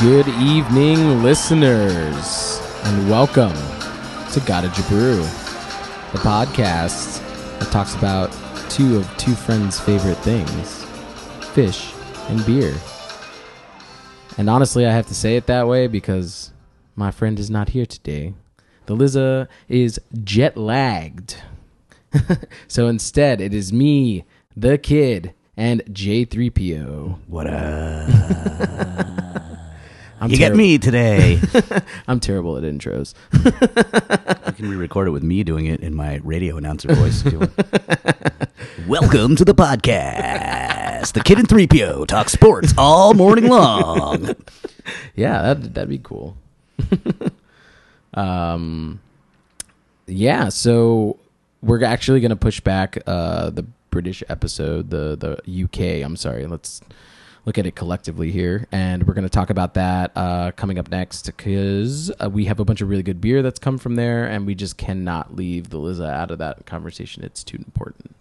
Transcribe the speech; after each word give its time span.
Good 0.00 0.28
evening, 0.28 1.22
listeners, 1.22 2.58
and 2.84 3.10
welcome 3.10 3.52
to 4.32 4.40
Gotta 4.46 4.68
Jabrew, 4.68 5.20
the 6.12 6.18
podcast 6.20 7.20
that 7.58 7.70
talks 7.70 7.94
about 7.96 8.34
two 8.70 8.96
of 8.96 9.16
two 9.18 9.34
friends' 9.34 9.78
favorite 9.78 10.16
things 10.16 10.86
Phish 11.52 11.94
and 12.30 12.46
beer. 12.46 12.74
And 14.38 14.48
honestly, 14.48 14.86
I 14.86 14.90
have 14.90 15.06
to 15.08 15.14
say 15.14 15.36
it 15.36 15.44
that 15.48 15.68
way 15.68 15.86
because 15.86 16.50
my 16.96 17.10
friend 17.10 17.38
is 17.38 17.50
not 17.50 17.68
here 17.68 17.84
today. 17.84 18.32
The 18.86 18.94
Liza 18.94 19.50
is 19.68 20.00
jet 20.24 20.56
lagged. 20.56 21.36
so 22.68 22.86
instead, 22.86 23.42
it 23.42 23.52
is 23.52 23.70
me, 23.70 24.24
the 24.56 24.78
kid, 24.78 25.34
and 25.58 25.82
J3PO. 25.84 27.18
What 27.26 27.46
up? 27.48 29.16
I'm 30.22 30.30
you 30.30 30.36
get 30.36 30.54
me 30.54 30.76
today. 30.76 31.40
I'm 32.06 32.20
terrible 32.20 32.58
at 32.58 32.62
intros. 32.62 33.14
you 33.32 34.52
can 34.52 34.68
re-record 34.68 35.08
it 35.08 35.12
with 35.12 35.22
me 35.22 35.42
doing 35.42 35.64
it 35.64 35.80
in 35.80 35.94
my 35.94 36.16
radio 36.16 36.58
announcer 36.58 36.94
voice. 36.94 37.24
If 37.24 37.32
you 37.32 37.38
want. 37.38 37.52
Welcome 38.86 39.34
to 39.36 39.46
the 39.46 39.54
podcast. 39.54 41.14
The 41.14 41.22
Kid 41.22 41.38
and 41.38 41.48
3PO 41.48 42.06
talk 42.06 42.28
sports 42.28 42.74
all 42.76 43.14
morning 43.14 43.48
long. 43.48 44.36
Yeah, 45.14 45.40
that 45.54 45.72
that'd 45.72 45.88
be 45.88 45.98
cool. 45.98 46.36
um, 48.12 49.00
yeah. 50.06 50.50
So 50.50 51.18
we're 51.62 51.82
actually 51.82 52.20
gonna 52.20 52.36
push 52.36 52.60
back 52.60 52.98
uh, 53.06 53.48
the 53.48 53.64
British 53.90 54.22
episode, 54.28 54.90
the 54.90 55.16
the 55.16 55.64
UK. 55.64 56.04
I'm 56.04 56.16
sorry. 56.16 56.46
Let's 56.46 56.82
look 57.50 57.58
at 57.58 57.66
it 57.66 57.74
collectively 57.74 58.30
here, 58.30 58.68
and 58.70 59.08
we're 59.08 59.12
gonna 59.12 59.28
talk 59.28 59.50
about 59.50 59.74
that 59.74 60.12
uh, 60.14 60.52
coming 60.52 60.78
up 60.78 60.88
next 60.88 61.26
because 61.26 62.12
uh, 62.22 62.30
we 62.30 62.44
have 62.44 62.60
a 62.60 62.64
bunch 62.64 62.80
of 62.80 62.88
really 62.88 63.02
good 63.02 63.20
beer 63.20 63.42
that's 63.42 63.58
come 63.58 63.76
from 63.76 63.96
there, 63.96 64.24
and 64.24 64.46
we 64.46 64.54
just 64.54 64.76
cannot 64.76 65.34
leave 65.34 65.68
the 65.70 65.76
Liza 65.76 66.08
out 66.08 66.30
of 66.30 66.38
that 66.38 66.64
conversation. 66.64 67.24
It's 67.24 67.42
too 67.42 67.56
important. 67.56 68.14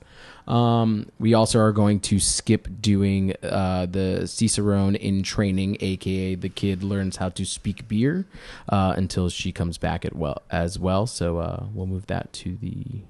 Um, 0.48 1.12
we 1.20 1.36
also 1.36 1.60
are 1.60 1.72
going 1.72 2.00
to 2.00 2.20
skip 2.20 2.68
doing 2.82 3.36
uh, 3.44 3.86
the 3.86 4.26
Cicerone 4.26 4.96
in 4.96 5.22
training, 5.22 5.78
aka 5.80 6.34
the 6.34 6.50
kid 6.50 6.82
learns 6.82 7.18
how 7.18 7.30
to 7.30 7.46
speak 7.46 7.88
beer, 7.88 8.26
uh, 8.68 8.96
until 8.98 9.30
she 9.30 9.52
comes 9.52 9.78
back 9.78 10.06
at 10.06 10.16
well 10.16 10.42
as 10.50 10.80
well. 10.80 11.06
So 11.06 11.38
uh, 11.38 11.68
we'll 11.72 11.86
move 11.86 12.08
that 12.08 12.34
to 12.34 12.56
the 12.56 13.02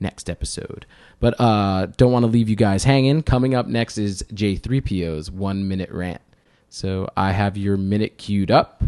next 0.00 0.28
episode. 0.28 0.86
But 1.20 1.40
uh, 1.40 1.86
don't 1.96 2.12
want 2.12 2.24
to 2.24 2.30
leave 2.30 2.48
you 2.48 2.56
guys 2.56 2.84
hanging. 2.84 3.22
Coming 3.22 3.54
up 3.54 3.66
next 3.66 3.98
is 3.98 4.22
J3PO's 4.32 5.30
one 5.30 5.68
minute 5.68 5.90
rant. 5.90 6.20
So 6.68 7.08
I 7.16 7.32
have 7.32 7.56
your 7.56 7.76
minute 7.76 8.18
queued 8.18 8.50
up, 8.50 8.82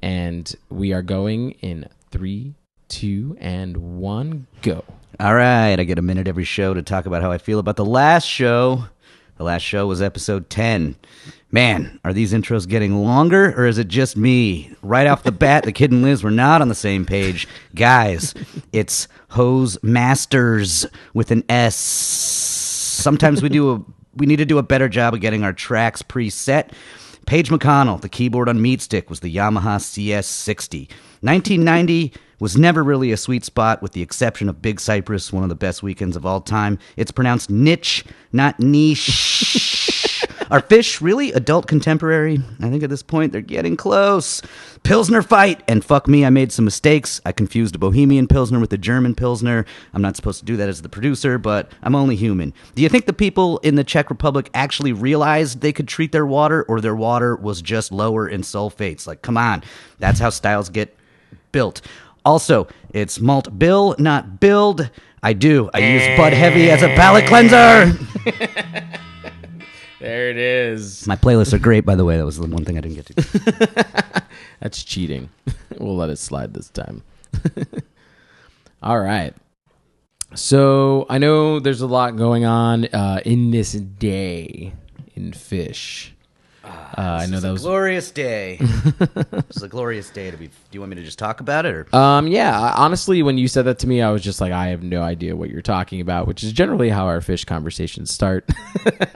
and 0.00 0.54
we 0.70 0.92
are 0.92 1.02
going 1.02 1.52
in 1.52 1.88
three, 2.10 2.54
two, 2.88 3.36
and 3.40 3.98
one, 3.98 4.46
go. 4.62 4.84
All 5.18 5.34
right, 5.34 5.78
I 5.78 5.84
get 5.84 5.98
a 5.98 6.02
minute 6.02 6.28
every 6.28 6.44
show 6.44 6.74
to 6.74 6.82
talk 6.82 7.06
about 7.06 7.22
how 7.22 7.32
I 7.32 7.38
feel 7.38 7.58
about 7.58 7.76
the 7.76 7.84
last 7.84 8.26
show. 8.26 8.84
The 9.36 9.44
last 9.44 9.62
show 9.62 9.86
was 9.86 10.00
episode 10.00 10.48
10. 10.48 10.94
Man, 11.50 11.98
are 12.04 12.12
these 12.12 12.32
intros 12.32 12.68
getting 12.68 13.04
longer 13.04 13.52
or 13.56 13.66
is 13.66 13.78
it 13.78 13.88
just 13.88 14.16
me? 14.16 14.72
Right 14.82 15.06
off 15.06 15.24
the 15.24 15.32
bat, 15.44 15.64
the 15.64 15.72
kid 15.72 15.90
and 15.90 16.02
Liz 16.02 16.22
were 16.22 16.30
not 16.30 16.62
on 16.62 16.68
the 16.68 16.74
same 16.74 17.04
page. 17.04 17.48
Guys, 17.74 18.34
it's 18.72 19.08
Hose 19.30 19.76
Masters 19.82 20.86
with 21.14 21.30
an 21.30 21.42
S. 21.48 21.74
Sometimes 21.76 23.42
we 23.42 23.48
do 23.48 23.72
a 23.72 23.84
we 24.16 24.26
need 24.26 24.36
to 24.36 24.44
do 24.44 24.58
a 24.58 24.62
better 24.62 24.88
job 24.88 25.14
of 25.14 25.20
getting 25.20 25.42
our 25.42 25.52
tracks 25.52 26.00
preset. 26.00 26.70
Page 27.26 27.48
McConnell, 27.48 28.00
the 28.00 28.08
keyboard 28.08 28.48
on 28.48 28.62
Meat 28.62 28.80
Stick 28.80 29.10
was 29.10 29.20
the 29.20 29.34
Yamaha 29.34 29.78
CS60. 29.78 30.88
1990 31.22 32.12
was 32.38 32.56
never 32.56 32.82
really 32.82 33.12
a 33.12 33.16
sweet 33.16 33.44
spot, 33.44 33.82
with 33.82 33.92
the 33.92 34.02
exception 34.02 34.48
of 34.48 34.62
Big 34.62 34.80
Cypress, 34.80 35.32
one 35.32 35.42
of 35.42 35.48
the 35.48 35.54
best 35.54 35.82
weekends 35.82 36.16
of 36.16 36.26
all 36.26 36.40
time. 36.40 36.78
It's 36.96 37.10
pronounced 37.10 37.50
niche, 37.50 38.04
not 38.32 38.58
niche. 38.60 40.10
Are 40.50 40.60
Phish 40.60 41.00
really 41.00 41.32
adult 41.32 41.66
contemporary? 41.66 42.38
I 42.60 42.68
think 42.68 42.82
at 42.82 42.90
this 42.90 43.02
point 43.02 43.32
they're 43.32 43.40
getting 43.40 43.76
close. 43.76 44.42
Pilsner 44.82 45.22
fight, 45.22 45.62
and 45.66 45.82
fuck 45.82 46.06
me, 46.06 46.24
I 46.26 46.30
made 46.30 46.52
some 46.52 46.66
mistakes. 46.66 47.20
I 47.24 47.32
confused 47.32 47.74
a 47.74 47.78
Bohemian 47.78 48.28
Pilsner 48.28 48.60
with 48.60 48.72
a 48.74 48.78
German 48.78 49.14
Pilsner. 49.14 49.64
I'm 49.94 50.02
not 50.02 50.16
supposed 50.16 50.40
to 50.40 50.44
do 50.44 50.58
that 50.58 50.68
as 50.68 50.82
the 50.82 50.90
producer, 50.90 51.38
but 51.38 51.72
I'm 51.82 51.94
only 51.94 52.14
human. 52.14 52.52
Do 52.74 52.82
you 52.82 52.90
think 52.90 53.06
the 53.06 53.14
people 53.14 53.58
in 53.58 53.76
the 53.76 53.84
Czech 53.84 54.10
Republic 54.10 54.50
actually 54.52 54.92
realized 54.92 55.60
they 55.60 55.72
could 55.72 55.88
treat 55.88 56.12
their 56.12 56.26
water, 56.26 56.62
or 56.64 56.80
their 56.80 56.94
water 56.94 57.36
was 57.36 57.62
just 57.62 57.90
lower 57.90 58.28
in 58.28 58.42
sulfates? 58.42 59.06
Like, 59.06 59.22
come 59.22 59.38
on. 59.38 59.64
That's 59.98 60.20
how 60.20 60.28
styles 60.28 60.68
get 60.68 60.94
built. 61.52 61.80
Also, 62.24 62.66
it's 62.90 63.20
malt 63.20 63.58
bill, 63.58 63.94
not 63.98 64.40
build. 64.40 64.90
I 65.22 65.32
do. 65.32 65.70
I 65.72 65.78
use 65.78 66.18
Bud 66.18 66.32
Heavy 66.32 66.70
as 66.70 66.82
a 66.82 66.88
palate 66.88 67.26
cleanser. 67.26 67.92
There 70.04 70.28
it 70.28 70.36
is. 70.36 71.06
My 71.06 71.16
playlists 71.16 71.54
are 71.54 71.58
great, 71.58 71.86
by 71.86 71.94
the 71.94 72.04
way. 72.04 72.18
That 72.18 72.26
was 72.26 72.36
the 72.36 72.46
one 72.46 72.62
thing 72.62 72.76
I 72.76 72.82
didn't 72.82 72.96
get 72.96 73.06
to. 73.06 74.22
That's 74.60 74.84
cheating. 74.84 75.30
we'll 75.78 75.96
let 75.96 76.10
it 76.10 76.18
slide 76.18 76.52
this 76.52 76.68
time. 76.68 77.02
All 78.82 79.00
right. 79.00 79.34
So 80.34 81.06
I 81.08 81.16
know 81.16 81.58
there's 81.58 81.80
a 81.80 81.86
lot 81.86 82.16
going 82.16 82.44
on 82.44 82.84
uh, 82.84 83.22
in 83.24 83.50
this 83.50 83.72
day 83.72 84.74
in 85.14 85.32
Phish. 85.32 86.10
Uh, 86.64 87.18
I 87.20 87.26
know 87.26 87.40
that 87.40 87.50
was 87.50 87.62
a 87.62 87.68
glorious 87.68 88.10
day. 88.10 88.58
It's 89.50 89.62
a 89.62 89.68
glorious 89.68 90.10
day 90.10 90.30
to 90.30 90.36
be. 90.36 90.46
Do 90.46 90.52
you 90.72 90.80
want 90.80 90.90
me 90.90 90.96
to 90.96 91.02
just 91.02 91.18
talk 91.18 91.40
about 91.40 91.66
it, 91.66 91.74
or 91.74 91.96
Um, 91.96 92.26
yeah, 92.26 92.74
honestly, 92.76 93.22
when 93.22 93.38
you 93.38 93.46
said 93.46 93.66
that 93.66 93.78
to 93.80 93.86
me, 93.86 94.02
I 94.02 94.10
was 94.10 94.22
just 94.22 94.40
like, 94.40 94.52
I 94.52 94.68
have 94.68 94.82
no 94.82 95.02
idea 95.02 95.36
what 95.36 95.50
you're 95.50 95.62
talking 95.62 96.00
about, 96.00 96.26
which 96.26 96.42
is 96.42 96.52
generally 96.52 96.88
how 96.88 97.06
our 97.06 97.20
Phish 97.20 97.46
conversations 97.46 98.12
start. 98.12 98.48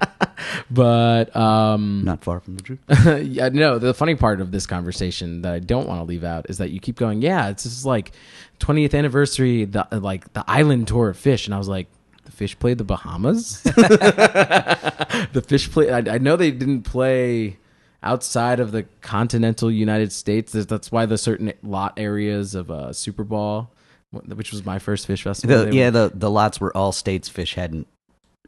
but 0.71 1.35
um, 1.35 2.03
not 2.05 2.23
far 2.23 2.41
from 2.41 2.57
the 2.57 2.63
truth? 2.63 2.81
yeah, 3.25 3.49
no. 3.49 3.79
The 3.79 3.95
funny 3.95 4.15
part 4.15 4.41
of 4.41 4.53
this 4.53 4.67
conversation 4.67 5.43
that 5.43 5.53
I 5.55 5.59
don't 5.59 5.89
want 5.89 6.01
to 6.01 6.05
leave 6.05 6.25
out 6.25 6.49
is 6.49 6.59
that 6.59 6.71
you 6.71 6.81
keep 6.81 6.97
going, 6.97 7.23
yeah, 7.23 7.49
it's 7.49 7.65
just 7.65 7.85
like 7.85 8.13
20th 8.61 8.97
anniversary, 8.97 9.65
the 9.65 9.87
like 9.93 10.33
the 10.35 10.45
island 10.49 10.89
tour 10.89 11.09
of 11.11 11.17
Phish, 11.17 11.47
and 11.47 11.55
I 11.55 11.59
was 11.59 11.69
like. 11.69 11.89
The 12.29 12.45
Phish 12.45 12.59
played 12.59 12.79
the 12.79 12.85
Bahamas. 12.85 13.63
the 13.63 15.43
Phish 15.47 15.71
play. 15.71 15.91
I, 15.91 15.99
I 16.15 16.19
know 16.19 16.37
they 16.37 16.51
didn't 16.51 16.83
play 16.83 17.59
outside 18.03 18.61
of 18.61 18.73
the 18.73 18.85
continental 19.01 19.71
United 19.71 20.13
States. 20.13 20.53
That's 20.53 20.93
why 20.93 21.07
the 21.07 21.19
certain 21.19 21.53
lot 21.63 21.95
areas 21.97 22.55
of 22.55 22.71
uh, 22.71 22.93
Super 22.93 23.25
Bowl, 23.25 23.71
which 24.11 24.53
was 24.53 24.65
my 24.65 24.79
first 24.79 25.09
Phish 25.09 25.23
festival. 25.23 25.65
The, 25.67 25.75
yeah, 25.75 25.87
were 25.87 26.09
the 26.09 26.13
the 26.15 26.31
lots 26.31 26.61
where 26.61 26.77
all 26.77 26.93
states 26.93 27.29
Phish 27.29 27.55
hadn't 27.55 27.87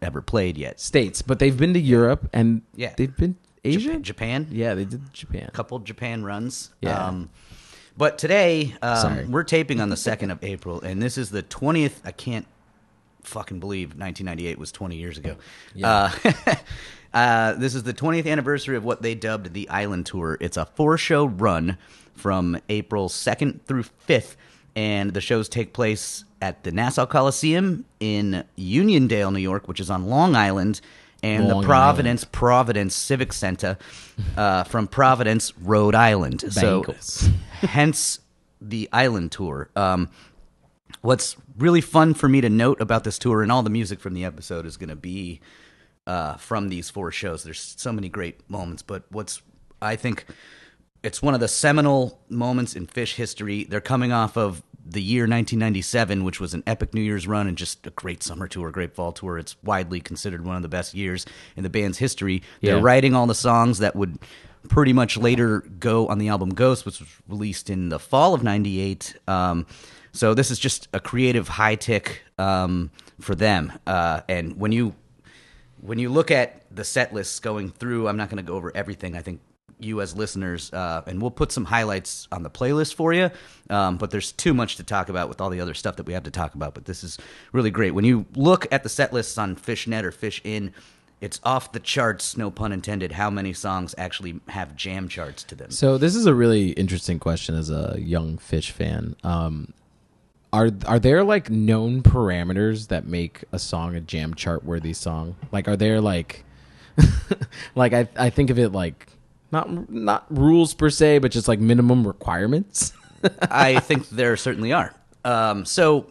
ever 0.03 0.23
played 0.23 0.57
yet. 0.57 0.81
states, 0.81 1.23
but 1.23 1.39
they've 1.39 1.57
been 1.57 1.75
to 1.75 1.81
Europe 1.81 2.29
and 2.33 2.63
Yeah. 2.75 2.95
they've 2.97 3.15
been 3.15 3.37
Asia. 3.65 3.81
Japan, 3.81 4.03
Japan 4.03 4.47
Yeah, 4.51 4.75
they 4.75 4.87
did 4.87 5.13
Japan. 5.13 5.45
A 5.49 5.51
couple 5.51 5.79
Japan 5.81 6.25
runs. 6.25 6.71
Yeah. 6.81 7.07
Um, 7.07 7.29
but 7.99 8.17
today, 8.17 8.75
um, 8.81 9.31
we're 9.31 9.45
taping 9.45 9.79
on 9.81 9.91
the 9.91 9.97
2nd 9.97 10.33
of 10.33 10.43
April, 10.43 10.81
and 10.81 11.03
this 11.03 11.19
is 11.19 11.29
the 11.29 11.43
20th. 11.43 11.97
I 12.03 12.13
can't 12.13 12.47
fucking 13.23 13.61
believe 13.61 13.91
1998 13.91 14.59
was 14.59 14.73
20 14.73 14.97
years 14.97 15.19
ago. 15.19 15.37
Uh, 15.83 16.11
uh, 17.15 17.53
this 17.55 17.75
is 17.75 17.83
the 17.83 17.95
20th 17.95 18.27
anniversary 18.27 18.77
of 18.77 18.85
what 18.85 19.03
they 19.03 19.15
dubbed 19.15 19.53
the 19.53 19.69
Island 19.69 20.07
Tour. 20.07 20.37
It's 20.41 20.57
a 20.57 20.67
four 20.67 20.99
show 20.99 21.27
run 21.27 21.79
from 22.15 22.61
April 22.69 23.09
2nd 23.09 23.63
through 23.63 23.85
5th, 24.09 24.37
and 24.77 25.13
the 25.13 25.21
shows 25.21 25.49
take 25.49 25.73
place 25.73 26.25
at 26.43 26.65
the 26.65 26.73
Nassau 26.73 27.07
Coliseum 27.07 27.85
in 27.99 28.45
Uniondale, 28.57 29.33
New 29.33 29.41
York, 29.41 29.69
which 29.69 29.81
is 29.81 29.91
on 29.91 30.07
Long 30.07 30.35
Island. 30.37 30.81
And 31.23 31.49
Long 31.49 31.61
the 31.61 31.67
Providence 31.67 32.25
Providence 32.25 32.95
Civic 32.95 33.35
Center 33.35 33.77
uh, 34.39 34.65
from 34.65 34.89
Providence, 34.89 35.53
Rhode 35.59 35.95
Island. 35.95 36.43
So, 36.51 36.83
hence 37.61 38.21
the 38.61 38.89
island 38.91 39.33
tour. 39.33 39.69
Um, 39.77 40.09
what's 41.01 41.37
really 41.57 41.81
fun 41.81 42.15
for 42.15 42.29
me 42.29 42.41
to 42.41 42.49
note 42.49 42.81
about 42.81 43.05
this 43.05 43.19
tour, 43.19 43.43
and 43.43 43.51
all 43.51 43.63
the 43.63 43.71
music 43.71 44.01
from 44.01 44.15
the 44.15 44.25
episode 44.25 44.67
is 44.67 44.77
going 44.77 44.89
to 44.89 44.97
be 44.97 45.41
uh, 46.07 46.35
from 46.35 46.69
these 46.69 46.91
four 46.91 47.11
shows. 47.11 47.43
There's 47.45 47.75
so 47.77 47.93
many 47.93 48.09
great 48.09 48.49
moments, 48.51 48.83
but 48.83 49.05
what's 49.11 49.43
I 49.83 49.97
think 49.97 50.27
it's 51.03 51.23
one 51.23 51.35
of 51.35 51.41
the 51.41 51.49
seminal 51.49 52.21
moments 52.29 52.75
in 52.77 52.87
Phish 52.87 53.15
history. 53.15 53.65
They're 53.65 53.81
coming 53.81 54.13
off 54.13 54.37
of 54.37 54.63
the 54.85 55.03
year 55.03 55.23
1997, 55.23 56.25
which 56.25 56.41
was 56.41 56.53
an 56.53 56.63
epic 56.67 56.95
New 56.95 57.01
Year's 57.01 57.27
run 57.27 57.47
and 57.47 57.57
just 57.57 57.87
a 57.87 57.91
great 57.91 58.23
summer 58.23 58.49
tour, 58.49 58.71
great 58.71 58.95
fall 58.95 59.13
tour. 59.13 59.39
It's 59.39 59.57
widely 59.63 60.01
considered 60.01 60.45
one 60.45 60.57
of 60.57 60.63
the 60.63 60.69
best 60.69 60.95
years 60.95 61.27
in 61.57 61.63
the 61.63 61.71
band's 61.71 61.99
history. 61.99 62.43
They're 62.61 62.81
writing 62.81 63.15
all 63.15 63.27
the 63.27 63.35
songs 63.35 63.79
that 63.79 63.95
would 63.95 64.19
pretty 64.69 64.93
much 64.93 65.17
later 65.17 65.61
go 65.61 66.09
on 66.09 66.19
the 66.19 66.29
album 66.29 66.51
Ghost, 66.51 66.85
which 66.85 67.01
was 67.01 67.09
released 67.29 67.71
in 67.71 67.89
the 67.89 67.99
fall 67.99 68.35
of 68.35 68.43
'98. 68.43 69.17
Um, 69.29 69.67
so 70.13 70.35
this 70.35 70.51
is 70.51 70.59
just 70.59 70.89
a 70.93 71.01
creative 71.01 71.49
high 71.49 71.77
tech 71.77 72.23
um, 72.39 72.91
for 73.21 73.35
them. 73.35 73.73
Uh, 73.87 74.21
and 74.29 74.59
when 74.59 74.73
you 74.73 74.95
when 75.81 75.99
you 75.99 76.11
look 76.11 76.31
at 76.31 76.63
the 76.75 76.85
set 76.85 77.15
lists 77.15 77.39
going 77.41 77.71
through, 77.71 78.07
I'm 78.07 78.17
not 78.17 78.29
going 78.29 78.45
to 78.45 78.47
go 78.47 78.55
over 78.55 78.71
everything. 78.75 79.17
I 79.17 79.23
think 79.23 79.41
you 79.79 80.01
as 80.01 80.15
listeners, 80.15 80.73
uh, 80.73 81.03
and 81.07 81.21
we'll 81.21 81.31
put 81.31 81.53
some 81.53 81.65
highlights 81.65 82.29
on 82.31 82.43
the 82.43 82.51
playlist 82.51 82.95
for 82.95 83.13
you. 83.13 83.31
Um, 83.71 83.97
but 83.97 84.11
there's 84.11 84.33
too 84.33 84.53
much 84.53 84.77
to 84.77 84.83
talk 84.83 85.09
about 85.09 85.29
with 85.29 85.41
all 85.41 85.51
the 85.51 85.61
other 85.61 85.75
stuff 85.75 85.97
that 85.97 86.07
we 86.07 86.13
have 86.13 86.25
to 86.25 86.31
talk 86.31 86.55
about. 86.55 86.75
But 86.75 86.85
this 86.85 87.03
is 87.03 87.19
really 87.53 87.71
great. 87.71 87.93
When 87.93 88.05
you 88.05 88.27
look 88.35 88.67
at 88.71 88.83
the 88.83 88.89
set 88.89 89.13
lists 89.13 89.39
on 89.39 89.57
Phish.net 89.57 90.05
or 90.05 90.13
Phish.in, 90.13 90.73
it's 91.21 91.41
off 91.45 91.73
the 91.73 91.81
charts, 91.81 92.37
no 92.37 92.51
pun 92.51 92.73
intended, 92.73 93.13
how 93.13 93.31
many 93.31 93.53
songs 93.53 93.95
actually 93.99 94.41
have 94.49 94.75
jam 94.75 95.07
charts 95.09 95.45
to 95.45 95.55
them. 95.55 95.71
So 95.71 95.99
this 95.99 96.15
is 96.15 96.25
a 96.27 96.35
really 96.35 96.71
interesting 96.71 97.19
question 97.19 97.55
as 97.55 97.71
a 97.71 97.97
young 97.99 98.39
Phish 98.39 98.71
fan. 98.71 99.17
Um, 99.23 99.75
are 100.53 100.71
are 100.87 100.99
there 100.99 101.23
like 101.23 101.51
known 101.51 102.03
parameters 102.03 102.89
that 102.89 103.07
make 103.07 103.45
a 103.53 103.59
song 103.59 103.95
a 103.95 104.01
jam 104.01 104.35
chart 104.35 104.65
worthy 104.65 104.93
song? 104.93 105.37
Like, 105.53 105.69
are 105.69 105.77
there 105.77 106.01
like, 106.01 106.45
like 107.75 107.93
I 107.93 108.09
I 108.17 108.31
think 108.31 108.51
of 108.51 108.59
it 108.59 108.71
like 108.71 109.07
not 109.53 109.91
not 109.91 110.27
rules 110.31 110.75
per 110.75 110.91
se, 110.91 111.19
but 111.19 111.31
just 111.31 111.49
like 111.49 111.61
minimum 111.61 112.07
requirements. 112.07 112.93
I 113.43 113.81
think 113.81 114.09
there 114.09 114.37
certainly 114.37 114.73
are. 114.73 114.95
Um, 115.25 115.65
so, 115.65 116.07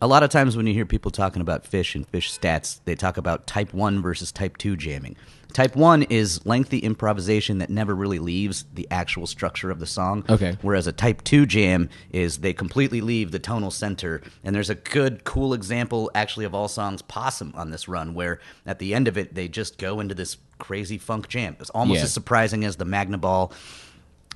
a 0.00 0.06
lot 0.06 0.22
of 0.22 0.30
times 0.30 0.56
when 0.56 0.66
you 0.66 0.72
hear 0.72 0.86
people 0.86 1.10
talking 1.10 1.42
about 1.42 1.64
Phish 1.64 1.94
and 1.94 2.10
Phish 2.10 2.38
stats, 2.38 2.80
they 2.84 2.94
talk 2.94 3.16
about 3.16 3.46
type 3.46 3.74
1 3.74 4.00
versus 4.00 4.32
type 4.32 4.56
2 4.56 4.76
jamming. 4.76 5.16
Type 5.52 5.74
1 5.76 6.02
is 6.04 6.44
lengthy 6.46 6.78
improvisation 6.78 7.58
that 7.58 7.70
never 7.70 7.94
really 7.94 8.18
leaves 8.18 8.64
the 8.74 8.86
actual 8.90 9.26
structure 9.26 9.70
of 9.70 9.80
the 9.80 9.86
song. 9.86 10.24
Okay. 10.28 10.56
Whereas 10.62 10.86
a 10.86 10.92
type 10.92 11.24
2 11.24 11.46
jam 11.46 11.88
is 12.12 12.38
they 12.38 12.52
completely 12.52 13.00
leave 13.00 13.30
the 13.32 13.38
tonal 13.38 13.70
center. 13.70 14.20
And 14.44 14.54
there's 14.54 14.70
a 14.70 14.74
good, 14.74 15.24
cool 15.24 15.54
example, 15.54 16.10
actually, 16.14 16.44
of 16.44 16.54
all 16.54 16.68
songs 16.68 17.02
Possum 17.02 17.52
on 17.56 17.70
this 17.70 17.88
run, 17.88 18.14
where 18.14 18.40
at 18.66 18.78
the 18.78 18.94
end 18.94 19.08
of 19.08 19.16
it, 19.16 19.34
they 19.34 19.48
just 19.48 19.78
go 19.78 20.00
into 20.00 20.14
this 20.14 20.36
crazy 20.58 20.98
funk 20.98 21.28
jam. 21.28 21.56
It's 21.60 21.70
almost 21.70 21.98
Yeah. 21.98 22.04
as 22.04 22.12
surprising 22.12 22.64
as 22.64 22.76
the 22.76 22.84
Magnaball 22.86 23.52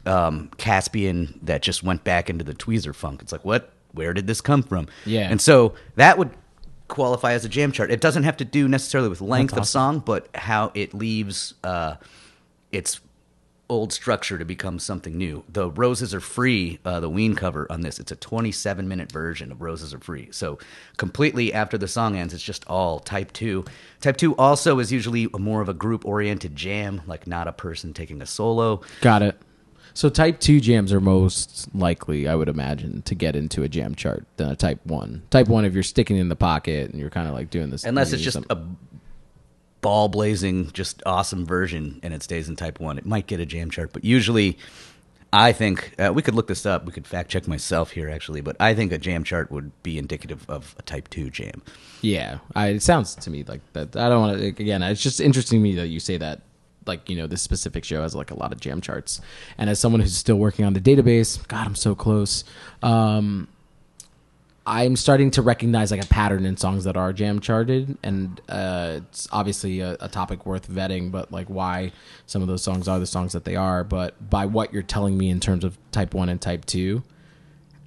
um, 0.06 0.50
Caspian 0.56 1.38
that 1.42 1.62
just 1.62 1.82
went 1.82 2.04
back 2.04 2.28
into 2.30 2.44
the 2.44 2.54
tweezer 2.54 2.94
funk. 2.94 3.22
It's 3.22 3.32
like, 3.32 3.44
what? 3.44 3.70
Where 3.92 4.14
did 4.14 4.26
this 4.26 4.40
come 4.40 4.62
from? 4.62 4.88
Yeah. 5.04 5.28
And 5.30 5.40
so 5.40 5.74
that 5.96 6.16
would 6.16 6.30
qualify 6.92 7.32
as 7.32 7.44
a 7.44 7.48
jam 7.48 7.72
chart. 7.72 7.90
It 7.90 8.00
doesn't 8.00 8.22
have 8.22 8.36
to 8.36 8.44
do 8.44 8.68
necessarily 8.68 9.08
with 9.08 9.20
length 9.20 9.54
That's 9.54 9.68
of 9.68 9.70
song, 9.70 9.98
but 10.00 10.28
how 10.34 10.70
it 10.74 10.94
leaves 10.94 11.54
uh, 11.64 11.96
its 12.70 13.00
old 13.70 13.90
structure 13.90 14.36
to 14.36 14.44
become 14.44 14.78
something 14.78 15.16
new. 15.16 15.42
The 15.48 15.70
Roses 15.70 16.12
Are 16.12 16.20
Free, 16.20 16.78
uh, 16.84 17.00
the 17.00 17.08
Ween 17.08 17.34
cover 17.34 17.66
on 17.70 17.80
this, 17.80 17.98
it's 17.98 18.12
a 18.12 18.16
27 18.16 18.86
minute 18.86 19.10
version 19.10 19.50
of 19.50 19.62
Roses 19.62 19.94
Are 19.94 19.98
Free. 19.98 20.28
So 20.30 20.58
completely 20.98 21.54
after 21.54 21.78
the 21.78 21.88
song 21.88 22.14
ends, 22.16 22.34
it's 22.34 22.42
just 22.42 22.66
all 22.66 23.00
type 23.00 23.32
2. 23.32 23.64
Type 24.00 24.18
2 24.18 24.36
also 24.36 24.78
is 24.78 24.92
usually 24.92 25.26
more 25.38 25.62
of 25.62 25.70
a 25.70 25.74
group 25.74 26.04
oriented 26.04 26.54
jam, 26.54 27.00
like 27.06 27.26
not 27.26 27.48
a 27.48 27.52
person 27.52 27.94
taking 27.94 28.20
a 28.20 28.26
solo. 28.26 28.82
Got 29.00 29.22
it. 29.22 29.40
So 29.94 30.08
type 30.08 30.40
two 30.40 30.60
jams 30.60 30.92
are 30.92 31.00
most 31.00 31.68
likely, 31.74 32.26
I 32.28 32.34
would 32.34 32.48
imagine, 32.48 33.02
to 33.02 33.14
get 33.14 33.36
into 33.36 33.62
a 33.62 33.68
jam 33.68 33.94
chart 33.94 34.24
than 34.36 34.50
a 34.50 34.56
type 34.56 34.80
one. 34.84 35.22
Type 35.30 35.48
one, 35.48 35.64
if 35.64 35.74
you're 35.74 35.82
sticking 35.82 36.16
in 36.16 36.28
the 36.28 36.36
pocket 36.36 36.90
and 36.90 36.98
you're 37.00 37.10
kind 37.10 37.28
of 37.28 37.34
like 37.34 37.50
doing 37.50 37.70
this, 37.70 37.84
Unless 37.84 38.12
it's 38.12 38.22
just 38.22 38.34
some- 38.34 38.46
a 38.50 38.58
ball 39.80 40.08
blazing, 40.08 40.70
just 40.72 41.02
awesome 41.04 41.44
version 41.44 42.00
and 42.02 42.14
it 42.14 42.22
stays 42.22 42.48
in 42.48 42.56
type 42.56 42.78
1. 42.80 42.98
It 42.98 43.04
might 43.04 43.26
get 43.26 43.40
a 43.40 43.46
jam 43.46 43.68
chart, 43.68 43.92
but 43.92 44.04
usually 44.04 44.56
I 45.32 45.52
think 45.52 45.94
uh, 45.98 46.12
we 46.14 46.22
could 46.22 46.34
look 46.34 46.46
this 46.46 46.64
up. 46.66 46.84
We 46.84 46.92
could 46.92 47.06
fact 47.06 47.30
check 47.30 47.48
myself 47.48 47.90
here, 47.90 48.08
actually, 48.08 48.42
but 48.42 48.54
I 48.60 48.74
think 48.74 48.92
a 48.92 48.98
jam 48.98 49.24
chart 49.24 49.50
would 49.50 49.72
be 49.82 49.98
indicative 49.98 50.44
of 50.48 50.76
a 50.78 50.82
type 50.82 51.08
2 51.08 51.30
jam. 51.30 51.62
Yeah, 52.02 52.38
I, 52.54 52.68
it 52.68 52.82
sounds 52.82 53.14
to 53.16 53.30
me 53.30 53.42
like 53.42 53.60
that. 53.72 53.96
I 53.96 54.08
don't 54.08 54.20
want 54.20 54.38
to. 54.38 54.46
Again, 54.46 54.82
it's 54.82 55.02
just 55.02 55.20
interesting 55.20 55.58
to 55.58 55.62
me 55.62 55.74
that 55.76 55.88
you 55.88 56.00
say 56.00 56.16
that. 56.18 56.42
Like 56.86 57.08
you 57.08 57.16
know, 57.16 57.26
this 57.26 57.42
specific 57.42 57.84
show 57.84 58.02
has 58.02 58.14
like 58.14 58.30
a 58.30 58.38
lot 58.38 58.52
of 58.52 58.60
jam 58.60 58.80
charts, 58.80 59.20
and 59.58 59.70
as 59.70 59.78
someone 59.78 60.00
who's 60.00 60.16
still 60.16 60.36
working 60.36 60.64
on 60.64 60.72
the 60.72 60.80
database, 60.80 61.46
God, 61.48 61.66
I'm 61.66 61.74
so 61.74 61.94
close. 61.94 62.44
Um, 62.82 63.48
I'm 64.64 64.94
starting 64.94 65.32
to 65.32 65.42
recognize 65.42 65.90
like 65.90 66.04
a 66.04 66.06
pattern 66.06 66.46
in 66.46 66.56
songs 66.56 66.84
that 66.84 66.96
are 66.96 67.12
jam 67.12 67.40
charted, 67.40 67.98
and 68.02 68.40
uh, 68.48 69.00
it's 69.02 69.26
obviously 69.32 69.80
a, 69.80 69.96
a 70.00 70.08
topic 70.08 70.46
worth 70.46 70.70
vetting. 70.70 71.10
But 71.10 71.32
like, 71.32 71.48
why 71.48 71.92
some 72.26 72.42
of 72.42 72.48
those 72.48 72.62
songs 72.62 72.86
are 72.86 73.00
the 73.00 73.06
songs 73.06 73.32
that 73.32 73.44
they 73.44 73.56
are. 73.56 73.82
But 73.82 74.30
by 74.30 74.46
what 74.46 74.72
you're 74.72 74.82
telling 74.82 75.18
me 75.18 75.30
in 75.30 75.40
terms 75.40 75.64
of 75.64 75.76
type 75.90 76.14
one 76.14 76.28
and 76.28 76.40
type 76.40 76.64
two, 76.64 77.02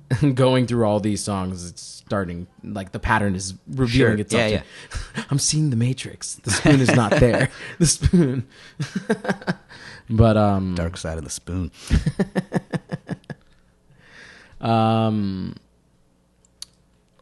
going 0.36 0.68
through 0.68 0.86
all 0.86 1.00
these 1.00 1.22
songs, 1.24 1.70
it's 1.70 1.82
starting 1.82 2.46
like 2.64 2.92
the 2.92 3.00
pattern 3.00 3.36
is 3.36 3.54
revealing 3.68 4.14
Sure. 4.18 4.20
itself. 4.22 4.52
Yeah, 4.52 4.60
to- 5.14 5.26
I'm 5.32 5.40
seeing 5.40 5.70
the 5.72 5.76
matrix. 5.76 6.36
The 6.36 6.52
spoon 6.52 6.80
is 6.82 6.94
not 6.96 7.12
there. 7.12 7.50
The 7.80 7.86
spoon. 7.86 8.48
but 10.10 10.38
um, 10.38 10.76
Dark 10.76 10.98
side 10.98 11.18
of 11.18 11.24
the 11.24 11.30
spoon. 11.30 11.72
um, 14.62 15.56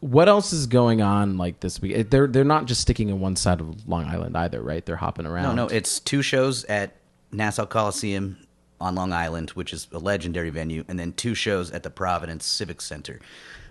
what 0.00 0.28
else 0.28 0.52
is 0.52 0.66
going 0.66 1.00
on 1.02 1.38
like 1.38 1.60
this 1.60 1.80
week? 1.80 2.10
They're 2.10 2.26
they're 2.26 2.44
not 2.44 2.66
just 2.66 2.80
sticking 2.82 3.08
in 3.08 3.20
one 3.20 3.36
side 3.36 3.60
of 3.60 3.88
Long 3.88 4.04
Island 4.04 4.36
either, 4.36 4.60
right? 4.62 4.84
They're 4.84 4.96
hopping 4.96 5.26
around. 5.26 5.56
No, 5.56 5.66
no, 5.66 5.68
it's 5.74 5.98
two 6.00 6.20
shows 6.22 6.64
at 6.66 6.94
Nassau 7.32 7.64
Coliseum 7.66 8.36
on 8.84 8.94
Long 8.94 9.12
Island, 9.12 9.50
which 9.50 9.72
is 9.72 9.88
a 9.92 9.98
legendary 9.98 10.50
venue, 10.50 10.84
and 10.88 10.98
then 10.98 11.12
two 11.12 11.34
shows 11.34 11.70
at 11.70 11.82
the 11.82 11.90
Providence 11.90 12.44
Civic 12.44 12.80
Center. 12.80 13.18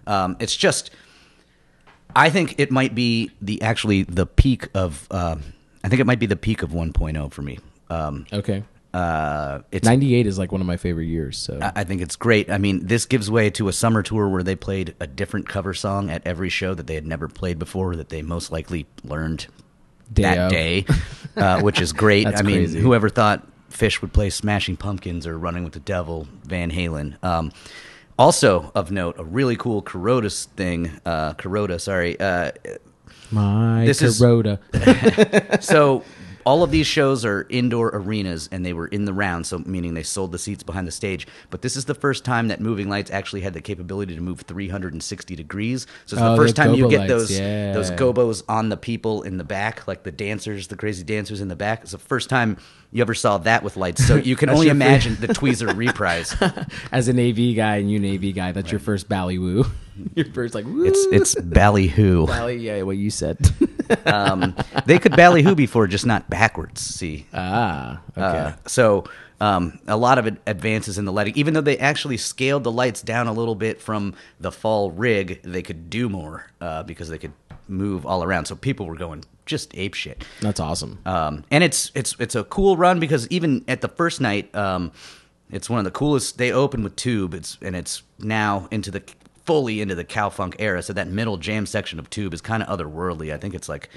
Um, 0.08 0.36
it's 0.40 0.56
just, 0.56 0.92
I 2.16 2.30
think 2.30 2.56
it 2.58 2.72
might 2.72 2.94
be 2.96 3.32
the 3.42 3.62
actually 3.62 4.04
the 4.04 4.26
peak 4.26 4.68
of. 4.74 5.08
Um, 5.12 5.44
I 5.84 5.90
think 5.90 6.00
it 6.00 6.06
might 6.06 6.20
be 6.20 6.28
the 6.28 6.38
peak 6.38 6.64
of 6.64 6.70
1.0 6.72 7.32
for 7.34 7.42
me. 7.42 7.60
Um, 7.90 8.26
okay. 8.32 8.64
uh, 8.94 9.60
it's 9.72 9.86
Ninety 9.86 10.16
eight 10.16 10.28
is 10.28 10.40
like 10.40 10.52
one 10.52 10.62
of 10.62 10.68
my 10.68 10.78
favorite 10.78 11.08
years. 11.08 11.38
So 11.38 11.60
I 11.62 11.82
I 11.82 11.84
think 11.84 12.02
it's 12.02 12.16
great. 12.16 12.50
I 12.50 12.58
mean, 12.58 12.88
this 12.88 13.06
gives 13.06 13.30
way 13.30 13.50
to 13.52 13.68
a 13.68 13.74
summer 13.74 14.02
tour 14.02 14.30
where 14.30 14.44
they 14.44 14.56
played 14.56 14.96
a 15.00 15.08
different 15.08 15.48
cover 15.48 15.74
song 15.74 16.10
at 16.10 16.26
every 16.26 16.50
show 16.50 16.74
that 16.74 16.88
they 16.88 16.96
had 16.96 17.06
never 17.06 17.28
played 17.28 17.60
before, 17.60 17.96
that 17.98 18.10
they 18.10 18.22
most 18.22 18.52
likely 18.52 18.86
learned 19.04 19.48
Day 20.12 20.24
that 20.24 20.38
of. 20.38 20.52
day, 20.52 20.86
uh, 21.38 21.62
which 21.62 21.82
is 21.82 21.94
great. 21.94 22.28
I 22.40 22.42
mean, 22.42 22.58
crazy. 22.58 22.80
whoever 22.80 23.10
thought 23.10 23.48
Phish 23.74 24.02
would 24.02 24.14
play 24.14 24.30
Smashing 24.30 24.78
Pumpkins 24.78 25.26
or 25.28 25.38
Running 25.38 25.64
with 25.64 25.74
the 25.74 25.80
Devil, 25.80 26.28
Van 26.46 26.72
Halen. 26.72 27.22
Um, 27.24 27.52
also 28.18 28.72
of 28.76 28.92
note, 28.92 29.16
a 29.18 29.24
really 29.24 29.56
cool 29.56 29.82
Kuroda's 29.82 30.46
thing. 30.56 30.92
Uh, 31.06 31.34
sorry. 31.78 32.20
Uh, 32.20 32.52
my 33.32 33.86
This 33.86 34.02
is- 34.02 34.20
so 35.60 36.04
all 36.46 36.62
of 36.62 36.72
these 36.72 36.86
shows 36.86 37.24
are 37.24 37.48
indoor 37.50 37.88
arenas 37.94 38.50
and 38.52 38.66
they 38.66 38.74
were 38.74 38.88
in 38.88 39.06
the 39.06 39.14
round 39.14 39.48
so 39.48 39.60
meaning 39.60 39.94
they 39.94 40.04
sold 40.04 40.34
the 40.34 40.38
seats 40.38 40.62
behind 40.62 40.86
the 40.86 40.92
stage 40.92 41.26
but 41.50 41.62
this 41.62 41.78
is 41.78 41.86
the 41.86 41.96
first 41.96 42.26
time 42.26 42.50
that 42.50 42.60
moving 42.60 42.90
lights 42.90 43.10
actually 43.12 43.40
had 43.40 43.54
the 43.54 43.62
capability 43.62 44.14
to 44.14 44.20
move 44.22 44.42
360 44.42 45.36
degrees 45.38 45.88
so 46.06 46.16
it's 46.18 46.22
Oh, 46.22 46.32
the 46.32 46.36
first 46.38 46.56
time 46.58 46.74
you 46.74 46.90
get 46.90 47.00
lights, 47.00 47.10
those 47.10 47.40
yeah. 47.40 47.72
those 47.72 47.92
gobos 47.92 48.44
on 48.50 48.68
the 48.68 48.76
people 48.76 49.22
in 49.24 49.38
the 49.38 49.46
back 49.46 49.88
like 49.88 50.04
the 50.04 50.12
dancers 50.12 50.68
the 50.68 50.76
crazy 50.76 51.04
dancers 51.06 51.40
in 51.40 51.48
the 51.48 51.56
back 51.56 51.84
it's 51.84 51.92
the 51.94 51.98
first 51.98 52.30
time 52.30 52.58
you 52.94 53.02
ever 53.02 53.14
saw 53.14 53.40
that 53.40 53.64
with 53.64 53.76
lights 53.76 54.06
so 54.06 54.16
you 54.16 54.36
can 54.36 54.50
only 54.52 54.70
imagine 54.70 55.16
the 55.16 55.28
tweezer 55.28 55.76
reprise 55.76 56.36
As 56.92 57.08
an 57.08 57.20
AV 57.20 57.56
guy 57.56 57.78
and 57.78 57.92
you 57.92 57.98
an 57.98 58.06
AV 58.16 58.36
guy, 58.36 58.52
that's 58.52 58.72
your 58.72 58.80
first 58.80 59.10
ballywoo. 59.10 59.66
your 60.16 60.26
first 60.28 60.56
like 60.56 60.66
woo. 60.66 60.86
it's 60.86 61.06
it's 61.12 61.36
ballyhoo 61.36 62.28
bally. 62.28 62.58
Yeah, 62.58 62.82
what 62.84 62.98
you 62.98 63.10
said. 63.10 63.38
um, 64.06 64.56
they 64.86 65.00
could 65.00 65.16
ballyhoo 65.16 65.56
before 65.56 65.88
just 65.88 66.06
not 66.06 66.30
backwards 66.30 66.82
see 66.82 67.26
ah, 67.34 68.02
okay. 68.18 68.22
Uh, 68.22 68.54
so 68.68 69.04
um, 69.44 69.80
a 69.88 69.98
lot 69.98 70.20
of 70.20 70.38
advances 70.48 70.98
in 70.98 71.04
the 71.04 71.12
lighting, 71.12 71.34
even 71.36 71.54
though 71.54 71.62
they 71.62 71.78
actually 71.78 72.16
scaled 72.16 72.64
the 72.64 72.72
lights 72.72 73.02
down 73.02 73.28
a 73.28 73.34
little 73.34 73.56
bit 73.56 73.82
from 73.82 74.16
the 74.40 74.54
fall 74.54 74.90
rig, 74.90 75.42
they 75.44 75.62
could 75.62 75.90
do 75.90 76.08
more 76.08 76.50
uh, 76.62 76.84
because 76.84 77.10
they 77.10 77.18
could 77.18 77.34
move 77.74 78.06
all 78.06 78.24
around. 78.24 78.46
So 78.46 78.56
people 78.56 78.86
were 78.86 78.96
going 78.96 79.24
just 79.46 79.76
ape 79.76 79.94
shit. 79.94 80.24
that's 80.42 80.60
awesome. 80.60 81.00
Um, 81.06 81.44
and 81.52 81.64
it's 81.64 81.92
it's 81.96 82.16
it's 82.20 82.36
a 82.36 82.44
cool 82.46 82.78
run 82.78 83.00
because 83.00 83.28
even 83.28 83.64
at 83.68 83.82
the 83.82 83.88
first 83.88 84.22
night, 84.22 84.54
um, 84.56 84.92
it's 85.52 85.70
one 85.70 85.80
of 85.80 85.86
the 85.86 85.92
coolest. 85.92 86.38
They 86.38 86.52
open 86.52 86.84
with 86.84 86.96
Tube, 86.96 87.34
it's 87.34 87.58
and 87.62 87.76
it's 87.76 88.04
now 88.20 88.68
into 88.72 88.92
the 88.92 89.04
fully 89.46 89.82
into 89.82 89.96
the 89.96 90.06
cow 90.06 90.30
funk 90.30 90.56
era. 90.60 90.82
So 90.82 90.94
that 90.94 91.08
middle 91.08 91.38
jam 91.38 91.66
section 91.66 92.00
of 92.00 92.10
Tube 92.10 92.34
is 92.34 92.42
kind 92.42 92.64
of 92.64 92.80
otherworldly. 92.80 93.34
I 93.34 93.38
think 93.38 93.54
it's 93.54 93.68
like 93.68 93.90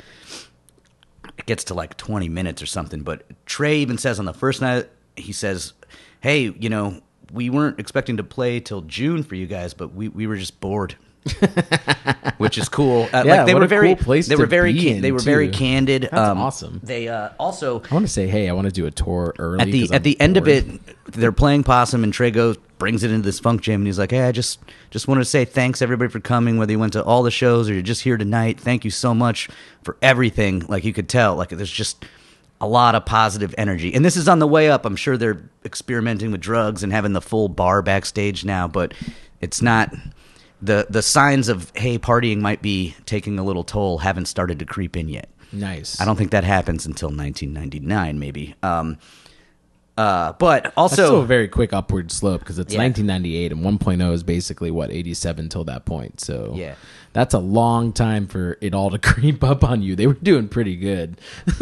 it 1.39 1.47
gets 1.47 1.65
to 1.65 1.75
like 1.75 1.97
20 1.97 2.29
minutes 2.29 2.63
or 2.63 2.67
something. 2.67 3.03
But 3.03 3.25
Trey 3.47 3.79
even 3.79 3.99
says 3.99 4.19
on 4.19 4.25
the 4.25 4.35
first 4.35 4.61
night, 4.61 4.89
he 5.17 5.33
says, 5.33 5.73
"Hey, 6.21 6.53
you 6.59 6.69
know." 6.69 7.03
We 7.33 7.51
weren't 7.51 7.81
expecting 7.81 8.19
to 8.19 8.23
play 8.23 8.61
till 8.61 8.83
June 8.83 9.25
for 9.25 9.35
you 9.35 9.49
guys, 9.49 9.75
but 9.75 9.93
we, 9.93 10.07
we 10.07 10.29
were 10.29 10.37
just 10.37 10.61
bored, 10.61 10.95
which 12.39 12.59
is 12.59 12.69
cool. 12.69 13.05
Uh, 13.13 13.23
Yeah, 13.25 13.37
like 13.39 13.47
they 13.47 13.55
what 13.55 13.61
were 13.61 13.65
a 13.65 13.69
very 13.69 13.95
cool 13.95 14.05
place 14.05 14.27
they 14.29 14.37
were 14.37 14.47
very 14.47 14.73
ca- 14.75 14.89
in, 14.97 15.03
they 15.03 15.13
were 15.13 15.19
very 15.19 15.49
too. 15.49 15.59
candid. 15.59 16.03
That's 16.03 16.15
um, 16.15 16.39
awesome. 16.39 16.81
They 16.83 17.09
uh, 17.09 17.31
also 17.39 17.83
I 17.91 17.95
want 17.95 18.07
to 18.07 18.13
say, 18.13 18.27
hey, 18.27 18.49
I 18.49 18.53
want 18.53 18.67
to 18.67 18.73
do 18.73 18.87
a 18.87 18.91
tour 18.91 19.35
early. 19.39 19.61
at 19.61 19.67
the 19.71 19.81
'cause 19.83 19.91
at 19.93 19.97
I'm 19.97 20.03
the 20.03 20.21
end 20.21 20.37
of 20.37 20.45
bored. 20.45 20.57
it, 20.57 20.81
they're 21.13 21.33
playing 21.33 21.65
possum, 21.65 22.05
and 22.05 22.13
Trey 22.13 22.31
goes 22.31 22.57
brings 22.79 23.03
it 23.03 23.11
into 23.11 23.25
this 23.25 23.41
funk 23.41 23.63
jam, 23.63 23.81
and 23.81 23.87
he's 23.87 23.99
like, 23.99 24.11
"Hey, 24.11 24.23
I 24.23 24.33
just 24.33 24.59
just 24.91 25.09
wanted 25.09 25.21
to 25.23 25.25
say 25.27 25.45
thanks 25.45 25.81
everybody 25.83 26.11
for 26.11 26.21
coming, 26.21 26.59
whether 26.59 26.73
you 26.73 26.79
went 26.79 26.93
to 26.95 27.03
all 27.05 27.23
the 27.23 27.31
shows 27.31 27.69
or 27.71 27.73
you're 27.73 27.83
just 27.83 28.03
here 28.03 28.17
tonight. 28.17 28.61
Thank 28.61 28.85
you 28.85 28.91
so 28.91 29.15
much 29.15 29.49
for 29.83 29.97
everything." 30.03 30.65
Like 30.69 30.85
you 30.85 30.93
could 30.93 31.09
tell, 31.09 31.37
like 31.37 31.51
there's 31.51 31.71
just 31.71 32.05
a 32.61 32.67
lot 32.67 32.95
of 32.95 33.05
positive 33.05 33.55
energy. 33.59 33.93
And 33.95 34.03
this 34.03 34.17
is 34.17 34.29
on 34.29 34.39
the 34.39 34.47
way 34.47 34.71
up. 34.71 34.87
I'm 34.87 34.97
sure 34.97 35.19
they're 35.19 35.43
experimenting 35.67 36.31
with 36.33 36.41
drugs 36.41 36.83
and 36.83 36.91
having 36.91 37.13
the 37.13 37.21
full 37.21 37.49
bar 37.51 37.83
backstage 37.83 38.47
now, 38.47 38.67
but 38.67 38.95
it's 39.43 39.61
not 39.61 39.93
the 40.63 40.87
the 40.89 41.03
signs 41.03 41.49
of 41.49 41.73
hey 41.75 41.99
partying 41.99 42.39
might 42.41 42.63
be 42.63 42.95
taking 43.05 43.39
a 43.39 43.45
little 43.45 43.65
toll 43.65 43.99
haven't 43.99 44.27
started 44.27 44.59
to 44.59 44.65
creep 44.65 44.97
in 44.97 45.09
yet. 45.09 45.29
Nice. 45.53 46.01
I 46.01 46.05
don't 46.05 46.17
think 46.17 46.33
that 46.33 46.45
happens 46.45 46.87
until 46.87 47.09
1999 47.09 48.19
maybe. 48.19 48.55
Um 48.63 48.99
uh, 49.97 50.33
but 50.35 50.65
That's 50.65 50.77
also 50.77 50.95
still 50.95 51.21
a 51.23 51.27
very 51.27 51.49
quick 51.49 51.73
upward 51.73 52.11
slope 52.13 52.41
because 52.41 52.59
it's 52.59 52.73
Yeah. 52.75 52.81
1998 52.81 53.53
and 53.53 53.63
1.0 53.65 54.13
is 54.13 54.23
basically 54.23 54.71
what 54.71 54.91
87 54.91 55.49
till 55.49 55.65
that 55.65 55.85
point. 55.85 56.21
So 56.21 56.53
Yeah. 56.55 56.75
that's 57.13 57.33
a 57.35 57.39
long 57.39 57.93
time 57.93 58.27
for 58.27 58.59
it 58.61 58.75
all 58.75 58.91
to 58.91 58.99
creep 59.13 59.43
up 59.43 59.65
on 59.65 59.83
you. 59.83 59.97
They 59.97 60.07
were 60.07 60.15
doing 60.15 60.49
pretty 60.49 60.77
good. 60.77 61.19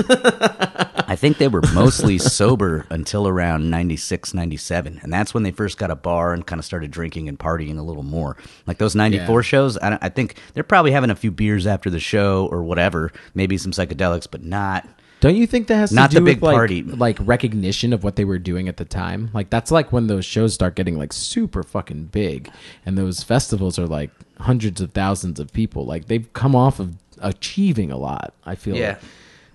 I 1.06 1.16
think 1.16 1.38
they 1.38 1.48
were 1.48 1.62
mostly 1.74 2.18
sober 2.18 2.86
until 2.90 3.28
around 3.28 3.70
96, 3.70 4.34
97. 4.34 5.00
And 5.02 5.12
that's 5.12 5.32
when 5.34 5.42
they 5.42 5.50
first 5.52 5.78
got 5.78 5.90
a 5.90 5.96
bar 5.96 6.32
and 6.32 6.46
kind 6.46 6.58
of 6.58 6.64
started 6.64 6.90
drinking 6.90 7.28
and 7.28 7.38
partying 7.38 7.78
a 7.78 7.82
little 7.82 8.02
more. 8.02 8.36
Like 8.66 8.78
those 8.78 8.94
94 8.94 9.40
Yeah. 9.40 9.42
shows, 9.42 9.78
I, 9.78 9.90
don't- 9.90 10.02
I 10.04 10.08
think 10.08 10.36
they're 10.54 10.64
probably 10.64 10.92
having 10.92 11.10
a 11.10 11.14
few 11.16 11.30
beers 11.30 11.66
after 11.66 11.90
the 11.90 12.00
show 12.00 12.46
or 12.50 12.62
whatever, 12.62 13.12
maybe 13.34 13.58
some 13.58 13.72
psychedelics, 13.72 14.26
but 14.30 14.42
not. 14.42 14.88
Don't 15.20 15.36
you 15.36 15.46
think 15.46 15.68
that 15.68 15.76
has 15.76 15.88
to 15.90 15.96
Not 15.96 16.10
do 16.10 16.16
the 16.18 16.20
big 16.24 16.36
with 16.36 16.42
like, 16.44 16.54
party. 16.54 16.82
like 16.82 17.16
recognition 17.20 17.92
of 17.94 18.04
what 18.04 18.16
they 18.16 18.24
were 18.26 18.38
doing 18.38 18.68
at 18.68 18.76
the 18.76 18.84
time? 18.84 19.30
Like 19.32 19.48
that's 19.48 19.70
like 19.70 19.90
when 19.92 20.06
those 20.06 20.24
shows 20.26 20.52
start 20.52 20.74
getting 20.74 20.98
like 20.98 21.12
super 21.14 21.62
fucking 21.62 22.06
big, 22.06 22.50
and 22.84 22.98
those 22.98 23.22
festivals 23.22 23.78
are 23.78 23.86
like 23.86 24.10
hundreds 24.38 24.80
of 24.82 24.92
thousands 24.92 25.40
of 25.40 25.52
people. 25.52 25.86
Like 25.86 26.06
they've 26.08 26.30
come 26.34 26.54
off 26.54 26.78
of 26.78 26.96
achieving 27.20 27.90
a 27.90 27.96
lot. 27.96 28.34
I 28.44 28.54
feel 28.54 28.76
Yeah. 28.76 28.98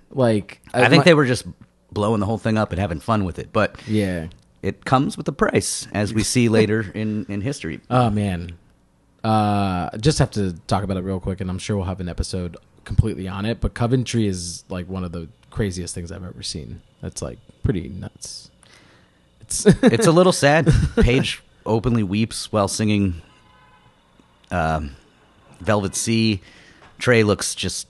like 0.10 0.62
I 0.74 0.90
think 0.90 1.04
they 1.04 1.14
were 1.14 1.26
just 1.26 1.46
blowing 1.92 2.20
the 2.20 2.26
whole 2.26 2.38
thing 2.40 2.58
up 2.58 2.72
and 2.72 2.80
having 2.80 3.00
fun 3.00 3.24
with 3.26 3.38
it. 3.38 3.50
But 3.54 3.76
yeah. 3.88 4.28
it 4.64 4.86
comes 4.86 5.18
with 5.18 5.28
a 5.28 5.32
price, 5.32 5.88
as 5.94 6.14
we 6.14 6.24
see 6.24 6.50
later 6.50 6.90
in, 6.96 7.26
in 7.30 7.42
history. 7.42 7.80
Oh 7.92 8.10
man, 8.10 8.54
uh, 9.24 9.96
just 9.98 10.18
have 10.20 10.32
to 10.32 10.54
talk 10.68 10.84
about 10.84 10.98
it 10.98 11.02
real 11.04 11.20
quick, 11.20 11.42
and 11.42 11.50
I'm 11.50 11.60
sure 11.60 11.76
we'll 11.78 11.86
have 11.86 12.00
an 12.00 12.10
episode 12.10 12.58
completely 12.86 13.28
on 13.28 13.46
it. 13.46 13.60
But 13.62 13.74
Coventry 13.76 14.26
is 14.26 14.64
like 14.70 14.88
one 14.88 15.04
of 15.04 15.12
the 15.12 15.28
craziest 15.50 15.96
things 15.96 16.12
I've 16.12 16.24
ever 16.24 16.44
seen. 16.44 16.82
That's 17.02 17.22
like 17.22 17.38
pretty 17.64 17.90
nuts. 17.90 18.50
It's 19.42 19.66
it's 19.84 20.08
a 20.08 20.12
little 20.12 20.32
sad. 20.34 20.72
Page 20.98 21.42
openly 21.66 22.04
weeps 22.04 22.52
while 22.52 22.68
singing 22.68 23.22
um, 24.52 24.96
Velvet 25.60 25.96
Sea. 25.96 26.42
Trey 26.98 27.24
looks 27.24 27.56
just 27.56 27.88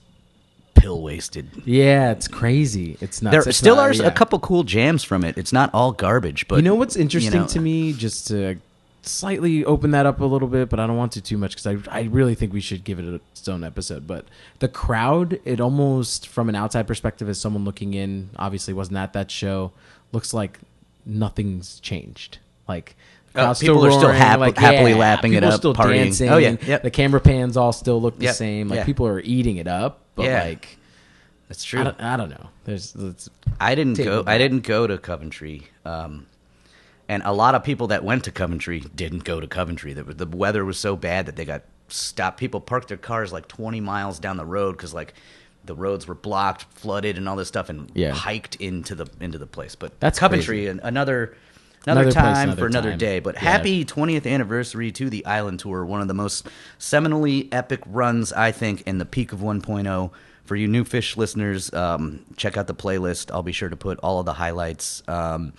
pill 0.74 1.02
wasted. 1.02 1.50
yeah, 1.66 2.10
it's 2.12 2.28
crazy. 2.28 2.96
It's 3.00 3.20
not. 3.22 3.30
There 3.32 3.52
still 3.52 3.76
not- 3.76 3.90
are 3.90 3.92
yeah. 3.94 4.06
a 4.06 4.10
couple 4.10 4.38
cool 4.38 4.64
jams 4.64 5.04
from 5.04 5.24
it. 5.24 5.36
It's 5.36 5.52
not 5.52 5.70
all 5.74 5.92
garbage, 5.92 6.48
but 6.48 6.56
you 6.56 6.62
know 6.62 6.74
what's 6.74 6.96
interesting 6.96 7.42
know, 7.42 7.46
to 7.48 7.60
me, 7.60 7.92
just 7.92 8.28
to 8.28 8.56
slightly 9.02 9.64
open 9.64 9.90
that 9.92 10.06
up 10.06 10.20
a 10.20 10.24
little 10.24 10.48
bit, 10.48 10.68
but 10.68 10.78
I 10.80 10.86
don't 10.86 10.96
want 10.96 11.12
to 11.12 11.20
too 11.20 11.38
much 11.38 11.56
because 11.56 11.66
I, 11.88 11.98
I 12.00 12.02
really 12.04 12.34
think 12.34 12.52
we 12.52 12.60
should 12.60 12.84
give 12.84 12.98
it 12.98 13.04
its 13.32 13.48
own 13.48 13.64
episode. 13.64 14.06
But 14.06 14.26
the 14.58 14.68
crowd, 14.68 15.40
it 15.44 15.60
almost 15.60 16.28
from 16.28 16.48
an 16.48 16.54
outside 16.54 16.86
perspective, 16.86 17.28
as 17.28 17.40
someone 17.40 17.64
looking 17.64 17.94
in, 17.94 18.30
obviously 18.36 18.74
wasn't 18.74 18.98
at 18.98 19.12
that 19.14 19.30
show, 19.30 19.72
looks 20.12 20.34
like 20.34 20.58
nothing's 21.06 21.80
changed. 21.80 22.38
Like 22.68 22.94
Uh, 23.34 23.54
people 23.54 23.84
are 23.86 23.90
still 23.90 24.02
roaring, 24.08 24.18
hap- 24.20 24.56
happily 24.56 24.94
lapping 24.94 25.32
it 25.34 25.44
are 25.44 25.48
up, 25.48 25.54
still 25.54 25.74
partying. 25.74 26.04
dancing. 26.04 26.28
Oh, 26.30 26.36
yeah, 26.36 26.56
yep. 26.66 26.82
the 26.82 26.90
camera 26.90 27.20
pans 27.20 27.56
all 27.56 27.72
still 27.72 28.00
look 28.00 28.18
the 28.18 28.24
Yep, 28.26 28.34
same. 28.34 28.68
Like 28.68 28.78
yeah. 28.78 28.84
people 28.84 29.06
are 29.06 29.20
eating 29.20 29.56
it 29.56 29.66
up, 29.68 30.00
but 30.14 30.24
Yeah. 30.26 30.42
like 30.44 30.76
That's 31.48 31.64
I 31.64 31.66
true. 31.68 31.84
don't, 31.84 32.00
I 32.02 32.16
don't 32.16 32.28
know. 32.30 32.48
There's 32.64 32.94
I 33.58 33.74
didn't 33.74 33.94
go. 33.94 34.22
I 34.26 34.36
didn't 34.38 34.60
go 34.60 34.86
to 34.86 34.98
Coventry, 34.98 35.68
um, 35.84 36.26
and 37.10 37.22
a 37.26 37.32
lot 37.32 37.54
of 37.56 37.64
people 37.64 37.88
that 37.88 38.04
went 38.04 38.22
to 38.24 38.30
Coventry 38.30 38.80
didn't 38.94 39.24
go 39.24 39.40
to 39.40 39.46
Coventry. 39.48 39.92
The, 39.92 40.04
the 40.04 40.26
weather 40.26 40.64
was 40.64 40.78
so 40.78 40.94
bad 40.94 41.26
that 41.26 41.34
they 41.36 41.44
got 41.44 41.62
stopped. 41.88 42.38
People 42.38 42.60
parked 42.60 42.86
their 42.88 42.96
cars 42.96 43.32
like 43.32 43.48
20 43.48 43.80
miles 43.80 44.20
down 44.20 44.36
the 44.36 44.46
road 44.46 44.76
because 44.76 44.94
like 44.94 45.12
the 45.64 45.74
roads 45.74 46.06
were 46.06 46.14
blocked, 46.14 46.62
flooded, 46.72 47.18
and 47.18 47.28
all 47.28 47.34
this 47.36 47.48
stuff, 47.48 47.68
and 47.68 47.90
Yeah. 47.94 48.12
hiked 48.12 48.54
into 48.56 48.94
the 48.94 49.06
into 49.20 49.38
the 49.38 49.46
place. 49.46 49.74
But 49.74 49.98
That's 50.00 50.18
Coventry, 50.20 50.58
crazy. 50.58 50.68
an, 50.68 50.80
another. 50.84 51.36
Another, 51.86 52.02
Another 52.02 52.12
place, 52.12 52.14
time 52.36 52.48
another 52.50 52.60
for 52.60 52.66
another 52.66 52.90
time. 52.90 52.98
day, 52.98 53.18
but 53.20 53.34
Yeah. 53.36 53.40
happy 53.40 53.84
20th 53.86 54.26
anniversary 54.26 54.92
to 54.92 55.08
the 55.08 55.24
Island 55.24 55.60
Tour, 55.60 55.84
one 55.86 56.02
of 56.02 56.08
the 56.08 56.14
most 56.14 56.46
seminally 56.78 57.48
epic 57.52 57.80
runs, 57.86 58.32
I 58.34 58.52
think, 58.52 58.82
in 58.86 58.98
the 58.98 59.06
peak 59.06 59.32
of 59.32 59.40
1.0. 59.40 60.10
For 60.44 60.56
you 60.56 60.68
new 60.68 60.84
Phish 60.84 61.16
listeners, 61.16 61.72
um, 61.72 62.20
check 62.36 62.56
out 62.58 62.66
the 62.66 62.74
playlist. 62.74 63.30
I'll 63.32 63.42
be 63.42 63.52
sure 63.52 63.68
to 63.68 63.76
put 63.76 63.98
all 64.02 64.20
of 64.20 64.26
the 64.26 64.34
highlights. 64.34 65.02
Um, 65.08 65.52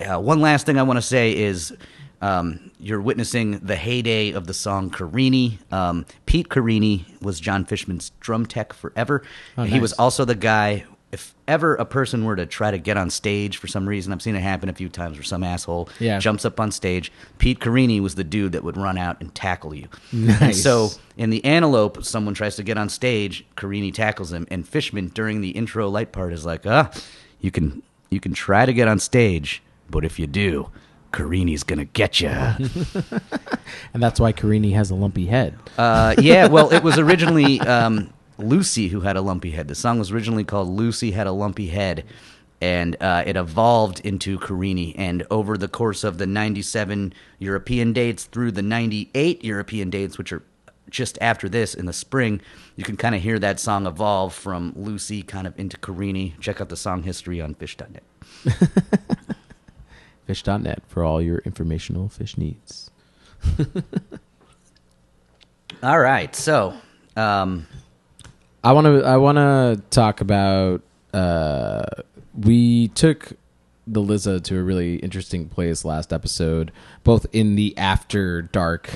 uh, 0.00 0.18
one 0.20 0.40
last 0.40 0.66
thing 0.66 0.78
I 0.78 0.82
want 0.82 0.96
to 0.98 1.02
say 1.02 1.36
is 1.36 1.74
um, 2.20 2.70
you're 2.80 3.00
witnessing 3.00 3.58
the 3.58 3.76
heyday 3.76 4.32
of 4.32 4.46
the 4.46 4.54
song 4.54 4.90
Carini. 4.90 5.58
Um, 5.70 6.06
Pete 6.26 6.48
Carini 6.48 7.06
was 7.20 7.40
John 7.40 7.64
Fishman's 7.64 8.10
drum 8.20 8.46
tech 8.46 8.72
forever. 8.72 9.22
Oh, 9.58 9.64
He 9.64 9.80
was 9.80 9.92
also 9.94 10.24
the 10.24 10.34
guy. 10.34 10.84
If 11.12 11.34
ever 11.46 11.76
a 11.76 11.84
person 11.84 12.24
were 12.24 12.34
to 12.36 12.46
try 12.46 12.70
to 12.72 12.78
get 12.78 12.96
on 12.96 13.10
stage 13.10 13.58
for 13.58 13.68
some 13.68 13.88
reason, 13.88 14.12
I've 14.12 14.20
seen 14.20 14.34
it 14.34 14.40
happen 14.40 14.68
a 14.68 14.72
few 14.74 14.88
times 14.88 15.16
where 15.16 15.22
some 15.22 15.44
asshole 15.44 15.88
Yeah. 16.00 16.18
jumps 16.18 16.44
up 16.44 16.58
on 16.58 16.72
stage. 16.72 17.12
Pete 17.38 17.60
Carini 17.60 18.00
was 18.00 18.16
the 18.16 18.24
dude 18.24 18.52
that 18.52 18.64
would 18.64 18.76
run 18.76 18.98
out 18.98 19.18
and 19.20 19.32
tackle 19.34 19.72
you. 19.74 19.86
And 20.12 20.26
Nice. 20.40 20.62
so 20.62 20.90
in 21.16 21.30
the 21.30 21.42
Antelope, 21.44 22.04
someone 22.04 22.34
tries 22.34 22.56
to 22.56 22.62
get 22.64 22.76
on 22.76 22.88
stage, 22.88 23.46
Carini 23.54 23.92
tackles 23.92 24.32
him, 24.32 24.46
and 24.50 24.66
Fishman 24.68 25.08
during 25.08 25.40
the 25.40 25.50
intro 25.50 25.88
light 25.88 26.12
part 26.12 26.32
is 26.32 26.44
like, 26.44 26.66
"Ah, 26.66 26.90
you 27.40 27.50
can 27.50 27.82
you 28.10 28.20
can 28.20 28.34
try 28.34 28.66
to 28.66 28.72
get 28.72 28.88
on 28.88 28.98
stage, 28.98 29.62
but 29.90 30.04
if 30.04 30.18
you 30.18 30.26
do, 30.26 30.70
Carini's 31.12 31.62
gonna 31.62 31.84
get 31.84 32.20
you." 32.20 32.28
and 33.94 34.02
that's 34.02 34.20
why 34.20 34.32
Carini 34.32 34.72
has 34.72 34.90
a 34.90 34.94
lumpy 34.94 35.26
head. 35.26 35.58
uh, 35.78 36.14
yeah, 36.18 36.46
well, 36.46 36.72
it 36.72 36.82
was 36.82 36.98
originally 36.98 37.60
um, 37.60 38.12
Lucy 38.38 38.88
who 38.88 39.00
had 39.00 39.16
a 39.16 39.20
lumpy 39.20 39.50
head. 39.50 39.68
The 39.68 39.74
song 39.74 39.98
was 39.98 40.10
originally 40.10 40.44
called 40.44 40.68
"Lucy 40.68 41.12
Had 41.12 41.26
a 41.26 41.32
Lumpy 41.32 41.68
Head." 41.68 42.04
And 42.58 42.96
uh, 43.02 43.22
it 43.26 43.36
evolved 43.36 44.00
into 44.00 44.38
Carini. 44.38 44.96
And 44.96 45.26
over 45.30 45.58
the 45.58 45.68
course 45.68 46.04
of 46.04 46.16
the 46.16 46.26
97 46.26 47.12
European 47.38 47.92
dates 47.92 48.24
through 48.24 48.52
the 48.52 48.62
98 48.62 49.44
European 49.44 49.90
dates, 49.90 50.16
which 50.16 50.32
are 50.32 50.42
just 50.88 51.18
after 51.20 51.48
this 51.50 51.74
in 51.74 51.84
the 51.84 51.92
spring, 51.92 52.40
you 52.74 52.84
can 52.84 52.96
kind 52.96 53.14
of 53.14 53.20
hear 53.20 53.38
that 53.38 53.60
song 53.60 53.86
evolve 53.86 54.32
from 54.32 54.72
Lucy 54.74 55.22
kind 55.22 55.46
of 55.46 55.58
into 55.58 55.76
Carini. 55.76 56.34
Check 56.40 56.60
out 56.60 56.70
the 56.70 56.76
song 56.76 57.02
history 57.02 57.42
on 57.42 57.54
phish.net. 57.54 58.02
Phish.net 60.28 60.82
for 60.86 61.04
all 61.04 61.22
your 61.22 61.38
informational 61.38 62.08
Phish 62.08 62.36
needs. 62.36 62.90
All 65.82 65.98
right. 65.98 66.34
So, 66.34 66.74
um, 67.16 67.66
I 68.64 68.72
want 68.72 68.86
to 68.86 69.04
I 69.04 69.16
want 69.18 69.36
to 69.36 69.80
talk 69.90 70.20
about 70.20 70.82
uh 71.12 71.84
we 72.36 72.88
took 72.88 73.32
the 73.88 74.00
Liza 74.00 74.40
to 74.40 74.58
a 74.58 74.62
really 74.62 74.96
interesting 74.96 75.48
place 75.48 75.84
last 75.84 76.12
episode, 76.12 76.72
both 77.04 77.24
in 77.32 77.54
the 77.54 77.76
after 77.78 78.42
dark, 78.42 78.90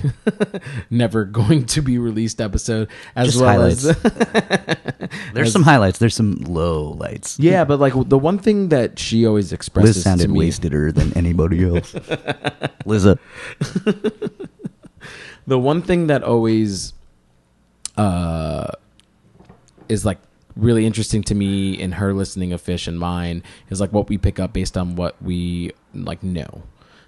never 0.90 1.24
going 1.24 1.64
to 1.66 1.80
be 1.80 1.96
released 1.96 2.40
episode, 2.40 2.88
as 3.14 3.28
Just 3.28 3.40
well 3.40 3.50
highlights. 3.50 3.84
as 3.84 3.96
there's 5.32 5.46
As- 5.48 5.52
some 5.52 5.62
highlights. 5.62 5.98
There's 6.00 6.14
some 6.16 6.36
low 6.38 6.90
lights. 6.98 7.38
yeah. 7.38 7.64
But 7.64 7.78
like 7.78 7.92
the 8.08 8.18
one 8.18 8.38
thing 8.38 8.70
that 8.70 8.98
she 8.98 9.24
always 9.26 9.52
expresses 9.52 9.96
Liz 9.96 10.04
sounded 10.04 10.26
to 10.26 10.32
me, 10.32 10.48
wasteder 10.48 10.92
than 10.92 11.16
anybody 11.16 11.64
else. 11.64 11.94
Liza. 12.84 13.16
the 15.46 15.58
one 15.58 15.82
thing 15.82 16.06
that 16.08 16.22
always 16.22 16.92
uh 17.96 18.68
is 19.88 20.04
like 20.04 20.18
really 20.60 20.86
interesting 20.86 21.22
to 21.24 21.34
me 21.34 21.74
in 21.74 21.92
her 21.92 22.12
listening 22.12 22.52
of 22.52 22.62
Phish 22.62 22.86
and 22.86 22.98
mine 22.98 23.42
is 23.68 23.80
like 23.80 23.92
what 23.92 24.08
we 24.08 24.18
pick 24.18 24.38
up 24.38 24.52
based 24.52 24.76
on 24.76 24.96
what 24.96 25.20
we 25.22 25.72
like 25.94 26.22
know. 26.22 26.62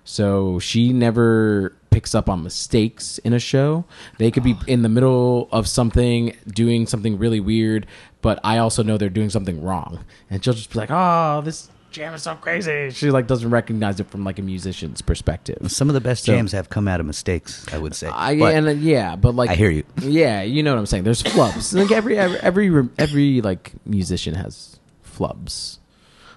So 0.05 0.59
she 0.59 0.93
never 0.93 1.77
picks 1.91 2.15
up 2.15 2.29
on 2.29 2.43
mistakes 2.43 3.19
in 3.19 3.33
a 3.33 3.39
show. 3.39 3.85
They 4.19 4.31
could 4.31 4.43
be 4.43 4.57
ah. 4.59 4.65
in 4.67 4.83
the 4.83 4.89
middle 4.89 5.49
of 5.53 5.69
something 5.69 6.37
doing 6.49 6.87
something 6.87 7.19
really 7.19 7.41
weird 7.41 7.87
but 8.23 8.39
i 8.45 8.57
also 8.57 8.83
know 8.83 8.97
they're 8.97 9.11
doing 9.11 9.29
something 9.29 9.61
wrong. 9.63 10.05
And 10.31 10.43
she'll 10.43 10.55
just 10.55 10.73
be 10.73 10.79
like 10.79 10.91
oh 10.91 11.43
this 11.45 11.69
jam 11.93 12.15
is 12.15 12.23
so 12.23 12.35
crazy 12.35 12.91
she 12.91 13.11
like 13.11 13.27
doesn't 13.27 13.51
recognize 13.51 14.01
it 14.01 14.09
from 14.11 14.25
like 14.25 14.39
a 14.39 14.43
musician's 14.43 15.03
perspective 15.03 15.59
Some 15.71 15.89
of 15.89 15.95
the 15.95 16.01
best 16.01 16.25
So- 16.25 16.33
jams 16.33 16.53
have 16.53 16.69
come 16.71 16.89
out 16.89 17.01
of 17.01 17.07
mistakes, 17.07 17.67
I 17.73 17.79
would 17.79 17.95
say. 17.95 18.09
I 18.09 18.39
But 18.39 18.55
and 18.55 18.67
uh, 18.67 18.71
yeah, 18.73 19.17
but 19.17 19.35
like 19.35 19.51
I 19.51 19.55
hear 19.55 19.71
you. 19.71 19.85
Yeah, 20.01 20.43
you 20.43 20.63
know 20.63 20.73
what 20.73 20.79
I'm 20.79 20.87
saying. 20.87 21.05
There's 21.05 21.23
flubs. 21.23 21.75
like 21.75 21.91
every 21.93 22.19
every 22.19 22.39
every, 22.41 22.89
every 22.99 23.41
like 23.41 23.73
musician 23.87 24.35
has 24.35 24.79
flubs. 25.05 25.79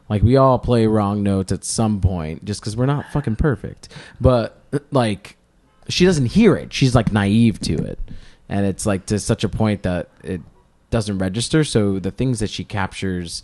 Like 0.10 0.22
we 0.22 0.38
all 0.38 0.60
play 0.60 0.86
wrong 0.86 1.24
notes 1.24 1.52
at 1.52 1.64
some 1.64 2.00
point, 2.00 2.46
just 2.46 2.62
because 2.62 2.78
we're 2.78 2.86
not 2.86 3.12
fucking 3.12 3.38
perfect. 3.38 3.90
But 4.22 4.62
like, 4.92 5.36
she 5.90 6.06
doesn't 6.06 6.28
hear 6.28 6.56
it. 6.56 6.72
She's 6.74 6.94
like 6.94 7.12
naive 7.12 7.60
to 7.62 7.74
it, 7.74 7.98
and 8.48 8.66
it's 8.68 8.86
like 8.86 9.08
to 9.08 9.18
such 9.20 9.44
a 9.44 9.50
point 9.50 9.82
that 9.84 10.10
it 10.24 10.42
doesn't 10.92 11.18
register. 11.18 11.64
So 11.64 11.98
the 12.00 12.12
things 12.12 12.40
that 12.40 12.50
she 12.52 12.64
captures 12.64 13.42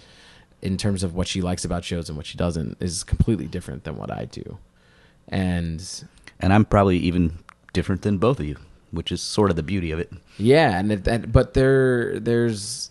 in 0.61 0.77
terms 0.77 1.03
of 1.03 1.15
what 1.15 1.27
she 1.27 1.41
likes 1.41 1.65
about 1.65 1.83
shows 1.83 2.07
and 2.09 2.17
what 2.17 2.25
she 2.25 2.37
doesn't 2.37 2.77
is 2.79 3.03
completely 3.03 3.47
different 3.47 3.83
than 3.83 3.97
what 3.97 4.11
I 4.11 4.25
do. 4.25 4.57
And 5.27 5.83
And 6.39 6.53
I'm 6.53 6.65
probably 6.65 6.97
even 6.97 7.39
different 7.73 8.01
than 8.01 8.17
both 8.17 8.39
of 8.39 8.45
you, 8.45 8.57
which 8.91 9.11
is 9.11 9.21
sort 9.21 9.49
of 9.49 9.55
the 9.55 9.63
beauty 9.63 9.91
of 9.91 9.99
it. 9.99 10.11
yeah, 10.37 10.77
and, 10.77 10.91
it, 10.91 11.07
and 11.07 11.31
but 11.31 11.53
there 11.53 12.19
there's 12.19 12.89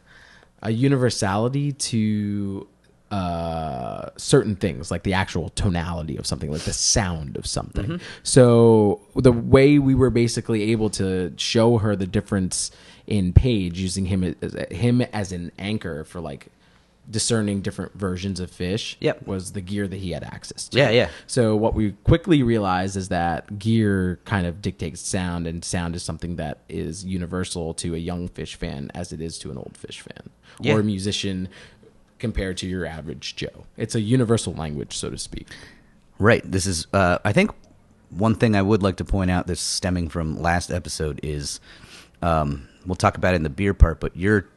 a 0.62 0.70
universality 0.70 1.72
to 1.72 2.66
uh 3.10 4.10
certain 4.18 4.54
things 4.54 4.90
like 4.90 5.02
the 5.02 5.14
actual 5.14 5.48
tonality 5.50 6.18
of 6.18 6.26
something 6.26 6.52
like 6.52 6.60
the 6.62 6.74
sound 6.74 7.38
of 7.38 7.46
something 7.46 7.98
so 8.22 9.00
the 9.16 9.32
way 9.32 9.78
we 9.78 9.94
were 9.94 10.10
basically 10.10 10.70
able 10.72 10.90
to 10.90 11.32
show 11.38 11.78
her 11.78 11.96
the 11.96 12.06
difference 12.06 12.70
in 13.06 13.32
page 13.32 13.80
using 13.80 14.04
him 14.04 14.34
as 14.42 14.52
him 14.70 15.00
as 15.00 15.32
an 15.32 15.50
anchor 15.58 16.04
for 16.04 16.20
like 16.20 16.48
discerning 17.10 17.60
different 17.62 17.92
versions 17.94 18.38
of 18.38 18.50
Phish 18.50 18.96
Yep. 19.00 19.26
was 19.26 19.52
the 19.52 19.60
gear 19.62 19.88
that 19.88 19.96
he 19.96 20.10
had 20.10 20.22
access 20.22 20.68
to 20.68 20.78
Yeah, 20.78 20.90
yeah. 20.90 21.08
so 21.26 21.56
what 21.56 21.74
we 21.74 21.92
quickly 22.04 22.42
realized 22.42 22.96
is 22.96 23.08
that 23.08 23.58
gear 23.58 24.20
kind 24.26 24.46
of 24.46 24.60
dictates 24.60 25.00
sound, 25.00 25.46
and 25.46 25.64
sound 25.64 25.96
is 25.96 26.02
something 26.02 26.36
that 26.36 26.58
is 26.68 27.04
universal 27.04 27.72
to 27.74 27.94
a 27.94 27.98
young 27.98 28.28
Phish 28.28 28.56
fan 28.56 28.90
as 28.94 29.12
it 29.12 29.20
is 29.20 29.38
to 29.38 29.50
an 29.50 29.56
old 29.56 29.72
Phish 29.80 30.00
fan 30.00 30.28
Yeah. 30.60 30.74
or 30.74 30.80
a 30.80 30.84
musician 30.84 31.48
compared 32.18 32.56
to 32.58 32.66
your 32.66 32.84
average 32.84 33.36
Joe. 33.36 33.64
It's 33.76 33.94
a 33.94 34.00
universal 34.00 34.52
language, 34.52 34.96
so 34.96 35.08
to 35.08 35.16
speak. 35.16 35.46
Right. 36.18 36.42
This 36.50 36.66
is, 36.66 36.86
uh, 36.92 37.18
I 37.24 37.32
think, 37.32 37.52
one 38.10 38.34
thing 38.34 38.56
I 38.56 38.62
would 38.62 38.82
like 38.82 38.96
to 38.96 39.04
point 39.04 39.30
out 39.30 39.46
that's 39.46 39.60
stemming 39.60 40.08
from 40.08 40.40
last 40.42 40.70
episode 40.70 41.20
is, 41.22 41.60
um, 42.22 42.68
we'll 42.86 42.96
talk 42.96 43.16
about 43.16 43.34
it 43.34 43.36
in 43.36 43.42
the 43.44 43.50
beer 43.50 43.72
part, 43.72 44.00
but 44.00 44.16
you're 44.16 44.48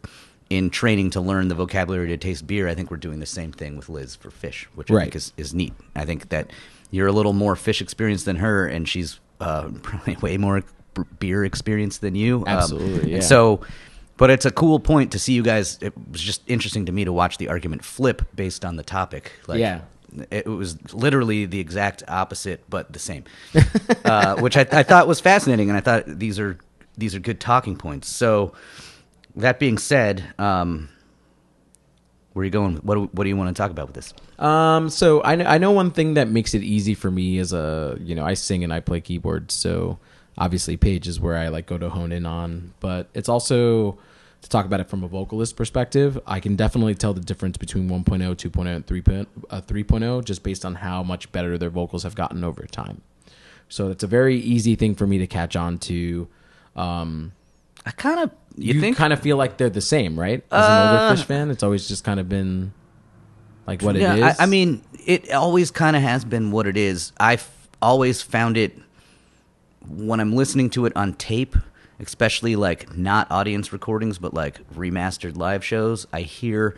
in 0.51 0.69
training 0.69 1.09
to 1.11 1.21
learn 1.21 1.47
the 1.47 1.55
vocabulary 1.55 2.09
to 2.09 2.17
taste 2.17 2.45
beer. 2.45 2.67
I 2.67 2.75
think 2.75 2.91
we're 2.91 2.97
doing 2.97 3.19
the 3.21 3.25
same 3.25 3.53
thing 3.53 3.77
with 3.77 3.87
Liz 3.87 4.17
for 4.17 4.29
Phish, 4.29 4.65
which 4.75 4.91
I 4.91 4.95
Right. 4.95 5.03
think 5.05 5.15
is, 5.15 5.31
is 5.37 5.53
neat. 5.53 5.73
I 5.95 6.03
think 6.03 6.27
that 6.27 6.51
you're 6.91 7.07
a 7.07 7.11
little 7.13 7.31
more 7.31 7.55
Phish 7.55 7.79
experienced 7.79 8.25
than 8.25 8.35
her, 8.35 8.67
and 8.67 8.87
she's 8.87 9.19
uh, 9.39 9.69
probably 9.81 10.15
way 10.21 10.35
more 10.37 10.61
beer 11.19 11.45
experienced 11.45 12.01
than 12.01 12.15
you. 12.15 12.39
Um, 12.41 12.47
Absolutely, 12.49 12.99
and 13.03 13.09
yeah. 13.09 13.19
so, 13.21 13.61
but 14.17 14.29
it's 14.29 14.45
a 14.45 14.51
cool 14.51 14.79
point 14.81 15.13
to 15.13 15.19
see 15.19 15.31
you 15.31 15.41
guys. 15.41 15.77
It 15.81 15.93
was 16.11 16.19
just 16.21 16.41
interesting 16.47 16.85
to 16.87 16.91
me 16.91 17.05
to 17.05 17.13
watch 17.13 17.37
the 17.37 17.47
argument 17.47 17.85
flip 17.85 18.21
based 18.35 18.65
on 18.65 18.75
the 18.75 18.83
topic. 18.83 19.31
Like, 19.47 19.59
Yeah. 19.61 19.81
it 20.31 20.47
was 20.47 20.93
literally 20.93 21.45
the 21.45 21.61
exact 21.61 22.03
opposite, 22.09 22.69
but 22.69 22.91
the 22.91 22.99
same, 22.99 23.23
uh, 24.03 24.35
which 24.35 24.57
I, 24.57 24.67
I 24.69 24.83
thought 24.83 25.07
was 25.07 25.21
fascinating, 25.21 25.69
and 25.69 25.77
I 25.77 25.81
thought 25.81 26.03
these 26.07 26.39
are 26.41 26.57
these 26.97 27.15
are 27.15 27.19
good 27.19 27.39
talking 27.39 27.77
points. 27.77 28.09
So, 28.09 28.51
that 29.35 29.59
being 29.59 29.77
said, 29.77 30.23
um, 30.37 30.89
where 32.33 32.41
are 32.41 32.45
you 32.45 32.51
going? 32.51 32.77
What 32.77 32.95
do, 32.95 33.09
what 33.11 33.23
do 33.23 33.29
you 33.29 33.37
want 33.37 33.55
to 33.55 33.59
talk 33.61 33.71
about 33.71 33.87
with 33.87 33.95
this? 33.95 34.13
Um, 34.39 34.89
so 34.89 35.21
I 35.23 35.35
know, 35.35 35.45
I 35.45 35.57
know 35.57 35.71
one 35.71 35.91
thing 35.91 36.13
that 36.15 36.29
makes 36.29 36.53
it 36.53 36.63
easy 36.63 36.93
for 36.93 37.11
me 37.11 37.37
is 37.37 37.53
a 37.53 37.97
you 38.01 38.15
know 38.15 38.25
I 38.25 38.35
sing 38.35 38.63
and 38.63 38.73
I 38.73 38.79
play 38.79 39.01
keyboards, 39.01 39.53
so 39.53 39.99
obviously 40.37 40.77
Page 40.77 41.07
is 41.07 41.19
where 41.19 41.37
I 41.37 41.49
like 41.49 41.65
go 41.65 41.77
to 41.77 41.89
hone 41.89 42.11
in 42.11 42.25
on, 42.25 42.73
but 42.79 43.09
it's 43.13 43.29
also 43.29 43.99
to 44.41 44.49
talk 44.49 44.65
about 44.65 44.79
it 44.79 44.89
from 44.89 45.03
a 45.03 45.07
vocalist 45.07 45.55
perspective. 45.55 46.19
I 46.25 46.39
can 46.39 46.55
definitely 46.55 46.95
tell 46.95 47.13
the 47.13 47.21
difference 47.21 47.57
between 47.57 47.89
1.0, 47.89 48.03
2.0, 48.05 48.75
and 48.75 48.85
3.0, 48.85 49.27
uh, 49.51 49.61
3.0 49.61 50.25
just 50.25 50.41
based 50.41 50.65
on 50.65 50.75
how 50.75 51.03
much 51.03 51.31
better 51.31 51.57
their 51.57 51.69
vocals 51.69 52.03
have 52.03 52.15
gotten 52.15 52.43
over 52.43 52.65
time. 52.65 53.01
So 53.69 53.89
it's 53.91 54.03
a 54.03 54.07
very 54.07 54.37
easy 54.37 54.75
thing 54.75 54.95
for 54.95 55.05
me 55.05 55.19
to 55.19 55.27
catch 55.27 55.55
on 55.55 55.77
to. 55.79 56.27
Um, 56.75 57.33
I 57.85 57.91
kind 57.91 58.19
of 58.19 58.31
you, 58.57 58.73
you, 58.73 58.81
think 58.81 58.97
kind 58.97 59.13
of 59.13 59.19
feel 59.19 59.37
like 59.37 59.57
they're 59.57 59.69
the 59.69 59.81
same, 59.81 60.19
right? 60.19 60.43
As 60.51 60.65
an 60.65 60.71
Uh, 60.71 61.01
older 61.03 61.21
Phish 61.21 61.25
fan, 61.25 61.51
it's 61.51 61.63
always 61.63 61.87
just 61.87 62.03
kind 62.03 62.19
of 62.19 62.27
been 62.29 62.73
like 63.67 63.81
what 63.81 63.95
it 63.95 64.01
is. 64.01 64.23
I, 64.23 64.35
I 64.43 64.45
mean, 64.45 64.81
it 65.05 65.31
always 65.31 65.71
kind 65.71 65.95
of 65.95 66.01
has 66.01 66.25
been 66.25 66.51
what 66.51 66.67
it 66.67 66.77
is. 66.77 67.11
I've 67.19 67.49
always 67.81 68.21
found 68.21 68.57
it 68.57 68.77
when 69.87 70.19
I'm 70.19 70.33
listening 70.35 70.69
to 70.71 70.85
it 70.85 70.93
on 70.95 71.13
tape, 71.13 71.55
especially 71.99 72.55
like 72.55 72.95
not 72.95 73.29
audience 73.31 73.71
recordings, 73.73 74.17
but 74.17 74.33
like 74.33 74.59
remastered 74.73 75.37
live 75.37 75.63
shows. 75.63 76.07
I 76.13 76.21
hear 76.21 76.75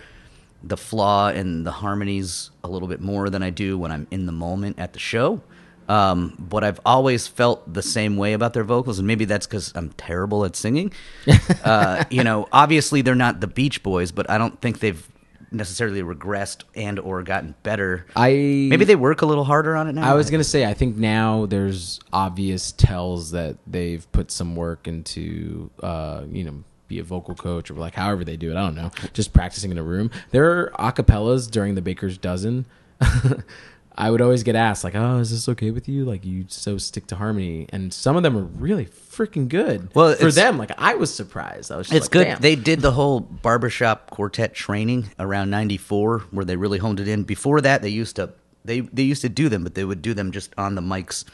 the 0.64 0.78
flaw 0.78 1.30
in 1.30 1.64
the 1.64 1.72
harmonies 1.72 2.52
a 2.64 2.70
little 2.70 2.88
bit 2.88 3.02
more 3.02 3.30
than 3.30 3.44
I 3.44 3.50
do 3.50 3.78
when 3.78 3.92
I'm 3.92 4.08
in 4.12 4.26
the 4.26 4.32
moment 4.32 4.80
at 4.80 4.94
the 4.94 5.00
show. 5.00 5.42
Um, 5.88 6.36
but 6.40 6.64
I've 6.64 6.80
always 6.86 7.28
felt 7.28 7.72
the 7.72 7.82
same 7.82 8.18
way 8.18 8.34
about 8.34 8.54
their 8.54 8.64
vocals, 8.64 9.00
and 9.00 9.08
maybe 9.08 9.26
that's 9.26 9.46
because 9.46 9.72
I'm 9.76 9.92
terrible 9.92 10.46
at 10.46 10.56
singing. 10.56 10.94
uh, 11.64 12.04
you 12.10 12.24
know, 12.24 12.48
obviously 12.52 13.02
they're 13.02 13.16
not 13.16 13.42
the 13.42 13.48
Beach 13.48 13.84
Boys, 13.84 14.12
but 14.12 14.30
I 14.30 14.38
don't 14.38 14.60
think 14.62 14.80
they've 14.80 15.08
necessarily 15.54 16.02
regressed 16.02 16.64
and 16.76 17.00
or 17.00 17.24
gotten 17.24 17.56
better. 17.64 18.06
I 18.16 18.32
Maybe 18.70 18.86
they 18.86 18.96
work 18.96 19.22
a 19.22 19.26
little 19.26 19.44
harder 19.44 19.76
on 19.76 19.88
it 19.88 19.94
now. 19.94 20.10
I 20.10 20.16
was 20.16 20.30
gonna 20.30 20.44
say 20.44 20.66
I 20.66 20.74
think 20.74 20.98
now 20.98 21.46
there's 21.46 22.00
obvious 22.12 22.72
tells 22.72 23.32
that 23.32 23.58
they've 23.68 24.10
put 24.12 24.32
some 24.32 24.56
work 24.56 24.88
into 24.88 25.70
uh, 25.82 26.24
you 26.30 26.44
know 26.44 26.64
be 26.88 27.00
a 27.00 27.04
vocal 27.04 27.36
coach 27.36 27.72
or 27.72 27.76
like 27.76 27.94
however 27.94 28.26
they 28.26 28.36
do 28.36 28.52
it 28.52 28.58
I 28.58 28.62
don't 28.62 28.76
know 28.76 28.92
just 29.14 29.34
practicing 29.34 29.72
in 29.72 29.78
a 29.78 29.84
room. 29.84 30.12
There 30.32 30.52
are 30.52 30.72
acapellas 30.80 31.50
during 31.50 31.76
the 31.76 31.82
Baker's 31.82 32.18
Dozen. 32.18 32.66
I 33.96 34.10
would 34.10 34.22
always 34.22 34.44
get 34.44 34.56
asked 34.56 34.84
like, 34.84 34.96
"Oh, 34.96 35.20
is 35.20 35.30
this 35.32 35.48
okay 35.50 35.72
with 35.72 35.88
you? 35.88 36.04
Like, 36.06 36.26
you 36.26 36.46
so 36.48 36.78
stick 36.78 37.08
to 37.08 37.16
harmony?" 37.16 37.68
And 37.70 37.94
some 37.94 38.16
of 38.16 38.24
them 38.24 38.36
are 38.38 38.42
really 38.44 38.86
freaking 38.86 39.48
good. 39.48 39.90
Well, 39.94 40.16
for 40.16 40.32
them, 40.32 40.58
like 40.58 40.72
I 40.78 40.96
was 40.96 41.14
surprised. 41.14 41.72
I 41.72 41.78
was 41.78 41.88
just 41.88 41.96
It's 41.98 42.06
like, 42.06 42.12
good. 42.12 42.24
"Damn." 42.26 42.42
They 42.42 42.56
did 42.56 42.82
the 42.82 42.92
whole 42.92 43.20
barbershop 43.20 44.10
quartet 44.10 44.54
training 44.56 45.10
around 45.20 45.50
'94, 45.52 46.20
where 46.32 46.46
they 46.46 46.56
really 46.56 46.80
honed 46.80 47.00
it 47.00 47.08
in. 47.08 47.24
Before 47.24 47.62
that, 47.62 47.82
they 47.82 47.90
used 47.90 48.16
to 48.16 48.30
they 48.66 48.80
they 48.80 49.04
used 49.04 49.22
to 49.22 49.30
do 49.30 49.50
them, 49.50 49.64
but 49.64 49.76
they 49.76 49.84
would 49.86 50.02
do 50.02 50.14
them 50.14 50.32
just 50.32 50.54
on 50.58 50.76
the 50.76 50.82
mics 50.82 51.26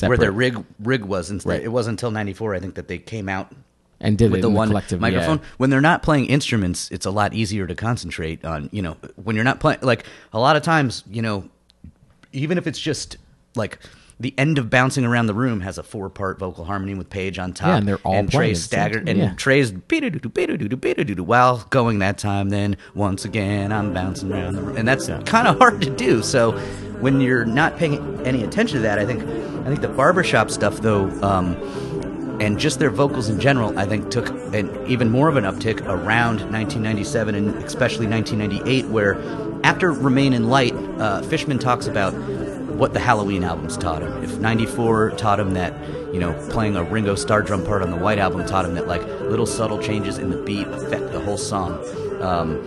where 0.00 0.18
their 0.18 0.32
rig 0.32 0.62
rig 0.80 1.04
was. 1.04 1.30
Instead, 1.30 1.48
Right. 1.50 1.62
it 1.62 1.68
wasn't 1.68 1.94
until 1.94 2.10
'94, 2.10 2.54
I 2.54 2.60
think, 2.60 2.74
that 2.74 2.88
they 2.88 2.98
came 2.98 3.28
out 3.28 3.52
and 4.00 4.18
did 4.18 4.30
with 4.30 4.40
it 4.40 4.42
the 4.42 4.50
one 4.50 4.68
collective 4.68 5.00
microphone. 5.00 5.38
Yeah. 5.38 5.44
When 5.56 5.70
they're 5.70 5.80
not 5.80 6.02
playing 6.02 6.26
instruments, 6.26 6.90
it's 6.90 7.06
a 7.06 7.10
lot 7.10 7.32
easier 7.32 7.66
to 7.66 7.74
concentrate 7.74 8.44
on. 8.44 8.68
You 8.72 8.82
know, 8.82 8.96
when 9.22 9.36
you're 9.36 9.44
not 9.44 9.60
playing, 9.60 9.78
like 9.82 10.04
a 10.32 10.38
lot 10.40 10.56
of 10.56 10.62
times, 10.62 11.04
you 11.10 11.22
know, 11.22 11.48
even 12.34 12.58
if 12.58 12.66
it's 12.66 12.78
just 12.78 13.16
like 13.54 13.78
the 14.20 14.34
end 14.38 14.58
of 14.58 14.70
bouncing 14.70 15.04
around 15.04 15.26
the 15.26 15.34
room 15.34 15.60
has 15.60 15.76
a 15.78 15.82
four 15.82 16.08
part 16.08 16.38
vocal 16.38 16.64
harmony 16.64 16.94
with 16.94 17.10
Page 17.10 17.38
on 17.38 17.52
top, 17.52 17.68
Yeah, 17.68 17.76
and 17.78 17.88
they're 17.88 17.98
all 17.98 18.14
and 18.14 18.30
Trey's 18.30 18.62
staggered, 18.62 19.08
and 19.08 19.18
yeah. 19.18 19.34
Trey's 19.34 19.72
while 21.24 21.66
going 21.70 21.98
that 21.98 22.18
time. 22.18 22.50
Then 22.50 22.76
once 22.94 23.24
again, 23.24 23.72
I'm 23.72 23.92
bouncing 23.92 24.32
around 24.32 24.54
the 24.54 24.62
room, 24.62 24.76
and 24.76 24.86
that's 24.86 25.06
kind 25.06 25.48
of 25.48 25.58
hard 25.58 25.80
to 25.82 25.90
do. 25.90 26.22
So 26.22 26.52
when 27.00 27.20
you're 27.20 27.44
not 27.44 27.76
paying 27.76 28.24
any 28.26 28.44
attention 28.44 28.76
to 28.76 28.82
that, 28.82 28.98
I 28.98 29.06
think 29.06 29.22
I 29.22 29.68
think 29.68 29.80
the 29.80 29.88
barbershop 29.88 30.50
stuff 30.50 30.78
though. 30.78 31.08
Um, 31.22 31.56
and 32.40 32.58
just 32.58 32.80
their 32.80 32.90
vocals 32.90 33.28
in 33.28 33.38
general, 33.38 33.78
I 33.78 33.86
think, 33.86 34.10
took 34.10 34.28
an 34.52 34.84
even 34.88 35.08
more 35.08 35.28
of 35.28 35.36
an 35.36 35.44
uptick 35.44 35.80
around 35.86 36.40
1997 36.50 37.32
and 37.36 37.54
especially 37.62 38.08
1998, 38.08 38.86
where 38.86 39.14
after 39.64 39.90
Remain 39.90 40.32
in 40.34 40.48
Light, 40.48 40.74
uh, 40.98 41.22
Fishman 41.22 41.58
talks 41.58 41.86
about 41.86 42.12
what 42.74 42.92
the 42.92 43.00
Halloween 43.00 43.42
albums 43.44 43.76
taught 43.76 44.02
him. 44.02 44.22
If 44.22 44.38
94 44.38 45.12
taught 45.12 45.40
him 45.40 45.54
that, 45.54 45.72
you 46.12 46.20
know, 46.20 46.32
playing 46.50 46.76
a 46.76 46.82
Ringo 46.84 47.14
Starr 47.14 47.42
drum 47.42 47.64
part 47.64 47.82
on 47.82 47.90
the 47.90 47.96
White 47.96 48.18
Album 48.18 48.44
taught 48.46 48.64
him 48.64 48.74
that, 48.74 48.86
like, 48.86 49.02
little 49.22 49.46
subtle 49.46 49.78
changes 49.80 50.18
in 50.18 50.30
the 50.30 50.36
beat 50.36 50.66
affect 50.68 51.10
the 51.12 51.20
whole 51.20 51.38
song. 51.38 51.72
Um, 52.20 52.58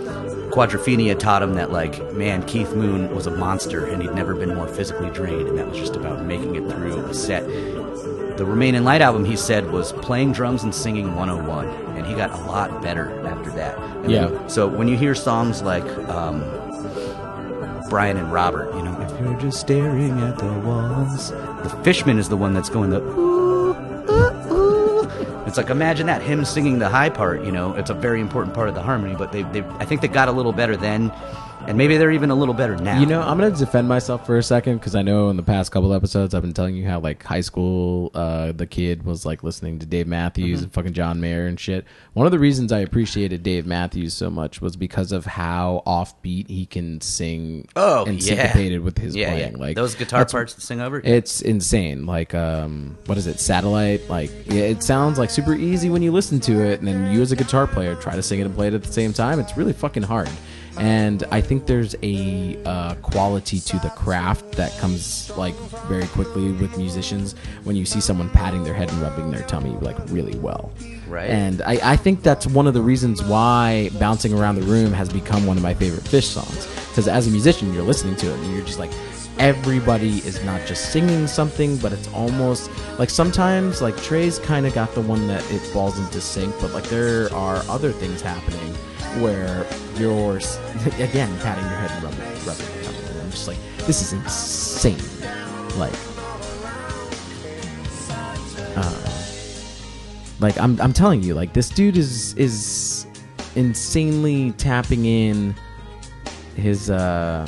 Quadrophenia 0.50 1.18
taught 1.20 1.44
him 1.44 1.54
that, 1.56 1.72
like, 1.72 2.14
man, 2.14 2.42
Keith 2.44 2.74
Moon 2.74 3.14
was 3.14 3.28
a 3.28 3.32
monster 3.32 3.86
and 3.86 4.02
he'd 4.02 4.14
never 4.16 4.34
been 4.34 4.56
more 4.56 4.68
physically 4.68 5.10
drained, 5.12 5.48
and 5.50 5.58
that 5.58 5.68
was 5.70 5.78
just 5.78 5.96
about 5.96 6.24
making 6.26 6.56
it 6.56 6.68
through 6.72 7.06
a 7.06 7.14
set. 7.14 7.46
The 8.38 8.46
Remain 8.46 8.76
in 8.76 8.84
Light 8.86 9.02
album, 9.02 9.26
he 9.26 9.36
said, 9.36 9.72
was 9.72 9.92
playing 9.94 10.32
drums 10.32 10.64
and 10.64 10.74
singing 10.74 11.16
101, 11.16 11.68
and 11.98 12.06
he 12.08 12.14
got 12.14 12.32
a 12.32 12.38
lot 12.46 12.82
better 12.82 13.12
after 13.28 13.50
that. 13.52 13.78
And 14.04 14.12
Yeah. 14.12 14.28
then- 14.28 14.50
so 14.50 14.68
when 14.68 14.88
you 14.88 14.96
hear 14.96 15.16
songs 15.16 15.62
like 15.64 15.86
um, 16.08 16.44
Brian 17.89 18.17
and 18.17 18.32
Robert, 18.32 18.73
you 18.76 18.82
know, 18.82 19.00
if 19.02 19.19
you're 19.19 19.39
just 19.39 19.60
staring 19.60 20.19
at 20.21 20.38
the 20.38 20.52
walls, 20.60 21.32
the 21.32 21.82
Fishman 21.84 22.17
is 22.17 22.28
the 22.30 22.38
one 22.38 22.54
that's 22.54 22.69
going 22.69 22.89
the 22.89 23.02
ooh, 23.02 23.73
ooh, 24.10 24.52
ooh. 24.52 25.10
It's 25.45 25.58
like 25.58 25.69
imagine 25.69 26.08
that 26.08 26.21
him 26.21 26.43
singing 26.43 26.80
the 26.80 26.89
high 26.89 27.10
part. 27.10 27.43
You 27.43 27.52
know, 27.52 27.73
it's 27.76 27.89
a 27.89 27.93
very 27.93 28.19
important 28.19 28.54
part 28.54 28.67
of 28.67 28.76
the 28.76 28.82
harmony. 28.82 29.15
But 29.15 29.32
they, 29.32 29.43
they 29.43 29.62
I 29.80 29.86
think 29.86 30.02
they 30.02 30.10
got 30.10 30.28
a 30.28 30.32
little 30.32 30.52
better 30.52 30.76
then, 30.76 31.12
and 31.68 31.78
maybe 31.78 31.98
they're 31.98 32.12
even 32.12 32.32
a 32.32 32.36
little 32.36 32.54
better 32.54 32.76
now. 32.78 33.00
You 33.00 33.06
know, 33.06 33.22
I'm 33.22 33.38
gonna 33.38 33.52
defend 33.56 33.88
myself 33.88 34.26
for 34.26 34.38
a 34.38 34.44
second 34.44 34.78
because 34.78 34.96
I 34.96 35.02
know 35.02 35.30
in 35.30 35.38
the 35.38 35.44
past 35.44 35.72
couple 35.72 35.94
episodes 35.94 36.34
I've 36.34 36.42
been 36.42 36.54
telling 36.54 36.76
you 36.76 36.88
how 36.88 37.00
like 37.00 37.24
high 37.24 37.42
school, 37.42 38.12
uh, 38.14 38.52
the 38.54 38.66
kid 38.66 39.04
was 39.04 39.26
like 39.26 39.44
listening 39.44 39.80
to 39.80 39.86
Dave 39.86 40.08
Matthews 40.08 40.60
Mm-hmm. 40.60 40.64
and 40.64 40.74
fucking 40.74 40.94
John 40.94 41.20
Mayer 41.20 41.46
and 41.48 41.60
shit. 41.60 41.86
One 42.14 42.26
of 42.26 42.32
the 42.32 42.40
reasons 42.40 42.72
I 42.72 42.80
appreciated 42.80 43.44
Dave 43.44 43.66
Matthews 43.66 44.14
so 44.14 44.30
much 44.30 44.62
was 44.62 44.76
because 44.76 45.12
of 45.12 45.26
how 45.26 45.84
offbeat 45.86 46.50
he 46.50 46.66
can 46.66 47.02
sing. 47.02 47.68
Oh, 47.76 48.06
and 48.06 48.22
yeah. 48.24 48.36
syncopated 48.36 48.82
with 48.82 48.98
his 48.98 49.16
yeah, 49.16 49.30
playing. 49.30 49.52
yeah. 49.54 49.58
Like 49.60 49.76
those 49.76 49.94
guitar 49.96 50.26
parts 50.26 50.54
to 50.56 50.62
sing 50.62 50.80
over. 50.82 51.02
It's 51.04 51.42
insane. 51.42 52.06
Like, 52.06 52.34
um, 52.34 52.98
what 53.06 53.18
is 53.18 53.28
it? 53.28 53.40
Satellite. 53.40 54.10
Like, 54.10 54.32
yeah, 54.46 54.62
it 54.64 54.84
sounds 54.84 55.20
like 55.20 55.30
super 55.30 55.54
easy 55.54 55.90
when 55.90 56.02
you 56.02 56.12
listen 56.12 56.40
to 56.42 56.62
it, 56.62 56.80
and 56.80 56.88
then 56.88 57.12
you 57.14 57.22
as 57.22 57.32
a 57.32 57.36
guitar 57.36 57.68
player 57.68 57.96
try 57.96 58.16
to 58.16 58.24
sing 58.24 58.40
it 58.40 58.46
and 58.46 58.56
play 58.56 58.68
it 58.68 58.74
at 58.74 58.84
the 58.84 58.92
same 58.94 59.14
time. 59.14 59.40
It's 59.40 59.58
really 59.58 59.74
fucking 59.74 60.04
hard. 60.04 60.30
And 60.80 61.24
I 61.32 61.42
think 61.42 61.66
there's 61.66 61.96
a 62.04 62.58
uh, 62.66 62.96
quality 62.96 63.60
to 63.60 63.80
the 63.80 63.90
craft 63.90 64.54
that 64.54 64.78
comes 64.78 65.30
like 65.38 65.56
very 65.88 66.08
quickly 66.08 66.52
with 66.52 66.78
musicians 66.78 67.34
when 67.63 67.76
you 67.76 67.86
see 67.86 68.00
someone 68.00 68.30
patting 68.30 68.63
their 68.63 68.74
head 68.74 68.90
and 68.90 69.02
rubbing 69.02 69.32
their 69.32 69.44
tummy 69.44 69.72
like 69.82 69.98
really 70.10 70.38
well. 70.40 70.72
Right. 71.08 71.30
And 71.30 71.62
I, 71.62 71.80
I 71.84 71.96
think 71.96 72.22
that's 72.22 72.46
one 72.48 72.68
of 72.68 72.74
the 72.74 72.82
reasons 72.82 73.24
why 73.24 73.90
Bouncing 74.00 74.34
Around 74.34 74.56
the 74.56 74.63
Room 74.63 74.92
has 74.94 75.10
become 75.10 75.46
one 75.46 75.58
of 75.58 75.63
my 75.63 75.74
favorite 75.74 76.04
Phish 76.04 76.26
songs. 76.26 76.68
Because 76.90 77.08
as 77.08 77.28
a 77.28 77.32
musician, 77.32 77.74
you're 77.74 77.84
listening 77.84 78.16
to 78.18 78.28
it 78.28 78.40
and 78.40 78.56
you're 78.56 78.66
just 78.66 78.80
like, 78.80 78.92
everybody 79.40 80.18
is 80.20 80.44
not 80.44 80.66
just 80.66 80.92
singing 80.92 81.28
something, 81.28 81.78
but 81.78 81.94
it's 81.94 82.08
almost 82.10 82.72
like 82.98 83.10
sometimes, 83.10 83.82
like 83.82 83.96
Trey's 84.02 84.40
kind 84.40 84.66
of 84.66 84.74
got 84.74 84.94
the 84.94 85.02
one 85.02 85.28
that 85.28 85.44
it 85.52 85.60
falls 85.60 85.98
into 86.00 86.20
sync, 86.20 86.54
but 86.60 86.72
like 86.72 86.86
there 86.86 87.34
are 87.34 87.58
other 87.70 87.92
things 87.92 88.22
happening 88.22 88.76
where 89.22 89.65
you're, 89.96 90.38
again, 91.00 91.38
patting 91.39 91.65
your 91.65 91.78
head 91.80 91.91
and 91.91 92.04
rubbing, 92.04 92.46
rubbing 92.46 92.76
your 92.76 92.84
tummy. 92.84 92.98
And 92.98 93.22
I'm 93.22 93.32
just 93.32 93.48
like, 93.48 93.58
this 93.86 94.02
is 94.02 94.13
insane. 94.13 94.98
Like, 95.78 95.93
like 100.39 100.58
I'm 100.60 100.80
I'm 100.82 100.93
telling 100.93 101.24
you, 101.24 101.34
like 101.34 101.54
this 101.54 101.70
dude 101.70 101.98
is 101.98 102.34
is 102.36 103.08
insanely 103.56 104.52
tapping 104.54 105.06
in 105.06 105.56
his 106.56 106.89
uh 106.89 107.48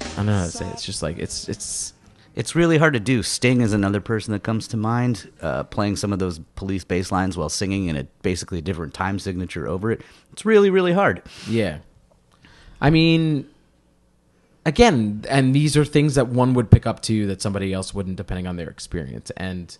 I 0.00 0.16
don't 0.16 0.26
know 0.26 0.38
how 0.38 0.44
to 0.44 0.50
say 0.50 0.66
it. 0.66 0.72
it's 0.72 0.84
just 0.84 1.02
like 1.02 1.18
it's 1.18 1.48
it's 1.48 1.94
It's 2.36 2.54
really 2.54 2.76
hard 2.76 2.92
to 2.92 3.00
do. 3.00 3.22
Sting 3.22 3.62
is 3.62 3.72
another 3.72 4.02
person 4.02 4.32
that 4.32 4.42
comes 4.42 4.68
to 4.68 4.76
mind, 4.76 5.32
uh, 5.40 5.64
playing 5.64 5.96
some 5.96 6.12
of 6.12 6.18
those 6.18 6.38
police 6.54 6.84
bass 6.84 7.10
lines 7.10 7.34
while 7.36 7.48
singing 7.48 7.86
in 7.86 7.96
a 7.96 8.04
basically 8.20 8.58
a 8.58 8.62
different 8.62 8.92
time 8.92 9.18
signature 9.18 9.66
over 9.66 9.90
it. 9.90 10.02
It's 10.32 10.44
really, 10.44 10.68
really 10.68 10.92
hard. 10.92 11.22
yeah. 11.48 11.78
I 12.78 12.90
mean 12.90 13.48
again, 14.66 15.24
and 15.30 15.54
these 15.54 15.78
are 15.78 15.84
things 15.84 16.16
that 16.16 16.28
one 16.28 16.52
would 16.52 16.70
pick 16.70 16.86
up 16.86 17.00
to 17.02 17.26
that 17.28 17.40
somebody 17.40 17.72
else 17.72 17.94
wouldn't 17.94 18.16
depending 18.16 18.46
on 18.46 18.56
their 18.56 18.68
experience. 18.68 19.30
And 19.38 19.76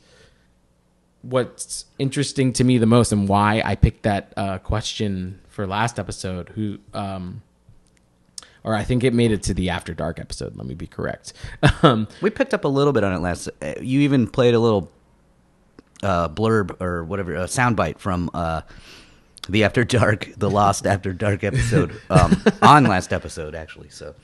what's 1.21 1.85
interesting 1.99 2.55
to 2.55 2.64
me 2.64 2.79
the 2.79 2.87
most 2.87 3.12
and 3.12 3.29
why 3.29 3.61
I 3.64 3.75
picked 3.75 4.05
that 4.05 4.33
uh, 4.35 4.59
question 4.59 5.40
for 5.49 5.66
last 5.66 5.99
episode, 5.99 6.49
who 6.51 6.79
um 6.95 7.42
or 8.66 8.74
I 8.74 8.83
think 8.83 9.05
it 9.05 9.14
made 9.14 9.31
it 9.31 9.44
to 9.44 9.55
the 9.55 9.70
After 9.70 9.94
Dark 9.94 10.18
episode. 10.18 10.57
Let 10.57 10.66
me 10.66 10.74
be 10.74 10.87
correct. 10.88 11.33
Um, 11.83 12.09
We 12.20 12.31
picked 12.31 12.52
up 12.52 12.64
a 12.64 12.68
little 12.68 12.92
bit 12.92 13.05
on 13.05 13.12
it 13.12 13.20
last. 13.20 13.48
Uh, 13.62 13.74
you 13.81 14.00
even 14.00 14.26
played 14.26 14.55
a 14.55 14.59
little 14.59 14.90
uh, 16.02 16.29
blurb 16.29 16.81
or 16.81 17.05
whatever, 17.05 17.35
a 17.35 17.44
soundbite 17.44 17.98
from 17.98 18.29
uh, 18.35 18.62
the 19.48 19.62
After 19.62 19.85
Dark, 19.85 20.31
the 20.37 20.50
Lost 20.50 20.87
After 20.94 21.12
Dark 21.12 21.44
episode 21.44 21.92
um, 22.11 22.42
on 22.61 22.85
last 22.85 23.12
episode, 23.12 23.55
actually. 23.55 23.90
So 23.90 24.14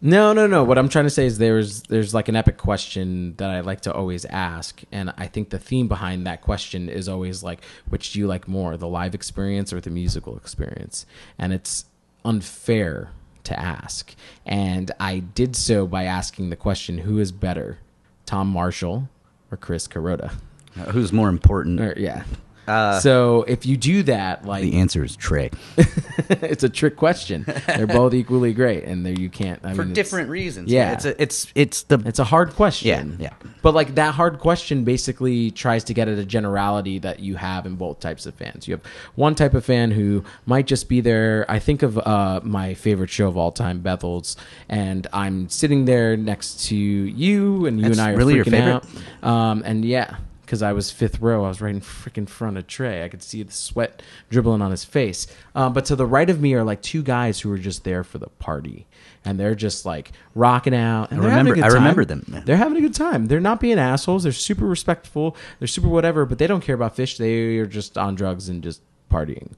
No, 0.00 0.32
no, 0.32 0.46
no. 0.48 0.64
What 0.64 0.78
I'm 0.78 0.88
trying 0.88 1.04
to 1.04 1.10
say 1.10 1.26
is 1.26 1.38
there's 1.38 1.82
there's 1.82 2.12
like 2.12 2.28
an 2.28 2.34
epic 2.34 2.56
question 2.56 3.34
that 3.36 3.50
I 3.50 3.60
like 3.60 3.82
to 3.82 3.92
always 3.92 4.24
ask, 4.24 4.82
and 4.90 5.12
I 5.16 5.28
think 5.28 5.50
the 5.50 5.60
theme 5.60 5.86
behind 5.86 6.26
that 6.26 6.40
question 6.40 6.88
is 6.88 7.08
always 7.08 7.42
like, 7.44 7.62
which 7.88 8.12
do 8.12 8.18
you 8.18 8.26
like 8.26 8.48
more, 8.48 8.76
the 8.76 8.88
live 8.88 9.14
experience 9.14 9.72
or 9.72 9.80
the 9.80 9.90
musical 9.90 10.36
experience? 10.36 11.06
And 11.38 11.52
it's 11.52 11.84
unfair 12.24 13.10
to 13.44 13.58
ask, 13.58 14.14
and 14.46 14.90
I 15.00 15.20
did 15.20 15.56
so 15.56 15.86
by 15.86 16.04
asking 16.04 16.50
the 16.50 16.56
question, 16.56 16.98
who 16.98 17.18
is 17.18 17.32
better, 17.32 17.78
Tom 18.26 18.48
Marshall 18.48 19.08
or 19.50 19.56
Chris 19.56 19.88
Kuroda? 19.88 20.34
uh, 20.76 20.84
who's 20.92 21.12
more 21.12 21.28
important? 21.28 21.80
Or, 21.80 21.94
yeah. 21.96 22.24
Uh, 22.72 23.00
so 23.00 23.42
if 23.44 23.66
you 23.66 23.76
do 23.76 24.02
that, 24.04 24.44
like 24.44 24.62
the 24.62 24.78
answer 24.78 25.04
is 25.04 25.14
Trey. 25.16 25.50
it's 25.76 26.64
a 26.64 26.68
trick 26.68 26.96
question. 26.96 27.44
They're 27.66 27.86
both 27.86 28.14
equally 28.14 28.52
great, 28.52 28.84
and 28.84 29.04
there 29.04 29.12
you 29.12 29.28
can't. 29.28 29.60
I 29.64 29.74
For 29.74 29.82
mean, 29.82 29.92
it's- 29.92 29.94
different 29.94 30.30
reasons. 30.30 30.70
Yeah. 30.70 30.92
It's, 30.92 31.04
a, 31.04 31.22
it's, 31.22 31.46
it's 31.54 31.82
the. 31.84 31.98
It's 32.06 32.18
a 32.18 32.24
hard 32.24 32.50
question. 32.54 33.16
Yeah, 33.18 33.30
yeah. 33.30 33.48
But 33.62 33.74
like 33.74 33.94
that 33.96 34.14
hard 34.14 34.38
question 34.38 34.84
basically 34.84 35.50
tries 35.50 35.84
to 35.84 35.94
get 35.94 36.08
at 36.08 36.18
a 36.18 36.24
generality 36.24 36.98
that 37.00 37.20
you 37.20 37.36
have 37.36 37.66
in 37.66 37.76
both 37.76 38.00
types 38.00 38.26
of 38.26 38.34
fans. 38.34 38.66
You 38.66 38.74
have 38.74 38.82
one 39.14 39.34
type 39.34 39.54
of 39.54 39.64
fan 39.64 39.90
who 39.90 40.24
might 40.46 40.66
just 40.66 40.88
be 40.88 41.00
there. 41.00 41.44
I 41.48 41.58
think 41.58 41.82
of 41.82 41.98
uh, 41.98 42.40
my 42.42 42.74
favorite 42.74 43.10
show 43.10 43.28
of 43.28 43.36
all 43.36 43.52
time, 43.52 43.80
Bethel's, 43.80 44.36
and 44.68 45.06
I'm 45.12 45.48
sitting 45.48 45.84
there 45.84 46.16
next 46.16 46.66
to 46.68 46.76
you, 46.76 47.66
and 47.66 47.78
you 47.78 47.84
That's 47.84 47.98
and 47.98 48.08
I 48.08 48.12
are 48.12 48.16
really 48.16 48.34
your 48.34 48.44
freaking 48.44 48.82
favorite? 48.82 49.02
out. 49.22 49.28
Um, 49.28 49.62
and 49.64 49.84
yeah, 49.84 50.16
because 50.52 50.62
I 50.62 50.74
was 50.74 50.90
fifth 50.90 51.18
row, 51.22 51.46
I 51.46 51.48
was 51.48 51.62
right 51.62 51.74
in 51.74 51.80
freaking 51.80 52.28
front 52.28 52.58
of 52.58 52.66
Trey. 52.66 53.02
I 53.02 53.08
could 53.08 53.22
see 53.22 53.42
the 53.42 53.50
sweat 53.50 54.02
dribbling 54.28 54.60
on 54.60 54.70
his 54.70 54.84
face. 54.84 55.26
Um, 55.54 55.72
but 55.72 55.86
to 55.86 55.96
the 55.96 56.04
right 56.04 56.28
of 56.28 56.42
me 56.42 56.52
are 56.52 56.62
like 56.62 56.82
two 56.82 57.02
guys 57.02 57.40
who 57.40 57.50
are 57.50 57.56
just 57.56 57.84
there 57.84 58.04
for 58.04 58.18
the 58.18 58.26
party, 58.26 58.86
and 59.24 59.40
they're 59.40 59.54
just 59.54 59.86
like 59.86 60.12
rocking 60.34 60.74
out. 60.74 61.10
And 61.10 61.20
I 61.20 61.22
they're 61.22 61.30
having 61.30 61.52
a 61.52 61.54
remember- 61.54 61.74
I 61.74 61.78
remember 61.78 62.04
them. 62.04 62.42
They're 62.44 62.58
having 62.58 62.76
a 62.76 62.82
good 62.82 62.94
time. 62.94 63.28
They're 63.28 63.40
not 63.40 63.60
being 63.60 63.78
assholes. 63.78 64.24
They're 64.24 64.32
super 64.32 64.66
respectful. 64.66 65.34
They're 65.58 65.66
super 65.68 65.88
whatever, 65.88 66.26
but 66.26 66.36
they 66.36 66.46
don't 66.46 66.60
care 66.60 66.74
about 66.74 66.98
Phish. 66.98 67.16
They 67.16 67.56
are 67.56 67.64
just 67.64 67.96
on 67.96 68.14
drugs 68.14 68.50
and 68.50 68.62
just 68.62 68.82
partying. 69.10 69.52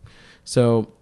So 0.45 0.93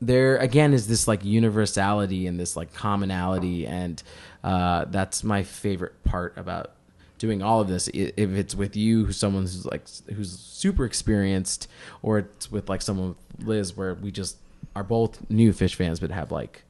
there 0.00 0.36
again 0.36 0.72
is 0.72 0.86
this 0.86 1.08
like 1.08 1.24
universality 1.24 2.28
and 2.28 2.38
this 2.38 2.54
like 2.54 2.72
commonality, 2.74 3.66
and 3.66 4.00
uh, 4.44 4.84
that's 4.84 5.24
my 5.24 5.42
favorite 5.42 6.04
part 6.04 6.38
about 6.38 6.70
doing 7.18 7.42
all 7.42 7.60
of 7.60 7.68
this. 7.68 7.88
If 7.88 8.18
it's 8.18 8.54
with 8.54 8.76
you, 8.76 9.06
who's 9.06 9.16
someone 9.16 9.42
who's 9.42 9.66
like 9.66 9.86
who's 10.14 10.38
super 10.38 10.84
experienced, 10.84 11.68
or 12.02 12.18
it's 12.18 12.50
with 12.50 12.68
like 12.68 12.82
someone 12.82 13.16
with 13.36 13.46
Liz, 13.46 13.76
where 13.76 13.94
we 13.94 14.10
just 14.10 14.38
are 14.74 14.84
both 14.84 15.28
new 15.30 15.52
Phish 15.52 15.74
fans, 15.74 16.00
but 16.00 16.10
have 16.10 16.30
like 16.32 16.64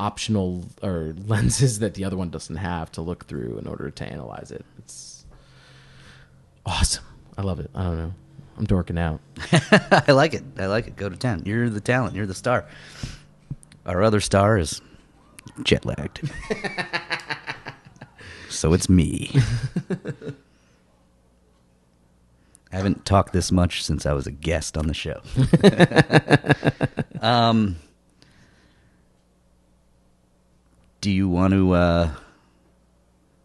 optional 0.00 0.64
or 0.82 1.14
lenses 1.26 1.78
that 1.78 1.94
the 1.94 2.04
other 2.04 2.16
one 2.16 2.30
doesn't 2.30 2.56
have 2.56 2.90
to 2.92 3.00
look 3.00 3.26
through 3.26 3.58
in 3.58 3.66
order 3.66 3.90
to 3.90 4.04
analyze 4.04 4.50
it. 4.50 4.64
It's 4.78 5.24
awesome. 6.66 7.04
I 7.36 7.42
love 7.42 7.60
it. 7.60 7.70
I 7.74 7.82
don't 7.84 7.96
know. 7.96 8.14
I'm 8.58 8.66
dorking 8.66 8.98
out. 8.98 9.20
I 10.06 10.12
like 10.12 10.34
it. 10.34 10.42
I 10.58 10.66
like 10.66 10.86
it. 10.86 10.96
Go 10.96 11.08
to 11.08 11.16
town. 11.16 11.42
You're 11.46 11.70
the 11.70 11.80
talent. 11.80 12.14
You're 12.14 12.26
the 12.26 12.34
star. 12.34 12.66
Our 13.86 14.02
other 14.02 14.20
star 14.20 14.58
is 14.58 14.80
jet 15.62 15.84
lagged. 15.84 16.30
so 18.62 18.72
it's 18.72 18.88
me. 18.88 19.28
I 22.72 22.76
haven't 22.76 23.04
talked 23.04 23.32
this 23.32 23.50
much 23.50 23.82
since 23.82 24.06
I 24.06 24.12
was 24.12 24.28
a 24.28 24.30
guest 24.30 24.78
on 24.78 24.86
the 24.86 24.94
show. 24.94 25.20
um, 27.26 27.74
do 31.00 31.10
you 31.10 31.28
want 31.28 31.54
to 31.54 31.72
uh, 31.72 32.06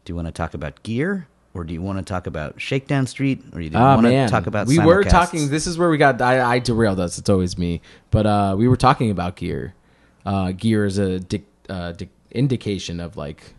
do 0.05 0.11
you 0.11 0.15
want 0.15 0.27
to 0.27 0.31
talk 0.31 0.53
about 0.53 0.83
gear, 0.83 1.27
or 1.55 1.63
do 1.63 1.73
you 1.73 1.81
want 1.81 1.97
to 1.97 2.03
talk 2.05 2.27
about 2.27 2.61
Shakedown 2.61 3.07
Street, 3.07 3.43
or 3.53 3.59
you 3.59 3.71
do 3.71 3.77
you 3.79 3.83
want 3.83 4.05
to 4.05 4.27
talk 4.27 4.45
about? 4.45 4.67
we 4.67 4.77
were 4.77 5.03
talking. 5.03 5.49
This 5.49 5.65
is 5.65 5.79
where 5.79 5.89
we 5.89 5.97
got. 5.97 6.21
I, 6.21 6.57
I 6.57 6.59
derailed 6.59 6.99
us. 6.99 7.17
It's 7.17 7.29
always 7.31 7.57
me. 7.57 7.81
But 8.11 8.27
uh, 8.27 8.53
we 8.55 8.67
were 8.67 8.77
talking 8.77 9.09
about 9.09 9.35
gear. 9.35 9.73
Uh, 10.27 10.51
gear 10.51 10.85
is 10.85 10.99
a 10.99 11.19
dic, 11.19 11.45
uh, 11.69 11.93
dic, 11.93 12.09
indication 12.29 12.99
of 12.99 13.17
like 13.17 13.55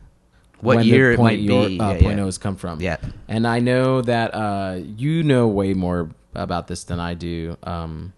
What 0.60 0.84
year 0.84 1.08
the 1.08 1.12
it 1.14 1.16
point 1.16 1.40
might 1.40 1.44
your, 1.52 1.68
be. 1.68 1.80
Uh, 1.80 1.92
Yeah, 1.92 2.00
point 2.00 2.18
yeah. 2.18 2.24
O's 2.24 2.38
come 2.38 2.56
from. 2.56 2.80
Yeah. 2.80 2.96
and 3.28 3.46
I 3.46 3.60
know 3.60 4.02
that 4.02 4.34
uh, 4.34 4.80
you 4.96 5.22
know 5.22 5.48
way 5.48 5.74
more 5.74 6.10
about 6.34 6.66
this 6.68 6.84
than 6.84 7.00
I 7.00 7.14
do. 7.14 7.56
Um, 7.62 8.12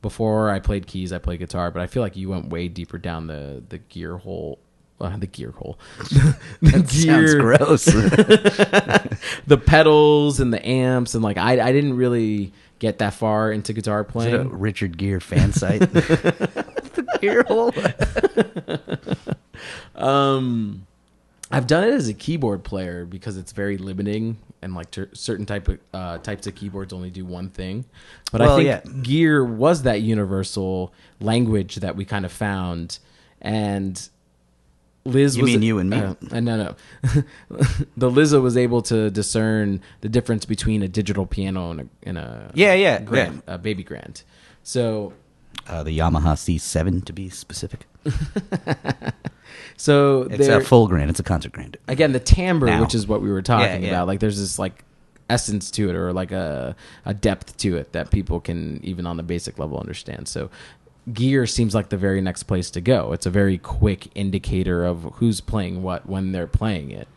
before 0.00 0.50
I 0.50 0.58
played 0.58 0.86
keys, 0.86 1.12
I 1.12 1.18
played 1.18 1.38
guitar, 1.38 1.70
but 1.70 1.80
I 1.82 1.86
feel 1.86 2.02
like 2.02 2.16
you 2.16 2.28
went 2.28 2.48
way 2.50 2.68
deeper 2.68 2.98
down 2.98 3.26
the 3.26 3.62
the 3.68 3.78
gear 3.78 4.16
hole. 4.18 4.58
Uh, 5.00 5.16
the 5.16 5.26
gear 5.26 5.50
hole. 5.50 5.78
the 6.60 6.84
Sounds 6.88 7.34
gross. 7.40 7.84
the 9.46 9.56
pedals 9.64 10.38
and 10.40 10.52
the 10.52 10.64
amps 10.66 11.14
and 11.14 11.24
like 11.24 11.36
I 11.38 11.60
I 11.60 11.72
didn't 11.72 11.96
really 11.96 12.52
get 12.78 12.98
that 12.98 13.14
far 13.14 13.50
into 13.52 13.72
guitar 13.72 14.00
Is 14.00 14.06
it 14.06 14.08
a 14.08 14.12
playing. 14.12 14.58
Richard 14.58 14.96
Gear 14.98 15.18
fan 15.20 15.52
site? 15.52 15.80
the 15.80 17.18
gear 17.20 17.42
hole. 17.48 17.72
Um 19.94 20.86
I've 21.52 21.66
done 21.66 21.84
it 21.84 21.92
as 21.92 22.08
a 22.08 22.14
keyboard 22.14 22.64
player 22.64 23.04
because 23.04 23.36
it's 23.36 23.52
very 23.52 23.76
limiting 23.78 24.38
and 24.62 24.74
like 24.74 24.90
ter- 24.90 25.10
certain 25.12 25.44
type 25.46 25.68
of 25.68 25.78
uh, 25.92 26.18
types 26.18 26.46
of 26.46 26.54
keyboards 26.54 26.92
only 26.92 27.10
do 27.10 27.24
one 27.24 27.50
thing. 27.50 27.84
But 28.30 28.40
Well, 28.40 28.54
I 28.54 28.56
think 28.64 28.66
yeah. 28.86 28.92
gear 29.02 29.44
was 29.44 29.82
that 29.82 30.00
universal 30.02 30.92
language 31.20 31.76
that 31.76 31.94
we 31.96 32.04
kind 32.04 32.24
of 32.24 32.32
found 32.32 32.98
and 33.40 34.08
Liz 35.04 35.36
You 35.36 35.42
was 35.42 35.50
mean 35.52 35.62
you 35.62 35.78
and 35.80 35.90
me? 35.90 35.96
Uh, 35.96 36.14
uh, 36.30 36.38
no, 36.40 36.56
no. 36.56 36.74
the 37.96 38.08
Lizzo 38.08 38.40
was 38.40 38.56
able 38.56 38.82
to 38.82 39.10
discern 39.10 39.80
the 40.00 40.08
difference 40.08 40.44
between 40.44 40.80
a 40.82 40.88
digital 40.88 41.26
piano 41.26 41.72
and 41.72 41.80
a, 41.80 41.86
and 42.04 42.18
a 42.18 42.50
Yeah, 42.54 42.74
yeah, 42.74 43.00
grand, 43.00 43.42
a 43.48 43.58
baby 43.58 43.82
grand. 43.82 44.22
So 44.62 45.12
Uh, 45.66 45.82
the 45.82 45.98
Yamaha 45.98 46.34
C7 46.36 47.04
to 47.04 47.12
be 47.12 47.28
specific. 47.30 47.86
so 49.76 50.22
It's 50.30 50.48
a 50.48 50.60
full 50.60 50.88
grand. 50.88 51.10
It's 51.10 51.20
a 51.20 51.24
concert 51.24 51.52
grand. 51.52 51.76
again 51.88 52.12
the 52.12 52.20
timbre, 52.20 52.66
Now. 52.66 52.80
which 52.80 52.94
is 52.94 53.06
what 53.06 53.22
we 53.22 53.30
were 53.30 53.42
talking 53.42 53.82
Yeah, 53.82 53.88
yeah. 53.88 53.94
about. 53.96 54.06
Like 54.08 54.20
there's 54.20 54.38
this 54.38 54.58
like 54.58 54.84
essence 55.30 55.70
to 55.70 55.88
it 55.88 55.94
or 55.96 56.12
like 56.12 56.32
a 56.32 56.76
a 57.04 57.14
depth 57.14 57.56
to 57.58 57.76
it 57.76 57.92
that 57.92 58.10
people 58.10 58.40
can 58.40 58.80
even 58.84 59.06
on 59.06 59.16
the 59.16 59.22
basic 59.22 59.58
level 59.58 59.78
understand. 59.78 60.28
So 60.28 60.50
gear 61.12 61.46
seems 61.46 61.74
like 61.74 61.88
the 61.88 61.96
very 61.96 62.20
next 62.20 62.44
place 62.44 62.70
to 62.70 62.80
go. 62.80 63.12
It's 63.12 63.26
a 63.26 63.30
very 63.30 63.58
quick 63.58 64.08
indicator 64.14 64.84
of 64.84 65.02
who's 65.14 65.40
playing 65.40 65.82
what 65.82 66.06
when 66.08 66.32
they're 66.32 66.46
playing 66.46 66.90
it. 66.90 67.08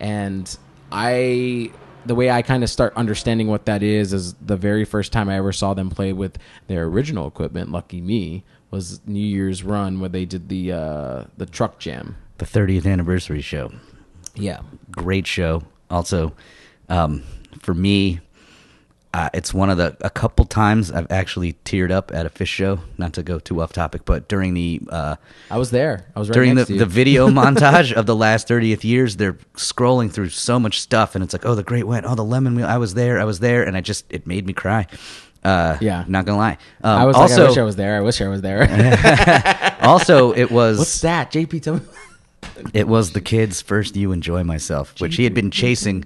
And 0.00 0.56
I 0.92 1.70
the 2.04 2.14
way 2.14 2.30
I 2.30 2.40
kind 2.42 2.62
of 2.62 2.70
start 2.70 2.92
understanding 2.94 3.48
what 3.48 3.64
that 3.66 3.82
is 3.82 4.12
is 4.12 4.34
the 4.34 4.56
very 4.56 4.84
first 4.84 5.12
time 5.12 5.28
I 5.28 5.36
ever 5.38 5.50
saw 5.52 5.74
them 5.74 5.90
play 5.90 6.12
with 6.12 6.38
their 6.68 6.84
original 6.84 7.26
equipment, 7.26 7.72
Lucky 7.72 8.00
Me, 8.00 8.44
was 8.70 9.00
New 9.06 9.20
Year's 9.20 9.62
run 9.62 10.00
where 10.00 10.08
they 10.08 10.24
did 10.24 10.48
the 10.48 10.72
uh 10.72 11.24
the 11.36 11.46
truck 11.46 11.78
jam. 11.78 12.16
The 12.38 12.44
30th 12.44 12.86
anniversary 12.86 13.40
show. 13.40 13.72
Yeah. 14.34 14.60
Great 14.90 15.26
show. 15.26 15.62
Also, 15.90 16.34
um, 16.90 17.22
for 17.60 17.72
me, 17.72 18.20
uh, 19.14 19.30
it's 19.32 19.54
one 19.54 19.70
of 19.70 19.78
the 19.78 19.96
a 20.02 20.10
couple 20.10 20.44
times 20.44 20.90
I've 20.90 21.10
actually 21.10 21.54
teared 21.64 21.90
up 21.90 22.12
at 22.12 22.26
a 22.26 22.28
Phish 22.28 22.48
show. 22.48 22.80
Not 22.98 23.14
to 23.14 23.22
go 23.22 23.38
too 23.38 23.62
off 23.62 23.72
topic, 23.72 24.04
but 24.04 24.28
during 24.28 24.52
the 24.52 24.82
uh, 24.90 25.16
I 25.50 25.56
was 25.56 25.70
there. 25.70 26.06
I 26.14 26.18
was 26.18 26.28
right 26.28 26.34
during 26.34 26.54
the, 26.54 26.64
the 26.66 26.84
video 26.84 27.28
montage 27.30 27.94
of 27.94 28.04
the 28.04 28.14
last 28.14 28.46
30th 28.46 28.84
years, 28.84 29.16
they're 29.16 29.38
scrolling 29.54 30.12
through 30.12 30.28
so 30.28 30.60
much 30.60 30.82
stuff, 30.82 31.14
and 31.14 31.24
it's 31.24 31.32
like, 31.32 31.46
oh, 31.46 31.54
the 31.54 31.62
Great 31.62 31.86
Went, 31.86 32.04
oh, 32.04 32.14
the 32.14 32.24
Lemon 32.24 32.56
Wheel. 32.56 32.66
I 32.66 32.76
was 32.76 32.92
there, 32.92 33.18
I 33.18 33.24
was 33.24 33.40
there, 33.40 33.62
and 33.62 33.74
I 33.74 33.80
just 33.80 34.04
it 34.10 34.26
made 34.26 34.46
me 34.46 34.52
cry. 34.52 34.86
Uh, 35.46 35.78
Yeah. 35.80 36.04
not 36.08 36.24
gonna 36.24 36.38
lie. 36.38 36.58
Um, 36.82 36.98
I 37.00 37.04
was 37.04 37.16
also, 37.16 37.34
like, 37.34 37.44
I 37.44 37.48
wish 37.50 37.58
I 37.58 37.62
was 37.62 37.76
there. 37.76 37.96
I 37.96 38.00
wish 38.00 38.20
I 38.20 38.28
was 38.28 38.42
there. 38.42 39.76
also, 39.82 40.32
it 40.32 40.50
was 40.50 40.78
What's 40.78 41.00
that? 41.02 41.30
JP 41.30 41.62
tell 41.62 41.74
me. 41.74 41.80
It 42.72 42.88
was 42.88 43.12
the 43.12 43.20
kid's 43.20 43.60
first 43.60 43.96
"You 43.96 44.12
Enjoy 44.12 44.42
Myself," 44.42 44.94
which 45.00 45.16
he 45.16 45.24
had 45.24 45.34
been 45.34 45.50
chasing. 45.50 46.04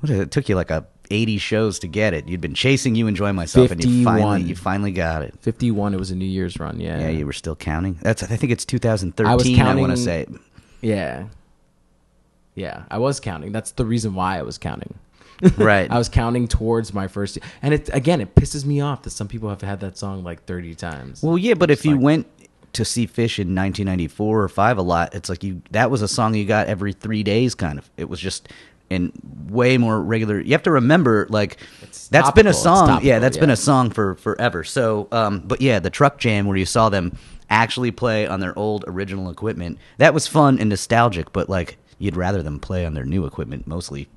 What 0.00 0.08
it, 0.08 0.30
took 0.30 0.48
you 0.48 0.54
like 0.54 0.70
a 0.70 0.86
eighty 1.10 1.36
shows 1.36 1.78
to 1.80 1.88
get 1.88 2.14
it. 2.14 2.26
You'd 2.28 2.40
been 2.40 2.54
chasing 2.54 2.94
"You 2.94 3.06
Enjoy 3.06 3.32
Myself," 3.32 3.70
and 3.70 3.84
you 3.84 4.04
finally 4.04 4.42
you 4.42 4.56
finally 4.56 4.92
got 4.92 5.22
it. 5.22 5.34
51 5.40 5.94
it 5.94 5.98
was 5.98 6.10
a 6.10 6.16
New 6.16 6.24
Year's 6.24 6.58
run, 6.58 6.80
yeah. 6.80 7.00
Yeah, 7.00 7.08
you 7.10 7.26
were 7.26 7.32
still 7.34 7.56
counting. 7.56 7.98
That's 8.00 8.22
I 8.22 8.36
think 8.36 8.52
it's 8.52 8.64
2013. 8.64 9.30
I 9.30 9.34
was 9.34 9.58
I 9.58 9.74
want 9.74 9.92
to 9.92 9.96
say. 9.96 10.26
Yeah. 10.80 11.26
Yeah, 12.54 12.84
I 12.90 12.98
was 12.98 13.20
counting. 13.20 13.52
That's 13.52 13.72
the 13.72 13.84
reason 13.86 14.14
why 14.14 14.38
I 14.38 14.42
was 14.42 14.58
counting. 14.58 14.94
Right. 15.56 15.90
I 15.90 15.98
was 15.98 16.08
counting 16.08 16.46
towards 16.48 16.94
my 16.94 17.08
first 17.08 17.38
and 17.62 17.74
it 17.74 17.90
again 17.92 18.20
it 18.20 18.34
pisses 18.34 18.64
me 18.64 18.80
off 18.80 19.02
that 19.02 19.10
some 19.10 19.28
people 19.28 19.48
have 19.48 19.60
had 19.62 19.80
that 19.80 19.98
song 19.98 20.22
like 20.24 20.44
30 20.44 20.74
times. 20.74 21.22
Well, 21.22 21.36
yeah, 21.38 21.54
but 21.54 21.70
if 21.70 21.84
you 21.84 21.92
like- 21.92 22.00
went 22.02 22.26
to 22.74 22.84
see 22.84 23.06
Phish 23.06 23.38
in 23.38 23.54
1994 23.54 24.42
or 24.42 24.48
five 24.48 24.78
a 24.78 24.82
lot, 24.82 25.14
it's 25.14 25.28
like 25.28 25.42
you 25.44 25.62
that 25.72 25.90
was 25.90 26.00
a 26.02 26.08
song 26.08 26.34
you 26.34 26.44
got 26.44 26.68
every 26.68 26.92
three 26.92 27.22
days, 27.22 27.54
kind 27.54 27.78
of. 27.78 27.90
It 27.96 28.08
was 28.08 28.18
just 28.20 28.48
in 28.88 29.12
way 29.48 29.78
more 29.78 30.00
regular. 30.00 30.40
You 30.40 30.52
have 30.52 30.62
to 30.64 30.70
remember, 30.70 31.26
like 31.30 31.56
that's 32.10 32.30
been 32.30 32.46
a 32.46 32.52
topical, 32.52 32.52
song. 32.52 33.00
yeah, 33.02 33.18
that's 33.18 33.36
been 33.38 33.50
a 33.50 33.56
song 33.56 33.90
for 33.90 34.14
forever. 34.16 34.64
So, 34.64 35.08
um, 35.12 35.40
but 35.46 35.60
yeah, 35.60 35.80
the 35.80 35.90
truck 35.90 36.18
jam 36.18 36.46
where 36.46 36.56
you 36.56 36.66
saw 36.66 36.88
them 36.88 37.16
actually 37.50 37.90
play 37.90 38.26
on 38.26 38.40
their 38.40 38.58
old 38.58 38.84
original 38.86 39.30
equipment, 39.30 39.78
that 39.98 40.14
was 40.14 40.26
fun 40.26 40.58
and 40.58 40.68
nostalgic. 40.70 41.32
But 41.32 41.48
like, 41.48 41.78
you'd 41.98 42.16
rather 42.16 42.42
them 42.42 42.58
play 42.60 42.84
on 42.86 42.94
their 42.94 43.04
new 43.04 43.24
equipment 43.26 43.66
mostly. 43.66 44.08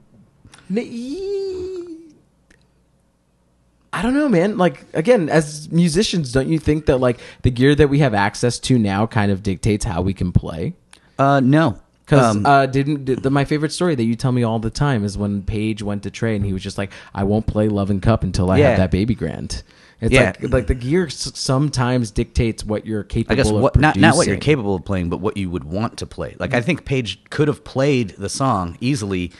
I 3.93 4.01
don't 4.01 4.13
know, 4.13 4.27
man. 4.27 4.57
Like 4.57 4.83
again, 4.93 5.29
as 5.29 5.71
musicians, 5.71 6.31
don't 6.33 6.49
you 6.49 6.59
think 6.59 6.85
that 6.87 6.97
like 6.97 7.19
the 7.43 7.51
gear 7.51 7.75
that 7.75 7.87
we 7.87 7.99
have 7.99 8.13
access 8.13 8.59
to 8.59 8.77
now 8.77 9.05
kind 9.07 9.31
of 9.31 9.41
dictates 9.41 9.85
how 9.85 10.01
we 10.01 10.13
can 10.13 10.31
play? 10.31 10.73
Uh, 11.17 11.39
no. 11.39 11.79
Because 12.05 12.35
Um, 12.35 12.45
uh, 12.45 12.65
didn't 12.67 13.05
the, 13.23 13.29
my 13.31 13.45
favorite 13.45 13.71
story 13.71 13.95
that 13.95 14.03
you 14.03 14.15
tell 14.15 14.31
me 14.31 14.43
all 14.43 14.59
the 14.59 14.69
time 14.69 15.03
is 15.03 15.17
when 15.17 15.41
Page 15.41 15.81
went 15.81 16.03
to 16.03 16.11
Trey 16.11 16.35
and 16.35 16.45
he 16.45 16.53
was 16.53 16.61
just 16.61 16.77
like, 16.77 16.91
"I 17.15 17.23
won't 17.23 17.47
play 17.47 17.67
Loving 17.67 17.99
Cup 17.99 18.23
until 18.23 18.51
I 18.51 18.57
Yeah. 18.59 18.69
have 18.69 18.77
that 18.77 18.91
baby 18.91 19.15
grand." 19.15 19.63
It's 20.01 20.13
Yeah. 20.13 20.33
like 20.41 20.51
like 20.53 20.67
the 20.67 20.75
gear 20.75 21.07
s- 21.07 21.31
sometimes 21.33 22.11
dictates 22.11 22.63
what 22.65 22.85
you're 22.85 23.03
capable. 23.03 23.33
I 23.33 23.35
guess 23.37 23.49
of 23.49 23.55
what 23.59 23.79
not 23.79 23.95
not 23.97 24.17
what 24.17 24.27
you're 24.27 24.35
capable 24.37 24.75
of 24.75 24.83
playing, 24.85 25.09
but 25.09 25.19
what 25.21 25.35
you 25.37 25.49
would 25.49 25.63
want 25.63 25.97
to 25.97 26.05
play. 26.05 26.35
Like 26.37 26.53
I 26.53 26.61
think 26.61 26.85
Page 26.85 27.21
could 27.31 27.47
have 27.47 27.63
played 27.63 28.09
the 28.17 28.29
song 28.29 28.77
easily 28.81 29.31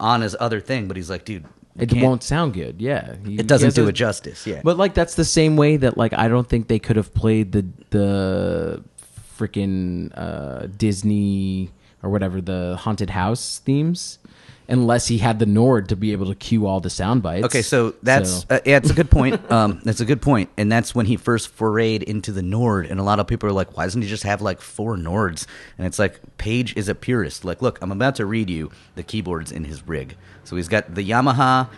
on 0.00 0.20
his 0.22 0.34
other 0.40 0.60
thing, 0.60 0.88
but 0.88 0.96
he's 0.96 1.10
like, 1.10 1.24
dude, 1.24 1.44
It 1.78 1.92
won't 1.94 2.22
sound 2.22 2.54
good. 2.54 2.80
Yeah, 2.82 3.14
It 3.24 3.46
doesn't 3.46 3.74
do 3.74 3.84
a- 3.84 3.88
it 3.88 3.92
justice. 3.92 4.46
Yeah, 4.46 4.60
But 4.64 4.76
like 4.76 4.94
that's 4.94 5.14
the 5.14 5.24
same 5.24 5.56
way 5.56 5.76
that 5.76 5.96
like 5.96 6.12
I 6.12 6.26
don't 6.28 6.48
think 6.48 6.66
they 6.68 6.78
could 6.80 6.96
have 6.96 7.14
played 7.14 7.52
the 7.52 7.64
the 7.90 8.82
freaking 9.38 10.10
uh, 10.16 10.66
Disney 10.76 11.70
or 12.02 12.10
whatever 12.10 12.40
the 12.40 12.76
haunted 12.80 13.10
house 13.10 13.60
themes 13.64 14.18
unless 14.70 15.08
he 15.08 15.18
had 15.18 15.38
the 15.38 15.46
Nord 15.46 15.88
to 15.90 15.96
be 15.96 16.12
able 16.12 16.26
to 16.26 16.34
cue 16.34 16.66
all 16.66 16.80
the 16.80 16.88
sound 16.88 17.22
bites. 17.22 17.44
Okay, 17.46 17.60
so 17.62 17.94
that's 18.02 18.30
So- 18.30 18.44
Uh, 18.50 18.60
yeah, 18.64 18.76
it's 18.78 18.90
a 18.90 18.94
good 18.94 19.10
point. 19.10 19.40
Um, 19.50 19.80
that's 19.84 20.00
a 20.00 20.04
good 20.04 20.22
point, 20.22 20.48
and 20.56 20.70
that's 20.70 20.94
when 20.94 21.06
he 21.06 21.16
first 21.16 21.54
forayed 21.56 22.02
into 22.04 22.30
the 22.32 22.42
Nord. 22.42 22.86
And 22.86 23.00
a 23.00 23.02
lot 23.02 23.18
of 23.20 23.26
people 23.26 23.48
are 23.48 23.52
like, 23.52 23.76
"Why 23.76 23.84
doesn't 23.84 24.00
he 24.00 24.08
just 24.08 24.22
have 24.22 24.40
like 24.40 24.60
four 24.60 24.96
Nords?" 24.96 25.44
And 25.76 25.86
it's 25.86 25.98
like 25.98 26.20
Page 26.38 26.74
is 26.76 26.88
a 26.88 26.94
purist. 26.94 27.44
Like, 27.44 27.60
look, 27.60 27.78
I'm 27.82 27.90
about 27.92 28.14
to 28.16 28.24
read 28.26 28.48
you 28.48 28.70
the 28.94 29.02
keyboards 29.02 29.50
in 29.52 29.64
his 29.64 29.86
rig. 29.86 30.16
So 30.44 30.56
he's 30.56 30.68
got 30.68 30.94
the 30.94 31.04
Yamaha 31.08 31.68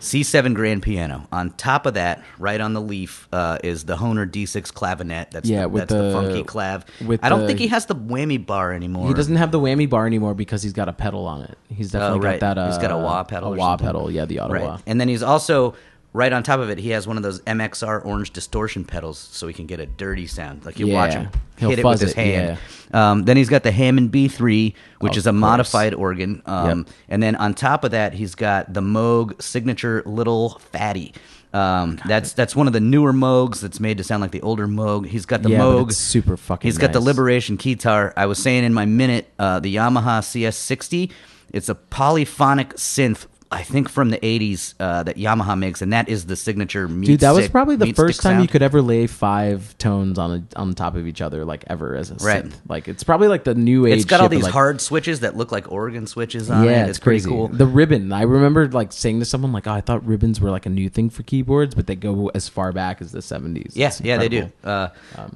C7 0.00 0.54
grand 0.54 0.82
piano. 0.82 1.28
On 1.30 1.50
top 1.50 1.86
of 1.86 1.94
that, 1.94 2.22
right 2.38 2.60
on 2.60 2.72
the 2.72 2.80
leaf, 2.80 3.28
uh, 3.32 3.58
is 3.62 3.84
the 3.84 3.96
Hohner 3.96 4.28
D6 4.28 4.72
clavinet. 4.72 5.30
That's 5.30 5.48
Yeah, 5.48 5.62
the, 5.62 5.68
with 5.68 5.80
that's 5.88 5.92
the, 5.92 6.02
the- 6.02 6.12
funky 6.12 6.42
clav. 6.42 6.84
with 7.06 7.20
I 7.22 7.28
don't 7.28 7.40
the- 7.42 7.46
think 7.46 7.58
he 7.58 7.68
has 7.68 7.86
the 7.86 7.94
whammy 7.94 8.44
bar 8.44 8.72
anymore. 8.72 9.08
he 9.08 9.14
doesn't 9.14 9.36
have 9.36 9.52
the 9.52 9.60
whammy 9.60 9.88
bar 9.88 10.06
anymore 10.06 10.34
because 10.34 10.62
he's 10.62 10.72
got 10.72 10.88
a 10.88 10.92
pedal 10.92 11.26
on 11.26 11.42
it. 11.42 11.58
He's 11.68 11.90
definitely 11.92 12.18
Oh, 12.18 12.22
right. 12.30 12.40
got 12.40 12.54
that. 12.56 12.60
Uh, 12.60 12.66
He's 12.68 12.78
got 12.78 12.90
a 12.90 12.96
wah 12.96 13.22
pedal 13.24 13.52
A 13.52 13.56
wah 13.56 13.72
something. 13.72 13.86
pedal. 13.86 14.10
Yeah, 14.10 14.24
the 14.24 14.40
auto 14.40 14.58
wah. 14.60 14.70
Right. 14.72 14.82
And 14.86 15.00
then 15.00 15.08
he's 15.08 15.22
also 15.22 15.74
right 16.12 16.32
on 16.32 16.42
top 16.42 16.60
of 16.60 16.70
it. 16.70 16.78
He 16.78 16.90
has 16.90 17.06
one 17.06 17.16
of 17.16 17.22
those 17.22 17.40
MXR 17.42 18.04
orange 18.04 18.32
distortion 18.32 18.84
pedals, 18.84 19.18
so 19.18 19.46
he 19.46 19.54
can 19.54 19.66
get 19.66 19.80
a 19.80 19.86
dirty 19.86 20.26
sound. 20.26 20.64
Like 20.64 20.78
you 20.78 20.88
watch 20.88 21.12
him 21.14 21.28
He'll 21.58 21.70
hit 21.70 21.78
it 21.80 21.84
with 21.84 22.00
his 22.00 22.12
it, 22.12 22.16
hand. 22.16 22.58
Um, 22.92 23.24
then 23.24 23.36
he's 23.36 23.48
got 23.50 23.62
the 23.62 23.70
Hammond 23.70 24.10
B3, 24.10 24.74
which 25.00 25.12
Of 25.12 25.18
is 25.18 25.26
a 25.26 25.30
course. 25.30 25.40
modified 25.40 25.94
organ. 25.94 26.42
Um, 26.46 26.78
Yep. 26.78 26.86
And 27.10 27.22
then 27.22 27.36
on 27.36 27.54
top 27.54 27.84
of 27.84 27.90
that, 27.92 28.14
he's 28.14 28.34
got 28.34 28.72
the 28.72 28.80
Moog 28.80 29.40
signature 29.42 30.02
Little 30.06 30.58
Phatty. 30.72 31.12
Um, 31.52 32.00
that's 32.06 32.32
that's 32.32 32.54
one 32.54 32.66
of 32.68 32.72
the 32.72 32.80
newer 32.80 33.12
Moogs 33.12 33.60
that's 33.60 33.80
made 33.80 33.98
to 33.98 34.04
sound 34.04 34.22
like 34.22 34.30
the 34.30 34.40
older 34.40 34.66
Moog. 34.68 35.06
He's 35.06 35.26
got 35.26 35.42
the 35.42 35.50
Yeah, 35.50 35.58
Moog. 35.58 35.92
super 35.92 36.36
fucking 36.36 36.66
He's 36.66 36.78
got 36.78 36.92
the. 36.92 37.00
Liberation 37.00 37.56
guitar. 37.56 38.12
I 38.16 38.26
was 38.26 38.38
saying 38.38 38.62
in 38.64 38.72
my 38.72 38.84
minute, 38.86 39.28
uh, 39.38 39.58
the 39.60 39.74
Yamaha 39.74 40.20
CS60. 40.22 41.10
It's 41.52 41.68
a 41.68 41.74
polyphonic 41.74 42.74
synth. 42.74 43.26
I 43.52 43.62
think 43.64 43.88
from 43.88 44.10
the 44.10 44.18
'80s 44.18 44.74
uh, 44.78 45.02
that 45.02 45.16
Yamaha 45.16 45.58
makes, 45.58 45.82
and 45.82 45.92
that 45.92 46.08
is 46.08 46.26
the 46.26 46.36
signature. 46.36 46.86
Meat 46.86 47.06
Dude, 47.06 47.20
that 47.20 47.32
was 47.32 47.48
probably 47.48 47.74
the 47.76 47.92
first 47.92 48.20
stick 48.20 48.30
time 48.30 48.40
you 48.40 48.46
could 48.48 48.62
ever 48.62 48.80
lay 48.80 49.06
five 49.08 49.76
tones 49.78 50.18
on 50.18 50.30
a, 50.54 50.58
on 50.58 50.72
top 50.74 50.94
of 50.94 51.06
each 51.06 51.20
other, 51.20 51.44
like 51.44 51.64
ever 51.66 51.96
as 51.96 52.10
a 52.10 52.14
Right. 52.14 52.44
synth. 52.44 52.52
Like 52.68 52.86
it's 52.86 53.02
probably 53.02 53.26
like 53.28 53.42
the 53.44 53.54
new 53.56 53.86
age. 53.86 53.96
It's 53.96 54.04
got 54.04 54.20
all 54.20 54.28
these 54.28 54.44
like, 54.44 54.52
hard 54.52 54.80
switches 54.80 55.20
that 55.20 55.36
look 55.36 55.50
like 55.50 55.70
organ 55.72 56.06
switches 56.06 56.48
on 56.50 56.64
yeah, 56.64 56.84
it. 56.84 56.90
it's, 56.90 56.98
pretty 56.98 57.20
crazy. 57.20 57.28
cool. 57.28 57.48
The 57.48 57.66
ribbon. 57.66 58.12
I 58.12 58.22
remember 58.22 58.68
like 58.68 58.92
saying 58.92 59.18
to 59.18 59.24
someone 59.24 59.52
like, 59.52 59.66
"Oh, 59.66 59.72
I 59.72 59.80
thought 59.80 60.06
ribbons 60.06 60.40
were 60.40 60.50
like 60.50 60.66
a 60.66 60.70
new 60.70 60.88
thing 60.88 61.10
for 61.10 61.22
keyboards, 61.24 61.74
but 61.74 61.86
they 61.88 61.96
go 61.96 62.30
as 62.34 62.48
far 62.48 62.72
back 62.72 63.02
as 63.02 63.10
the 63.10 63.18
'70s." 63.20 63.72
Yeah, 63.74 63.90
yeah, 64.02 64.16
they 64.18 64.28
do. 64.28 64.52
Uh, 64.62 64.88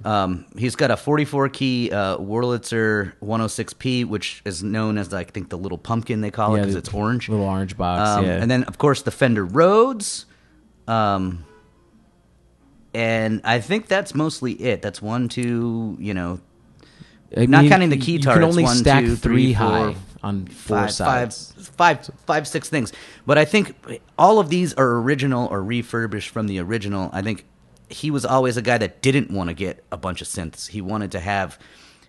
um, 0.04 0.44
he's 0.56 0.76
got 0.76 0.90
a 0.90 0.96
44 0.96 1.48
key 1.48 1.90
uh, 1.90 2.16
Wurlitzer 2.18 3.12
106P, 3.22 4.04
which 4.06 4.42
is 4.44 4.62
known 4.62 4.98
as 4.98 5.12
I 5.12 5.24
think 5.24 5.48
the 5.48 5.58
little 5.58 5.78
pumpkin 5.78 6.20
they 6.20 6.30
call 6.30 6.54
it 6.54 6.60
because 6.60 6.74
it's 6.76 6.92
orange. 6.94 7.28
Little 7.28 7.44
orange 7.46 7.76
box. 7.76 8.03
Um, 8.04 8.24
yeah, 8.24 8.42
And 8.42 8.50
then, 8.50 8.64
of 8.64 8.78
course, 8.78 9.02
the 9.02 9.10
Fender 9.10 9.44
Rhodes. 9.44 10.26
Um, 10.86 11.44
and 12.92 13.40
I 13.44 13.60
think 13.60 13.88
that's 13.88 14.14
mostly 14.14 14.52
it. 14.52 14.82
That's 14.82 15.02
one, 15.02 15.28
two, 15.28 15.96
you 15.98 16.14
know, 16.14 16.40
I 17.36 17.46
not 17.46 17.62
mean, 17.62 17.70
counting 17.70 17.90
the 17.90 17.98
you 17.98 18.20
keytar, 18.20 18.34
can 18.34 18.44
only 18.44 18.62
one, 18.62 18.76
stack 18.76 19.04
two, 19.04 19.16
three 19.16 19.46
three, 19.46 19.52
high 19.52 19.92
four, 19.92 20.02
on 20.22 20.46
four 20.46 20.76
five, 20.76 20.86
five, 20.86 20.92
sides. 21.32 21.70
five, 21.76 22.10
five, 22.26 22.46
six 22.46 22.68
things. 22.68 22.92
But 23.26 23.38
I 23.38 23.44
think 23.44 23.74
all 24.16 24.38
of 24.38 24.48
these 24.48 24.74
are 24.74 24.98
original 24.98 25.48
or 25.48 25.62
refurbished 25.62 26.28
from 26.30 26.46
the 26.46 26.60
original. 26.60 27.10
I 27.12 27.22
think 27.22 27.44
he 27.88 28.10
was 28.10 28.24
always 28.24 28.56
a 28.56 28.62
guy 28.62 28.78
that 28.78 29.02
didn't 29.02 29.30
want 29.30 29.48
to 29.48 29.54
get 29.54 29.84
a 29.90 29.96
bunch 29.96 30.22
of 30.22 30.28
synths. 30.28 30.68
He 30.68 30.80
wanted 30.80 31.10
to 31.12 31.20
have 31.20 31.58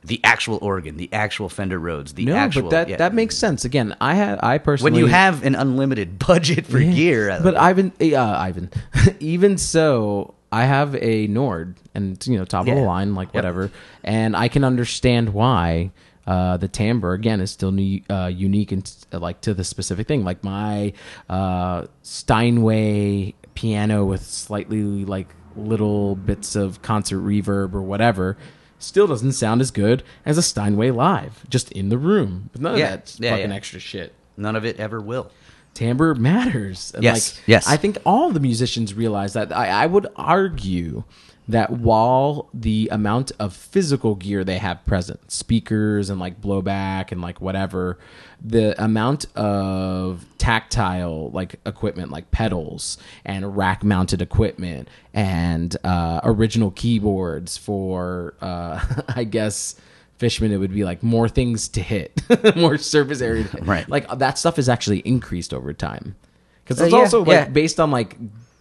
the 0.05 0.19
actual 0.23 0.57
organ, 0.61 0.97
the 0.97 1.09
actual 1.11 1.49
Fender 1.49 1.79
Rhodes, 1.79 2.13
the 2.13 2.25
No, 2.25 2.35
actual. 2.35 2.63
but 2.63 2.71
that 2.71 2.89
yeah. 2.89 2.97
that 2.97 3.13
makes 3.13 3.35
sense. 3.37 3.65
Again, 3.65 3.95
I 3.99 4.13
had 4.15 4.39
I 4.43 4.57
personally 4.57 4.91
when 4.91 4.99
you 4.99 5.07
have 5.07 5.43
an 5.43 5.55
unlimited 5.55 6.19
budget 6.27 6.65
for 6.65 6.79
Yeah. 6.79 6.91
gear. 6.93 7.39
But 7.43 7.55
Ivan, 7.57 7.91
uh, 8.01 8.15
Ivan, 8.17 8.69
even 9.19 9.57
so, 9.57 10.33
I 10.51 10.65
have 10.65 10.95
a 10.95 11.27
Nord, 11.27 11.75
and 11.93 12.25
you 12.27 12.37
know, 12.37 12.45
top 12.45 12.67
of 12.67 12.75
the 12.75 12.81
line, 12.81 13.15
like 13.15 13.29
Yep. 13.29 13.35
whatever, 13.35 13.71
and 14.03 14.35
I 14.35 14.47
can 14.47 14.63
understand 14.63 15.33
why. 15.33 15.91
Uh, 16.27 16.57
the 16.57 16.67
timbre 16.67 17.13
again 17.13 17.39
is 17.39 17.51
still 17.51 17.71
new, 17.71 18.01
uh, 18.09 18.25
unique 18.33 18.71
and 18.71 18.91
uh, 19.13 19.19
like 19.19 19.41
to 19.41 19.53
the 19.53 19.63
specific 19.63 20.07
thing. 20.07 20.23
Like 20.23 20.43
my 20.43 20.91
uh, 21.29 21.85
Steinway 22.01 23.33
piano 23.53 24.03
with 24.05 24.23
slightly 24.23 25.05
like 25.05 25.27
little 25.55 26.15
bits 26.15 26.55
of 26.55 26.81
concert 26.81 27.19
reverb 27.19 27.73
or 27.73 27.81
whatever 27.81 28.37
still 28.79 29.07
doesn't 29.07 29.31
sound 29.33 29.61
as 29.61 29.71
good 29.71 30.03
as 30.25 30.37
a 30.37 30.41
Steinway 30.41 30.91
live, 30.91 31.43
just 31.49 31.71
in 31.71 31.89
the 31.89 31.97
room. 31.97 32.49
But 32.51 32.61
none 32.61 32.77
Yeah. 32.77 32.93
of 32.95 33.05
that 33.05 33.17
Yeah, 33.19 33.31
fucking 33.31 33.49
yeah. 33.49 33.55
extra 33.55 33.79
shit 33.79 34.13
None 34.37 34.55
of 34.55 34.65
it 34.65 34.77
ever 34.79 34.99
will. 35.01 35.31
timbre 35.73 36.13
matters. 36.15 36.91
And 36.95 37.03
Yes, 37.03 37.35
like, 37.37 37.47
yes. 37.47 37.67
I 37.67 37.77
think 37.77 37.97
all 38.05 38.31
the 38.31 38.39
musicians 38.39 38.93
realize 38.93 39.33
that. 39.33 39.55
I, 39.55 39.67
I 39.83 39.85
would 39.85 40.07
argue 40.15 41.03
that 41.47 41.69
while 41.69 42.49
the 42.53 42.89
amount 42.91 43.31
of 43.39 43.53
physical 43.53 44.15
gear 44.15 44.43
they 44.43 44.57
have 44.57 44.83
present, 44.85 45.31
speakers 45.31 46.09
and 46.09 46.19
like 46.19 46.41
blowback 46.41 47.11
and 47.11 47.21
like 47.21 47.39
whatever, 47.39 47.97
the 48.43 48.81
amount 48.83 49.25
of 49.35 50.25
tactile 50.37 51.29
like 51.31 51.59
equipment 51.65 52.11
like 52.11 52.29
pedals 52.31 52.97
and 53.23 53.55
rack 53.55 53.83
mounted 53.83 54.21
equipment 54.21 54.87
and 55.13 55.77
uh, 55.83 56.19
original 56.23 56.71
keyboards 56.71 57.57
for 57.57 58.33
uh, 58.41 58.83
I 59.15 59.23
guess 59.23 59.75
Fishman 60.17 60.51
it 60.51 60.57
would 60.57 60.73
be 60.73 60.83
like 60.85 61.03
more 61.03 61.27
things 61.27 61.67
to 61.69 61.81
hit, 61.81 62.21
more 62.55 62.77
surface 62.77 63.21
area. 63.21 63.47
Right. 63.61 63.87
Like 63.89 64.07
that 64.17 64.37
stuff 64.39 64.57
is 64.57 64.69
actually 64.69 64.99
increased 64.99 65.53
over 65.53 65.73
time. 65.73 66.15
Because 66.63 66.81
it's 66.81 66.93
Uh, 66.93 66.97
yeah, 66.97 67.03
also 67.03 67.19
like 67.19 67.27
yeah. 67.27 67.45
based 67.49 67.79
on 67.79 67.91
like 67.91 68.17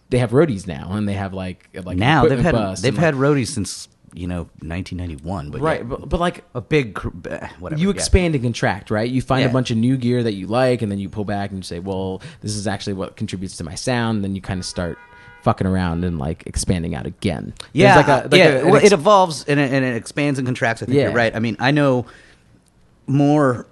they 0.09 0.19
have 0.19 0.31
roadies 0.31 0.67
now 0.67 0.91
and 0.93 1.07
they 1.07 1.13
have 1.13 1.33
like 1.33 1.69
like 1.83 1.97
now 1.97 2.25
they've 2.27 2.39
had 2.39 2.77
they've 2.77 2.97
had 2.97 3.15
roadies 3.15 3.47
since 3.47 3.87
you 4.13 4.27
know 4.27 4.43
1991, 4.61 5.51
but 5.51 5.59
like, 5.59 5.63
right 5.65 5.81
yeah, 5.81 5.87
but, 5.87 6.07
but 6.07 6.19
like 6.21 6.45
a 6.53 6.61
big 6.61 6.97
whatever. 7.59 7.81
you 7.81 7.89
yeah. 7.89 7.93
expand 7.93 8.33
and 8.33 8.43
contract 8.45 8.89
right 8.89 9.09
you 9.09 9.21
find 9.21 9.41
Yeah. 9.43 9.49
a 9.49 9.51
bunch 9.53 9.71
of 9.71 9.77
new 9.77 9.97
gear 9.97 10.23
that 10.23 10.33
you 10.35 10.47
like 10.47 10.81
and 10.81 10.89
then 10.89 10.99
you 10.99 11.09
pull 11.09 11.25
back 11.25 11.49
and 11.49 11.59
you 11.59 11.63
say 11.63 11.79
well 11.79 12.21
this 12.39 12.55
is 12.55 12.65
actually 12.65 12.93
what 12.93 13.17
contributes 13.17 13.57
to 13.57 13.65
my 13.65 13.75
sound 13.75 14.23
then 14.23 14.33
you 14.33 14.41
kind 14.41 14.57
of 14.59 14.65
start 14.65 14.97
fucking 15.41 15.67
around 15.67 16.05
and 16.05 16.17
like 16.17 16.47
expanding 16.47 16.95
out 16.95 17.05
again 17.05 17.53
Yeah, 17.73 17.97
like 17.97 18.07
a, 18.07 18.27
like 18.31 18.33
yeah. 18.39 18.45
a- 18.59 18.65
well, 18.65 18.75
ex- 18.77 18.85
it 18.85 18.93
evolves 18.93 19.43
and 19.45 19.59
it, 19.59 19.71
and 19.73 19.83
it 19.83 19.95
expands 19.97 20.39
and 20.39 20.47
contracts. 20.47 20.81
I 20.81 20.85
think 20.85 20.95
Yeah. 20.95 21.03
you're 21.03 21.11
right. 21.13 21.35
I 21.35 21.39
mean, 21.39 21.55
I 21.59 21.71
know 21.71 22.05
more. 23.07 23.67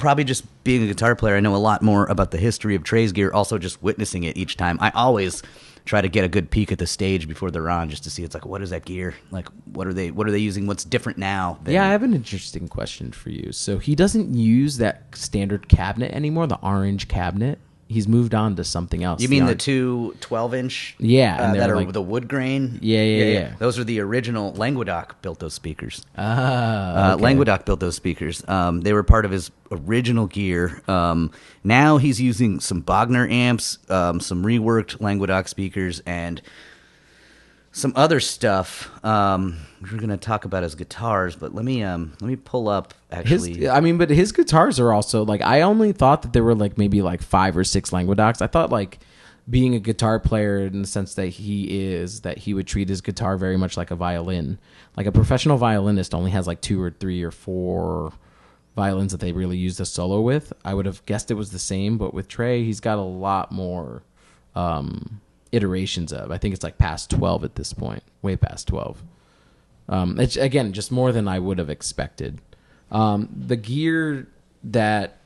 Probably 0.00 0.24
just 0.24 0.44
being 0.64 0.82
a 0.82 0.86
guitar 0.86 1.14
player, 1.14 1.36
I 1.36 1.40
know 1.40 1.54
a 1.54 1.58
lot 1.58 1.82
more 1.82 2.06
about 2.06 2.30
the 2.30 2.38
history 2.38 2.74
of 2.74 2.82
Trey's 2.82 3.12
gear. 3.12 3.30
Also, 3.32 3.58
just 3.58 3.82
witnessing 3.82 4.24
it 4.24 4.36
each 4.36 4.56
time. 4.56 4.78
I 4.80 4.90
always 4.94 5.42
try 5.84 6.00
to 6.00 6.08
get 6.08 6.24
a 6.24 6.28
good 6.28 6.50
peek 6.50 6.72
at 6.72 6.78
the 6.78 6.86
stage 6.86 7.28
before 7.28 7.50
they're 7.50 7.70
on, 7.70 7.90
just 7.90 8.04
to 8.04 8.10
see. 8.10 8.22
It's 8.24 8.34
like, 8.34 8.46
what 8.46 8.62
is 8.62 8.70
that 8.70 8.84
gear? 8.84 9.14
Like, 9.30 9.48
what 9.72 9.86
are 9.86 9.92
they? 9.92 10.10
What 10.10 10.26
are 10.26 10.30
they 10.30 10.38
using? 10.38 10.66
What's 10.66 10.84
different 10.84 11.18
now? 11.18 11.58
than- 11.62 11.74
yeah, 11.74 11.86
I 11.86 11.90
have 11.90 12.02
an 12.02 12.14
interesting 12.14 12.66
question 12.68 13.12
for 13.12 13.30
you. 13.30 13.52
So 13.52 13.78
he 13.78 13.94
doesn't 13.94 14.34
use 14.34 14.78
that 14.78 15.04
standard 15.14 15.68
cabinet 15.68 16.12
anymore, 16.12 16.46
the 16.46 16.58
orange 16.62 17.06
cabinet. 17.08 17.58
He's 17.92 18.06
moved 18.06 18.34
on 18.36 18.54
to 18.54 18.62
something 18.62 19.02
else. 19.02 19.20
You 19.20 19.28
mean 19.28 19.40
the 19.46 19.50
orange- 19.50 19.62
two 19.62 20.16
12 20.20 20.54
inch? 20.54 20.94
Yeah, 21.00 21.34
and 21.34 21.42
uh, 21.42 21.52
they're 21.52 21.60
that 21.62 21.70
are 21.70 21.76
like- 21.76 21.92
the 21.92 22.00
wood 22.00 22.28
grain. 22.28 22.78
Yeah, 22.80 23.02
yeah, 23.02 23.24
yeah. 23.24 23.54
Those 23.58 23.80
are 23.80 23.84
the 23.84 23.98
original. 23.98 24.52
Languedoc 24.54 25.20
built 25.22 25.40
those 25.40 25.54
speakers. 25.54 26.06
Ah, 26.16 27.12
Uh. 27.12 27.16
Languedoc 27.16 27.64
built 27.64 27.80
those 27.80 27.96
speakers. 27.96 28.46
Um, 28.48 28.82
they 28.82 28.92
were 28.92 29.02
part 29.02 29.24
of 29.24 29.32
his 29.32 29.50
original 29.72 30.28
gear. 30.28 30.82
Um, 30.86 31.32
now 31.64 31.96
he's 31.96 32.20
using 32.20 32.60
some 32.60 32.80
Bogner 32.82 33.28
amps, 33.30 33.78
um, 33.88 34.20
some 34.20 34.44
reworked 34.44 35.00
Languedoc 35.00 35.48
speakers, 35.48 36.00
and 36.06 36.40
some 37.72 37.92
other 37.96 38.20
stuff. 38.20 38.90
Um, 39.04 39.58
we're 39.80 39.98
going 39.98 40.10
to 40.10 40.16
talk 40.16 40.44
about 40.44 40.62
his 40.62 40.74
guitars, 40.74 41.36
but 41.36 41.54
let 41.54 41.64
me 41.64 41.82
um, 41.82 42.12
let 42.20 42.28
me 42.28 42.36
pull 42.36 42.68
up 42.68 42.94
His, 43.10 43.46
actually. 43.46 43.68
I 43.68 43.80
mean, 43.80 43.98
but 43.98 44.10
his 44.10 44.32
guitars 44.32 44.80
are 44.80 44.92
also 44.92 45.24
like 45.24 45.40
I 45.42 45.62
only 45.62 45.92
thought 45.92 46.22
that 46.22 46.32
there 46.32 46.44
were 46.44 46.54
like 46.54 46.78
maybe 46.78 47.02
like 47.02 47.22
five 47.22 47.56
or 47.56 47.64
six 47.64 47.90
Languedocs. 47.90 48.42
I 48.42 48.46
thought 48.46 48.70
like 48.70 48.98
being 49.48 49.74
a 49.74 49.80
guitar 49.80 50.20
player 50.20 50.58
in 50.58 50.82
the 50.82 50.86
sense 50.86 51.14
that 51.14 51.26
he 51.26 51.90
is 51.92 52.20
that 52.20 52.38
he 52.38 52.54
would 52.54 52.66
treat 52.66 52.88
his 52.88 53.00
guitar 53.00 53.36
very 53.36 53.56
much 53.56 53.76
like 53.76 53.90
a 53.90 53.96
violin. 53.96 54.58
Like 54.96 55.06
a 55.06 55.12
professional 55.12 55.56
violinist 55.56 56.14
only 56.14 56.30
has 56.30 56.46
like 56.46 56.60
two 56.60 56.80
or 56.80 56.90
three 56.90 57.22
or 57.22 57.30
four 57.30 58.12
violins 58.76 59.12
that 59.12 59.20
they 59.20 59.32
really 59.32 59.56
use 59.56 59.76
the 59.76 59.86
solo 59.86 60.20
with. 60.20 60.52
I 60.64 60.74
would 60.74 60.86
have 60.86 61.04
guessed 61.06 61.30
it 61.30 61.34
was 61.34 61.50
the 61.50 61.58
same, 61.58 61.98
but 61.98 62.14
with 62.14 62.28
Trey, 62.28 62.64
he's 62.64 62.80
got 62.80 62.98
a 62.98 63.02
lot 63.02 63.50
more 63.50 64.02
um, 64.54 65.20
iterations 65.52 66.12
of. 66.12 66.30
I 66.30 66.38
think 66.38 66.54
it's 66.54 66.62
like 66.62 66.78
past 66.78 67.10
twelve 67.10 67.44
at 67.44 67.54
this 67.56 67.72
point, 67.72 68.02
way 68.22 68.36
past 68.36 68.68
twelve. 68.68 69.02
Um, 69.88 70.20
it's 70.20 70.36
again 70.36 70.72
just 70.72 70.92
more 70.92 71.12
than 71.12 71.26
I 71.28 71.38
would 71.38 71.58
have 71.58 71.70
expected. 71.70 72.40
Um, 72.90 73.28
the 73.36 73.56
gear 73.56 74.28
that 74.64 75.18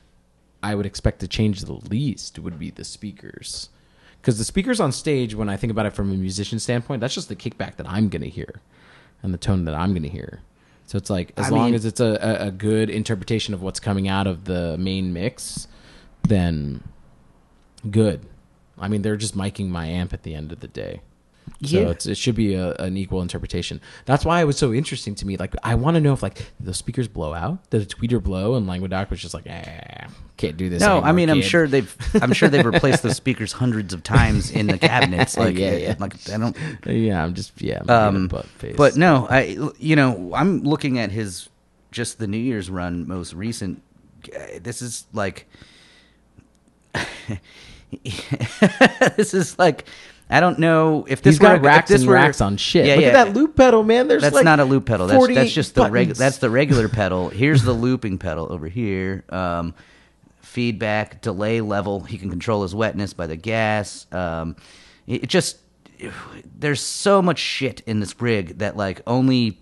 I 0.63 0.73
would 0.75 0.85
expect 0.85 1.19
to 1.19 1.27
change 1.27 1.61
the 1.61 1.73
least 1.73 2.39
would 2.39 2.57
be 2.57 2.71
the 2.71 2.83
speakers, 2.83 3.69
because 4.21 4.37
the 4.37 4.43
speakers 4.43 4.79
on 4.79 4.91
stage, 4.91 5.35
when 5.35 5.49
I 5.49 5.57
think 5.57 5.71
about 5.71 5.85
it 5.85 5.93
from 5.93 6.11
a 6.11 6.15
musician 6.15 6.57
standpoint, 6.59 7.01
that's 7.01 7.13
just 7.13 7.29
the 7.29 7.35
kickback 7.35 7.75
that 7.77 7.87
I'm 7.87 8.09
gonna 8.09 8.25
hear, 8.27 8.61
and 9.21 9.33
the 9.33 9.37
tone 9.37 9.65
that 9.65 9.75
I'm 9.75 9.93
gonna 9.93 10.07
hear. 10.07 10.41
So 10.87 10.97
it's 10.97 11.09
like 11.09 11.33
as 11.37 11.47
I 11.47 11.49
long 11.49 11.65
mean- 11.65 11.75
as 11.75 11.85
it's 11.85 11.99
a, 11.99 12.17
a, 12.21 12.47
a 12.47 12.51
good 12.51 12.89
interpretation 12.89 13.53
of 13.53 13.61
what's 13.61 13.79
coming 13.79 14.07
out 14.07 14.25
of 14.27 14.45
the 14.45 14.77
main 14.77 15.13
mix, 15.13 15.67
then 16.23 16.83
good. 17.89 18.21
I 18.77 18.87
mean, 18.87 19.01
they're 19.01 19.15
just 19.17 19.37
miking 19.37 19.69
my 19.69 19.85
amp 19.87 20.13
at 20.13 20.23
the 20.23 20.33
end 20.35 20.51
of 20.51 20.59
the 20.59 20.67
day. 20.67 21.01
So 21.63 21.79
Yeah. 21.79 21.89
it's, 21.89 22.05
it 22.07 22.17
should 22.17 22.33
be 22.35 22.55
a, 22.55 22.73
an 22.75 22.97
equal 22.97 23.21
interpretation. 23.21 23.79
That's 24.05 24.25
why 24.25 24.41
it 24.41 24.45
was 24.45 24.57
so 24.57 24.73
interesting 24.73 25.13
to 25.15 25.27
me. 25.27 25.37
Like, 25.37 25.53
I 25.63 25.75
want 25.75 25.95
to 25.95 26.01
know 26.01 26.11
if 26.11 26.23
like 26.23 26.51
the 26.59 26.73
speakers 26.73 27.07
blow 27.07 27.33
out, 27.35 27.69
did 27.69 27.81
the 27.81 27.85
tweeter 27.95 28.21
blow, 28.21 28.55
and 28.55 28.65
Languedoc 28.67 29.11
was 29.11 29.21
just 29.21 29.33
like, 29.35 29.45
eh, 29.45 30.07
can't 30.37 30.57
do 30.57 30.69
this. 30.69 30.81
no, 30.81 30.93
anymore, 30.93 31.07
I 31.07 31.11
mean 31.13 31.29
I'm 31.29 31.41
sure 31.41 31.67
they've 31.67 31.95
I'm 32.21 32.33
sure 32.33 32.49
they've 32.49 32.65
replaced 32.73 33.03
those 33.03 33.15
speakers 33.15 33.53
hundreds 33.53 33.93
of 33.93 34.03
times 34.03 34.51
in 34.51 34.67
the 34.67 34.77
cabinets. 34.77 35.37
Like, 35.37 35.55
Yeah, 35.55 35.75
yeah. 35.77 35.95
like 35.99 36.15
I 36.29 36.37
don't 36.37 36.57
Yeah, 36.85 37.23
I'm 37.23 37.35
just 37.35 37.61
yeah. 37.61 37.79
I'm 37.87 38.15
Um, 38.15 38.27
butt 38.27 38.45
face. 38.47 38.75
But 38.75 38.97
no, 38.97 39.27
I 39.29 39.55
you 39.77 39.95
know 39.95 40.33
I'm 40.35 40.63
looking 40.63 40.99
at 40.99 41.11
his 41.11 41.47
just 41.91 42.17
the 42.19 42.27
New 42.27 42.37
Year's 42.39 42.69
run 42.69 43.07
most 43.07 43.33
recent. 43.33 43.81
This 44.61 44.81
is 44.81 45.05
like 45.13 45.45
this 49.17 49.33
is 49.33 49.57
like 49.57 49.85
I 50.29 50.39
don't 50.39 50.57
know 50.57 51.05
if 51.07 51.21
this 51.21 51.35
he's 51.35 51.39
got 51.39 51.61
were, 51.61 51.67
racks 51.67 51.89
this 51.89 52.01
and 52.01 52.09
were, 52.09 52.15
racks 52.15 52.41
on 52.41 52.57
shit. 52.57 52.85
Yeah, 52.87 52.95
Look 52.95 53.01
yeah. 53.03 53.07
at 53.09 53.25
that 53.25 53.33
loop 53.33 53.55
pedal, 53.55 53.83
man. 53.83 54.07
There's 54.07 54.23
That's 54.23 54.35
like 54.35 54.45
not 54.45 54.59
a 54.59 54.65
loop 54.65 54.85
pedal. 54.85 55.07
That's, 55.07 55.27
that's 55.27 55.51
just 55.51 55.75
the 55.75 55.83
reg, 55.83 56.07
buttons. 56.07 56.17
That's 56.17 56.39
the 56.39 56.49
regular 56.49 56.89
pedal. 56.89 57.29
Here's 57.29 57.63
the 57.63 57.73
looping 57.73 58.17
pedal 58.17 58.51
over 58.51 58.67
here. 58.67 59.23
Um, 59.29 59.75
feedback, 60.41 61.21
delay 61.21 61.61
level. 61.61 61.99
He 62.01 62.17
can 62.17 62.29
control 62.29 62.63
his 62.63 62.73
wetness 62.73 63.13
by 63.13 63.27
the 63.27 63.35
gas. 63.35 64.07
Um, 64.11 64.55
it 65.05 65.27
just 65.27 65.57
there's 66.57 66.81
so 66.81 67.21
much 67.21 67.39
shit 67.39 67.81
in 67.81 67.99
this 67.99 68.19
rig 68.19 68.57
that 68.57 68.75
like 68.75 69.01
only 69.05 69.59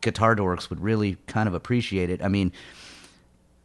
guitar 0.00 0.36
dorks 0.36 0.70
would 0.70 0.80
really 0.80 1.16
kind 1.26 1.48
of 1.48 1.54
appreciate 1.54 2.10
it. 2.10 2.22
I 2.22 2.28
mean, 2.28 2.52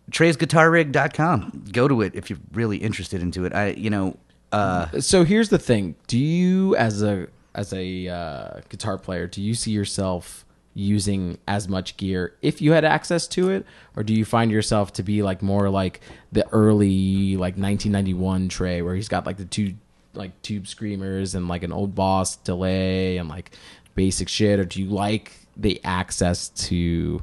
Trey'sGuitarRig.com. 0.09 1.65
Go 1.71 1.87
to 1.87 2.01
it 2.01 2.13
if 2.15 2.29
you're 2.29 2.39
really 2.53 2.77
interested 2.77 3.21
into 3.21 3.45
it. 3.45 3.53
I 3.53 3.71
you 3.71 3.89
know. 3.89 4.17
Uh, 4.51 4.87
So 4.99 5.23
here's 5.23 5.49
the 5.49 5.59
thing: 5.59 5.95
Do 6.07 6.17
you, 6.17 6.75
as 6.75 7.03
a 7.03 7.27
as 7.55 7.73
a 7.73 8.07
uh, 8.07 8.61
guitar 8.69 8.97
player, 8.97 9.27
do 9.27 9.41
you 9.41 9.53
see 9.53 9.71
yourself 9.71 10.45
using 10.75 11.37
as 11.47 11.67
much 11.67 11.97
gear 11.97 12.35
if 12.41 12.61
you 12.61 12.71
had 12.71 12.85
access 12.85 13.27
to 13.27 13.49
it, 13.49 13.65
or 13.95 14.03
do 14.03 14.13
you 14.13 14.23
find 14.23 14.51
yourself 14.51 14.93
to 14.93 15.03
be 15.03 15.21
like 15.21 15.41
more 15.41 15.69
like 15.69 15.99
the 16.31 16.47
early 16.51 17.35
like 17.35 17.55
1991 17.55 18.49
Trey, 18.49 18.81
where 18.81 18.95
he's 18.95 19.09
got 19.09 19.25
like 19.25 19.37
the 19.37 19.45
two 19.45 19.73
like 20.13 20.39
tube 20.41 20.67
screamers 20.67 21.35
and 21.35 21.47
like 21.47 21.63
an 21.63 21.71
old 21.71 21.93
boss 21.95 22.35
delay 22.37 23.17
and 23.17 23.29
like 23.29 23.51
basic 23.95 24.27
shit, 24.29 24.59
or 24.59 24.65
do 24.65 24.81
you 24.81 24.89
like 24.89 25.33
the 25.57 25.79
access 25.83 26.49
to 26.49 27.21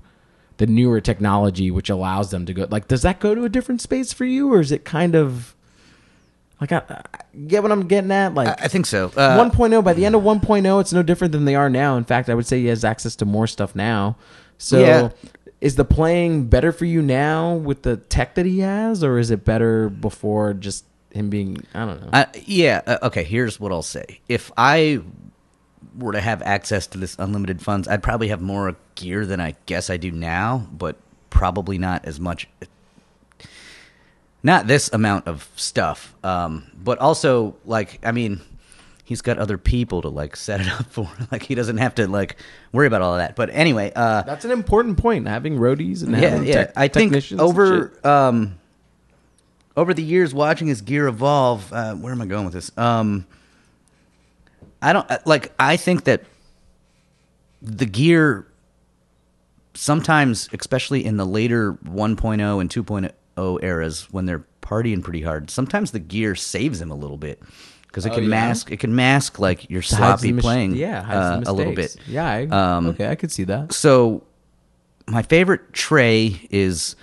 the 0.59 0.66
newer 0.66 1.00
technology 1.00 1.70
which 1.70 1.90
allows 1.90 2.30
them 2.30 2.46
to 2.46 2.52
go 2.54 2.66
like 2.70 2.88
does 2.88 3.02
that 3.02 3.20
go 3.20 3.34
to 3.34 3.44
a 3.44 3.48
different 3.48 3.80
space 3.80 4.12
for 4.12 4.24
you 4.24 4.52
or 4.52 4.61
is 4.61 4.72
it 4.72 4.84
kind 4.84 5.14
of 5.14 5.54
like 6.61 6.72
I, 6.72 6.78
I 6.88 7.02
get 7.46 7.62
what 7.62 7.70
I'm 7.72 7.86
getting 7.86 8.11
at 8.11 8.32
like 8.34 8.48
I, 8.48 8.64
I 8.64 8.68
think 8.68 8.86
so. 8.86 9.07
Uh, 9.16 9.38
1.0 9.50 9.84
by 9.84 9.92
the 9.92 10.07
end 10.07 10.14
of 10.14 10.22
1.0 10.22 10.80
it's 10.80 10.92
no 10.92 11.02
different 11.02 11.32
than 11.32 11.44
they 11.44 11.54
are 11.54 11.68
now 11.68 11.96
in 11.96 12.04
fact 12.04 12.28
i 12.30 12.34
would 12.34 12.46
say 12.46 12.61
he 12.61 12.66
has 12.66 12.84
access 12.84 13.14
to 13.16 13.24
more 13.26 13.46
stuff 13.46 13.74
now 13.74 14.16
so 14.59 14.80
Yeah. 14.80 15.11
is 15.61 15.76
the 15.76 15.84
playing 15.84 16.46
better 16.46 16.72
for 16.72 16.86
you 16.86 17.02
now 17.02 17.54
with 17.54 17.82
the 17.82 17.98
tech 17.98 18.34
that 18.36 18.46
he 18.46 18.61
has 18.61 19.04
or 19.04 19.18
is 19.18 19.30
it 19.30 19.44
better 19.44 19.90
before 19.90 20.54
just 20.54 20.86
him 21.12 21.28
being 21.28 21.59
i 21.74 21.84
don't 21.84 22.00
know 22.02 22.09
Uh, 22.14 22.24
yeah. 22.46 22.80
Uh, 22.86 22.98
okay. 23.02 23.24
Here's 23.24 23.59
what 23.61 23.72
I'll 23.72 23.82
say. 23.82 24.20
If 24.28 24.50
I 24.57 25.00
were 25.97 26.12
to 26.12 26.20
have 26.20 26.42
access 26.42 26.86
to 26.88 26.99
this 26.99 27.16
unlimited 27.18 27.62
funds, 27.62 27.88
I'd 27.88 28.03
probably 28.03 28.28
have 28.28 28.40
more 28.40 28.76
gear 28.94 29.26
than 29.26 29.40
I 29.40 29.55
guess 29.66 29.90
I 29.90 29.97
do 29.97 30.11
now, 30.11 30.66
but 30.72 30.97
probably 31.30 31.78
not 31.78 32.05
as 32.05 32.20
much. 32.20 32.49
Not 34.42 34.66
this 34.66 34.92
amount 34.92 35.26
of 35.26 35.49
stuff. 35.57 36.14
Um, 36.22 36.70
but 36.76 36.99
also, 36.99 37.57
like, 37.64 37.99
I 38.05 38.12
mean, 38.12 38.40
he's 39.05 39.22
got 39.22 39.38
other 39.38 39.59
people 39.59 40.03
to 40.03 40.09
like 40.09 40.36
set 40.36 40.61
it 40.61 40.68
up 40.80 40.86
for. 40.86 41.09
Like, 41.32 41.42
he 41.42 41.55
doesn't 41.55 41.78
have 41.78 41.94
to 41.97 42.07
like 42.07 42.36
worry 42.72 42.86
about 42.86 43.03
all 43.03 43.12
of 43.12 43.18
that. 43.18 43.34
But 43.34 43.51
anyway, 43.51 43.92
uh, 43.97 44.22
that's 44.22 44.44
an 44.44 44.51
important 44.51 44.99
point 44.99 45.26
having 45.26 45.59
roadies 45.59 46.03
and 46.03 46.12
yeah, 46.12 46.28
having 46.28 46.47
yeah. 46.47 46.55
tech- 46.55 46.72
I 46.76 46.88
think 46.88 47.32
over 47.38 47.99
um, 48.07 48.59
over 49.76 49.92
the 49.94 50.03
years 50.03 50.32
watching 50.34 50.68
his 50.68 50.80
gear 50.80 51.07
evolve. 51.09 51.72
Uh, 51.72 51.94
where 51.94 52.12
am 52.12 52.22
I 52.22 52.26
going 52.26 52.44
with 52.44 52.55
this? 52.55 52.70
Um, 52.76 53.26
I 54.83 54.93
don't 54.93 55.11
uh, 55.11 55.18
like. 55.24 55.53
I 55.59 55.77
think 55.77 56.05
that 56.05 56.24
the 57.62 57.87
gear 57.87 58.47
sometimes, 59.74 60.49
especially 60.53 61.05
in 61.05 61.16
the 61.16 61.24
later 61.27 61.74
1.0 61.85 62.61
and 62.61 62.70
2.0 62.70 63.62
eras, 63.62 64.09
when 64.11 64.27
they're 64.27 64.45
partying 64.62 65.03
pretty 65.03 65.22
hard, 65.22 65.51
sometimes 65.51 65.91
the 65.93 65.99
gear 65.99 66.35
saves 66.35 66.79
them 66.81 66.91
a 66.91 66.95
little 66.95 67.16
bit. 67.18 67.41
because 67.87 68.05
it 68.07 68.12
Oh, 68.12 68.14
can 68.16 68.24
yeah? 68.24 68.29
mask 68.31 68.70
it 68.70 68.79
can 68.81 68.95
mask 68.95 69.39
like 69.39 69.70
your 69.70 69.83
sloppy 69.83 70.33
mis- 70.33 70.43
playing 70.43 70.74
yeah, 70.74 71.01
uh, 71.09 71.43
a 71.47 71.53
little 71.53 71.74
bit. 71.74 71.97
Yeah, 72.07 72.27
I, 72.31 72.47
Um, 72.47 72.87
okay, 72.89 73.09
I 73.09 73.14
could 73.14 73.33
see 73.33 73.45
that. 73.45 73.72
So 73.72 74.22
my 75.07 75.22
favorite 75.22 75.72
Trey 75.72 76.41
is 76.51 76.97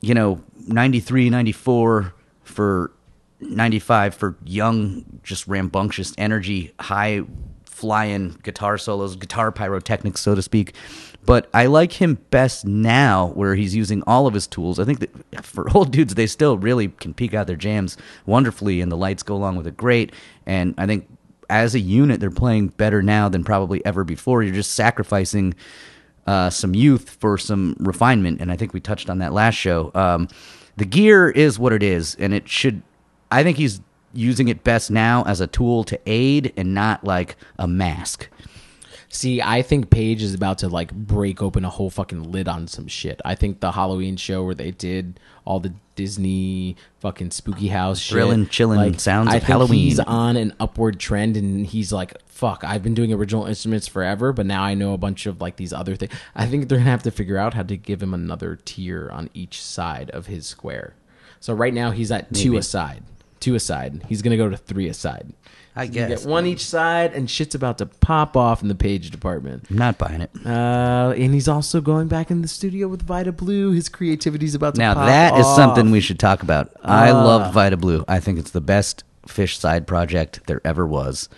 you 0.00 0.12
know 0.14 0.40
93 0.66 1.30
94 1.30 2.12
for 2.42 2.90
95 3.42 4.14
for 4.14 4.36
young 4.44 5.04
just 5.22 5.46
rambunctious 5.46 6.14
energy 6.18 6.72
high 6.80 7.22
flying 7.64 8.38
guitar 8.42 8.78
solos 8.78 9.16
guitar 9.16 9.50
pyrotechnics 9.50 10.20
so 10.20 10.34
to 10.34 10.42
speak 10.42 10.74
but 11.24 11.48
i 11.52 11.66
like 11.66 11.92
him 11.92 12.14
best 12.30 12.64
now 12.64 13.28
where 13.34 13.54
he's 13.54 13.74
using 13.74 14.02
all 14.06 14.26
of 14.26 14.34
his 14.34 14.46
tools 14.46 14.78
i 14.78 14.84
think 14.84 15.00
that 15.00 15.44
for 15.44 15.68
old 15.76 15.90
dudes 15.90 16.14
they 16.14 16.26
still 16.26 16.58
really 16.58 16.88
can 16.88 17.12
peek 17.12 17.34
out 17.34 17.46
their 17.46 17.56
jams 17.56 17.96
wonderfully 18.26 18.80
and 18.80 18.92
the 18.92 18.96
lights 18.96 19.22
go 19.22 19.34
along 19.34 19.56
with 19.56 19.66
it 19.66 19.76
great 19.76 20.12
and 20.46 20.74
i 20.78 20.86
think 20.86 21.08
as 21.50 21.74
a 21.74 21.80
unit 21.80 22.20
they're 22.20 22.30
playing 22.30 22.68
better 22.68 23.02
now 23.02 23.28
than 23.28 23.42
probably 23.42 23.84
ever 23.84 24.04
before 24.04 24.42
you're 24.42 24.54
just 24.54 24.74
sacrificing 24.74 25.54
uh, 26.26 26.50
some 26.50 26.74
youth 26.74 27.10
for 27.10 27.36
some 27.36 27.76
refinement, 27.80 28.40
and 28.40 28.52
I 28.52 28.56
think 28.56 28.72
we 28.72 28.80
touched 28.80 29.10
on 29.10 29.18
that 29.18 29.32
last 29.32 29.54
show. 29.54 29.90
Um, 29.94 30.28
the 30.76 30.84
gear 30.84 31.28
is 31.28 31.58
what 31.58 31.72
it 31.72 31.82
is, 31.82 32.14
and 32.16 32.32
it 32.32 32.48
should. 32.48 32.82
I 33.32 33.42
think 33.42 33.56
he's 33.56 33.80
using 34.14 34.48
it 34.48 34.62
best 34.62 34.90
now 34.90 35.22
as 35.24 35.40
a 35.40 35.46
tool 35.46 35.84
to 35.84 35.98
aid 36.06 36.52
and 36.56 36.74
not 36.74 37.04
like 37.04 37.36
a 37.58 37.66
mask. 37.66 38.28
See, 39.08 39.42
I 39.42 39.60
think 39.60 39.90
Page 39.90 40.22
is 40.22 40.32
about 40.32 40.58
to 40.58 40.68
like 40.68 40.90
break 40.92 41.42
open 41.42 41.66
a 41.66 41.70
whole 41.70 41.90
fucking 41.90 42.32
lid 42.32 42.48
on 42.48 42.66
some 42.66 42.88
shit. 42.88 43.20
I 43.26 43.34
think 43.34 43.60
the 43.60 43.72
Halloween 43.72 44.16
show 44.16 44.42
where 44.42 44.54
they 44.54 44.70
did 44.70 45.20
all 45.44 45.60
the 45.60 45.74
Disney 45.96 46.76
fucking 47.00 47.30
spooky 47.32 47.68
house 47.68 47.98
shit, 47.98 48.16
Thrillin', 48.16 48.46
chillin' 48.46 48.76
like, 48.76 49.00
sounds 49.00 49.28
I 49.28 49.36
of 49.36 49.42
think 49.42 49.48
Halloween. 49.48 49.80
He's 49.80 50.00
on 50.00 50.38
an 50.38 50.54
upward 50.58 50.98
trend, 50.98 51.36
and 51.36 51.66
he's 51.66 51.92
like, 51.92 52.16
"Fuck, 52.24 52.64
I've 52.64 52.82
been 52.82 52.94
doing 52.94 53.12
original 53.12 53.44
instruments 53.44 53.86
forever, 53.86 54.32
but 54.32 54.46
now 54.46 54.62
I 54.62 54.72
know 54.72 54.94
a 54.94 54.98
bunch 54.98 55.26
of 55.26 55.42
like 55.42 55.56
these 55.56 55.74
other 55.74 55.94
things." 55.94 56.12
I 56.34 56.46
think 56.46 56.68
they're 56.68 56.78
gonna 56.78 56.90
have 56.90 57.02
to 57.02 57.10
figure 57.10 57.36
out 57.36 57.52
how 57.52 57.64
to 57.64 57.76
give 57.76 58.02
him 58.02 58.14
another 58.14 58.58
tier 58.64 59.10
on 59.10 59.28
each 59.34 59.60
side 59.62 60.10
of 60.12 60.26
his 60.26 60.46
square. 60.46 60.94
So 61.38 61.52
right 61.52 61.74
now 61.74 61.90
he's 61.90 62.10
at 62.10 62.32
two 62.32 62.52
Maybe. 62.52 62.58
aside, 62.60 63.02
two 63.42 63.54
aside. 63.54 64.02
He's 64.08 64.22
gonna 64.22 64.38
go 64.38 64.48
to 64.48 64.56
three 64.56 64.88
aside. 64.88 65.32
I 65.76 65.86
gonna 65.86 66.08
guess. 66.08 66.22
get 66.24 66.30
one 66.30 66.44
each 66.46 66.64
side, 66.66 67.14
and 67.14 67.30
shit's 67.30 67.54
about 67.54 67.78
to 67.78 67.86
pop 67.86 68.36
off 68.36 68.60
in 68.62 68.68
the 68.68 68.74
Page 68.74 69.10
department. 69.10 69.64
I'm 69.70 69.76
not 69.78 69.96
buying 69.98 70.20
it. 70.20 70.30
Uh, 70.44 71.14
and 71.16 71.32
he's 71.32 71.48
also 71.48 71.80
going 71.80 72.08
back 72.08 72.30
in 72.30 72.42
the 72.42 72.48
studio 72.48 72.88
with 72.88 73.02
Vida 73.02 73.32
Blue. 73.32 73.70
His 73.72 73.88
creativity's 73.88 74.54
about 74.54 74.74
to 74.74 74.80
Now 74.80 74.94
pop 74.94 75.06
that 75.06 75.38
is 75.38 75.46
off. 75.46 75.56
something 75.56 75.90
we 75.90 76.00
should 76.00 76.18
talk 76.18 76.42
about. 76.42 76.70
I 76.84 77.10
Ah. 77.10 77.24
love 77.24 77.54
Vida 77.54 77.76
Blue. 77.78 78.04
I 78.08 78.20
think 78.20 78.38
it's 78.38 78.50
the 78.50 78.60
best 78.60 79.04
Phish 79.26 79.56
side 79.56 79.86
project 79.86 80.40
there 80.46 80.60
ever 80.64 80.86
was. 80.86 81.28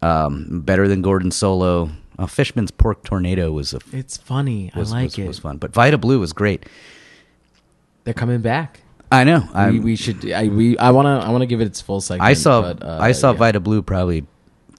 Um, 0.00 0.60
better 0.64 0.88
than 0.88 1.02
Gordon 1.02 1.30
Solo. 1.30 1.90
Uh, 2.18 2.26
Fishman's 2.26 2.70
Pork 2.70 3.02
Tornado 3.04 3.50
was 3.52 3.74
a 3.74 3.80
It's 3.92 4.16
funny. 4.16 4.70
was, 4.76 4.92
I 4.92 4.96
like 5.02 5.04
was, 5.10 5.18
it. 5.18 5.26
was 5.26 5.38
fun, 5.40 5.56
but 5.58 5.72
Vida 5.74 5.98
Blue 5.98 6.20
was 6.20 6.32
great. 6.32 6.64
They're 8.04 8.14
coming 8.14 8.40
back. 8.40 8.80
I 9.10 9.24
know. 9.24 9.40
we, 9.40 9.54
I'm, 9.54 9.82
we 9.82 9.96
should. 9.96 10.30
I 10.30 10.48
we. 10.48 10.76
I 10.78 10.90
want 10.90 11.06
to. 11.06 11.26
I 11.26 11.30
want 11.30 11.42
to 11.42 11.46
give 11.46 11.60
it 11.60 11.66
its 11.66 11.80
full 11.80 12.00
segment. 12.00 12.28
I 12.28 12.34
saw 12.34 12.62
but, 12.62 12.82
uh, 12.82 12.98
I 13.00 13.12
saw 13.12 13.32
yeah. 13.32 13.38
Vida 13.38 13.60
Blue 13.60 13.82
probably 13.82 14.26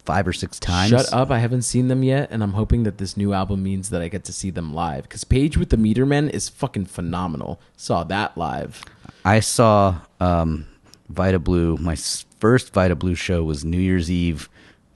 five 0.05 0.27
or 0.27 0.33
six 0.33 0.59
times. 0.59 0.89
Shut 0.89 1.11
up! 1.13 1.31
I 1.31 1.39
haven't 1.39 1.63
seen 1.63 1.87
them 1.87 2.03
yet, 2.03 2.29
and 2.31 2.43
I'm 2.43 2.53
hoping 2.53 2.83
that 2.83 2.97
this 2.97 3.17
new 3.17 3.33
album 3.33 3.63
means 3.63 3.89
that 3.89 4.01
I 4.01 4.07
get 4.07 4.23
to 4.25 4.33
see 4.33 4.49
them 4.49 4.73
live. 4.73 5.03
Because 5.03 5.23
Page 5.23 5.57
with 5.57 5.69
the 5.69 5.77
Meter 5.77 6.05
Men 6.05 6.29
is 6.29 6.49
fucking 6.49 6.85
phenomenal. 6.85 7.59
Saw 7.77 8.03
that 8.05 8.37
live. 8.37 8.83
I 9.23 9.39
saw 9.39 10.01
um, 10.19 10.67
Vida 11.09 11.39
Blue. 11.39 11.77
My 11.77 11.93
s- 11.93 12.25
first 12.39 12.73
Vida 12.73 12.95
Blue 12.95 13.15
show 13.15 13.43
was 13.43 13.65
New 13.65 13.79
Year's 13.79 14.11
Eve, 14.11 14.49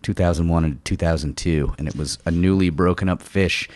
2001 0.04 0.66
and 0.66 0.86
2002, 0.86 1.76
and 1.78 1.88
it 1.88 1.96
was 1.96 2.20
a 2.26 2.32
newly 2.32 2.70
broken 2.70 3.10
up 3.10 3.24
Phish. 3.24 3.70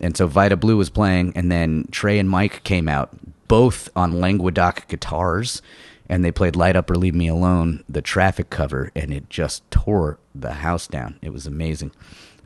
And 0.00 0.16
so 0.16 0.26
Vida 0.26 0.56
Blue 0.56 0.76
was 0.76 0.90
playing, 0.90 1.32
and 1.36 1.50
then 1.50 1.86
Trey 1.90 2.18
and 2.18 2.28
Mike 2.28 2.64
came 2.64 2.88
out, 2.88 3.16
both 3.48 3.88
on 3.94 4.20
Languedoc 4.20 4.88
guitars, 4.88 5.62
and 6.08 6.24
they 6.24 6.32
played 6.32 6.56
"Light 6.56 6.76
Up 6.76 6.90
or 6.90 6.96
Leave 6.96 7.14
Me 7.14 7.28
Alone," 7.28 7.84
the 7.88 8.02
Traffic 8.02 8.50
cover, 8.50 8.90
and 8.94 9.12
it 9.12 9.28
just 9.30 9.68
tore 9.70 10.18
the 10.34 10.54
house 10.54 10.86
down. 10.86 11.18
It 11.22 11.32
was 11.32 11.46
amazing. 11.46 11.92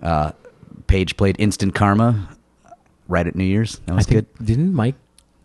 Uh, 0.03 0.33
Page 0.87 1.17
played 1.17 1.37
"Instant 1.39 1.75
Karma" 1.75 2.31
right 3.09 3.27
at 3.27 3.35
New 3.35 3.45
Year's. 3.45 3.79
That 3.87 3.93
I 3.93 3.97
was 3.97 4.07
think 4.07 4.27
good. 4.39 4.47
didn't 4.47 4.73
Mike 4.73 4.95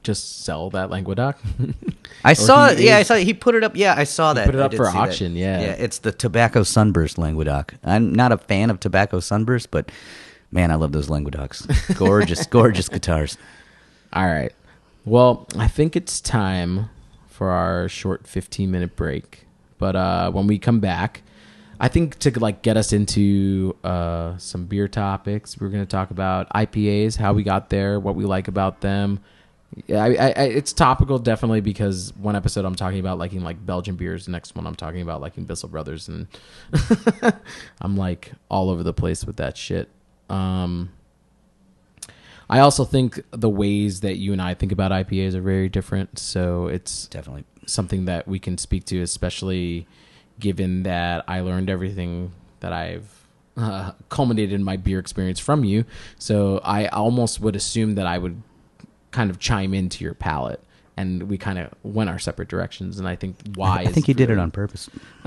just 0.04 0.43
sell 0.43 0.70
that 0.72 0.89
Languedoc? 0.89 1.38
I 2.24 2.34
saw 2.34 2.68
it. 2.68 2.80
Yeah, 2.80 2.97
I 2.97 3.04
saw. 3.04 3.16
He 3.16 3.34
put 3.34 3.56
it 3.56 3.64
up. 3.64 3.76
Yeah, 3.76 3.95
I 3.97 4.04
saw 4.04 4.34
that. 4.34 4.45
put 4.45 4.56
it 4.56 4.62
up 4.62 4.74
for 4.74 4.86
see 4.86 4.91
that. 4.91 4.97
auction, 4.97 5.36
yeah. 5.36 5.62
yeah. 5.62 5.72
It's 5.72 5.99
the 5.99 6.12
tobacco 6.12 6.64
sunburst 6.64 7.18
Languedoc. 7.18 7.74
I'm 7.84 8.14
not 8.14 8.32
a 8.32 8.38
fan 8.38 8.70
of 8.70 8.80
tobacco 8.80 9.20
sunburst, 9.20 9.72
but 9.72 9.91
man, 10.51 10.72
I 10.72 10.76
love 10.76 10.91
those 10.91 11.08
Languedocs. 11.08 11.95
Gorgeous, 11.97 12.45
gorgeous 12.45 12.89
guitars. 12.89 13.38
All 14.12 14.26
right. 14.26 14.54
Well, 15.06 15.47
I 15.58 15.68
think 15.68 15.95
it's 15.95 16.22
time 16.22 16.89
for 17.28 17.49
our 17.49 17.89
short 17.89 18.26
15 18.28 18.72
minute 18.72 18.95
break. 18.95 19.45
But 19.78 19.95
uh, 19.95 20.32
when 20.32 20.47
we 20.47 20.60
come 20.60 20.80
back, 20.80 21.24
I 21.80 21.89
think 21.89 22.18
to 22.20 22.39
like 22.39 22.62
get 22.62 22.78
us 22.78 22.93
into 22.93 23.76
uh, 23.84 24.38
some 24.38 24.66
beer 24.66 24.88
topics, 24.88 25.60
we're 25.60 25.70
going 25.70 25.84
to 25.84 25.89
talk 25.89 26.12
about 26.12 26.47
IPAs, 26.54 27.18
how 27.18 27.34
we 27.34 27.43
got 27.43 27.70
there, 27.70 27.99
what 27.99 28.16
we 28.16 28.24
like 28.24 28.47
about 28.47 28.82
them. 28.82 29.20
Yeah, 29.88 30.04
I, 30.04 30.08
I, 30.08 30.43
it's 30.43 30.72
topical 30.72 31.18
definitely 31.18 31.60
because 31.60 32.14
one 32.16 32.36
episode 32.36 32.64
I'm 32.64 32.76
talking 32.76 32.99
about 32.99 33.18
liking 33.18 33.41
like 33.41 33.66
Belgian 33.66 33.95
beers, 33.95 34.26
the 34.26 34.32
next 34.32 34.56
one 34.56 34.68
I'm 34.68 34.76
talking 34.76 35.01
about 35.01 35.20
liking 35.20 35.45
Bissell 35.45 35.68
Brothers, 35.68 36.08
and 36.08 36.28
I'm 37.82 37.97
like 37.97 38.32
all 38.49 38.70
over 38.70 38.84
the 38.84 38.93
place 38.93 39.26
with 39.26 39.38
that 39.38 39.58
shit. 39.58 39.89
Um, 40.30 40.91
I 42.54 42.60
also 42.60 42.86
think 42.86 43.20
the 43.32 43.49
ways 43.49 44.01
that 44.01 44.18
you 44.18 44.32
and 44.32 44.39
I 44.39 44.54
think 44.54 44.72
about 44.72 44.91
IPAs 44.91 45.34
are 45.34 45.41
very 45.41 45.70
different. 45.70 46.20
So 46.20 46.68
it's 46.68 47.08
Definitely. 47.08 47.45
something 47.66 48.06
that 48.06 48.28
we 48.28 48.38
can 48.38 48.60
speak 48.60 48.86
to, 48.86 49.01
especially 49.01 49.88
given 50.39 50.84
that 50.84 51.26
I 51.28 51.39
learned 51.39 51.72
everything 51.72 52.32
that 52.60 52.72
I've 52.72 53.28
uh, 53.58 53.93
culminated 54.10 54.54
in 54.54 54.64
my 54.64 54.78
beer 54.78 54.99
experience 54.99 55.39
from 55.39 55.64
you. 55.64 55.86
So 56.20 56.62
I 56.64 56.86
almost 56.89 57.39
would 57.39 57.56
assume 57.56 57.95
that 57.95 58.06
I 58.06 58.20
would 58.20 58.39
kind 59.10 59.32
of 59.32 59.39
chime 59.39 59.74
into 59.74 60.04
your 60.04 60.14
palate. 60.14 60.62
And 60.95 61.24
we 61.24 61.39
kind 61.39 61.58
of 61.58 61.74
went 61.82 62.12
our 62.12 62.20
separate 62.20 62.49
directions, 62.49 62.99
and 62.99 63.08
I 63.08 63.16
think 63.16 63.38
why. 63.56 63.78
I 63.80 63.86
think 63.88 64.08
you 64.08 64.14
did 64.14 64.30
it 64.30 64.38
on 64.38 64.51
purpose. 64.51 64.91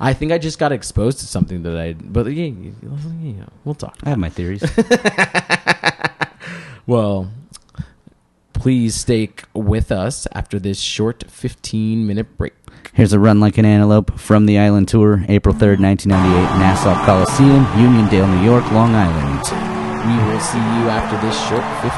I 0.00 0.12
think 0.12 0.32
I 0.32 0.38
just 0.38 0.58
got 0.58 0.72
exposed 0.72 1.20
to 1.20 1.26
something 1.26 1.62
that 1.62 1.78
I. 1.78 1.92
But 1.92 2.26
yeah, 2.26 3.44
we'll 3.64 3.76
talk. 3.76 3.96
I 4.02 4.08
have 4.08 4.18
my 4.18 4.28
theories. 4.28 4.64
Well, 6.86 7.32
please 8.52 8.94
stay 8.94 9.30
with 9.54 9.90
us 9.90 10.28
after 10.32 10.60
this 10.60 10.80
short 10.80 11.24
15 11.28 12.06
minute 12.06 12.36
break. 12.38 12.54
Here's 12.92 13.12
a 13.12 13.18
run 13.18 13.40
like 13.40 13.58
an 13.58 13.64
antelope 13.64 14.18
from 14.18 14.46
the 14.46 14.58
Island 14.58 14.86
Tour, 14.88 15.24
April 15.28 15.54
3rd, 15.54 15.80
1998, 15.80 16.58
Nassau 16.60 16.94
Coliseum, 17.04 17.66
Uniondale, 17.74 18.30
New 18.38 18.44
York, 18.44 18.64
Long 18.70 18.94
Island. 18.94 19.42
We 20.06 20.32
will 20.32 20.40
see 20.40 20.58
you 20.58 20.88
after 20.88 21.18
this 21.26 21.36
short 21.48 21.66
15 21.82 21.90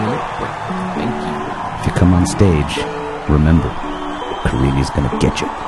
minute 0.00 0.24
break. 0.40 0.56
Thank 0.96 1.12
you. 1.12 1.80
If 1.80 1.86
you 1.86 1.92
come 1.92 2.14
on 2.14 2.26
stage, 2.26 2.78
remember, 3.28 3.68
Carini's 4.48 4.88
gonna 4.90 5.16
get 5.20 5.42
you. 5.42 5.65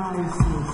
análises. 0.00 0.70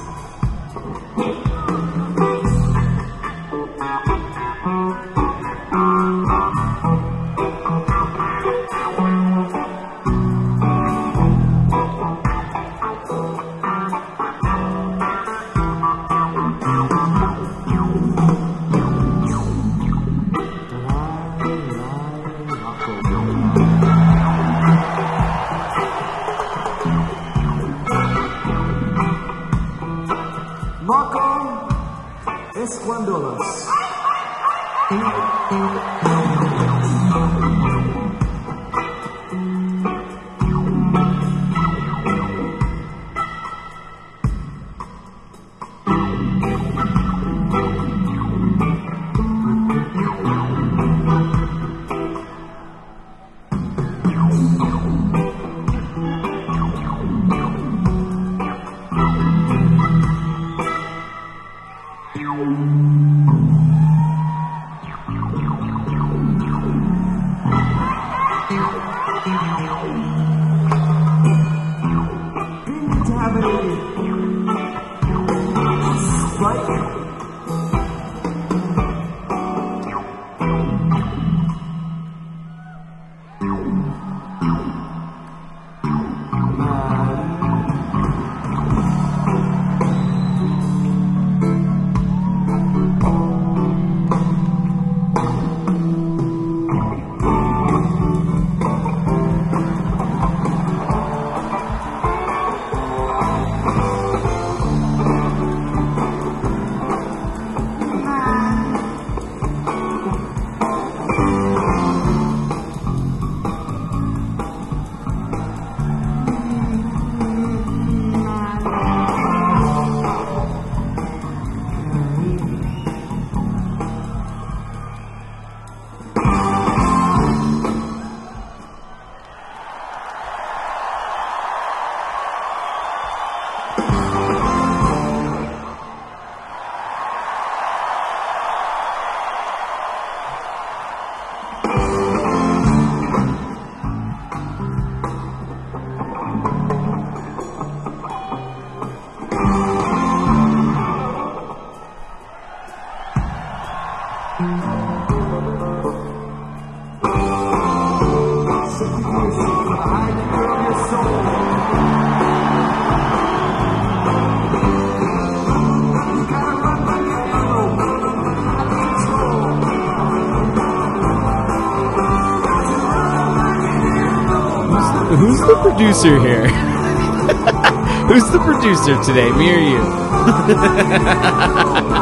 Producer 175.77 176.19
here? 176.21 176.49
Who's 178.09 178.25
the 178.31 178.39
producer 178.39 178.97
today? 179.05 179.31
Me 179.33 179.53
or 179.53 179.59
you? 179.59 179.77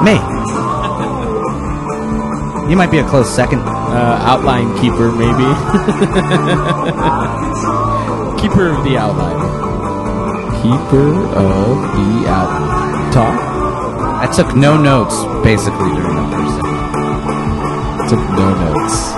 Me. 0.04 0.14
You 2.70 2.76
might 2.76 2.92
be 2.92 2.98
a 2.98 3.04
close 3.08 3.28
second. 3.34 3.58
Uh, 3.58 4.18
outline 4.22 4.72
keeper, 4.80 5.10
maybe. 5.10 5.34
keeper 8.40 8.68
of 8.70 8.84
the 8.84 8.96
outline. 8.96 9.40
Keeper 10.62 11.08
of 11.34 11.76
the 11.98 12.28
outline. 12.28 13.10
Talk. 13.12 13.34
I 14.20 14.26
took 14.32 14.54
no 14.54 14.76
notes 14.80 15.16
basically 15.42 15.90
during 15.90 16.14
the 16.14 16.28
first. 16.30 16.60
Took 18.10 18.20
no 18.38 18.54
notes. 18.54 19.13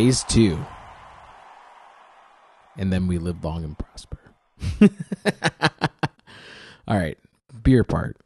Phase 0.00 0.24
two. 0.24 0.64
And 2.78 2.90
then 2.90 3.06
we 3.06 3.18
live 3.18 3.44
long 3.44 3.64
and 3.64 3.78
prosper. 3.78 4.18
All 6.88 6.96
right, 6.96 7.18
beer 7.62 7.84
part. 7.84 8.16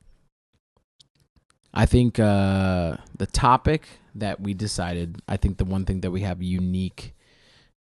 I 1.73 1.87
think 1.87 2.21
uh, 2.21 2.99
the 3.19 3.27
topic 3.27 3.89
that 4.15 4.41
we 4.41 4.55
decided, 4.55 5.21
I 5.27 5.37
think 5.37 5.59
the 5.59 5.65
one 5.65 5.85
thing 5.85 6.03
that 6.03 6.13
we 6.13 6.21
have 6.21 6.41
unique 6.41 7.13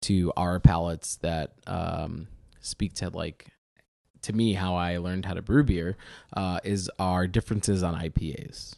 to 0.03 0.33
our 0.37 0.61
palates 0.61 1.17
that 1.23 1.55
um, 1.67 2.29
speak 2.61 2.95
to 2.95 3.09
like 3.09 3.49
to 4.23 4.33
me 4.33 4.53
how 4.53 4.77
I 4.77 4.99
learned 4.99 5.27
how 5.27 5.35
to 5.35 5.43
brew 5.43 5.65
beer 5.65 5.97
uh, 6.37 6.61
is 6.63 6.89
our 7.01 7.27
differences 7.27 7.83
on 7.83 7.97
IPAs. 7.97 8.77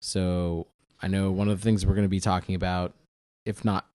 So 0.00 0.66
I 1.00 1.08
know 1.08 1.32
one 1.32 1.48
of 1.48 1.58
the 1.58 1.64
things 1.64 1.86
we're 1.86 1.94
going 1.94 2.04
to 2.04 2.10
be 2.10 2.20
talking 2.20 2.54
about, 2.54 2.92
if 3.46 3.64
not 3.64 3.86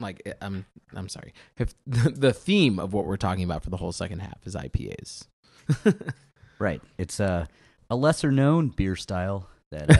like 0.00 0.22
eh, 0.26 0.32
I'm 0.40 0.64
I'm 0.94 1.08
sorry, 1.08 1.32
if 1.58 1.74
the 1.86 2.32
theme 2.32 2.78
of 2.78 2.92
what 2.92 3.06
we're 3.06 3.16
talking 3.16 3.44
about 3.44 3.62
for 3.62 3.70
the 3.70 3.76
whole 3.76 3.92
second 3.92 4.20
half 4.20 4.38
is 4.46 4.54
IPAs. 4.54 5.26
Right. 6.58 6.80
It's 6.98 7.20
a 7.20 7.48
a 7.90 7.96
lesser 7.96 8.32
known 8.32 8.68
beer 8.68 8.96
style 8.96 9.48
that 9.70 9.90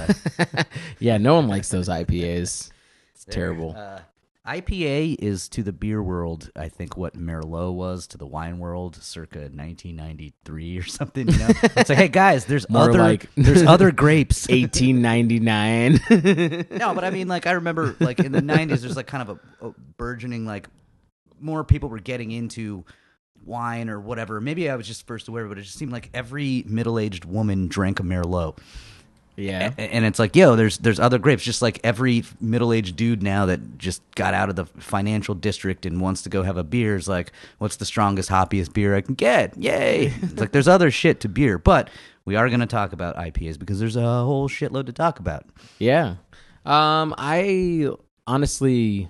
uh, 0.49 0.63
yeah, 0.99 1.19
no 1.19 1.35
one 1.35 1.49
likes 1.49 1.69
those 1.69 1.89
IPAs. 1.89 2.71
It's 3.15 3.25
terrible. 3.29 3.75
Uh, 3.77 4.01
IPA 4.47 5.17
is 5.21 5.49
to 5.51 5.63
the 5.63 5.73
beer 5.73 6.03
world, 6.03 6.51
I 6.55 6.69
think, 6.69 6.97
what 6.97 7.15
Merlot 7.15 7.75
was 7.75 8.07
to 8.09 8.19
the 8.19 8.27
wine 8.27 8.59
world, 8.59 8.97
circa 8.97 9.41
1993 9.41 10.79
or 10.79 10.83
something. 10.85 11.29
You 11.29 11.39
know, 11.39 11.49
it's 11.63 11.89
like, 11.89 11.99
hey 11.99 12.09
guys, 12.09 12.45
there's 12.45 12.69
More 12.71 12.83
other 12.91 12.99
like- 12.99 13.29
there's 13.37 13.63
other 13.65 13.91
grapes. 13.93 14.47
1899. 14.49 16.01
no, 16.79 16.95
but 16.95 17.05
I 17.05 17.11
mean, 17.11 17.29
like 17.29 17.47
I 17.47 17.53
remember, 17.53 17.97
like 18.01 18.21
in 18.21 18.33
the 18.33 18.41
90s, 18.41 18.81
there's 18.81 18.97
like 18.97 19.07
kind 19.09 19.29
of 19.29 19.39
a, 19.61 19.67
a 19.69 19.73
burgeoning, 19.97 20.47
like 20.47 20.69
more 21.41 21.65
people 21.65 21.89
were 21.89 21.99
getting 21.99 22.31
into 22.31 22.85
wine 23.45 23.89
or 23.91 24.01
whatever. 24.01 24.41
Maybe 24.41 24.71
I 24.71 24.77
was 24.77 24.87
just 24.87 25.07
first 25.07 25.29
aware, 25.29 25.47
but 25.47 25.59
it 25.59 25.63
just 25.63 25.79
seemed 25.79 25.93
like 25.93 26.11
every 26.15 26.65
middle 26.67 26.99
aged 26.99 27.25
woman 27.25 27.69
drank 27.69 28.01
a 28.01 28.03
Merlot. 28.03 28.59
Yeah. 29.37 29.73
A- 29.77 29.81
and 29.81 30.05
it's 30.05 30.19
like 30.19 30.35
yo 30.35 30.57
there's 30.57 30.79
there's 30.79 30.99
other 30.99 31.19
grapes 31.19 31.43
just 31.43 31.63
like 31.63 31.79
every 31.85 32.25
middle-aged 32.41 32.97
dude 32.97 33.23
now 33.23 33.47
that 33.47 33.79
just 33.79 34.03
got 34.15 34.35
out 34.35 34.49
of 34.49 34.57
the 34.57 34.65
financial 34.65 35.35
district 35.35 35.87
and 35.87 36.01
wants 36.01 36.23
to 36.23 36.29
go 36.29 36.43
have 36.43 36.57
a 36.57 36.65
beer 36.65 36.97
is 36.97 37.07
like 37.09 37.33
what's 37.59 37.77
the 37.77 37.85
strongest 37.85 38.31
hoppiest 38.31 38.73
beer 38.73 38.97
i 38.97 39.01
can 39.01 39.15
get 39.15 39.57
yay 39.59 40.07
it's 40.23 40.41
like 40.41 40.53
there's 40.53 40.69
other 40.69 40.91
shit 40.91 41.21
to 41.21 41.29
beer 41.29 41.59
but 41.59 41.91
we 42.25 42.35
are 42.35 42.49
going 42.49 42.61
to 42.61 42.67
talk 42.67 42.93
about 42.93 43.15
ipas 43.17 43.59
because 43.59 43.79
there's 43.79 43.97
a 43.97 44.01
whole 44.01 44.49
shitload 44.49 44.87
to 44.87 44.93
talk 44.93 45.19
about 45.19 45.45
Yeah. 45.79 46.17
Um, 46.65 47.15
I 47.17 47.91
honestly, 48.27 49.09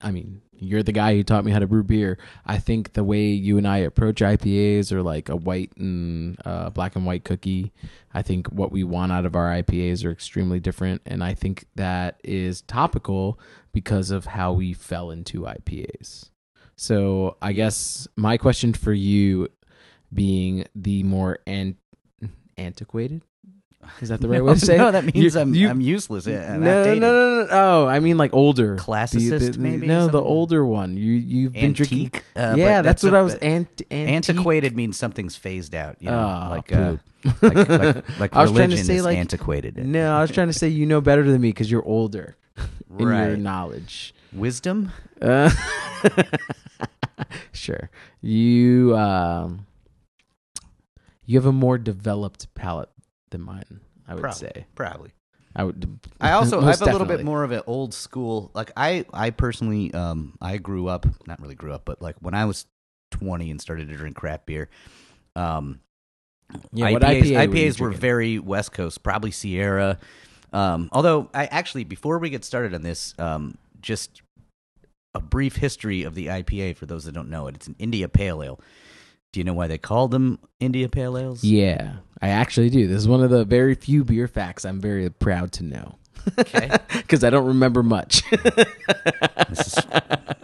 I 0.00 0.10
mean, 0.10 0.40
You're 0.58 0.82
the 0.82 0.92
guy 0.92 1.14
who 1.14 1.22
taught 1.22 1.44
me 1.44 1.52
how 1.52 1.58
to 1.58 1.66
brew 1.66 1.82
beer. 1.82 2.18
I 2.46 2.58
think 2.58 2.92
the 2.92 3.04
way 3.04 3.26
you 3.26 3.58
and 3.58 3.66
I 3.66 3.78
approach 3.78 4.20
IPAs 4.20 4.92
are 4.92 5.02
like 5.02 5.28
a 5.28 5.36
white 5.36 5.72
and 5.76 6.38
uh, 6.44 6.70
black 6.70 6.96
and 6.96 7.04
white 7.04 7.24
cookie. 7.24 7.72
I 8.12 8.22
think 8.22 8.48
what 8.48 8.72
we 8.72 8.84
want 8.84 9.12
out 9.12 9.26
of 9.26 9.34
our 9.36 9.50
IPAs 9.50 10.04
are 10.04 10.10
extremely 10.10 10.60
different, 10.60 11.02
and 11.06 11.22
I 11.22 11.34
think 11.34 11.66
that 11.74 12.20
is 12.22 12.62
topical 12.62 13.38
because 13.72 14.10
of 14.10 14.26
how 14.26 14.52
we 14.52 14.72
fell 14.72 15.10
into 15.10 15.42
IPAs. 15.42 16.30
So 16.76 17.36
I 17.42 17.52
guess 17.52 18.08
my 18.16 18.36
question 18.36 18.72
for 18.72 18.92
you, 18.92 19.48
being 20.12 20.66
the 20.74 21.02
more 21.02 21.38
an- 21.46 21.76
antiquated, 22.56 23.22
is 24.00 24.08
that 24.08 24.20
the 24.20 24.28
right 24.28 24.42
way 24.44 24.54
to 24.54 24.60
say? 24.60 24.76
no, 24.76 24.90
that 24.90 25.04
means 25.04 25.34
You- 25.34 25.40
I'm, 25.40 25.54
you- 25.54 25.68
I'm 25.68 25.80
useless. 25.80 26.26
Yeah, 26.26 26.56
no, 26.56 26.58
no, 26.58 26.78
outdated. 26.80 27.00
no, 27.02 27.12
no, 27.12 27.42
no. 27.44 27.48
Oh, 27.50 27.86
I 27.86 28.00
mean 28.00 28.16
like 28.18 28.32
older. 28.34 28.76
Classicist, 28.76 29.58
maybe, 29.58 29.86
No, 29.86 30.06
the 30.06 30.12
something? 30.12 30.20
older 30.20 30.64
one. 30.64 30.96
You 30.96 31.12
you've 31.12 31.52
been 31.52 31.72
drinking. 31.72 32.06
Antique. 32.06 32.24
Uh, 32.36 32.54
yeah, 32.56 32.78
but 32.78 32.82
that's, 32.82 33.02
what 33.02 33.14
a- 33.14 33.18
I 33.18 33.22
was. 33.22 33.34
Ant, 33.36 33.68
antique. 33.90 34.08
Antiquated 34.14 34.76
means 34.76 34.96
something's 34.96 35.36
phased 35.36 35.74
out. 35.74 35.96
You 36.00 36.10
know, 36.10 36.18
Ah, 36.18 36.48
like, 36.50 36.72
uh, 36.72 36.96
like 37.42 37.54
like 37.68 38.20
like 38.20 38.36
I 38.36 38.42
was 38.42 38.50
trying 38.52 38.68
religion 38.70 38.76
to 38.78 38.84
say, 38.84 38.96
is 38.96 39.04
like- 39.04 39.18
antiquated. 39.18 39.76
No, 39.78 40.16
I 40.16 40.20
was 40.20 40.30
trying 40.30 40.48
to 40.48 40.52
say 40.52 40.68
you 40.68 40.86
know 40.86 41.00
better 41.00 41.22
than 41.24 41.40
me 41.40 41.48
because 41.48 41.70
you're 41.70 41.84
older 41.84 42.36
in 42.98 42.98
your 42.98 43.08
Right. 43.08 43.38
knowledge. 43.38 44.14
Wisdom. 44.32 44.90
Uh, 45.22 45.48
sure, 47.52 47.90
you 48.20 48.96
um, 48.96 49.66
you 51.24 51.38
have 51.38 51.46
a 51.46 51.52
more 51.52 51.78
developed 51.78 52.52
palate 52.54 52.90
than 53.34 53.42
mine. 53.42 53.80
I 54.06 54.14
would 54.14 54.22
Probably. 54.22 54.38
say. 54.38 54.66
Probably. 54.74 55.10
I 55.56 55.64
would. 55.64 56.00
I 56.20 56.32
also 56.32 56.60
I 56.60 56.70
have 56.70 56.82
a 56.82 56.86
little 56.86 57.06
bit 57.06 57.24
more 57.24 57.44
of 57.44 57.50
an 57.52 57.62
old 57.66 57.94
school. 57.94 58.50
Like 58.54 58.72
I 58.76 59.04
I 59.12 59.30
personally 59.30 59.92
um 59.94 60.36
I 60.40 60.56
grew 60.58 60.88
up 60.88 61.06
not 61.26 61.40
really 61.40 61.54
grew 61.54 61.72
up, 61.72 61.84
but 61.84 62.00
like 62.00 62.16
when 62.20 62.34
I 62.34 62.44
was 62.44 62.66
twenty 63.10 63.50
and 63.50 63.60
started 63.60 63.88
to 63.88 63.96
drink 63.96 64.16
craft 64.16 64.46
beer, 64.46 64.68
um 65.36 65.80
Yeah, 66.72 66.90
what 66.90 67.02
IPAs, 67.02 67.22
IPA 67.22 67.48
were 67.48 67.54
IPAs 67.54 67.80
were 67.80 67.90
very 67.90 68.38
West 68.38 68.72
Coast, 68.72 69.02
probably 69.02 69.30
Sierra. 69.30 69.98
Um, 70.52 70.88
although 70.92 71.28
I 71.34 71.46
actually 71.46 71.84
before 71.84 72.18
we 72.18 72.30
get 72.30 72.44
started 72.44 72.74
on 72.74 72.82
this, 72.82 73.14
um, 73.18 73.56
just 73.80 74.22
a 75.14 75.20
brief 75.20 75.56
history 75.56 76.02
of 76.02 76.14
the 76.14 76.26
IPA 76.26 76.76
for 76.76 76.86
those 76.86 77.04
that 77.04 77.12
don't 77.12 77.30
know 77.30 77.46
it. 77.46 77.54
It's 77.54 77.66
an 77.68 77.76
India 77.78 78.08
Pale 78.08 78.42
Ale. 78.42 78.60
Do 79.34 79.40
you 79.40 79.44
know 79.44 79.52
why 79.52 79.66
they 79.66 79.78
called 79.78 80.12
them 80.12 80.38
India 80.60 80.88
Pale 80.88 81.18
Ales? 81.18 81.42
Yeah, 81.42 81.94
I 82.22 82.28
actually 82.28 82.70
do. 82.70 82.86
This 82.86 82.98
is 82.98 83.08
one 83.08 83.20
of 83.20 83.30
the 83.30 83.44
very 83.44 83.74
few 83.74 84.04
beer 84.04 84.28
facts 84.28 84.64
I'm 84.64 84.80
very 84.80 85.10
proud 85.10 85.50
to 85.54 85.64
know. 85.64 85.96
Okay. 86.38 86.70
Because 86.92 87.24
I 87.24 87.30
don't 87.30 87.46
remember 87.48 87.82
much 87.82 88.22
this 88.30 89.66
is 89.66 89.74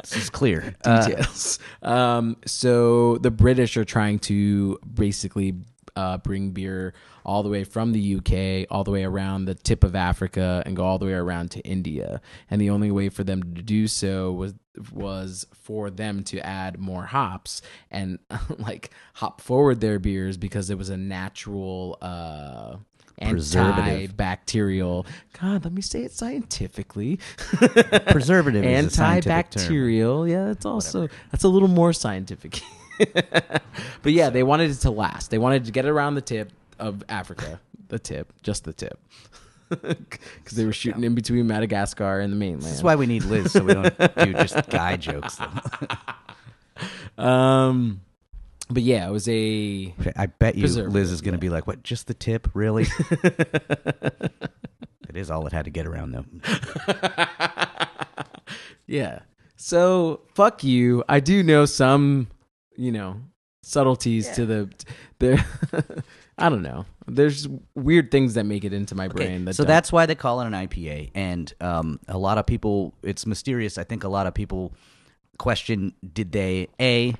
this 0.02 0.16
is 0.16 0.30
clear. 0.30 0.74
Uh, 0.84 1.06
details. 1.06 1.60
um, 1.82 2.36
so 2.46 3.18
the 3.18 3.30
British 3.30 3.76
are 3.76 3.84
trying 3.84 4.18
to 4.20 4.80
basically 4.92 5.54
uh, 5.94 6.18
bring 6.18 6.50
beer 6.50 6.92
all 7.30 7.44
the 7.44 7.48
way 7.48 7.62
from 7.62 7.92
the 7.92 8.16
UK, 8.16 8.66
all 8.72 8.82
the 8.82 8.90
way 8.90 9.04
around 9.04 9.44
the 9.44 9.54
tip 9.54 9.84
of 9.84 9.94
Africa, 9.94 10.64
and 10.66 10.74
go 10.74 10.84
all 10.84 10.98
the 10.98 11.06
way 11.06 11.12
around 11.12 11.52
to 11.52 11.60
India. 11.60 12.20
And 12.50 12.60
the 12.60 12.70
only 12.70 12.90
way 12.90 13.08
for 13.08 13.22
them 13.22 13.54
to 13.54 13.62
do 13.62 13.86
so 13.86 14.32
was 14.32 14.54
was 14.92 15.46
for 15.52 15.90
them 15.90 16.24
to 16.24 16.40
add 16.40 16.80
more 16.80 17.04
hops 17.04 17.62
and 17.88 18.18
like 18.58 18.90
hop 19.14 19.40
forward 19.40 19.80
their 19.80 20.00
beers 20.00 20.36
because 20.36 20.70
it 20.70 20.78
was 20.78 20.90
a 20.90 20.96
natural. 20.96 21.98
Uh, 22.02 22.76
Preservative. 23.22 24.16
antibacterial. 24.16 25.06
God, 25.38 25.64
let 25.64 25.74
me 25.74 25.82
say 25.82 26.04
it 26.04 26.12
scientifically. 26.12 27.18
Preservative 28.10 28.64
is 28.64 28.86
a 28.86 28.90
scientific 28.90 29.50
antibacterial. 29.50 30.28
Yeah, 30.28 30.50
it's 30.50 30.64
also 30.64 31.06
that's 31.30 31.44
a 31.44 31.48
little 31.48 31.68
more 31.68 31.92
scientific. 31.92 32.62
but 34.02 34.12
yeah, 34.12 34.30
they 34.30 34.42
wanted 34.42 34.70
it 34.70 34.80
to 34.80 34.90
last. 34.90 35.30
They 35.30 35.36
wanted 35.36 35.66
to 35.66 35.70
get 35.70 35.84
around 35.84 36.14
the 36.14 36.22
tip 36.22 36.50
of 36.80 37.04
Africa, 37.08 37.60
the 37.88 37.98
tip, 37.98 38.32
just 38.42 38.64
the 38.64 38.72
tip, 38.72 38.98
because 39.68 40.56
they 40.56 40.64
were 40.64 40.72
shooting 40.72 41.04
in 41.04 41.14
between 41.14 41.46
Madagascar 41.46 42.20
and 42.20 42.32
the 42.32 42.36
mainland. 42.36 42.62
This 42.62 42.74
is 42.74 42.82
why 42.82 42.96
we 42.96 43.06
need 43.06 43.24
Liz, 43.24 43.52
so 43.52 43.62
we 43.62 43.74
don't 43.74 43.96
do 44.16 44.32
just 44.32 44.68
guy 44.70 44.96
jokes. 44.96 45.38
um, 47.18 48.00
but 48.68 48.82
yeah, 48.82 49.06
it 49.08 49.12
was 49.12 49.28
a 49.28 49.94
I 50.16 50.26
bet 50.26 50.56
you 50.56 50.66
Liz 50.66 51.12
is 51.12 51.20
going 51.20 51.34
to 51.34 51.38
be 51.38 51.50
like, 51.50 51.66
"What? 51.66 51.82
Just 51.82 52.06
the 52.06 52.14
tip, 52.14 52.48
really?" 52.54 52.86
it 53.10 54.32
is 55.14 55.30
all 55.30 55.46
it 55.46 55.52
had 55.52 55.66
to 55.66 55.70
get 55.70 55.86
around, 55.86 56.12
though. 56.12 56.24
yeah. 58.86 59.20
So 59.56 60.22
fuck 60.34 60.64
you. 60.64 61.04
I 61.08 61.20
do 61.20 61.42
know 61.42 61.66
some, 61.66 62.28
you 62.76 62.90
know, 62.92 63.20
subtleties 63.62 64.30
to 64.30 64.46
the 64.46 64.70
the. 65.18 65.44
I 66.40 66.48
don't 66.48 66.62
know. 66.62 66.86
There's 67.06 67.46
weird 67.74 68.10
things 68.10 68.34
that 68.34 68.44
make 68.44 68.64
it 68.64 68.72
into 68.72 68.94
my 68.94 69.08
brain. 69.08 69.44
That 69.44 69.54
so 69.54 69.64
don't- 69.64 69.68
that's 69.68 69.92
why 69.92 70.06
they 70.06 70.14
call 70.14 70.40
it 70.40 70.46
an 70.46 70.52
IPA, 70.52 71.10
and 71.14 71.52
um, 71.60 72.00
a 72.08 72.16
lot 72.18 72.38
of 72.38 72.46
people, 72.46 72.94
it's 73.02 73.26
mysterious. 73.26 73.78
I 73.78 73.84
think 73.84 74.04
a 74.04 74.08
lot 74.08 74.26
of 74.26 74.34
people 74.34 74.72
question: 75.38 75.94
Did 76.12 76.32
they 76.32 76.68
a 76.80 77.14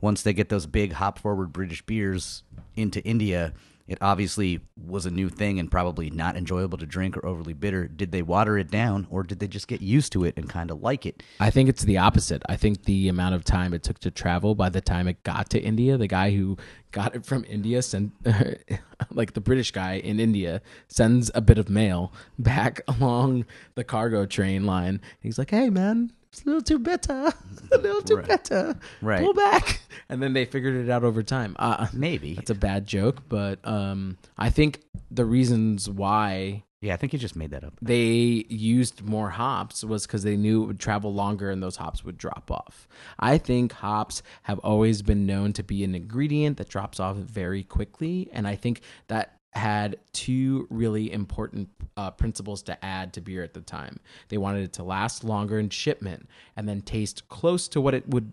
once 0.00 0.22
they 0.22 0.32
get 0.32 0.48
those 0.48 0.66
big 0.66 0.92
hop 0.92 1.18
forward 1.18 1.52
British 1.52 1.82
beers 1.82 2.42
into 2.76 3.02
India? 3.04 3.52
It 3.86 3.98
obviously 4.00 4.60
was 4.76 5.04
a 5.04 5.10
new 5.10 5.28
thing 5.28 5.58
and 5.58 5.70
probably 5.70 6.08
not 6.08 6.36
enjoyable 6.36 6.78
to 6.78 6.86
drink 6.86 7.16
or 7.16 7.26
overly 7.26 7.52
bitter. 7.52 7.86
Did 7.86 8.12
they 8.12 8.22
water 8.22 8.56
it 8.56 8.70
down, 8.70 9.06
or 9.10 9.22
did 9.22 9.40
they 9.40 9.46
just 9.46 9.68
get 9.68 9.82
used 9.82 10.12
to 10.12 10.24
it 10.24 10.34
and 10.38 10.48
kind 10.48 10.70
of 10.70 10.80
like 10.82 11.04
it? 11.04 11.22
I 11.38 11.50
think 11.50 11.68
it's 11.68 11.82
the 11.82 11.98
opposite. 11.98 12.42
I 12.48 12.56
think 12.56 12.84
the 12.84 13.08
amount 13.08 13.34
of 13.34 13.44
time 13.44 13.74
it 13.74 13.82
took 13.82 13.98
to 14.00 14.10
travel 14.10 14.54
by 14.54 14.70
the 14.70 14.80
time 14.80 15.06
it 15.06 15.22
got 15.22 15.50
to 15.50 15.60
India, 15.60 15.98
the 15.98 16.06
guy 16.06 16.30
who 16.30 16.56
got 16.92 17.14
it 17.14 17.26
from 17.26 17.44
India 17.46 17.82
sent 17.82 18.12
like 19.10 19.34
the 19.34 19.40
British 19.40 19.70
guy 19.70 19.94
in 19.94 20.18
India 20.18 20.62
sends 20.88 21.30
a 21.34 21.40
bit 21.40 21.58
of 21.58 21.68
mail 21.68 22.12
back 22.38 22.80
along 22.88 23.44
the 23.74 23.84
cargo 23.84 24.24
train 24.24 24.64
line. 24.64 25.00
He's 25.20 25.38
like, 25.38 25.50
"Hey 25.50 25.68
man, 25.68 26.12
it's 26.34 26.42
a 26.44 26.46
little 26.46 26.62
too 26.62 26.78
bitter. 26.78 27.32
a 27.72 27.78
little 27.78 28.02
too 28.02 28.18
bitter. 28.22 28.76
Right. 29.00 29.22
Pull 29.22 29.34
back." 29.34 29.80
And 30.08 30.22
then 30.22 30.32
they 30.32 30.44
figured 30.44 30.74
it 30.76 30.90
out 30.90 31.04
over 31.04 31.22
time. 31.22 31.56
Uh, 31.58 31.86
Maybe. 31.92 32.34
that's 32.34 32.50
a 32.50 32.54
bad 32.54 32.86
joke, 32.86 33.22
but 33.28 33.58
um 33.66 34.18
I 34.36 34.50
think 34.50 34.80
the 35.10 35.24
reasons 35.24 35.88
why 35.88 36.64
Yeah, 36.80 36.92
I 36.94 36.96
think 36.98 37.12
you 37.12 37.18
just 37.18 37.36
made 37.36 37.50
that 37.52 37.64
up. 37.64 37.74
they 37.80 38.44
used 38.48 39.02
more 39.02 39.30
hops 39.30 39.82
was 39.84 40.06
because 40.06 40.22
they 40.24 40.36
knew 40.36 40.62
it 40.62 40.66
would 40.66 40.80
travel 40.80 41.14
longer 41.14 41.50
and 41.50 41.62
those 41.62 41.76
hops 41.76 42.04
would 42.04 42.18
drop 42.18 42.50
off. 42.50 42.86
I 43.18 43.38
think 43.38 43.72
hops 43.72 44.22
have 44.42 44.58
always 44.58 45.00
been 45.02 45.24
known 45.24 45.52
to 45.54 45.62
be 45.62 45.84
an 45.84 45.94
ingredient 45.94 46.58
that 46.58 46.68
drops 46.68 46.98
off 47.00 47.16
very 47.16 47.62
quickly, 47.62 48.28
and 48.32 48.46
I 48.46 48.56
think 48.56 48.80
that 49.08 49.38
had 49.54 49.98
two 50.12 50.66
really 50.70 51.12
important 51.12 51.68
uh, 51.96 52.10
principles 52.10 52.62
to 52.64 52.84
add 52.84 53.12
to 53.12 53.20
beer 53.20 53.42
at 53.42 53.54
the 53.54 53.60
time. 53.60 54.00
They 54.28 54.38
wanted 54.38 54.64
it 54.64 54.72
to 54.74 54.82
last 54.82 55.24
longer 55.24 55.58
in 55.58 55.70
shipment 55.70 56.28
and 56.56 56.68
then 56.68 56.82
taste 56.82 57.28
close 57.28 57.68
to 57.68 57.80
what 57.80 57.94
it 57.94 58.08
would 58.08 58.32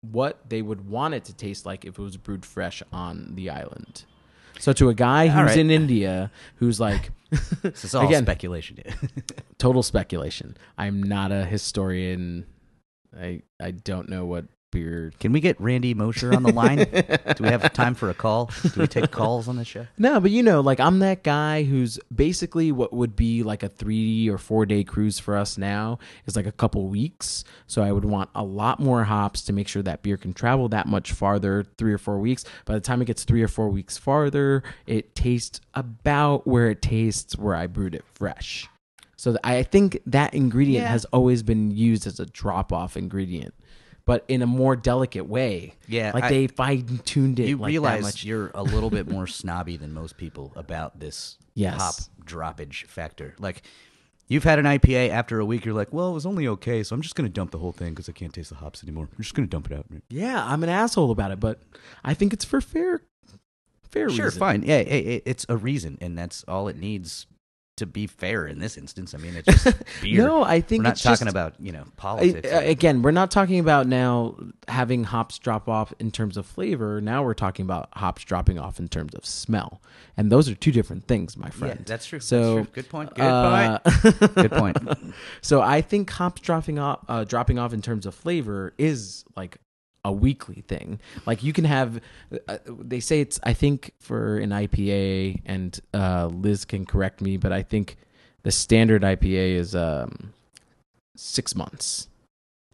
what 0.00 0.48
they 0.48 0.62
would 0.62 0.88
want 0.88 1.14
it 1.14 1.24
to 1.24 1.34
taste 1.34 1.66
like 1.66 1.84
if 1.84 1.98
it 1.98 2.02
was 2.02 2.16
brewed 2.16 2.44
fresh 2.44 2.82
on 2.92 3.32
the 3.34 3.50
island. 3.50 4.04
So 4.58 4.72
to 4.72 4.88
a 4.88 4.94
guy 4.94 5.28
who's 5.28 5.50
right. 5.50 5.58
in 5.58 5.70
India 5.70 6.30
who's 6.56 6.80
like 6.80 7.10
This 7.62 7.84
is 7.84 7.94
all 7.94 8.06
Again. 8.06 8.24
speculation. 8.24 8.78
total 9.58 9.82
speculation. 9.82 10.56
I'm 10.78 11.02
not 11.02 11.32
a 11.32 11.44
historian. 11.44 12.46
I 13.18 13.42
I 13.60 13.72
don't 13.72 14.08
know 14.08 14.24
what 14.24 14.46
beer. 14.70 15.12
Can 15.20 15.32
we 15.32 15.40
get 15.40 15.60
Randy 15.60 15.94
Mosher 15.94 16.34
on 16.34 16.42
the 16.42 16.52
line? 16.52 16.78
Do 16.78 17.44
we 17.44 17.48
have 17.48 17.72
time 17.72 17.94
for 17.94 18.10
a 18.10 18.14
call? 18.14 18.50
Do 18.62 18.80
we 18.80 18.86
take 18.86 19.10
calls 19.10 19.48
on 19.48 19.56
this 19.56 19.68
show? 19.68 19.86
No, 19.98 20.20
but 20.20 20.30
you 20.30 20.42
know, 20.42 20.60
like 20.60 20.80
I'm 20.80 20.98
that 21.00 21.22
guy 21.22 21.62
who's 21.64 21.98
basically 22.14 22.72
what 22.72 22.92
would 22.92 23.16
be 23.16 23.42
like 23.42 23.62
a 23.62 23.68
three 23.68 24.28
or 24.28 24.38
four 24.38 24.66
day 24.66 24.84
cruise 24.84 25.18
for 25.18 25.36
us 25.36 25.56
now 25.58 25.98
is 26.26 26.36
like 26.36 26.46
a 26.46 26.52
couple 26.52 26.86
weeks. 26.88 27.44
So 27.66 27.82
I 27.82 27.92
would 27.92 28.04
want 28.04 28.30
a 28.34 28.44
lot 28.44 28.80
more 28.80 29.04
hops 29.04 29.42
to 29.42 29.52
make 29.52 29.68
sure 29.68 29.82
that 29.82 30.02
beer 30.02 30.16
can 30.16 30.32
travel 30.32 30.68
that 30.70 30.86
much 30.86 31.12
farther, 31.12 31.64
three 31.78 31.92
or 31.92 31.98
four 31.98 32.18
weeks. 32.18 32.44
By 32.64 32.74
the 32.74 32.80
time 32.80 33.00
it 33.02 33.06
gets 33.06 33.24
three 33.24 33.42
or 33.42 33.48
four 33.48 33.68
weeks 33.68 33.96
farther, 33.96 34.62
it 34.86 35.14
tastes 35.14 35.60
about 35.74 36.46
where 36.46 36.70
it 36.70 36.82
tastes 36.82 37.36
where 37.38 37.54
I 37.54 37.66
brewed 37.66 37.94
it 37.94 38.04
fresh. 38.14 38.68
So 39.18 39.36
I 39.42 39.62
think 39.62 39.98
that 40.06 40.34
ingredient 40.34 40.84
Yeah. 40.84 40.90
has 40.90 41.06
always 41.06 41.42
been 41.42 41.70
used 41.70 42.06
as 42.06 42.20
a 42.20 42.26
drop 42.26 42.70
off 42.72 42.96
ingredient. 42.98 43.54
But 44.06 44.24
in 44.28 44.40
a 44.40 44.46
more 44.46 44.76
delicate 44.76 45.26
way, 45.28 45.74
Yeah, 45.88 46.12
like 46.14 46.24
I- 46.24 46.28
they 46.30 46.46
fine 46.46 47.00
tuned 47.04 47.38
it. 47.40 47.48
You 47.48 47.56
like 47.56 47.62
that 47.64 47.66
realize 47.72 48.02
much. 48.02 48.24
you're 48.24 48.50
a 48.54 48.62
little 48.62 48.88
bit 48.88 49.08
more 49.10 49.26
snobby 49.26 49.76
than 49.76 49.92
most 49.92 50.16
people 50.16 50.52
about 50.56 50.98
this 51.00 51.36
Yes. 51.54 51.76
hop 51.80 51.94
droppage 52.24 52.84
factor. 52.86 53.34
Like, 53.40 53.62
you've 54.28 54.44
had 54.44 54.58
an 54.60 54.64
IPA 54.64 55.10
after 55.10 55.40
a 55.40 55.44
week, 55.44 55.64
you're 55.64 55.74
like, 55.74 55.92
well, 55.92 56.10
it 56.10 56.14
was 56.14 56.24
only 56.26 56.46
okay, 56.48 56.82
so 56.84 56.94
I'm 56.94 57.02
just 57.02 57.14
going 57.16 57.28
to 57.28 57.32
dump 57.32 57.50
the 57.50 57.58
whole 57.58 57.72
thing 57.72 57.90
because 57.94 58.08
I 58.08 58.12
can't 58.12 58.32
taste 58.32 58.50
the 58.50 58.56
hops 58.56 58.82
anymore. 58.84 59.08
I'm 59.10 59.22
just 59.22 59.34
going 59.34 59.46
to 59.48 59.50
dump 59.50 59.70
it 59.70 59.76
out. 59.76 59.86
Yeah, 60.08 60.44
I'm 60.44 60.62
an 60.62 60.68
asshole 60.68 61.10
about 61.10 61.30
it, 61.32 61.40
but 61.40 61.60
I 62.04 62.14
think 62.14 62.32
it's 62.32 62.44
for 62.44 62.60
fair, 62.60 63.02
fair 63.90 64.08
Sure, 64.10 64.26
reason. 64.26 64.38
fine. 64.38 64.62
Yeah, 64.62 64.78
it, 64.78 65.06
it- 65.06 65.22
it's 65.26 65.46
a 65.48 65.56
reason, 65.56 65.98
and 66.00 66.16
that's 66.16 66.44
all 66.46 66.68
it 66.68 66.76
needs 66.76 67.26
to 67.76 67.86
be 67.86 68.06
fair 68.06 68.46
in 68.46 68.58
this 68.58 68.76
instance. 68.76 69.14
I 69.14 69.18
mean, 69.18 69.36
it's 69.36 69.46
just 69.62 69.76
beer. 70.02 70.26
No, 70.26 70.42
I 70.42 70.60
think 70.60 70.80
we're 70.80 70.88
not 70.90 70.96
talking 70.96 71.26
just- 71.26 71.30
about 71.30 71.54
you 71.60 71.72
know 71.72 71.84
politics. 71.96 72.50
uh, 72.52 72.62
again, 72.64 73.02
we're 73.02 73.10
not 73.10 73.30
talking 73.30 73.58
about 73.58 73.86
now 73.86 74.36
having 74.68 75.04
hops 75.04 75.38
drop 75.38 75.68
off 75.68 75.92
in 75.98 76.10
terms 76.10 76.36
of 76.36 76.46
flavor. 76.46 77.00
Now 77.00 77.22
we're 77.22 77.34
talking 77.34 77.64
about 77.64 77.88
hops 77.92 78.24
dropping 78.24 78.58
off 78.58 78.78
in 78.78 78.88
terms 78.88 79.14
of 79.14 79.24
smell, 79.26 79.80
and 80.16 80.30
those 80.32 80.48
are 80.48 80.54
two 80.54 80.72
different 80.72 81.06
things, 81.06 81.36
my 81.36 81.50
friend. 81.50 81.84
that's 81.86 82.06
true. 82.06 82.20
So 82.20 82.56
That's 82.56 82.66
true. 82.68 82.82
Good 82.82 82.88
point. 82.90 83.14
Good 83.14 83.22
uh, 83.22 83.78
point. 83.80 84.34
Good 84.34 84.52
point. 84.52 84.76
So 85.42 85.60
I 85.60 85.80
think 85.82 86.10
hops 86.10 86.40
dropping 86.40 86.78
off, 86.78 87.00
uh, 87.08 87.24
dropping 87.24 87.58
off 87.58 87.72
in 87.72 87.82
terms 87.82 88.06
of 88.06 88.14
flavor 88.14 88.72
is 88.78 89.24
like 89.36 89.58
a 90.06 90.12
weekly 90.12 90.62
thing. 90.68 91.00
Like 91.26 91.42
you 91.42 91.52
can 91.52 91.64
have, 91.64 92.00
uh, 92.48 92.58
they 92.68 93.00
say 93.00 93.20
it's. 93.20 93.38
I 93.42 93.52
think 93.52 93.92
for 93.98 94.38
an 94.38 94.50
IPA, 94.50 95.42
and 95.44 95.78
uh, 95.92 96.26
Liz 96.32 96.64
can 96.64 96.86
correct 96.86 97.20
me, 97.20 97.36
but 97.36 97.52
I 97.52 97.62
think 97.62 97.96
the 98.44 98.52
standard 98.52 99.02
IPA 99.02 99.56
is 99.56 99.74
um, 99.74 100.32
six 101.16 101.54
months. 101.54 102.08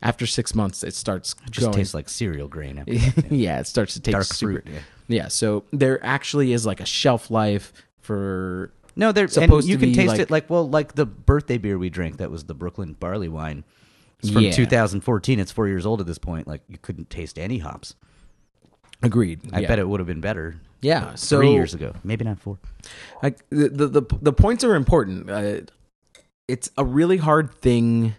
After 0.03 0.27
six 0.27 0.55
months, 0.55 0.83
it 0.83 0.95
starts 0.95 1.35
It 1.47 1.53
just 1.53 1.65
going. 1.67 1.77
tastes 1.77 1.95
like 1.95 2.09
cereal 2.09 2.49
grain. 2.49 2.83
yeah, 3.31 3.61
it 3.61 3.67
starts 3.67 3.95
to 3.95 4.01
taste 4.01 4.13
Dark 4.13 4.25
super. 4.27 4.53
fruit. 4.63 4.67
Yeah. 4.73 4.81
Yeah, 5.09 5.29
so 5.29 5.65
there 5.73 6.05
actually 6.05 6.53
is 6.53 6.67
like 6.67 6.81
a 6.81 6.87
shelf 6.87 7.31
life 7.31 7.73
for 8.01 8.73
No, 8.97 9.13
they're 9.13 9.29
Supposed 9.29 9.69
and 9.69 9.71
you 9.71 9.79
can 9.79 9.93
taste 9.95 10.09
like- 10.09 10.21
it 10.21 10.31
like 10.31 10.51
well, 10.51 10.69
like 10.69 10.95
the 10.97 11.07
birthday 11.07 11.57
beer 11.59 11.79
we 11.79 11.89
drank 11.89 12.17
that 12.19 12.31
was 12.31 12.45
the 12.45 12.55
Brooklyn 12.55 12.95
barley 12.99 13.29
wine. 13.29 13.65
It's 14.23 14.31
from 14.31 14.43
Yeah. 14.45 14.53
2014. 14.53 15.41
It's 15.41 15.51
four 15.53 15.67
years 15.69 15.85
old 15.87 16.01
at 16.01 16.07
this 16.07 16.19
point. 16.19 16.47
Like 16.47 16.63
you 16.69 16.79
couldn't 16.79 17.11
taste 17.11 17.39
any 17.39 17.59
hops. 17.59 17.95
agreed. 19.03 19.41
I 19.53 19.61
yeah. 19.61 19.69
bet 19.69 19.79
it 19.79 19.89
would 19.89 19.99
have 20.01 20.07
been 20.07 20.21
better 20.21 20.57
Yeah, 20.81 21.15
so 21.17 21.39
three 21.39 21.51
years 21.53 21.75
ago. 21.75 21.95
Maybe 22.05 22.25
not 22.25 22.39
four. 22.39 22.59
like 23.23 23.39
the 23.51 23.69
the 23.69 23.87
the, 23.89 24.03
the 24.23 24.33
points 24.33 24.63
are 24.65 24.75
important. 24.77 25.29
Uh, 25.31 25.61
it's 26.49 26.71
a 26.77 26.85
really 26.85 27.17
hard 27.17 27.53
thing 27.55 28.15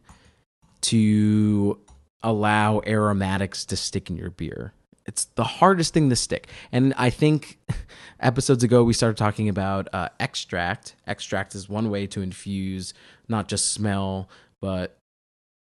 to 0.82 1.80
allow 2.22 2.82
aromatics 2.86 3.66
to 3.66 3.76
stick 3.78 4.10
in 4.10 4.18
your 4.18 4.30
beer. 4.30 4.74
It's 5.06 5.26
the 5.36 5.44
hardest 5.44 5.94
thing 5.94 6.10
to 6.10 6.16
stick, 6.16 6.48
and 6.72 6.94
I 6.98 7.10
think 7.10 7.60
episodes 8.22 8.64
ago 8.64 8.84
we 8.84 8.94
started 8.94 9.18
talking 9.18 9.50
about 9.50 9.88
uh, 9.94 10.10
extract. 10.20 10.96
Extract 11.08 11.56
is 11.56 11.68
one 11.68 11.90
way 11.90 12.08
to 12.08 12.22
infuse 12.22 12.94
not 13.28 13.48
just 13.50 13.72
smell, 13.74 14.30
but 14.62 14.98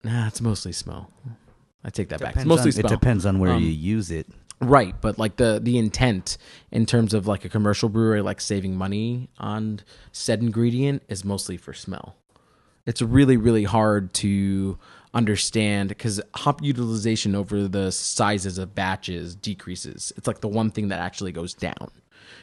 nah, 0.04 0.26
it's 0.26 0.40
mostly 0.40 0.72
smell. 0.72 1.10
I 1.84 1.90
take 1.90 2.08
that 2.08 2.20
back. 2.20 2.36
It's 2.36 2.44
mostly 2.44 2.68
on- 2.68 2.72
smell. 2.72 2.86
It 2.92 3.00
depends 3.00 3.26
on 3.26 3.38
where 3.38 3.52
Um, 3.52 3.62
you 3.62 3.70
use 3.70 4.10
it. 4.10 4.26
Right, 4.60 4.94
but 5.00 5.18
like 5.18 5.36
the 5.36 5.60
the 5.62 5.76
intent 5.76 6.38
in 6.72 6.86
terms 6.86 7.12
of 7.12 7.26
like 7.26 7.44
a 7.44 7.48
commercial 7.48 7.88
brewery 7.90 8.22
like 8.22 8.40
saving 8.40 8.74
money 8.76 9.28
on 9.38 9.80
said 10.12 10.40
ingredient 10.40 11.02
is 11.08 11.24
mostly 11.24 11.56
for 11.58 11.74
smell. 11.74 12.16
It's 12.86 13.02
really 13.02 13.36
really 13.36 13.64
hard 13.64 14.14
to 14.14 14.78
understand 15.12 15.96
cuz 15.98 16.20
hop 16.36 16.62
utilization 16.62 17.34
over 17.34 17.68
the 17.68 17.92
sizes 17.92 18.56
of 18.56 18.74
batches 18.74 19.34
decreases. 19.34 20.10
It's 20.16 20.26
like 20.26 20.40
the 20.40 20.48
one 20.48 20.70
thing 20.70 20.88
that 20.88 21.00
actually 21.00 21.32
goes 21.32 21.52
down. 21.52 21.90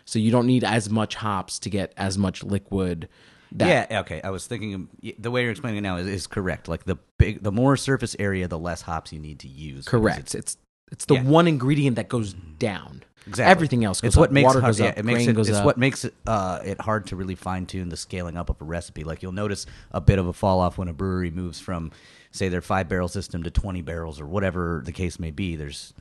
So 0.06 0.20
you 0.20 0.30
don't 0.32 0.46
need 0.48 0.64
as 0.64 0.90
much 0.92 1.16
hops 1.16 1.58
to 1.60 1.70
get 1.70 1.94
as 1.98 2.16
much 2.18 2.44
liquid 2.44 3.10
that 3.54 3.92
yeah, 3.92 4.00
okay. 4.02 4.22
I 4.24 4.30
was 4.30 4.46
thinking 4.48 4.74
of- 4.74 4.88
the 5.20 5.32
way 5.32 5.42
you're 5.44 5.52
explaining 5.52 5.80
it 5.80 5.82
now 5.82 5.98
is, 5.98 6.08
is 6.08 6.28
correct. 6.28 6.68
Like 6.68 6.84
the 6.86 6.98
big, 7.18 7.44
the 7.44 7.52
more 7.52 7.78
surface 7.78 8.16
area, 8.20 8.48
the 8.48 8.60
less 8.60 8.82
hops 8.82 9.12
you 9.14 9.20
need 9.20 9.40
to 9.40 9.48
use. 9.48 9.88
correct. 9.88 10.20
it's- 10.20 10.36
It's 10.36 10.58
it's 10.92 11.06
the 11.06 11.16
Yeah. 11.16 11.24
one 11.24 11.48
ingredient 11.48 11.96
that 11.96 12.08
goes 12.08 12.34
down. 12.34 13.04
Exactly. 13.26 13.50
Everything 13.50 13.84
else 13.86 14.02
goes 14.02 14.10
it's 14.10 14.18
what 14.18 14.30
up. 14.30 14.34
makes 14.34 14.46
Water 14.46 14.60
hard- 14.62 14.74
goes 14.74 14.80
yeah, 14.82 14.88
up, 14.88 14.98
it 15.00 15.06
makes 15.06 15.26
it, 15.26 15.34
goes 15.34 15.48
it's 15.50 15.58
up. 15.58 15.66
what 15.66 15.78
makes 15.78 16.04
it 16.06 16.14
uh, 16.28 16.60
it 16.64 16.80
hard 16.82 17.08
to 17.08 17.16
really 17.16 17.36
fine 17.36 17.66
tune 17.66 17.90
the 17.90 17.96
scaling 17.98 18.36
up 18.38 18.50
of 18.50 18.62
a 18.62 18.66
recipe. 18.66 19.04
Like 19.04 19.24
you'll 19.24 19.32
notice 19.32 19.66
a 19.92 20.02
bit 20.02 20.20
of 20.20 20.28
a 20.28 20.34
fall 20.34 20.60
off 20.60 20.78
when 20.78 20.88
a 20.90 20.94
brewery 20.94 21.32
moves 21.32 21.60
from 21.60 21.92
say 22.32 22.50
their 22.50 22.62
five 22.62 22.90
barrel 22.90 23.08
system 23.08 23.42
to 23.44 23.50
twenty 23.50 23.82
barrels 23.82 24.20
or 24.20 24.26
whatever 24.28 24.82
the 24.86 24.92
case 24.92 25.20
may 25.20 25.32
be. 25.32 25.56
There's 25.56 25.94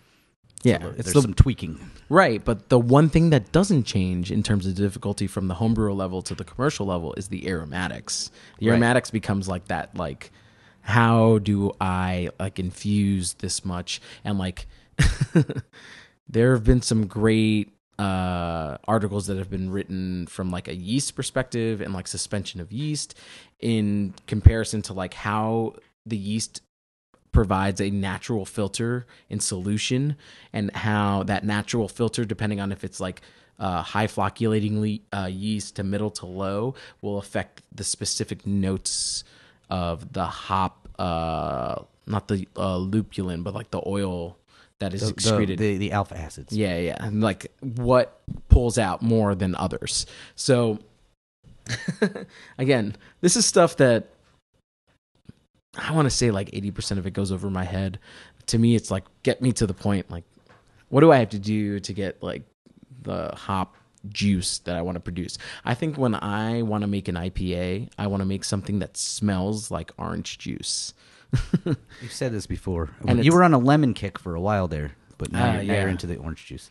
yeah, 0.62 0.78
there's 0.78 0.98
it's 0.98 1.12
the 1.12 1.22
some 1.22 1.34
tweaking. 1.34 1.78
Right, 2.08 2.44
but 2.44 2.68
the 2.68 2.78
one 2.78 3.08
thing 3.08 3.30
that 3.30 3.52
doesn't 3.52 3.84
change 3.84 4.30
in 4.30 4.42
terms 4.42 4.66
of 4.66 4.74
difficulty 4.74 5.26
from 5.26 5.48
the 5.48 5.54
homebrew 5.54 5.92
level 5.94 6.22
to 6.22 6.34
the 6.34 6.44
commercial 6.44 6.86
level 6.86 7.14
is 7.16 7.28
the 7.28 7.48
aromatics. 7.48 8.30
The 8.58 8.66
Right. 8.66 8.72
aromatics 8.72 9.10
becomes 9.10 9.48
like 9.48 9.68
that 9.68 9.96
like 9.96 10.30
how 10.82 11.38
do 11.38 11.72
I 11.80 12.30
like 12.40 12.58
infuse 12.58 13.34
this 13.34 13.64
much 13.64 14.00
and 14.24 14.38
like 14.38 14.66
there 16.28 16.52
have 16.52 16.64
been 16.64 16.82
some 16.82 17.06
great 17.06 17.72
uh 17.98 18.78
articles 18.88 19.26
that 19.26 19.36
have 19.36 19.50
been 19.50 19.70
written 19.70 20.26
from 20.26 20.50
like 20.50 20.66
a 20.66 20.74
yeast 20.74 21.14
perspective 21.14 21.80
and 21.80 21.92
like 21.92 22.08
suspension 22.08 22.60
of 22.60 22.72
yeast 22.72 23.14
in 23.60 24.14
comparison 24.26 24.82
to 24.82 24.92
like 24.92 25.14
how 25.14 25.74
the 26.06 26.16
yeast 26.16 26.62
provides 27.32 27.80
a 27.80 27.90
natural 27.90 28.44
filter 28.44 29.06
in 29.30 29.40
solution 29.40 30.16
and 30.52 30.70
how 30.76 31.22
that 31.24 31.44
natural 31.44 31.88
filter 31.88 32.24
depending 32.24 32.60
on 32.60 32.70
if 32.72 32.84
it's 32.84 33.00
like 33.00 33.22
uh, 33.58 33.80
high 33.82 34.06
flocculating 34.06 34.80
le- 34.80 34.98
uh, 35.18 35.26
yeast 35.26 35.76
to 35.76 35.82
middle 35.82 36.10
to 36.10 36.26
low 36.26 36.74
will 37.00 37.18
affect 37.18 37.62
the 37.74 37.84
specific 37.84 38.46
notes 38.46 39.24
of 39.70 40.12
the 40.12 40.24
hop 40.26 40.88
uh, 40.98 41.76
not 42.06 42.28
the 42.28 42.46
uh, 42.56 42.76
lupulin 42.76 43.42
but 43.42 43.54
like 43.54 43.70
the 43.70 43.82
oil 43.86 44.36
that 44.78 44.92
is 44.92 45.00
The, 45.00 45.06
the, 45.06 45.12
excreted 45.12 45.58
the, 45.58 45.76
the 45.78 45.92
alpha 45.92 46.18
acids. 46.18 46.52
yeah, 46.52 46.76
yeah. 46.76 46.96
And 46.98 47.22
like 47.22 47.52
what 47.60 48.20
pulls 48.48 48.78
out 48.78 49.00
more 49.00 49.34
than 49.36 49.54
others. 49.54 50.06
So 50.34 50.80
again, 52.58 52.96
this 53.20 53.36
is 53.36 53.46
stuff 53.46 53.76
that 53.76 54.08
I 55.76 55.92
want 55.92 56.06
to 56.06 56.10
say 56.10 56.30
like 56.30 56.50
80% 56.50 56.98
of 56.98 57.06
it 57.06 57.12
goes 57.12 57.32
over 57.32 57.48
my 57.50 57.64
head. 57.64 57.98
To 58.46 58.58
me 58.58 58.74
it's 58.74 58.90
like 58.90 59.04
get 59.22 59.40
me 59.40 59.52
to 59.52 59.66
the 59.66 59.74
point 59.74 60.10
like 60.10 60.24
what 60.88 61.00
do 61.00 61.10
I 61.10 61.16
have 61.18 61.30
to 61.30 61.38
do 61.38 61.80
to 61.80 61.92
get 61.94 62.22
like 62.22 62.42
the 63.02 63.34
hop 63.34 63.76
juice 64.08 64.58
that 64.60 64.76
I 64.76 64.82
want 64.82 64.96
to 64.96 65.00
produce? 65.00 65.38
I 65.64 65.74
think 65.74 65.96
when 65.96 66.14
I 66.14 66.60
want 66.62 66.82
to 66.82 66.86
make 66.88 67.08
an 67.08 67.14
IPA, 67.14 67.88
I 67.98 68.06
want 68.08 68.20
to 68.20 68.26
make 68.26 68.44
something 68.44 68.80
that 68.80 68.96
smells 68.98 69.70
like 69.70 69.92
orange 69.96 70.36
juice. 70.38 70.92
You've 71.64 72.12
said 72.12 72.32
this 72.32 72.46
before. 72.46 72.90
And 73.08 73.24
you 73.24 73.32
were 73.32 73.42
on 73.42 73.54
a 73.54 73.58
lemon 73.58 73.94
kick 73.94 74.18
for 74.18 74.34
a 74.34 74.40
while 74.40 74.68
there, 74.68 74.92
but 75.16 75.32
now, 75.32 75.52
Ah, 75.52 75.54
you're, 75.54 75.62
now 75.74 75.80
you're 75.80 75.88
into 75.88 76.06
the 76.06 76.16
orange 76.16 76.44
juice. 76.44 76.70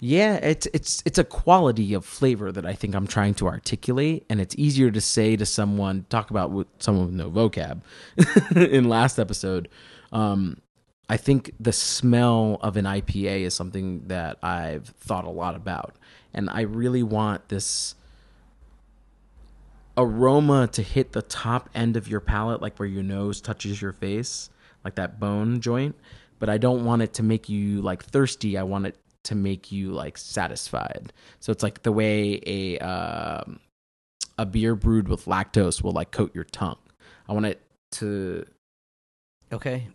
Yeah, 0.00 0.36
it's 0.36 0.66
it's 0.72 1.02
it's 1.04 1.18
a 1.18 1.24
quality 1.24 1.92
of 1.92 2.04
flavor 2.04 2.52
that 2.52 2.64
I 2.64 2.74
think 2.74 2.94
I'm 2.94 3.08
trying 3.08 3.34
to 3.34 3.48
articulate, 3.48 4.24
and 4.30 4.40
it's 4.40 4.54
easier 4.56 4.90
to 4.92 5.00
say 5.00 5.36
to 5.36 5.44
someone 5.44 6.06
talk 6.08 6.30
about 6.30 6.52
with 6.52 6.68
someone 6.78 7.06
with 7.06 7.14
no 7.14 7.30
vocab 7.30 7.80
in 8.70 8.88
last 8.88 9.18
episode. 9.18 9.68
Um, 10.12 10.58
I 11.08 11.16
think 11.16 11.52
the 11.58 11.72
smell 11.72 12.58
of 12.60 12.76
an 12.76 12.84
IPA 12.84 13.40
is 13.40 13.54
something 13.54 14.06
that 14.06 14.38
I've 14.42 14.86
thought 15.00 15.24
a 15.24 15.30
lot 15.30 15.56
about, 15.56 15.96
and 16.32 16.48
I 16.48 16.60
really 16.60 17.02
want 17.02 17.48
this 17.48 17.96
aroma 19.96 20.68
to 20.68 20.82
hit 20.82 21.10
the 21.10 21.22
top 21.22 21.70
end 21.74 21.96
of 21.96 22.06
your 22.06 22.20
palate, 22.20 22.62
like 22.62 22.78
where 22.78 22.88
your 22.88 23.02
nose 23.02 23.40
touches 23.40 23.82
your 23.82 23.92
face, 23.92 24.48
like 24.84 24.94
that 24.94 25.18
bone 25.18 25.60
joint. 25.60 25.96
But 26.38 26.48
I 26.48 26.58
don't 26.58 26.84
want 26.84 27.02
it 27.02 27.14
to 27.14 27.24
make 27.24 27.48
you 27.48 27.82
like 27.82 28.04
thirsty. 28.04 28.56
I 28.56 28.62
want 28.62 28.86
it 28.86 28.96
to 29.24 29.34
make 29.34 29.70
you 29.72 29.92
like 29.92 30.16
satisfied. 30.18 31.12
So 31.40 31.52
it's 31.52 31.62
like 31.62 31.82
the 31.82 31.92
way 31.92 32.40
a 32.46 32.78
um, 32.78 33.60
a 34.38 34.46
beer 34.46 34.74
brewed 34.74 35.08
with 35.08 35.24
lactose 35.26 35.82
will 35.82 35.92
like 35.92 36.10
coat 36.10 36.34
your 36.34 36.44
tongue. 36.44 36.78
I 37.28 37.32
want 37.32 37.46
it 37.46 37.60
to 37.92 38.46
Okay. 39.52 39.88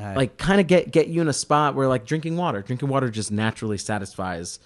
Uh, 0.00 0.12
like 0.14 0.36
kind 0.38 0.60
of 0.60 0.66
get 0.66 0.92
get 0.92 1.08
you 1.08 1.20
in 1.20 1.28
a 1.28 1.32
spot 1.32 1.74
where 1.74 1.88
like 1.88 2.06
drinking 2.06 2.36
water 2.36 2.62
drinking 2.62 2.88
water 2.88 3.10
just 3.10 3.32
naturally 3.32 3.76
satisfies 3.76 4.60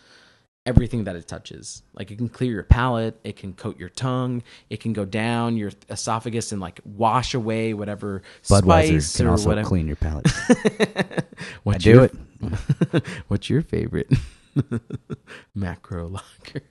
everything 0.66 1.04
that 1.04 1.14
it 1.14 1.28
touches 1.28 1.82
like 1.92 2.10
it 2.10 2.16
can 2.16 2.28
clear 2.28 2.50
your 2.50 2.62
palate 2.62 3.18
it 3.22 3.36
can 3.36 3.52
coat 3.52 3.78
your 3.78 3.90
tongue 3.90 4.42
it 4.70 4.80
can 4.80 4.94
go 4.94 5.04
down 5.04 5.56
your 5.56 5.70
esophagus 5.90 6.52
and 6.52 6.60
like 6.60 6.80
wash 6.84 7.34
away 7.34 7.74
whatever 7.74 8.22
Budweiser 8.44 8.62
spice 9.02 9.16
can 9.16 9.26
or 9.26 9.30
also 9.32 9.48
whatever 9.48 9.68
clean 9.68 9.86
your 9.86 9.96
palate. 9.96 10.26
what's 11.64 11.76
I 11.76 11.78
do 11.78 11.90
your, 11.90 12.04
it. 12.04 13.06
what's 13.28 13.50
your 13.50 13.60
favorite 13.60 14.10
macro 15.54 16.08
lager 16.08 16.62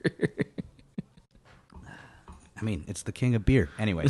I 2.56 2.62
mean, 2.62 2.84
it's 2.86 3.02
the 3.02 3.12
king 3.12 3.34
of 3.34 3.44
beer. 3.44 3.68
Anyway, 3.78 4.06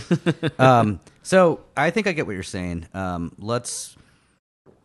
um, 0.58 1.00
so 1.22 1.64
I 1.76 1.90
think 1.90 2.06
I 2.06 2.12
get 2.12 2.26
what 2.26 2.34
you're 2.34 2.42
saying. 2.42 2.86
Um, 2.92 3.34
let's 3.38 3.96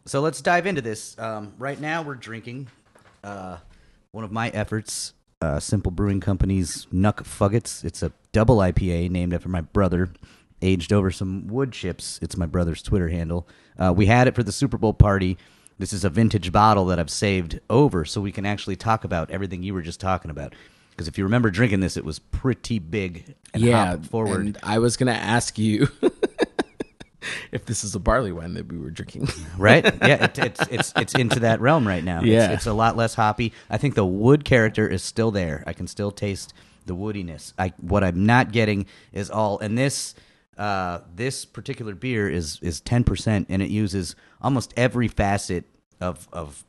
so 0.05 0.21
let's 0.21 0.41
dive 0.41 0.65
into 0.65 0.81
this. 0.81 1.19
Um, 1.19 1.53
right 1.59 1.79
now, 1.79 2.01
we're 2.01 2.15
drinking 2.15 2.67
uh, 3.23 3.57
one 4.11 4.23
of 4.23 4.31
my 4.31 4.49
efforts, 4.49 5.13
uh, 5.41 5.59
Simple 5.59 5.91
Brewing 5.91 6.19
Company's 6.19 6.87
Nuck 6.91 7.23
Fuggets. 7.23 7.83
It's 7.83 8.01
a 8.01 8.11
double 8.31 8.57
IPA 8.57 9.09
named 9.09 9.33
after 9.33 9.49
my 9.49 9.61
brother, 9.61 10.09
aged 10.61 10.91
over 10.91 11.11
some 11.11 11.47
wood 11.47 11.71
chips. 11.71 12.19
It's 12.21 12.35
my 12.35 12.45
brother's 12.45 12.81
Twitter 12.81 13.09
handle. 13.09 13.47
Uh, 13.77 13.93
we 13.95 14.07
had 14.07 14.27
it 14.27 14.35
for 14.35 14.43
the 14.43 14.51
Super 14.51 14.77
Bowl 14.77 14.93
party. 14.93 15.37
This 15.77 15.93
is 15.93 16.03
a 16.03 16.09
vintage 16.09 16.51
bottle 16.51 16.85
that 16.87 16.99
I've 16.99 17.09
saved 17.09 17.59
over 17.69 18.03
so 18.03 18.19
we 18.19 18.31
can 18.33 18.45
actually 18.45 18.75
talk 18.75 19.03
about 19.05 19.31
everything 19.31 19.63
you 19.63 19.73
were 19.73 19.81
just 19.81 20.01
talking 20.01 20.29
about. 20.31 20.53
Because 20.91 21.07
if 21.07 21.17
you 21.17 21.23
remember 21.23 21.49
drinking 21.49 21.79
this, 21.79 21.95
it 21.95 22.03
was 22.03 22.19
pretty 22.19 22.79
big 22.79 23.35
and 23.53 23.63
yeah, 23.63 23.95
forward. 23.95 24.41
and 24.41 24.57
I 24.61 24.79
was 24.79 24.97
gonna 24.97 25.11
ask 25.11 25.57
you 25.57 25.87
if 27.51 27.65
this 27.65 27.83
is 27.83 27.95
a 27.95 27.99
barley 27.99 28.31
wine 28.31 28.53
that 28.53 28.67
we 28.67 28.77
were 28.77 28.91
drinking. 28.91 29.27
right? 29.57 29.83
Yeah, 29.83 30.25
it, 30.25 30.39
it's 30.39 30.61
it's 30.69 30.93
it's 30.95 31.15
into 31.15 31.39
that 31.41 31.61
realm 31.61 31.87
right 31.87 32.03
now. 32.03 32.21
Yeah. 32.21 32.45
it's, 32.45 32.53
it's 32.53 32.65
a 32.67 32.73
lot 32.73 32.95
less 32.97 33.15
hoppy. 33.15 33.53
I 33.69 33.77
think 33.77 33.95
the 33.95 34.05
wood 34.05 34.45
character 34.45 34.87
is 34.87 35.03
still 35.03 35.31
there. 35.31 35.63
I 35.67 35.73
can 35.73 35.87
still 35.87 36.11
taste 36.11 36.53
the 36.85 36.95
woodiness. 36.95 37.53
I 37.57 37.73
what 37.77 38.03
I'm 38.03 38.25
not 38.25 38.51
getting 38.51 38.85
is 39.11 39.29
all 39.29 39.59
and 39.59 39.77
this 39.77 40.15
uh, 40.57 40.99
this 41.15 41.45
particular 41.45 41.95
beer 41.95 42.29
is 42.29 42.59
is 42.61 42.81
ten 42.81 43.03
percent 43.03 43.47
and 43.49 43.61
it 43.61 43.69
uses 43.69 44.15
almost 44.41 44.73
every 44.75 45.07
facet 45.07 45.65
of 46.01 46.27
of 46.33 46.65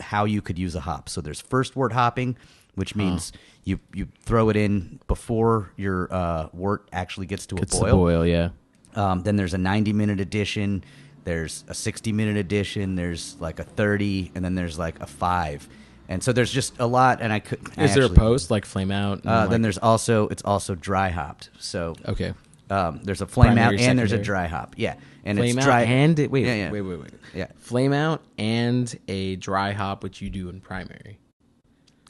how 0.00 0.24
you 0.24 0.42
could 0.42 0.58
use 0.58 0.74
a 0.74 0.80
hop. 0.80 1.08
So 1.08 1.20
there's 1.20 1.40
first 1.40 1.76
wort 1.76 1.92
hopping, 1.92 2.36
which 2.74 2.94
means 2.96 3.32
you 3.64 3.80
you 3.92 4.08
throw 4.20 4.48
it 4.50 4.56
in 4.56 5.00
before 5.06 5.72
your 5.76 6.12
uh, 6.12 6.48
wort 6.52 6.88
actually 6.92 7.26
gets 7.26 7.46
to 7.46 7.56
It's 7.56 7.76
a 7.76 7.80
boil. 7.80 7.96
boil, 7.96 8.26
yeah. 8.26 8.50
Um, 8.94 9.22
then 9.22 9.36
there's 9.36 9.54
a 9.54 9.58
90 9.58 9.92
minute 9.92 10.20
edition. 10.20 10.84
There's 11.24 11.64
a 11.68 11.74
60 11.74 12.12
minute 12.12 12.36
edition. 12.36 12.94
There's 12.94 13.36
like 13.40 13.58
a 13.58 13.64
30, 13.64 14.32
and 14.34 14.44
then 14.44 14.54
there's 14.54 14.78
like 14.78 15.00
a 15.00 15.06
five. 15.06 15.68
And 16.08 16.22
so 16.22 16.32
there's 16.32 16.52
just 16.52 16.74
a 16.78 16.86
lot. 16.86 17.20
And 17.22 17.32
I 17.32 17.40
could. 17.40 17.60
I 17.76 17.84
Is 17.84 17.94
there 17.94 18.04
a 18.04 18.10
post 18.10 18.50
like 18.50 18.64
flame 18.64 18.90
out? 18.90 19.24
Uh, 19.24 19.30
like- 19.30 19.50
then 19.50 19.62
there's 19.62 19.78
also 19.78 20.28
it's 20.28 20.42
also 20.42 20.74
dry 20.74 21.08
hopped. 21.08 21.50
So 21.58 21.94
okay. 22.06 22.34
um, 22.70 23.00
there's 23.02 23.22
a 23.22 23.26
flame 23.26 23.54
Primary, 23.54 23.76
out 23.76 23.80
and 23.80 23.98
there's 23.98 24.12
a 24.12 24.18
dry 24.18 24.46
hop. 24.46 24.74
Yeah, 24.76 24.96
and 25.24 25.38
Flame 25.38 25.56
it's 25.56 25.64
dry 25.64 25.82
and 25.82 26.18
it, 26.18 26.30
wait, 26.30 26.44
Yeah, 26.44 26.54
yeah. 26.54 26.70
wait, 26.70 26.82
wait, 26.82 27.00
wait. 27.00 27.12
Yeah. 27.34 27.46
Flame 27.56 27.92
out 27.94 28.22
and 28.38 28.94
a 29.08 29.36
dry 29.36 29.72
hop, 29.72 30.02
which 30.02 30.20
you 30.20 30.28
do 30.28 30.48
in 30.50 30.60
primary. 30.60 31.18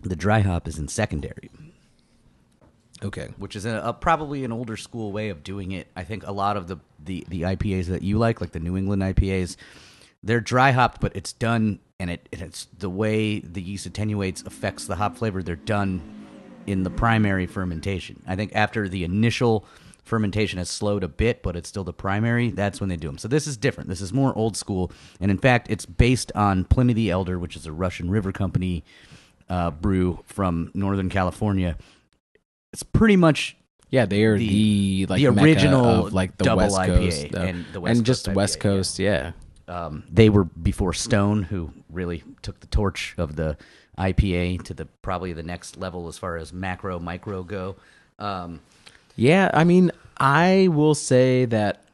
The 0.03 0.17
dry 0.17 0.41
hop 0.41 0.67
is 0.67 0.79
in 0.79 0.89
secondary. 0.89 1.51
Okay. 3.05 3.29
which 3.37 3.55
is 3.55 3.67
a, 3.67 3.83
a, 3.85 3.93
probably 3.93 4.45
an 4.45 4.53
older 4.53 4.77
school 4.77 5.13
way 5.13 5.29
of 5.29 5.45
doing 5.45 5.73
it. 5.73 5.89
I 5.95 6.05
think 6.05 6.27
a 6.27 6.33
lot 6.33 6.57
of 6.57 6.69
the, 6.69 6.79
the, 6.99 7.25
the 7.29 7.43
IPAs 7.43 7.87
that 7.87 8.03
you 8.03 8.19
like, 8.19 8.41
like 8.41 8.53
the 8.53 8.61
New 8.61 8.77
England 8.77 9.03
IPAs, 9.03 9.57
they're 10.23 10.41
dry 10.41 10.71
hopped, 10.71 11.01
but 11.01 11.15
it's 11.15 11.33
done 11.33 11.81
and 12.01 12.11
it 12.11 12.29
and 12.33 12.43
it's 12.43 12.67
the 12.79 12.91
way 12.91 13.39
the 13.41 13.63
yeast 13.63 13.87
attenuates 13.87 14.43
affects 14.43 14.87
the 14.87 14.97
hop 14.97 15.17
flavor. 15.17 15.43
They're 15.43 15.57
done 15.57 16.03
in 16.67 16.83
the 16.83 16.91
primary 16.91 17.47
fermentation. 17.47 18.23
I 18.27 18.37
think 18.37 18.53
after 18.55 18.89
the 18.89 19.05
initial 19.05 19.67
fermentation 20.03 20.59
has 20.59 20.71
slowed 20.71 21.05
a 21.05 21.09
bit, 21.09 21.43
but 21.43 21.57
it's 21.57 21.69
still 21.69 21.85
the 21.85 21.93
primary. 21.93 22.51
That's 22.51 22.81
when 22.81 22.89
they 22.89 22.97
do 22.97 23.09
them. 23.09 23.19
So 23.19 23.29
this 23.29 23.47
is 23.47 23.57
different. 23.57 23.89
This 23.89 24.01
is 24.01 24.13
more 24.13 24.37
old 24.37 24.57
school, 24.57 24.91
and 25.21 25.31
in 25.31 25.39
fact, 25.39 25.69
it's 25.71 25.87
based 25.87 26.33
on 26.35 26.65
Pliny 26.65 26.93
the 26.93 27.11
Elder, 27.11 27.39
which 27.39 27.57
is 27.57 27.67
a 27.67 27.73
Russian 27.73 28.11
River 28.11 28.33
Company 28.33 28.85
uh, 29.49 29.71
brew 29.71 30.21
from 30.27 30.71
Northern 30.75 31.11
California. 31.11 31.77
It's 32.75 32.83
pretty 32.83 33.17
much 33.17 33.57
Yeah, 33.91 34.05
they 34.07 34.25
are 34.25 34.37
The- 34.37 35.05
the, 35.05 35.07
like 35.07 35.23
the 35.23 35.31
Mecca 35.31 35.45
original 35.47 36.07
of, 36.09 36.13
like 36.13 36.37
the 36.37 36.45
double 36.45 36.63
West 36.65 36.77
IPA 36.77 36.87
Coast 36.87 37.35
uh, 37.37 37.39
and 37.41 37.65
the 37.73 37.81
West 37.81 38.03
just 38.03 38.25
Coast 38.27 38.35
West 38.37 38.59
IPA, 38.59 38.61
Coast. 38.61 38.99
Yeah. 38.99 39.33
um, 39.69 40.03
they 40.11 40.29
were 40.29 40.45
before 40.45 40.93
Stone, 40.93 41.45
who 41.45 41.71
really 41.89 42.23
took 42.43 42.59
the 42.61 42.67
torch 42.67 43.15
of 43.17 43.37
the 43.37 43.57
IPA 43.97 44.65
to 44.65 44.75
the 44.75 44.87
probably 45.03 45.33
the 45.33 45.45
next 45.45 45.77
level 45.77 46.09
as 46.09 46.19
far 46.19 46.37
as 46.37 46.53
macro 46.53 46.99
micro 46.99 47.45
go. 47.45 47.77
Um, 48.19 48.59
yeah, 49.15 49.51
I 49.55 49.63
mean, 49.63 49.93
I 50.19 50.69
will 50.73 50.95
say 50.97 51.45
that 51.45 51.85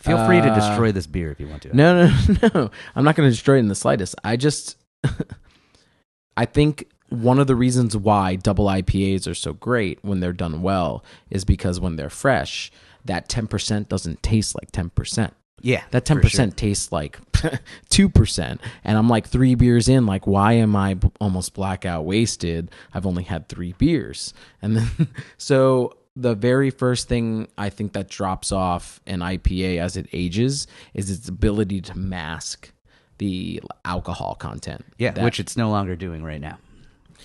feel 0.00 0.26
free 0.26 0.40
to 0.40 0.48
Uh, 0.50 0.54
destroy 0.56 0.90
this 0.90 1.06
beer 1.06 1.30
if 1.30 1.38
you 1.38 1.46
want 1.46 1.62
to. 1.62 1.76
No, 1.76 2.08
no, 2.08 2.50
no. 2.54 2.70
I'm 2.96 3.04
not 3.04 3.14
going 3.14 3.28
to 3.28 3.30
destroy 3.32 3.56
it 3.56 3.60
in 3.60 3.68
the 3.68 3.74
slightest. 3.76 4.16
I 4.24 4.34
just, 4.36 4.76
I 6.36 6.44
think 6.44 6.88
one 7.08 7.38
of 7.38 7.46
the 7.46 7.56
reasons 7.56 7.96
why 7.96 8.36
double 8.36 8.66
IPAs 8.66 9.26
are 9.26 9.34
so 9.34 9.52
great 9.52 9.98
when 10.02 10.20
they're 10.20 10.32
done 10.32 10.62
well 10.62 11.04
is 11.30 11.44
because 11.44 11.80
when 11.80 11.96
they're 11.96 12.10
fresh, 12.10 12.70
that 13.04 13.28
10% 13.28 13.88
doesn't 13.88 14.22
taste 14.22 14.54
like 14.54 14.70
10%. 14.72 15.30
yeah, 15.62 15.84
That 15.90 16.04
10% 16.04 16.28
sure. 16.30 16.46
tastes 16.48 16.92
like 16.92 17.18
2%. 17.90 18.58
And 18.84 18.98
I'm 18.98 19.08
like 19.08 19.26
three 19.26 19.54
beers 19.54 19.88
in, 19.88 20.06
like, 20.06 20.26
why 20.26 20.52
am 20.54 20.76
I 20.76 20.94
b- 20.94 21.10
almost 21.20 21.54
blackout 21.54 22.04
wasted? 22.04 22.70
I've 22.92 23.06
only 23.06 23.22
had 23.24 23.48
three 23.48 23.72
beers. 23.78 24.34
And 24.62 24.76
then, 24.76 24.88
so 25.38 25.94
the 26.16 26.34
very 26.34 26.70
first 26.70 27.08
thing 27.08 27.48
I 27.56 27.70
think 27.70 27.92
that 27.92 28.08
drops 28.08 28.52
off 28.52 29.00
an 29.06 29.20
IPA 29.20 29.78
as 29.78 29.96
it 29.96 30.08
ages 30.12 30.66
is 30.94 31.10
its 31.10 31.28
ability 31.28 31.80
to 31.82 31.96
mask 31.96 32.72
the 33.18 33.62
alcohol 33.84 34.34
content. 34.34 34.84
yeah, 34.98 35.12
That- 35.12 35.24
which 35.24 35.40
it's 35.40 35.56
no 35.56 35.70
longer 35.70 35.96
doing 35.96 36.22
right 36.22 36.40
now. 36.40 36.58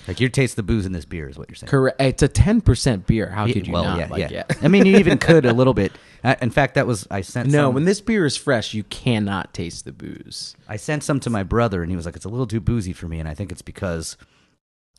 Like 0.08 0.20
you 0.20 0.30
taste 0.30 0.56
the 0.56 0.64
booze 0.64 0.86
in 0.86 0.92
this 0.92 1.06
beer 1.06 1.30
is 1.30 1.38
what 1.38 1.50
you're 1.50 1.56
saying. 1.56 1.70
correct. 1.70 2.02
It's 2.02 2.24
a 2.24 2.30
10% 2.30 3.06
beer. 3.06 3.30
How 3.30 3.46
could 3.46 3.68
you 3.68 3.74
well, 3.74 3.84
not? 3.84 4.00
yeah, 4.00 4.08
like, 4.08 4.32
yeah. 4.32 4.44
I 4.62 4.68
mean, 4.68 4.86
you 4.86 4.98
even 4.98 5.18
could 5.18 5.46
a 5.46 5.54
little 5.54 5.74
bit. 5.74 5.94
In 6.42 6.50
fact, 6.50 6.76
that 6.76 6.88
was 6.88 7.08
I 7.12 7.22
sent. 7.22 7.50
no, 7.50 7.68
some, 7.68 7.76
when 7.76 7.86
this 7.86 8.02
beer 8.02 8.26
is 8.26 8.38
fresh, 8.38 8.74
you 8.74 8.84
cannot 8.84 9.54
taste 9.54 9.86
the 9.86 9.92
booze. 9.92 10.56
I 10.68 10.78
sent 10.78 11.04
some 11.04 11.20
to 11.22 11.30
my 11.30 11.44
brother, 11.44 11.82
and 11.82 11.92
he 11.92 11.96
was 11.96 12.06
like, 12.06 12.16
"It's 12.16 12.26
a 12.26 12.30
little 12.30 12.48
too 12.48 12.62
boozy 12.62 12.94
for 12.94 13.08
me," 13.08 13.20
and 13.20 13.28
I 13.28 13.34
think 13.34 13.52
it's 13.52 13.62
because 13.62 14.16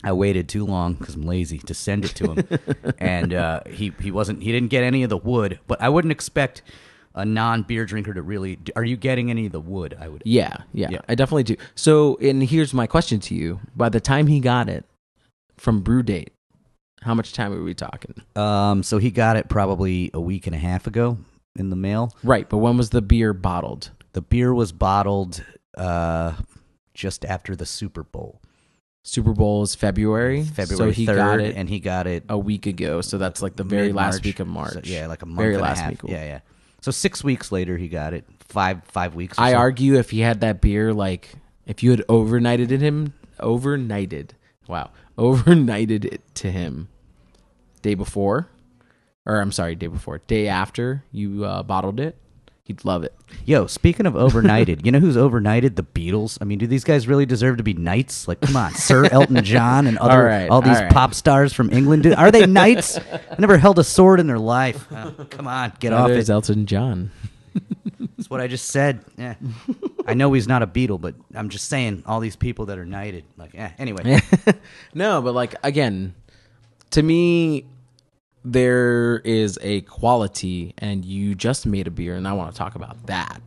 I 0.03 0.13
waited 0.13 0.49
too 0.51 0.67
long 0.67 0.95
because 0.95 1.15
I'm 1.15 1.23
lazy 1.23 1.59
to 1.59 1.73
send 1.73 2.05
it 2.05 2.15
to 2.17 2.33
him, 2.33 2.61
and 2.99 3.33
uh, 3.33 3.61
he 3.67 3.93
he 4.01 4.11
wasn't 4.11 4.43
he 4.43 4.53
didn't 4.53 4.69
get 4.69 4.85
any 4.85 5.03
of 5.03 5.09
the 5.11 5.17
wood. 5.17 5.59
But 5.67 5.81
I 5.81 5.89
wouldn't 5.89 6.13
expect 6.13 6.61
a 7.15 7.25
non 7.25 7.63
beer 7.63 7.87
drinker 7.87 8.13
to 8.13 8.21
really. 8.21 8.59
Are 8.77 8.85
you 8.85 8.99
getting 8.99 9.31
any 9.31 9.47
of 9.47 9.53
the 9.53 9.61
wood? 9.61 9.97
I 9.99 10.09
would. 10.09 10.23
Yeah, 10.27 10.59
yeah, 10.75 10.89
Yeah. 10.91 11.01
I 11.09 11.15
definitely 11.15 11.45
do. 11.45 11.57
So, 11.75 12.19
and 12.19 12.43
here's 12.43 12.75
my 12.75 12.87
question 12.87 13.19
to 13.21 13.35
you: 13.35 13.61
By 13.75 13.89
the 13.89 14.01
time 14.01 14.27
he 14.27 14.41
got 14.41 14.69
it 14.69 14.85
from 15.65 15.81
brew 15.81 16.03
date, 16.03 16.33
how 17.03 17.15
much 17.15 17.33
time 17.33 17.53
are 17.53 17.63
we 17.63 17.75
talking? 17.75 18.15
Um. 18.37 18.83
So 18.83 18.99
he 18.99 19.11
got 19.11 19.37
it 19.37 19.49
probably 19.49 20.11
a 20.15 20.21
week 20.21 20.47
and 20.47 20.55
a 20.55 20.59
half 20.59 20.87
ago 20.87 21.19
in 21.57 21.71
the 21.71 21.77
mail. 21.77 22.15
Right, 22.23 22.49
but 22.49 22.59
when 22.59 22.77
was 22.77 22.91
the 22.91 23.03
beer 23.03 23.33
bottled? 23.33 23.91
The 24.13 24.23
beer 24.23 24.55
was 24.55 24.71
bottled 24.71 25.45
uh, 25.77 26.35
just 26.95 27.25
after 27.25 27.57
the 27.57 27.67
Super 27.67 28.05
Bowl, 28.05 28.41
Super 29.07 29.35
Bowl 29.35 29.63
is 29.63 29.75
February, 29.75 30.45
February 30.45 30.77
so 30.77 30.91
he 30.91 31.05
third, 31.05 31.17
got 31.17 31.39
it 31.39 31.57
and 31.57 31.69
he 31.69 31.79
got 31.79 32.07
it 32.07 32.25
a 32.31 32.39
week 32.39 32.67
ago. 32.67 33.03
So 33.03 33.19
that's 33.19 33.43
like 33.43 33.55
the 33.55 33.63
very 33.63 33.93
last 33.93 34.25
week 34.25 34.41
of 34.41 34.47
March. 34.47 34.73
So, 34.73 34.81
yeah, 34.85 35.07
like 35.09 35.21
a 35.21 35.27
month 35.27 35.41
Very 35.41 35.55
and 35.55 35.63
last 35.63 35.81
a 35.81 35.83
half. 35.83 35.91
week. 35.91 36.13
Yeah, 36.13 36.25
yeah. 36.25 36.41
So 36.81 36.91
six 36.91 37.23
weeks 37.23 37.53
later, 37.53 37.77
he 37.77 37.89
got 37.89 38.15
it. 38.15 38.25
Five 38.41 38.83
five 38.85 39.15
weeks. 39.15 39.39
I 39.39 39.53
so. 39.53 39.59
argue 39.59 39.99
if 39.99 40.09
he 40.09 40.21
had 40.21 40.41
that 40.41 40.63
beer, 40.63 40.95
like 40.95 41.35
if 41.67 41.83
you 41.83 41.91
had 41.91 42.01
overnighted 42.09 42.71
it 42.71 42.81
him, 42.81 43.13
overnighted, 43.41 44.31
wow, 44.69 44.91
overnighted 45.19 46.05
it 46.05 46.23
to 46.37 46.51
him, 46.51 46.89
day 47.83 47.95
before, 47.95 48.49
or 49.27 49.41
I'm 49.41 49.53
sorry, 49.53 49.75
day 49.75 49.87
before, 49.87 50.19
day 50.27 50.49
after 50.49 51.05
you 51.13 51.45
uh, 51.45 51.63
bottled 51.63 52.01
it, 52.01 52.17
he'd 52.65 52.85
love 52.85 53.05
it. 53.05 53.15
Yo, 53.45 53.67
speaking 53.67 54.07
of 54.07 54.15
overnighted, 54.15 54.85
you 54.85 54.93
know 54.93 55.01
who's 55.01 55.17
overnighted? 55.17 55.77
The 55.77 55.83
Beatles. 55.83 56.39
I 56.41 56.45
mean, 56.45 56.59
do 56.59 56.67
these 56.67 56.85
guys 56.85 57.09
really 57.09 57.27
deserve 57.27 57.57
to 57.59 57.63
be 57.63 57.75
knights? 57.75 58.27
Like, 58.29 58.41
come 58.41 58.57
on, 58.57 58.75
Sir 58.75 59.07
Elton 59.07 59.43
John 59.45 59.87
and 59.87 59.99
other 59.99 60.13
All 60.15 60.23
right, 60.23 60.49
all 60.51 60.61
these 60.63 60.77
all 60.77 60.83
right. 60.85 60.93
pop 60.93 61.15
stars 61.15 61.53
from 61.53 61.71
England. 61.73 62.07
Are 62.15 62.31
they 62.31 62.47
knights? 62.47 62.99
I 63.13 63.21
Never 63.39 63.59
held 63.59 63.79
a 63.79 63.85
sword 63.85 64.21
in 64.21 64.27
their 64.27 64.39
life. 64.39 64.87
Oh, 64.91 65.13
come 65.31 65.47
on, 65.47 65.73
get 65.81 65.91
Now 65.91 66.05
off 66.05 66.11
it. 66.11 66.29
Elton 66.29 66.67
John. 66.67 67.11
That's 68.17 68.31
what 68.31 68.41
I 68.41 68.47
just 68.47 68.67
said. 68.69 69.05
Yeah. 69.17 69.35
I 70.07 70.15
know 70.15 70.33
he's 70.33 70.49
not 70.49 70.63
a 70.63 70.67
Beatle, 70.67 71.01
but 71.01 71.15
I'm 71.35 71.49
just 71.49 71.69
saying 71.69 72.03
all 72.07 72.21
these 72.21 72.37
people 72.37 72.67
that 72.67 72.79
are 72.79 72.85
knighted. 72.85 73.25
Like, 73.37 73.55
eh. 73.55 73.71
Anyway, 73.79 74.21
no, 74.95 75.23
but 75.23 75.35
like 75.35 75.55
again, 75.63 76.15
to 76.91 77.03
me, 77.03 77.67
there 78.45 79.19
is 79.21 79.59
a 79.63 79.81
quality, 79.83 80.75
and 80.79 81.05
you 81.05 81.35
just 81.35 81.67
made 81.67 81.87
a 81.87 81.91
beer, 81.91 82.15
and 82.15 82.29
I 82.29 82.33
want 82.35 82.53
to 82.53 82.59
talk 82.59 82.75
about 82.75 83.07
that. 83.07 83.41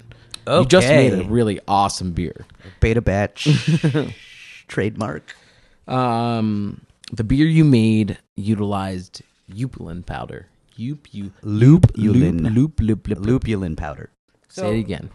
Okay. 0.48 0.60
You 0.62 0.66
just 0.66 0.88
made 0.88 1.14
a 1.14 1.24
really 1.24 1.60
awesome 1.68 2.12
beer. 2.14 2.46
beta 2.80 3.02
batch 3.02 3.48
trademark. 4.68 5.36
Um, 5.88 6.82
the 7.12 7.24
beer 7.24 7.46
you 7.46 7.64
made 7.66 8.18
utilized 8.36 9.22
Upulin 9.52 10.06
powder. 10.06 10.48
Up 10.80 11.00
you 11.12 11.32
Lupulin. 11.42 12.54
loop 12.54 12.80
loop 12.80 12.80
loop. 12.80 13.08
loop. 13.08 13.44
Lupulin 13.44 13.76
powder. 13.76 14.10
Say 14.48 14.78
it 14.78 14.80
again. 14.80 15.10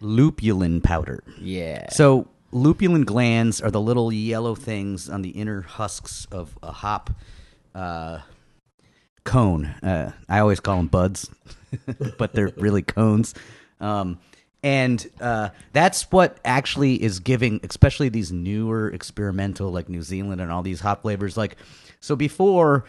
Lupulin 0.00 0.82
powder. 0.82 1.22
Yeah. 1.40 1.90
So 1.90 2.28
lupulin 2.52 3.04
glands 3.04 3.60
are 3.60 3.70
the 3.70 3.80
little 3.80 4.12
yellow 4.12 4.54
things 4.54 5.08
on 5.08 5.22
the 5.22 5.30
inner 5.30 5.62
husks 5.62 6.26
of 6.30 6.56
a 6.62 6.72
hop 6.72 7.10
uh, 7.74 8.20
cone. 9.24 9.66
Uh, 9.66 10.12
I 10.28 10.38
always 10.38 10.60
call 10.60 10.76
them 10.76 10.86
buds, 10.86 11.30
but 12.18 12.32
they're 12.32 12.52
really 12.56 12.82
cones. 12.82 13.34
Um, 13.80 14.18
and 14.62 15.06
uh, 15.20 15.50
that's 15.72 16.10
what 16.10 16.38
actually 16.44 17.02
is 17.02 17.20
giving, 17.20 17.60
especially 17.64 18.08
these 18.08 18.32
newer 18.32 18.88
experimental, 18.88 19.70
like 19.70 19.90
New 19.90 20.00
Zealand 20.00 20.40
and 20.40 20.50
all 20.50 20.62
these 20.62 20.80
hop 20.80 21.02
flavors. 21.02 21.36
Like, 21.36 21.56
so 22.00 22.16
before 22.16 22.84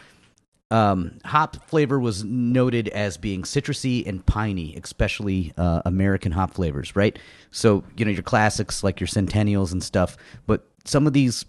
um, 0.70 1.18
hop 1.24 1.68
flavor 1.68 2.00
was 2.00 2.24
noted 2.24 2.88
as 2.88 3.16
being 3.16 3.42
citrusy 3.42 4.06
and 4.06 4.24
piney, 4.26 4.74
especially 4.82 5.52
uh, 5.56 5.82
American 5.84 6.32
hop 6.32 6.54
flavors, 6.54 6.96
right? 6.96 7.18
So 7.50 7.84
you 7.96 8.04
know 8.04 8.10
your 8.10 8.22
classics 8.22 8.82
like 8.82 9.00
your 9.00 9.06
Centennials 9.06 9.72
and 9.72 9.82
stuff, 9.82 10.16
but 10.46 10.66
some 10.84 11.06
of 11.06 11.12
these 11.12 11.44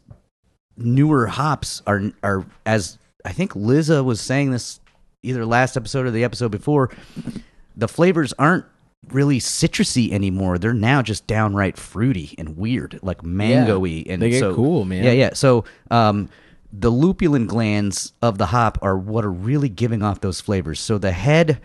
newer 0.78 1.28
hops 1.28 1.82
are 1.88 2.12
are 2.24 2.46
as 2.66 2.98
I 3.26 3.32
think 3.32 3.56
Liza 3.56 4.04
was 4.04 4.22
saying 4.22 4.52
this 4.52 4.80
either 5.24 5.46
last 5.46 5.76
episode 5.76 6.06
or 6.06 6.12
the 6.12 6.24
episode 6.24 6.52
before. 6.52 6.92
The 7.76 7.88
flavors 7.88 8.34
aren't 8.40 8.66
really 9.10 9.40
citrusy 9.40 10.12
anymore. 10.12 10.58
They're 10.58 10.74
now 10.74 11.02
just 11.02 11.28
downright 11.28 11.78
fruity 11.78 12.36
and 12.38 12.58
weird, 12.58 13.00
like 13.02 13.24
mangoey. 13.24 14.06
and 14.10 14.22
they 14.22 14.32
get 14.32 14.40
so, 14.40 14.56
cool, 14.56 14.86
man. 14.86 15.04
Yeah, 15.04 15.12
yeah. 15.12 15.34
So 15.34 15.66
um, 15.92 16.30
the 16.80 16.92
lupulin 16.92 17.48
glands 17.48 18.14
of 18.22 18.38
the 18.38 18.48
hop 18.48 18.78
are 18.82 18.98
what 18.98 19.26
are 19.26 19.32
really 19.32 19.70
giving 19.70 20.04
off 20.04 20.22
those 20.22 20.40
flavors. 20.40 20.80
So 20.80 20.98
the 20.98 21.12
head 21.12 21.60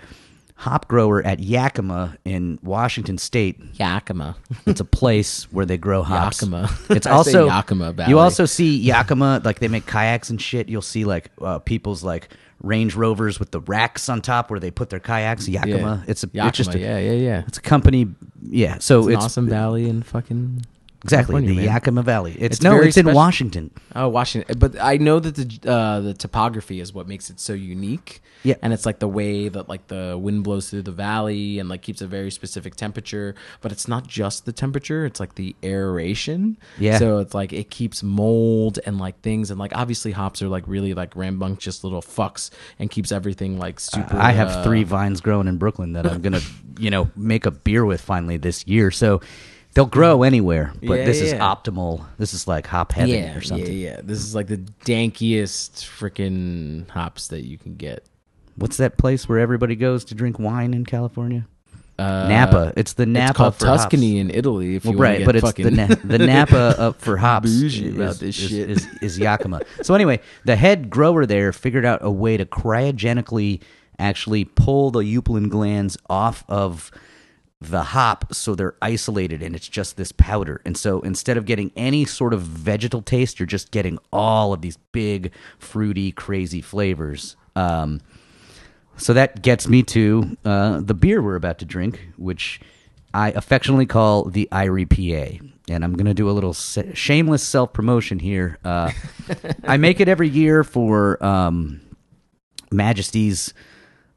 hop 0.57 0.89
grower 0.89 1.25
at 1.27 1.41
Yakima 1.41 2.17
in 2.25 2.59
Washington 2.63 3.19
State 3.19 3.61
Yakima. 3.75 4.37
it's 4.67 4.81
a 4.81 4.85
place 4.85 5.45
where 5.53 5.67
they 5.67 5.77
grow 5.77 6.03
hops. 6.03 6.41
Yakima. 6.41 6.71
It's 6.89 7.07
also 7.19 7.47
Yakima 7.47 7.93
Valley. 7.93 8.11
You 8.11 8.19
also 8.19 8.47
see 8.47 8.77
Yakima, 8.77 9.43
like 9.45 9.59
they 9.59 9.69
make 9.69 9.87
kayaks 9.87 10.31
and 10.31 10.41
shit. 10.41 10.69
You'll 10.69 10.83
see 10.83 11.05
like 11.05 11.31
uh, 11.41 11.59
people's 11.59 12.03
like 12.03 12.29
Range 12.63 12.95
Rovers 12.95 13.41
with 13.41 13.51
the 13.51 13.61
racks 13.61 14.09
on 14.09 14.23
top 14.23 14.51
where 14.51 14.61
they 14.61 14.71
put 14.71 14.89
their 14.89 15.01
kayaks. 15.01 15.49
Yakima. 15.49 16.05
It's 16.07 16.23
a 16.23 16.29
Yakima. 16.29 16.49
it's 16.49 16.57
just 16.57 16.75
a, 16.75 16.79
yeah, 16.79 16.99
yeah, 16.99 17.13
yeah. 17.13 17.43
it's 17.47 17.59
a 17.59 17.63
company. 17.63 18.07
Yeah, 18.41 18.79
so 18.79 19.01
It's, 19.01 19.09
it's, 19.09 19.17
an 19.17 19.25
awesome 19.25 19.49
valley 19.49 19.89
in 19.89 20.03
fucking 20.03 20.65
exactly 21.05 21.47
the 21.47 21.55
man. 21.57 21.65
Yakima 21.65 22.03
Valley. 22.03 22.33
It's, 22.33 22.57
It's 22.57 22.62
no, 22.62 22.73
very 22.73 22.89
it's 22.89 22.97
in 22.97 23.05
special. 23.05 23.16
Washington. 23.16 23.70
Oh, 23.95 24.09
Washington. 24.09 24.59
But 24.59 24.81
I 24.81 24.97
know 24.97 25.19
that 25.20 25.35
the 25.35 25.70
uh, 25.70 26.01
the 26.01 26.15
topography 26.15 26.81
is 26.81 26.93
what 26.93 27.09
makes 27.09 27.31
it 27.31 27.41
so 27.41 27.53
unique. 27.53 28.23
Yeah. 28.45 28.57
And 28.61 28.73
it's 28.73 28.85
like 28.85 28.99
the 28.99 29.09
way 29.09 29.49
that 29.49 29.69
like 29.69 29.87
the 29.87 30.19
wind 30.20 30.43
blows 30.43 30.69
through 30.69 30.83
the 30.83 30.91
valley 30.93 31.61
and 31.61 31.69
like 31.69 31.83
keeps 31.83 32.01
a 32.03 32.07
very 32.07 32.31
specific 32.31 32.74
temperature. 32.74 33.35
But 33.61 33.70
it's 33.73 33.87
not 33.87 34.07
just 34.07 34.47
the 34.47 34.53
temperature; 34.53 35.05
it's 35.07 35.20
like 35.20 35.37
the 35.37 35.55
aeration. 35.62 36.59
Yeah. 36.79 36.99
So 36.99 37.19
it's 37.19 37.35
like 37.35 37.53
it 37.53 37.70
keeps 37.70 38.03
mold 38.03 38.79
and 38.85 38.99
like 38.99 39.20
things 39.20 39.51
and 39.51 39.59
like 39.61 39.73
obviously 39.77 40.12
hops 40.12 40.43
are 40.43 40.49
like 40.49 40.65
really 40.66 40.95
like 40.95 41.15
rambunctious 41.15 41.85
little 41.85 42.03
fucks 42.03 42.51
and 42.79 42.91
keeps 42.91 43.12
everything 43.12 43.59
like 43.59 43.79
super. 43.79 44.16
I 44.16 44.33
have 44.33 44.49
uh, 44.49 44.65
three 44.65 44.83
vines 44.85 45.20
growing 45.20 45.47
in 45.47 45.57
Brooklyn 45.59 45.93
that 45.93 46.07
I'm 46.07 46.20
gonna, 46.20 46.41
you 46.79 46.91
know, 46.91 47.11
make 47.16 47.47
a 47.47 47.51
beer 47.51 47.85
with 47.85 48.01
finally 48.01 48.37
this 48.37 48.66
year. 48.66 48.91
So 48.91 49.20
they'll 49.74 49.86
grow 49.86 50.23
anywhere, 50.23 50.73
but 50.82 51.01
Yeah, 51.01 51.05
this 51.05 51.20
is 51.20 51.32
optimal. 51.35 52.05
This 52.19 52.35
is 52.35 52.47
like 52.49 52.66
hop 52.66 52.93
heaven 52.93 53.11
Yeah, 53.15 53.36
or 53.36 53.40
something. 53.40 53.66
yeah, 53.66 53.90
yeah. 53.93 54.01
This 54.03 54.19
is 54.19 54.35
like 54.35 54.47
the 54.47 54.59
dankiest 54.85 55.85
freaking 55.86 56.89
hops 56.90 57.28
that 57.28 57.44
you 57.44 57.59
can 57.59 57.74
get. 57.77 58.05
What's 58.57 58.77
that 58.77 58.99
place 58.99 59.28
where 59.28 59.39
everybody 59.39 59.77
goes 59.77 60.05
to 60.07 60.15
drink 60.15 60.39
wine 60.39 60.74
in 60.74 60.85
California? 60.85 61.47
Uh, 61.99 62.27
Napa. 62.28 62.73
It's 62.77 62.94
the 62.94 63.07
Napa 63.07 63.28
it's 63.31 63.36
called 63.36 63.59
Tuscany 63.59 64.19
hops. 64.19 64.20
in 64.20 64.31
Italy. 64.31 64.77
If 64.77 64.85
Well, 64.85 64.93
you 64.94 64.99
wanna 64.99 65.11
right, 65.11 65.27
but 65.27 65.36
it's 65.36 65.53
the 65.53 65.70
na- 65.70 65.86
the 66.05 66.19
Napa 66.27 66.74
up 66.78 67.01
for 67.01 67.16
hops 67.19 67.51
Bougie 67.51 67.89
is, 67.89 67.94
about 67.94 68.16
this 68.16 68.39
is, 68.40 68.49
shit. 68.51 68.70
Is, 68.70 68.86
is 69.03 69.19
Yakima. 69.19 69.61
so 69.82 69.94
anyway, 69.94 70.20
the 70.44 70.57
head 70.57 70.90
grower 70.90 71.27
there 71.27 71.53
figured 71.53 71.85
out 71.85 72.01
a 72.03 72.11
way 72.11 72.36
to 72.36 72.44
cryogenically 72.47 73.61
actually 73.99 74.44
pull 74.44 74.90
the 74.90 75.01
eupulin 75.05 75.49
glands 75.49 75.97
off 76.09 76.44
of 76.49 76.90
the 77.71 77.83
hop 77.83 78.35
so 78.35 78.55
they're 78.55 78.75
isolated 78.83 79.43
and 79.43 79.55
it's 79.55 79.69
just 79.69 79.97
this 79.97 80.13
powder. 80.13 80.61
And 80.65 80.77
so 80.77 81.01
instead 81.01 81.37
of 81.37 81.47
getting 81.47 81.73
any 81.77 82.05
sort 82.05 82.35
of 82.35 82.43
vegetal 82.43 83.03
taste, 83.03 83.39
you're 83.39 83.47
just 83.47 83.71
getting 83.71 83.99
all 84.13 84.53
of 84.53 84.61
these 84.61 84.77
big, 84.93 85.33
fruity, 85.59 86.13
crazy 86.13 86.61
flavors. 86.61 87.37
Um, 87.57 88.01
so 88.97 89.13
that 89.15 89.43
gets 89.43 89.69
me 89.69 89.83
to 89.85 90.37
uh, 90.45 90.81
the 90.81 90.95
beer 90.95 91.23
we're 91.23 91.37
about 91.37 91.59
to 91.59 91.65
drink, 91.65 92.01
which 92.17 92.61
I 93.15 93.31
affectionately 93.31 93.87
call 93.87 94.25
the 94.25 94.49
Irie 94.53 94.89
PA. 94.89 95.45
And 95.69 95.85
I'm 95.85 95.95
going 95.95 96.07
to 96.07 96.15
do 96.15 96.29
a 96.29 96.33
little 96.33 96.53
se- 96.53 96.95
shameless 96.95 97.43
self 97.43 97.73
promotion 97.73 98.19
here. 98.19 98.59
Uh, 98.65 98.91
I 99.65 99.77
make 99.77 100.01
it 100.01 100.09
every 100.09 100.29
year 100.29 100.65
for 100.65 101.25
um, 101.25 101.81
Majesty's 102.71 103.55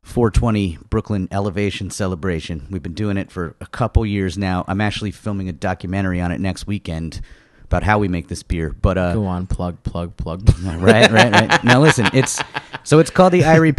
420 0.06 0.78
Brooklyn 0.92 1.28
Elevation 1.32 1.90
Celebration. 1.90 2.68
We've 2.70 2.84
been 2.84 2.94
doing 2.94 3.18
it 3.18 3.32
for 3.32 3.56
a 3.60 3.66
couple 3.66 4.06
years 4.06 4.38
now. 4.38 4.64
I'm 4.68 4.80
actually 4.80 5.10
filming 5.10 5.50
a 5.50 5.52
documentary 5.52 6.22
on 6.22 6.32
it 6.32 6.40
next 6.40 6.68
weekend 6.68 7.22
about 7.64 7.82
how 7.82 7.98
we 7.98 8.08
make 8.08 8.28
this 8.28 8.44
beer. 8.44 8.70
But 8.70 9.00
uh, 9.00 9.14
Go 9.16 9.26
on, 9.26 9.48
plug, 9.48 9.82
plug, 9.84 10.16
plug. 10.16 10.48
right, 10.64 11.10
right, 11.12 11.32
right. 11.32 11.64
Now 11.64 11.82
listen, 11.82 12.08
it's 12.14 12.40
so 12.84 13.00
it's 13.00 13.10
called 13.10 13.34
the 13.34 13.42
Irie 13.42 13.76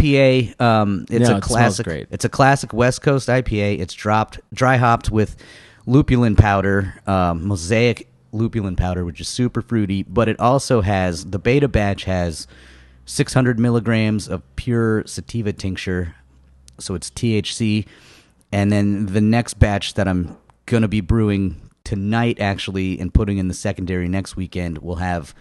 PA. 0.59 0.63
Um, 0.65 1.07
it's 1.09 1.29
No, 1.29 1.37
a 1.37 1.41
classic. 1.41 1.87
great. 1.87 2.09
It's 2.11 2.25
a 2.25 2.29
classic 2.29 2.73
West 2.73 3.03
Coast 3.03 3.29
IPA. 3.29 3.79
It's 3.79 3.95
dropped 3.95 4.41
dry 4.53 4.79
hopped 4.79 5.13
with 5.13 5.37
lupulin 5.87 6.37
powder, 6.37 6.95
um, 7.07 7.47
mosaic 7.47 8.09
lupulin 8.33 8.77
powder, 8.77 9.05
which 9.05 9.21
is 9.21 9.29
super 9.29 9.63
fruity. 9.63 10.03
But 10.03 10.29
it 10.29 10.41
also 10.41 10.81
has 10.81 11.25
the 11.27 11.39
beta 11.39 11.69
batch 11.69 12.03
has 12.05 12.49
600 13.07 13.59
milligrams 13.59 14.29
of 14.29 14.43
pure 14.57 15.07
sativa 15.07 15.53
tincture, 15.53 16.15
so 16.79 16.95
it's 16.95 17.11
THC. 17.11 17.87
And 18.53 18.71
then 18.71 19.07
the 19.07 19.21
next 19.21 19.55
batch 19.55 19.95
that 19.95 20.07
I'm 20.07 20.37
gonna 20.67 20.89
be 20.89 21.01
brewing 21.01 21.61
tonight, 21.85 22.41
actually, 22.41 22.99
and 22.99 23.15
putting 23.15 23.39
in 23.39 23.49
the 23.49 23.55
secondary 23.55 24.09
next 24.09 24.37
weekend, 24.37 24.79
will 24.79 24.97
have 24.97 25.35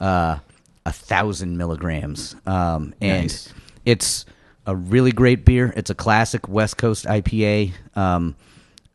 uh, 0.00 0.38
a 0.84 0.92
thousand 0.92 1.56
milligrams. 1.56 2.34
Um, 2.44 2.94
and 3.00 3.22
Nice. 3.22 3.52
it's 3.84 4.26
a 4.66 4.74
really 4.76 5.12
great 5.12 5.44
beer. 5.44 5.72
It's 5.76 5.90
a 5.90 5.94
classic 5.94 6.48
West 6.48 6.76
Coast 6.76 7.04
IPA. 7.04 7.72
Um, 7.94 8.36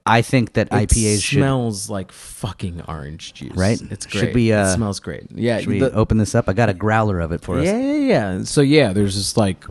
I 0.08 0.22
think 0.22 0.54
that 0.54 0.68
It 0.68 0.90
IPAs 0.90 1.22
should. 1.24 1.38
smells 1.40 1.90
like 1.90 2.12
fucking 2.12 2.82
orange 2.88 3.34
juice. 3.34 3.56
Right? 3.56 3.80
It's 3.92 4.06
great. 4.06 4.20
Should 4.22 4.36
we, 4.36 4.52
uh, 4.54 4.68
it 4.70 4.74
smells 4.76 5.00
great. 5.00 5.26
Yeah. 5.34 5.60
Should 5.60 5.68
we 5.70 5.80
the- 5.80 5.94
open 5.94 6.18
this 6.18 6.34
up? 6.36 6.48
I 6.50 6.54
got 6.54 6.70
a 6.70 6.74
growler 6.74 7.20
of 7.20 7.32
it 7.32 7.42
for 7.42 7.60
us. 7.60 7.66
yeah, 7.66 7.78
yeah, 7.78 7.94
yeah. 8.38 8.44
So 8.44 8.62
yeah, 8.62 8.94
there's 8.94 9.16
this 9.16 9.36
like 9.38 9.64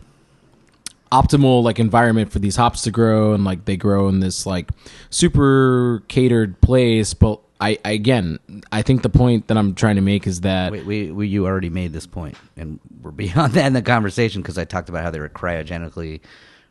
optimal 1.11 1.63
like 1.63 1.79
environment 1.79 2.31
for 2.31 2.39
these 2.39 2.55
hops 2.55 2.81
to 2.83 2.91
grow, 2.91 3.33
and 3.33 3.43
like 3.43 3.65
they 3.65 3.77
grow 3.77 4.07
in 4.09 4.19
this 4.19 4.45
like 4.45 4.69
super 5.09 6.03
catered 6.07 6.59
place. 6.61 7.13
But 7.13 7.39
I, 7.61 7.77
I 7.85 7.91
again, 7.91 8.39
I 8.71 8.81
think 8.81 9.01
the 9.03 9.09
point 9.09 9.47
that 9.47 9.57
I'm 9.57 9.73
trying 9.73 9.95
to 9.95 10.01
make 10.01 10.27
is 10.27 10.41
that 10.41 10.71
Wait, 10.71 10.85
we, 10.85 11.11
we 11.11 11.27
you 11.27 11.45
already 11.45 11.69
made 11.69 11.93
this 11.93 12.05
point, 12.05 12.35
and 12.57 12.79
we're 13.01 13.11
beyond 13.11 13.53
that 13.53 13.65
in 13.67 13.73
the 13.73 13.81
conversation 13.81 14.41
because 14.41 14.57
I 14.57 14.65
talked 14.65 14.89
about 14.89 15.03
how 15.03 15.11
they 15.11 15.19
were 15.19 15.29
cryogenically 15.29 16.19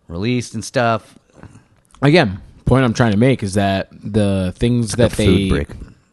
released 0.09 0.55
and 0.55 0.65
stuff. 0.65 1.19
again, 2.03 2.41
point 2.67 2.85
I'm 2.85 2.95
trying 2.95 3.13
to 3.13 3.19
make 3.19 3.43
is 3.43 3.55
that 3.55 3.89
the 3.91 4.53
things 4.57 4.93
that 4.97 5.13
A 5.15 5.17
they 5.17 5.49
food 5.49 5.49
break. 5.51 5.69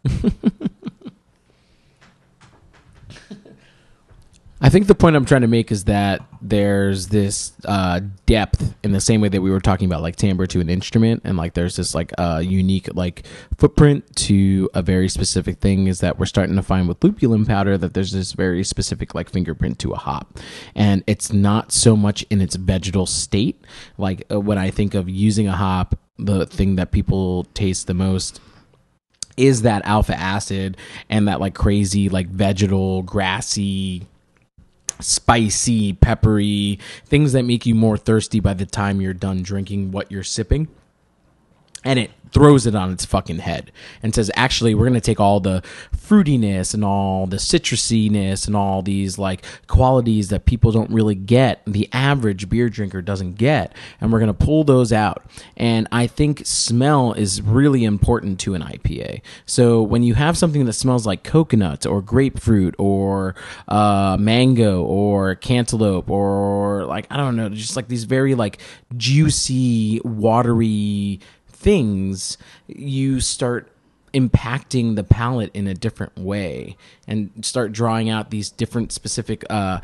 I 4.63 4.69
think 4.69 4.87
the 4.87 4.95
point 4.95 5.17
I'm 5.17 5.25
trying 5.25 5.41
to 5.41 5.47
make 5.47 5.73
is 5.73 5.83
that 5.83 6.21
there's 6.41 7.09
this 7.09 7.51
uh, 7.65 7.99
depth 8.25 8.73
in 8.81 8.93
the 8.93 9.01
same 9.01 9.19
way 9.19 9.27
that 9.27 9.41
we 9.41 9.51
were 9.51 9.59
talking 9.59 9.87
about 9.87 10.01
like 10.01 10.15
timbre 10.15 10.47
to 10.47 10.61
an 10.61 10.69
instrument, 10.69 11.21
and 11.25 11.35
like 11.35 11.53
there's 11.53 11.75
this 11.75 11.93
like 11.93 12.13
uh, 12.17 12.41
unique 12.41 12.87
like 12.95 13.25
footprint 13.57 14.15
to 14.15 14.69
a 14.73 14.81
very 14.81 15.09
specific 15.09 15.59
thing. 15.59 15.87
Is 15.87 15.99
that 15.99 16.17
we're 16.17 16.25
starting 16.25 16.55
to 16.55 16.63
find 16.63 16.87
with 16.87 17.01
lupulin 17.01 17.45
powder 17.45 17.77
that 17.77 17.93
there's 17.93 18.13
this 18.13 18.31
very 18.31 18.63
specific 18.63 19.13
like 19.13 19.29
fingerprint 19.29 19.79
to 19.79 19.91
a 19.91 19.97
hop, 19.97 20.39
and 20.73 21.03
it's 21.07 21.33
not 21.33 21.73
so 21.73 21.97
much 21.97 22.25
in 22.29 22.39
its 22.39 22.55
vegetal 22.55 23.05
state. 23.05 23.61
Like 23.97 24.23
uh, 24.31 24.39
when 24.39 24.57
I 24.57 24.71
think 24.71 24.93
of 24.93 25.09
using 25.09 25.45
a 25.49 25.57
hop, 25.57 25.95
the 26.17 26.45
thing 26.45 26.75
that 26.75 26.91
people 26.91 27.45
taste 27.53 27.87
the 27.87 27.93
most 27.93 28.39
is 29.35 29.63
that 29.63 29.83
alpha 29.85 30.17
acid 30.17 30.77
and 31.09 31.27
that 31.27 31.39
like 31.39 31.55
crazy 31.55 32.07
like 32.09 32.27
vegetal 32.27 33.01
grassy 33.01 34.05
spicy 34.99 35.93
peppery 35.93 36.79
things 37.05 37.33
that 37.33 37.43
make 37.43 37.65
you 37.65 37.73
more 37.73 37.97
thirsty 37.97 38.39
by 38.39 38.53
the 38.53 38.65
time 38.65 39.01
you're 39.01 39.13
done 39.13 39.41
drinking 39.41 39.91
what 39.91 40.11
you're 40.11 40.23
sipping 40.23 40.67
and 41.83 41.99
it 41.99 42.11
throws 42.33 42.65
it 42.65 42.73
on 42.73 42.91
its 42.91 43.05
fucking 43.05 43.37
head 43.37 43.71
and 44.01 44.13
says 44.13 44.31
actually 44.35 44.73
we're 44.73 44.87
going 44.87 44.93
to 44.93 44.99
take 44.99 45.19
all 45.19 45.39
the 45.39 45.61
fruitiness 45.95 46.73
and 46.73 46.83
all 46.83 47.27
the 47.27 47.37
citrusiness 47.37 48.47
and 48.47 48.55
all 48.55 48.81
these 48.81 49.19
like 49.19 49.45
qualities 49.67 50.29
that 50.29 50.45
people 50.45 50.71
don't 50.71 50.89
really 50.89 51.15
get 51.15 51.61
the 51.65 51.87
average 51.93 52.49
beer 52.49 52.69
drinker 52.69 53.01
doesn't 53.01 53.33
get 53.35 53.73
and 54.01 54.11
we're 54.11 54.19
going 54.19 54.33
to 54.33 54.45
pull 54.45 54.63
those 54.63 54.91
out. 54.91 55.23
And 55.55 55.87
i 55.91 56.07
think 56.07 56.41
smell 56.45 57.13
is 57.13 57.41
really 57.41 57.83
important 57.83 58.39
to 58.41 58.55
an 58.55 58.63
ipa 58.63 59.21
so 59.45 59.83
when 59.83 60.01
you 60.01 60.15
have 60.15 60.37
something 60.37 60.65
that 60.65 60.73
smells 60.73 61.05
like 61.05 61.23
coconut 61.23 61.85
or 61.85 62.01
grapefruit 62.01 62.75
or 62.79 63.35
uh, 63.67 64.17
mango 64.19 64.83
or 64.83 65.35
cantaloupe 65.35 66.09
or 66.09 66.85
like 66.85 67.05
i 67.11 67.17
don't 67.17 67.35
know 67.35 67.49
just 67.49 67.75
like 67.75 67.87
these 67.87 68.05
very 68.05 68.33
like 68.33 68.59
juicy 68.97 70.01
watery 70.03 71.19
things, 71.63 72.37
you 72.67 73.19
start 73.19 73.69
impacting 74.13 74.95
the 74.95 75.03
palate 75.03 75.49
in 75.55 75.65
a 75.65 75.73
different 75.73 76.15
way 76.17 76.77
and 77.07 77.31
start 77.41 77.71
drawing 77.71 78.09
out 78.11 78.29
these 78.29 78.51
different 78.51 78.91
specific 78.91 79.43
uh 79.49 79.79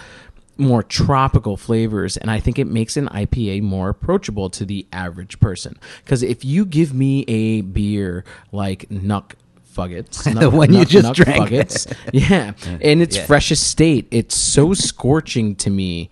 more 0.56 0.84
tropical 0.84 1.58
flavors 1.58 2.16
and 2.18 2.30
I 2.30 2.40
think 2.40 2.60
it 2.60 2.68
makes 2.68 2.96
an 2.96 3.08
IPA 3.08 3.64
more 3.64 3.90
approachable 3.90 4.50
to 4.52 4.66
the 4.66 4.86
average 4.94 5.40
person 5.40 5.80
cuz 6.06 6.22
if 6.22 6.46
you 6.46 6.64
give 6.64 6.94
me 6.94 7.24
a 7.28 7.62
beer 7.62 8.24
like 8.52 8.88
Nuck 8.90 9.32
Fuggets. 9.76 10.32
The 10.40 10.50
one 10.50 10.74
you 10.74 10.84
just 10.86 11.14
drank. 11.14 11.50
Fuggets. 11.50 11.92
Yeah. 12.14 12.54
In 12.82 13.02
its 13.02 13.16
Yeah. 13.16 13.26
freshest 13.26 13.68
state, 13.68 14.08
it's 14.12 14.36
so 14.36 14.74
scorching 14.74 15.56
to 15.56 15.70
me 15.72 16.10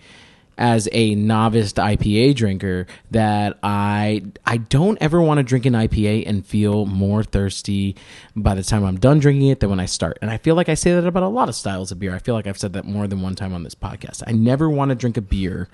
as 0.58 0.90
a 0.92 1.16
novice 1.16 1.74
IPA 1.74 2.36
drinker 2.36 2.88
that 3.12 3.58
I 3.62 4.24
I 4.46 4.58
don't 4.58 4.98
ever 5.02 5.22
want 5.22 5.38
to 5.38 5.44
drink 5.44 5.66
an 5.66 5.74
IPA 5.74 6.24
and 6.28 6.46
feel 6.46 6.86
more 6.86 7.24
thirsty 7.24 7.96
by 8.36 8.56
the 8.56 8.64
time 8.64 8.84
I'm 8.84 9.00
done 9.00 9.20
drinking 9.20 9.48
it 9.48 9.60
than 9.60 9.70
when 9.70 9.80
I 9.80 9.86
start. 9.86 10.18
And 10.22 10.32
I 10.32 10.38
feel 10.38 10.56
like 10.56 10.70
I 10.70 10.74
say 10.74 10.94
that 10.94 11.06
about 11.06 11.24
a 11.24 11.28
lot 11.28 11.50
of 11.50 11.56
styles 11.56 11.92
of 11.92 12.00
beer. 12.00 12.16
I 12.16 12.20
feel 12.20 12.36
like 12.36 12.48
I've 12.48 12.58
said 12.58 12.74
that 12.74 12.86
more 12.86 13.08
than 13.08 13.22
one 13.22 13.36
time 13.36 13.54
on 13.54 13.64
this 13.64 13.76
podcast. 13.76 14.24
I 14.26 14.32
never 14.32 14.70
want 14.70 14.90
to 14.90 14.96
drink 14.96 15.18
a 15.18 15.22
beer. 15.22 15.68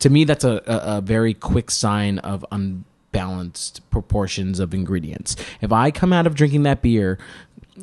To 0.00 0.10
me, 0.10 0.24
that's 0.24 0.44
a, 0.44 0.62
a, 0.66 0.98
a 0.98 1.00
very 1.00 1.32
quick 1.32 1.70
sign 1.70 2.18
of 2.18 2.44
unbalanced 2.50 3.88
proportions 3.90 4.60
of 4.60 4.74
ingredients. 4.74 5.36
If 5.60 5.72
I 5.72 5.90
come 5.90 6.12
out 6.12 6.26
of 6.26 6.34
drinking 6.34 6.64
that 6.64 6.82
beer 6.82 7.18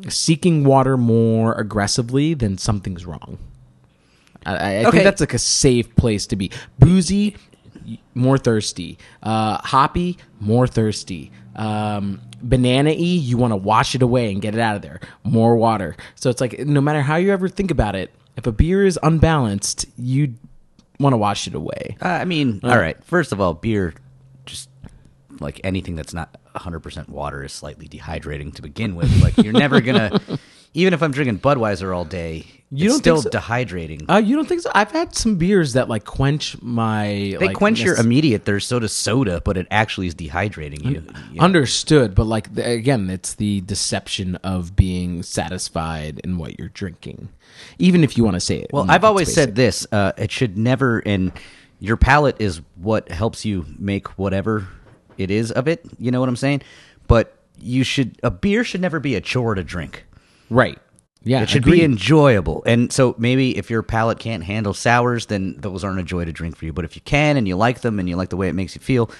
seeking 0.08 0.64
water 0.64 0.96
more 0.96 1.54
aggressively, 1.54 2.34
then 2.34 2.58
something's 2.58 3.06
wrong. 3.06 3.38
I, 4.46 4.52
I 4.52 4.76
Okay. 4.80 4.90
think 4.90 5.04
that's 5.04 5.20
like 5.20 5.34
a 5.34 5.38
safe 5.38 5.94
place 5.96 6.26
to 6.28 6.36
be. 6.36 6.50
Boozy, 6.78 7.36
more 8.14 8.38
thirsty. 8.38 8.98
Uh, 9.22 9.58
hoppy, 9.58 10.18
more 10.40 10.66
thirsty. 10.66 11.30
Um, 11.56 12.20
banana 12.42 12.90
y, 12.90 12.96
you 12.96 13.36
want 13.36 13.52
to 13.52 13.56
wash 13.56 13.94
it 13.94 14.02
away 14.02 14.32
and 14.32 14.42
get 14.42 14.54
it 14.54 14.60
out 14.60 14.76
of 14.76 14.82
there. 14.82 15.00
More 15.22 15.56
water. 15.56 15.96
So 16.14 16.30
it's 16.30 16.40
like 16.40 16.58
no 16.58 16.80
matter 16.80 17.00
how 17.02 17.16
you 17.16 17.32
ever 17.32 17.48
think 17.48 17.70
about 17.70 17.94
it, 17.94 18.12
if 18.36 18.46
a 18.46 18.52
beer 18.52 18.84
is 18.84 18.98
unbalanced, 19.02 19.86
you 19.96 20.34
want 20.98 21.12
to 21.12 21.16
wash 21.16 21.46
it 21.46 21.54
away. 21.54 21.96
Uh, 22.02 22.08
I 22.08 22.24
mean, 22.24 22.60
all 22.64 22.76
right. 22.78 23.02
First 23.04 23.32
of 23.32 23.40
all, 23.40 23.54
beer, 23.54 23.94
just 24.46 24.68
like 25.40 25.60
anything 25.64 25.94
that's 25.96 26.12
not 26.14 26.36
100% 26.54 27.08
water, 27.08 27.42
is 27.44 27.52
slightly 27.52 27.88
dehydrating 27.88 28.54
to 28.54 28.62
begin 28.62 28.94
with. 28.96 29.22
Like, 29.22 29.36
you're 29.38 29.52
never 29.52 29.80
gonna, 29.80 30.20
even 30.74 30.92
if 30.94 31.02
I'm 31.02 31.12
drinking 31.12 31.38
Budweiser 31.40 31.94
all 31.94 32.04
day, 32.04 32.46
You 32.76 32.86
it's 32.86 32.94
don't 32.94 33.00
still 33.00 33.22
think 33.22 33.32
so? 33.32 33.38
dehydrating. 33.38 34.10
Uh, 34.10 34.16
you 34.16 34.34
don't 34.34 34.48
think 34.48 34.60
so? 34.60 34.70
I've 34.74 34.90
had 34.90 35.14
some 35.14 35.36
beers 35.36 35.74
that 35.74 35.88
like 35.88 36.04
quench 36.04 36.60
my. 36.60 37.36
they 37.38 37.46
like, 37.46 37.56
quench 37.56 37.80
your 37.80 37.96
immediate 37.96 38.44
thirst, 38.44 38.68
so 38.68 38.80
does 38.80 38.92
soda, 38.92 39.40
but 39.44 39.56
it 39.56 39.68
actually 39.70 40.08
is 40.08 40.14
dehydrating 40.14 40.84
you. 40.84 40.90
you 41.30 41.36
know? 41.38 41.44
Understood, 41.44 42.14
but 42.14 42.24
like 42.24 42.54
the, 42.54 42.68
again, 42.68 43.10
it's 43.10 43.34
the 43.34 43.60
deception 43.60 44.36
of 44.36 44.74
being 44.74 45.22
satisfied 45.22 46.20
in 46.24 46.36
what 46.36 46.58
you're 46.58 46.68
drinking, 46.70 47.28
even 47.78 48.02
if 48.02 48.18
you 48.18 48.24
want 48.24 48.34
to 48.34 48.40
say 48.40 48.58
it. 48.58 48.70
Well, 48.72 48.86
I've 48.88 49.04
always 49.04 49.28
space. 49.28 49.34
said 49.36 49.54
this: 49.54 49.86
uh, 49.92 50.12
it 50.16 50.32
should 50.32 50.58
never, 50.58 50.98
and 51.06 51.32
your 51.78 51.96
palate 51.96 52.36
is 52.40 52.60
what 52.76 53.08
helps 53.08 53.44
you 53.44 53.66
make 53.78 54.18
whatever 54.18 54.66
it 55.16 55.30
is 55.30 55.52
of 55.52 55.68
it. 55.68 55.84
You 55.98 56.10
know 56.10 56.18
what 56.18 56.28
I'm 56.28 56.36
saying? 56.36 56.62
But 57.06 57.36
you 57.60 57.84
should 57.84 58.18
a 58.22 58.30
beer 58.30 58.64
should 58.64 58.80
never 58.80 58.98
be 58.98 59.14
a 59.14 59.20
chore 59.20 59.54
to 59.54 59.62
drink. 59.62 60.04
right. 60.50 60.78
Yeah, 61.24 61.42
It 61.42 61.48
should 61.48 61.62
agreed. 61.62 61.78
be 61.78 61.84
enjoyable. 61.84 62.62
And 62.66 62.92
so 62.92 63.14
maybe 63.18 63.56
if 63.56 63.70
your 63.70 63.82
palate 63.82 64.18
can't 64.18 64.44
handle 64.44 64.74
sours, 64.74 65.26
then 65.26 65.56
those 65.58 65.82
aren't 65.82 65.98
a 66.00 66.02
joy 66.02 66.24
to 66.26 66.32
drink 66.32 66.56
for 66.56 66.66
you. 66.66 66.72
But 66.72 66.84
if 66.84 66.94
you 66.96 67.02
can 67.02 67.36
and 67.36 67.48
you 67.48 67.56
like 67.56 67.80
them 67.80 67.98
and 67.98 68.08
you 68.08 68.16
like 68.16 68.28
the 68.28 68.36
way 68.36 68.48
it 68.48 68.54
makes 68.54 68.74
you 68.74 68.80
feel, 68.82 69.10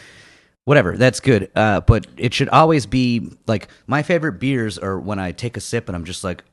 whatever, 0.65 0.97
that's 0.97 1.21
good. 1.21 1.51
Uh, 1.57 1.81
but 1.81 2.07
it 2.17 2.35
should 2.35 2.49
always 2.51 2.87
be 2.87 3.31
like 3.47 3.69
my 3.87 4.03
favorite 4.03 4.39
beers 4.39 4.79
are 4.79 5.01
when 5.01 5.19
I 5.19 5.33
take 5.33 5.57
a 5.57 5.61
sip 5.61 5.89
and 5.89 5.97
I'm 5.97 6.05
just 6.05 6.25
like, 6.25 6.45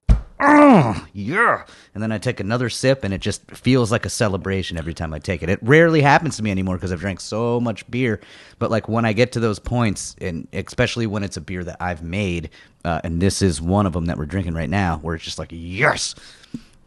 oh, 0.42 1.08
yeah. 1.14 1.66
And 1.94 2.02
then 2.02 2.12
I 2.12 2.18
take 2.18 2.40
another 2.40 2.70
sip 2.70 3.04
and 3.04 3.14
it 3.14 3.22
just 3.22 3.50
feels 3.52 3.92
like 3.92 4.06
a 4.06 4.10
celebration 4.10 4.78
every 4.78 4.94
time 4.94 5.14
I 5.14 5.20
take 5.20 5.44
it. 5.44 5.50
It 5.50 5.60
rarely 5.62 6.02
happens 6.02 6.38
to 6.38 6.44
me 6.44 6.52
anymore 6.52 6.76
because 6.76 6.92
I've 6.92 7.00
drank 7.00 7.20
so 7.22 7.60
much 7.60 7.90
beer. 7.92 8.20
But 8.60 8.72
like 8.72 8.88
when 8.90 9.06
I 9.06 9.14
get 9.14 9.32
to 9.34 9.40
those 9.40 9.60
points, 9.60 10.16
and 10.20 10.48
especially 10.54 11.08
when 11.08 11.24
it's 11.24 11.38
a 11.38 11.42
beer 11.42 11.64
that 11.64 11.78
I've 11.80 12.04
made, 12.04 12.50
uh, 12.84 13.02
and 13.04 13.22
this 13.22 13.42
is 13.42 13.62
one 13.62 13.86
of 13.86 13.94
them 13.94 14.06
that 14.06 14.18
we're 14.18 14.26
drinking 14.26 14.54
right 14.54 14.70
now, 14.70 14.98
where 14.98 15.16
it's 15.16 15.24
just 15.24 15.40
like, 15.40 15.50
yes. 15.52 16.16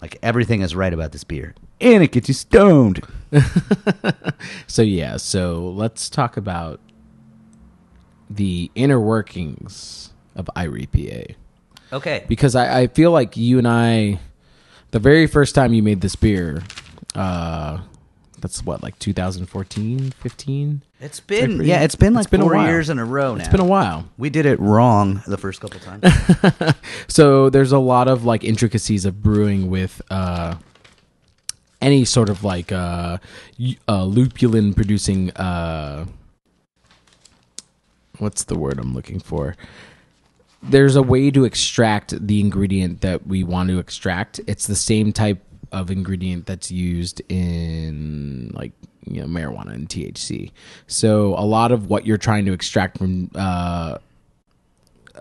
Like 0.00 0.18
everything 0.22 0.60
is 0.60 0.74
right 0.74 0.92
about 0.92 1.12
this 1.12 1.24
beer. 1.24 1.54
And 1.80 2.02
it 2.02 2.12
gets 2.12 2.28
you 2.28 2.34
stoned. 2.34 3.00
So 4.66 4.82
yeah, 4.82 5.16
so 5.16 5.68
let's 5.68 6.10
talk 6.10 6.36
about 6.36 6.80
the 8.28 8.70
inner 8.74 9.00
workings 9.00 10.12
of 10.34 10.50
Irie 10.56 10.88
PA 10.90 11.34
Okay. 11.94 12.24
because 12.28 12.54
I, 12.54 12.82
I 12.82 12.86
feel 12.88 13.10
like 13.12 13.36
you 13.36 13.58
and 13.58 13.68
I, 13.68 14.18
the 14.90 14.98
very 14.98 15.26
first 15.26 15.54
time 15.54 15.72
you 15.72 15.82
made 15.82 16.00
this 16.00 16.16
beer, 16.16 16.62
uh, 17.14 17.78
that's 18.40 18.62
what 18.64 18.82
like 18.82 18.98
2014, 18.98 20.10
15. 20.10 20.82
It's 21.00 21.20
been 21.20 21.62
yeah, 21.64 21.82
it's 21.82 21.94
been 21.94 22.12
like 22.14 22.24
it's 22.24 22.30
been 22.30 22.40
four 22.42 22.56
years 22.56 22.90
in 22.90 22.98
a 22.98 23.04
row 23.04 23.34
now. 23.34 23.40
It's 23.40 23.48
been 23.48 23.60
a 23.60 23.64
while. 23.64 24.08
We 24.18 24.28
did 24.28 24.44
it 24.44 24.58
wrong 24.60 25.22
the 25.26 25.36
first 25.36 25.60
couple 25.60 25.80
times. 25.80 26.74
So 27.08 27.48
there's 27.50 27.72
a 27.72 27.78
lot 27.78 28.08
of 28.08 28.24
like 28.24 28.44
intricacies 28.44 29.04
of 29.04 29.22
brewing 29.22 29.70
with 29.70 30.02
uh, 30.10 30.56
any 31.80 32.04
sort 32.04 32.28
of 32.28 32.42
like 32.42 32.72
uh, 32.72 33.18
uh, 33.88 34.04
lupulin 34.04 34.74
producing. 34.74 35.30
Uh, 35.32 36.06
what's 38.18 38.44
the 38.44 38.58
word 38.58 38.78
I'm 38.78 38.94
looking 38.94 39.20
for? 39.20 39.56
There's 40.68 40.96
a 40.96 41.02
way 41.02 41.30
to 41.30 41.44
extract 41.44 42.26
the 42.26 42.40
ingredient 42.40 43.00
that 43.02 43.26
we 43.26 43.44
want 43.44 43.68
to 43.68 43.78
extract. 43.78 44.40
It's 44.46 44.66
the 44.66 44.76
same 44.76 45.12
type 45.12 45.42
of 45.72 45.90
ingredient 45.90 46.46
that's 46.46 46.70
used 46.70 47.20
in 47.28 48.50
like 48.54 48.72
you 49.04 49.20
know 49.20 49.26
marijuana 49.26 49.74
and 49.74 49.88
THC. 49.88 50.52
So 50.86 51.34
a 51.34 51.44
lot 51.44 51.72
of 51.72 51.88
what 51.90 52.06
you're 52.06 52.18
trying 52.18 52.44
to 52.46 52.52
extract 52.52 52.98
from 52.98 53.30
uh, 53.34 53.98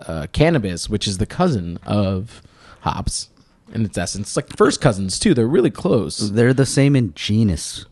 uh, 0.06 0.26
cannabis, 0.32 0.88
which 0.88 1.06
is 1.06 1.18
the 1.18 1.26
cousin 1.26 1.78
of 1.84 2.42
hops 2.80 3.28
in 3.72 3.84
its 3.84 3.98
essence. 3.98 4.28
It's 4.28 4.36
like 4.36 4.56
first 4.56 4.80
cousins 4.80 5.18
too. 5.18 5.34
They're 5.34 5.46
really 5.46 5.70
close, 5.70 6.30
They're 6.32 6.54
the 6.54 6.66
same 6.66 6.96
in 6.96 7.14
genus, 7.14 7.86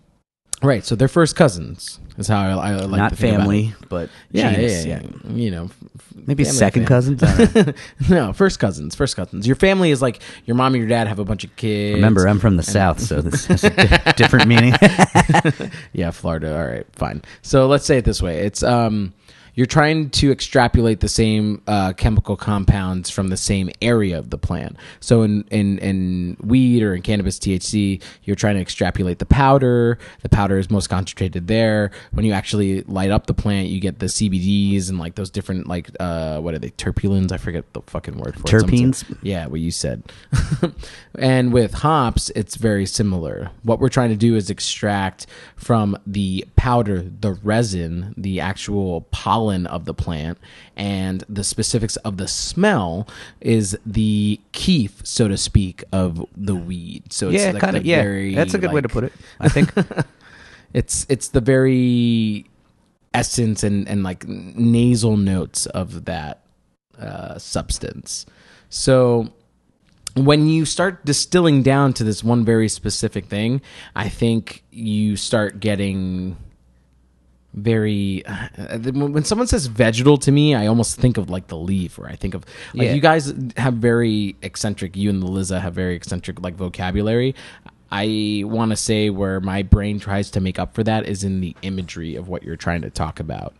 right? 0.62 0.84
So 0.84 0.94
they're 0.94 1.08
first 1.08 1.36
cousins. 1.36 1.98
Is 2.18 2.28
how 2.28 2.58
I, 2.58 2.72
I 2.72 2.74
like 2.80 2.98
not 2.98 3.10
to 3.10 3.16
think 3.16 3.34
about 3.34 3.42
family, 3.44 3.68
it. 3.80 3.88
but 3.88 4.10
Yeah, 4.32 4.50
yeah, 4.58 4.82
yeah. 4.84 5.02
You 5.32 5.50
know, 5.50 5.64
f- 5.64 6.14
Maybe 6.26 6.44
family, 6.44 6.58
second 6.58 6.86
family. 6.86 7.16
cousins. 7.16 7.22
I 7.22 7.44
don't 7.46 7.66
know. 7.66 7.72
no, 8.26 8.32
first 8.34 8.58
cousins. 8.58 8.94
First 8.94 9.16
cousins. 9.16 9.46
Your 9.46 9.56
family 9.56 9.90
is 9.90 10.02
like 10.02 10.20
your 10.44 10.54
mom 10.54 10.74
and 10.74 10.82
your 10.82 10.88
dad 10.88 11.08
have 11.08 11.18
a 11.18 11.24
bunch 11.24 11.42
of 11.44 11.56
kids. 11.56 11.94
Remember, 11.94 12.28
I'm 12.28 12.38
from 12.38 12.58
the 12.58 12.62
south, 12.62 13.00
so 13.00 13.22
this 13.22 13.46
has 13.46 13.64
a 13.64 13.70
di- 14.04 14.12
different 14.18 14.46
meaning. 14.46 14.74
yeah, 15.94 16.10
Florida. 16.10 16.54
All 16.56 16.66
right, 16.66 16.86
fine. 16.92 17.22
So 17.40 17.66
let's 17.66 17.86
say 17.86 17.96
it 17.98 18.04
this 18.04 18.20
way: 18.20 18.40
it's 18.40 18.62
um, 18.62 19.14
you're 19.54 19.66
trying 19.66 20.10
to 20.10 20.32
extrapolate 20.32 21.00
the 21.00 21.08
same 21.08 21.62
uh, 21.66 21.92
chemical 21.92 22.36
compounds 22.36 23.10
from 23.10 23.28
the 23.28 23.36
same 23.36 23.70
area 23.82 24.18
of 24.18 24.30
the 24.30 24.38
plant. 24.38 24.76
So 25.00 25.22
in 25.22 25.44
in 25.50 25.78
in 25.78 26.36
weed 26.40 26.82
or 26.82 26.94
in 26.94 27.02
cannabis 27.02 27.38
THC, 27.38 28.02
you're 28.24 28.36
trying 28.36 28.54
to 28.56 28.60
extrapolate 28.60 29.18
the 29.18 29.26
powder. 29.26 29.98
The 30.22 30.28
powder 30.28 30.58
is 30.58 30.70
most 30.70 30.88
concentrated 30.88 31.48
there. 31.48 31.90
When 32.12 32.24
you 32.24 32.32
actually 32.32 32.82
light 32.82 33.10
up 33.10 33.26
the 33.26 33.34
plant, 33.34 33.68
you 33.68 33.80
get 33.80 33.98
the 33.98 34.06
CBDs 34.06 34.88
and 34.88 34.98
like 34.98 35.16
those 35.16 35.30
different 35.30 35.68
like 35.68 35.90
uh, 36.00 36.40
what 36.40 36.54
are 36.54 36.58
they 36.58 36.70
terpulins? 36.70 37.32
I 37.32 37.36
forget 37.36 37.70
the 37.72 37.82
fucking 37.82 38.16
word 38.16 38.36
for 38.36 38.56
it. 38.56 38.62
Terpenes? 38.62 39.04
yeah, 39.22 39.46
what 39.46 39.60
you 39.60 39.70
said. 39.70 40.02
and 41.18 41.52
with 41.52 41.74
hops, 41.74 42.30
it's 42.30 42.56
very 42.56 42.86
similar. 42.86 43.50
What 43.62 43.80
we're 43.80 43.88
trying 43.88 44.10
to 44.10 44.16
do 44.16 44.34
is 44.34 44.48
extract 44.48 45.26
from 45.56 45.96
the 46.06 46.46
powder, 46.56 47.02
the 47.02 47.32
resin, 47.32 48.14
the 48.16 48.40
actual 48.40 49.02
pollen 49.42 49.66
of 49.66 49.84
the 49.84 49.94
plant, 49.94 50.38
and 50.76 51.24
the 51.28 51.44
specifics 51.44 51.96
of 51.96 52.16
the 52.16 52.28
smell 52.28 53.08
is 53.40 53.76
the 53.84 54.40
kief, 54.52 55.00
so 55.04 55.28
to 55.28 55.36
speak, 55.36 55.82
of 55.92 56.24
the 56.36 56.54
weed. 56.54 57.12
So 57.12 57.30
it's 57.30 57.42
yeah, 57.42 57.52
like 57.52 57.60
kind 57.60 57.76
of. 57.76 57.84
Yeah, 57.84 58.02
very, 58.02 58.34
that's 58.34 58.54
a 58.54 58.58
good 58.58 58.72
way 58.72 58.80
to 58.80 58.88
put 58.88 59.04
it. 59.04 59.12
I 59.40 59.48
think. 59.48 59.72
it's 60.74 61.06
it's 61.08 61.28
the 61.28 61.40
very 61.40 62.46
essence 63.14 63.62
and 63.62 63.88
and 63.88 64.02
like 64.02 64.26
nasal 64.26 65.16
notes 65.16 65.66
of 65.66 66.04
that 66.04 66.44
uh, 66.98 67.38
substance. 67.38 68.26
So 68.70 69.32
when 70.14 70.46
you 70.46 70.64
start 70.64 71.04
distilling 71.04 71.62
down 71.62 71.94
to 71.94 72.04
this 72.04 72.22
one 72.22 72.44
very 72.44 72.68
specific 72.68 73.26
thing, 73.26 73.60
I 73.96 74.08
think 74.08 74.62
you 74.70 75.16
start 75.16 75.58
getting 75.60 76.36
very 77.54 78.24
uh, 78.24 78.78
when 78.92 79.24
someone 79.24 79.46
says 79.46 79.66
vegetal 79.66 80.16
to 80.16 80.32
me 80.32 80.54
i 80.54 80.66
almost 80.66 80.98
think 80.98 81.18
of 81.18 81.28
like 81.28 81.48
the 81.48 81.56
leaf 81.56 81.98
or 81.98 82.06
i 82.08 82.16
think 82.16 82.32
of 82.34 82.44
like 82.72 82.86
Yeah. 82.86 82.94
you 82.94 83.00
guys 83.02 83.32
have 83.58 83.74
very 83.74 84.36
eccentric 84.40 84.96
you 84.96 85.10
and 85.10 85.22
the 85.22 85.26
liza 85.26 85.60
have 85.60 85.74
very 85.74 85.94
eccentric 85.94 86.40
like 86.40 86.54
vocabulary 86.54 87.34
i 87.90 88.42
want 88.46 88.70
to 88.70 88.76
say 88.76 89.10
where 89.10 89.38
my 89.40 89.62
brain 89.62 90.00
tries 90.00 90.30
to 90.30 90.40
make 90.40 90.58
up 90.58 90.74
for 90.74 90.82
that 90.84 91.06
is 91.06 91.24
in 91.24 91.40
the 91.42 91.54
imagery 91.60 92.16
of 92.16 92.28
what 92.28 92.42
you're 92.42 92.56
trying 92.56 92.80
to 92.80 92.90
talk 92.90 93.20
about 93.20 93.54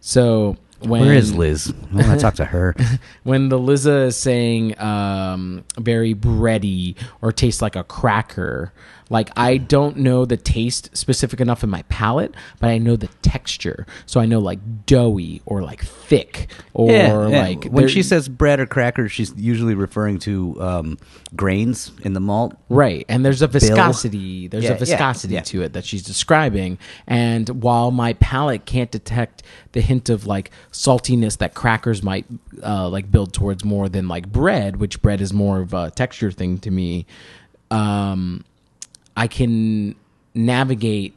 so 0.00 0.56
when 0.80 1.00
Where 1.00 1.14
is 1.14 1.32
Liz? 1.34 1.72
I 1.92 1.94
want 1.96 2.08
to 2.08 2.16
talk 2.18 2.34
to 2.34 2.44
her. 2.44 2.74
when 3.22 3.48
the 3.48 3.58
Liza 3.58 4.00
is 4.08 4.16
saying 4.18 4.78
um, 4.78 5.64
very 5.78 6.14
bready 6.14 6.94
or 7.22 7.32
tastes 7.32 7.62
like 7.62 7.74
a 7.74 7.84
cracker, 7.84 8.70
like 9.10 9.30
I 9.36 9.58
don't 9.58 9.98
know 9.98 10.24
the 10.24 10.36
taste 10.36 10.96
specific 10.96 11.40
enough 11.40 11.62
in 11.62 11.70
my 11.70 11.82
palate, 11.88 12.34
but 12.60 12.70
I 12.70 12.78
know 12.78 12.96
the 12.96 13.08
texture. 13.22 13.86
So 14.06 14.20
I 14.20 14.26
know 14.26 14.38
like 14.38 14.86
doughy 14.86 15.42
or 15.46 15.62
like 15.62 15.84
thick 15.84 16.48
or 16.72 16.90
Yeah, 16.90 17.28
yeah. 17.28 17.40
like 17.42 17.64
when 17.66 17.88
she 17.88 18.02
says 18.02 18.28
bread 18.28 18.60
or 18.60 18.66
cracker, 18.66 19.08
she's 19.08 19.34
usually 19.36 19.74
referring 19.74 20.18
to 20.20 20.60
um, 20.62 20.98
grains 21.36 21.92
in 22.02 22.14
the 22.14 22.20
malt. 22.20 22.56
Right. 22.68 23.04
And 23.08 23.24
there's 23.24 23.42
a 23.42 23.46
viscosity. 23.48 24.48
There's 24.48 24.64
Yeah, 24.64 24.72
a 24.72 24.78
viscosity 24.78 25.40
to 25.40 25.62
it 25.62 25.72
that 25.74 25.84
she's 25.84 26.02
describing. 26.02 26.78
And 27.06 27.48
while 27.62 27.90
my 27.90 28.14
palate 28.14 28.64
can't 28.64 28.90
detect 28.90 29.42
the 29.72 29.80
hint 29.80 30.08
of 30.08 30.26
like 30.26 30.50
saltiness 30.72 31.38
that 31.38 31.54
crackers 31.54 32.02
might 32.02 32.24
uh, 32.62 32.88
like 32.88 33.10
build 33.10 33.32
towards 33.32 33.64
more 33.64 33.88
than 33.88 34.08
like 34.08 34.30
bread, 34.32 34.76
which 34.76 35.02
bread 35.02 35.20
is 35.20 35.32
more 35.32 35.60
of 35.60 35.74
a 35.74 35.90
texture 35.90 36.30
thing 36.30 36.58
to 36.58 36.70
me, 36.70 37.06
um, 37.70 38.44
I 39.16 39.26
can 39.26 39.94
navigate 40.34 41.14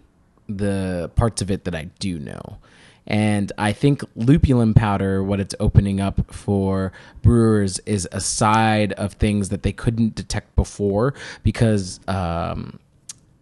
the 0.48 1.12
parts 1.16 1.42
of 1.42 1.52
it 1.52 1.66
that 1.66 1.76
I 1.76 1.86
do 2.00 2.20
know. 2.20 2.58
And 3.08 3.54
I 3.58 3.72
think 3.72 4.02
lupulin 4.16 4.74
powder, 4.74 5.24
what 5.24 5.40
it's 5.40 5.56
opening 5.62 6.02
up 6.02 6.34
for 6.34 6.92
brewers, 7.22 7.80
is 7.80 8.08
a 8.12 8.20
side 8.20 8.92
of 8.94 9.14
things 9.14 9.48
that 9.50 9.64
they 9.64 9.72
couldn't 9.72 10.16
detect 10.16 10.56
before 10.58 11.14
because 11.42 12.02
um, 12.10 12.80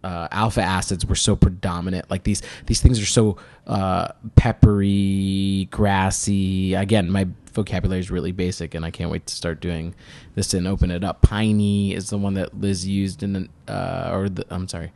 uh, 0.04 0.28
alpha 0.30 0.62
acids 0.62 1.04
were 1.04 1.16
so 1.16 1.34
predominant. 1.34 2.08
Like 2.08 2.22
these 2.22 2.42
these 2.66 2.80
things 2.80 3.00
are 3.00 3.06
so 3.06 3.38
uh, 3.66 4.12
peppery, 4.36 5.66
grassy. 5.72 6.74
Again, 6.74 7.10
my 7.10 7.26
vocabulary 7.56 7.98
is 7.98 8.10
really 8.10 8.30
basic, 8.30 8.74
and 8.74 8.84
I 8.84 8.92
can't 8.92 9.10
wait 9.10 9.26
to 9.26 9.34
start 9.34 9.60
doing 9.60 9.94
this 10.36 10.54
and 10.54 10.68
open 10.68 10.92
it 10.92 11.02
up. 11.02 11.22
Piney 11.22 11.92
is 11.92 12.10
the 12.10 12.18
one 12.18 12.34
that 12.34 12.60
Liz 12.60 12.86
used 12.86 13.24
in, 13.24 13.48
uh, 13.66 14.10
or 14.12 14.28
the, 14.28 14.46
I'm 14.50 14.68
sorry, 14.68 14.92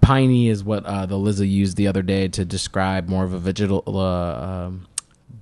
piney 0.00 0.48
is 0.48 0.64
what 0.64 0.86
uh, 0.86 1.04
the 1.04 1.18
Liza 1.18 1.46
used 1.46 1.76
the 1.76 1.86
other 1.86 2.02
day 2.02 2.28
to 2.28 2.44
describe 2.44 3.08
more 3.08 3.24
of 3.24 3.34
a 3.34 3.38
vegetal 3.38 3.82
uh, 3.86 4.66
um, 4.66 4.88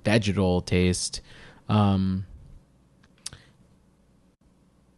vegetal 0.03 0.61
taste. 0.61 1.21
Um, 1.69 2.25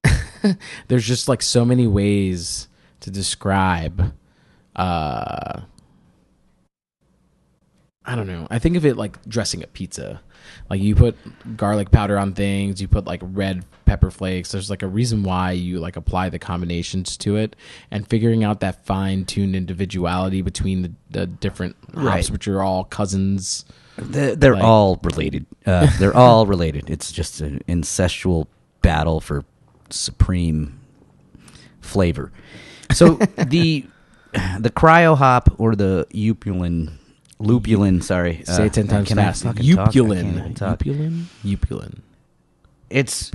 there's 0.88 1.06
just 1.06 1.28
like 1.28 1.42
so 1.42 1.64
many 1.66 1.86
ways 1.86 2.68
to 3.02 3.12
describe 3.12 4.14
uh 4.76 5.62
I 8.06 8.16
don't 8.16 8.26
know. 8.26 8.48
I 8.50 8.58
think 8.58 8.76
of 8.76 8.88
it 8.88 8.98
like 8.98 9.24
dressing 9.28 9.62
a 9.62 9.68
pizza. 9.68 10.22
Like 10.70 10.82
you 10.82 10.96
put 10.96 11.16
garlic 11.58 11.92
powder 11.92 12.18
on 12.18 12.34
things, 12.34 12.82
you 12.82 12.88
put 12.88 13.06
like 13.06 13.22
red 13.24 13.66
pepper 13.86 14.12
flakes. 14.12 14.52
There's 14.52 14.70
like 14.70 14.84
a 14.84 14.88
reason 14.88 15.24
why 15.24 15.52
you 15.52 15.80
like 15.80 15.96
apply 15.96 16.30
the 16.30 16.40
combinations 16.40 17.18
to 17.18 17.36
it 17.38 17.56
and 17.92 18.08
figuring 18.08 18.44
out 18.44 18.60
that 18.60 18.86
fine-tuned 18.86 19.56
individuality 19.56 20.42
between 20.42 20.82
the, 20.84 20.92
the 21.10 21.26
different 21.28 21.76
hops 21.96 21.98
Right. 21.98 22.30
which 22.30 22.48
are 22.48 22.62
all 22.62 22.84
cousins. 22.84 23.66
They're, 23.98 24.36
they're 24.36 24.54
Like- 24.54 24.64
all 24.64 25.00
related. 25.04 25.46
Uh, 25.66 25.88
they're 26.00 26.16
all 26.16 26.46
related. 26.46 26.90
It's 26.90 27.12
just 27.12 27.42
an 27.42 27.62
incestual 27.68 28.46
battle 28.82 29.20
for 29.20 29.44
supreme 29.90 30.80
flavor. 31.82 32.32
So 32.92 33.14
the 33.38 33.86
the 34.60 34.70
cryo 34.70 35.18
hop 35.18 35.56
or 35.58 35.76
the 35.76 36.06
upulin, 36.14 36.94
lupulin. 37.40 38.02
Sorry, 38.04 38.42
Say 38.46 38.68
it 38.68 38.74
10 38.74 38.88
uh, 38.88 38.92
times 38.92 39.08
can 39.08 39.20
I 39.20 39.24
fast. 39.24 39.44
fucking 39.44 39.76
talk? 39.76 39.90
I 39.90 39.92
can't 39.92 40.08
Upulin. 40.10 40.56
talk. 40.56 40.80
Upulin. 40.80 41.24
Upulin. 41.44 42.00
It's 42.90 43.32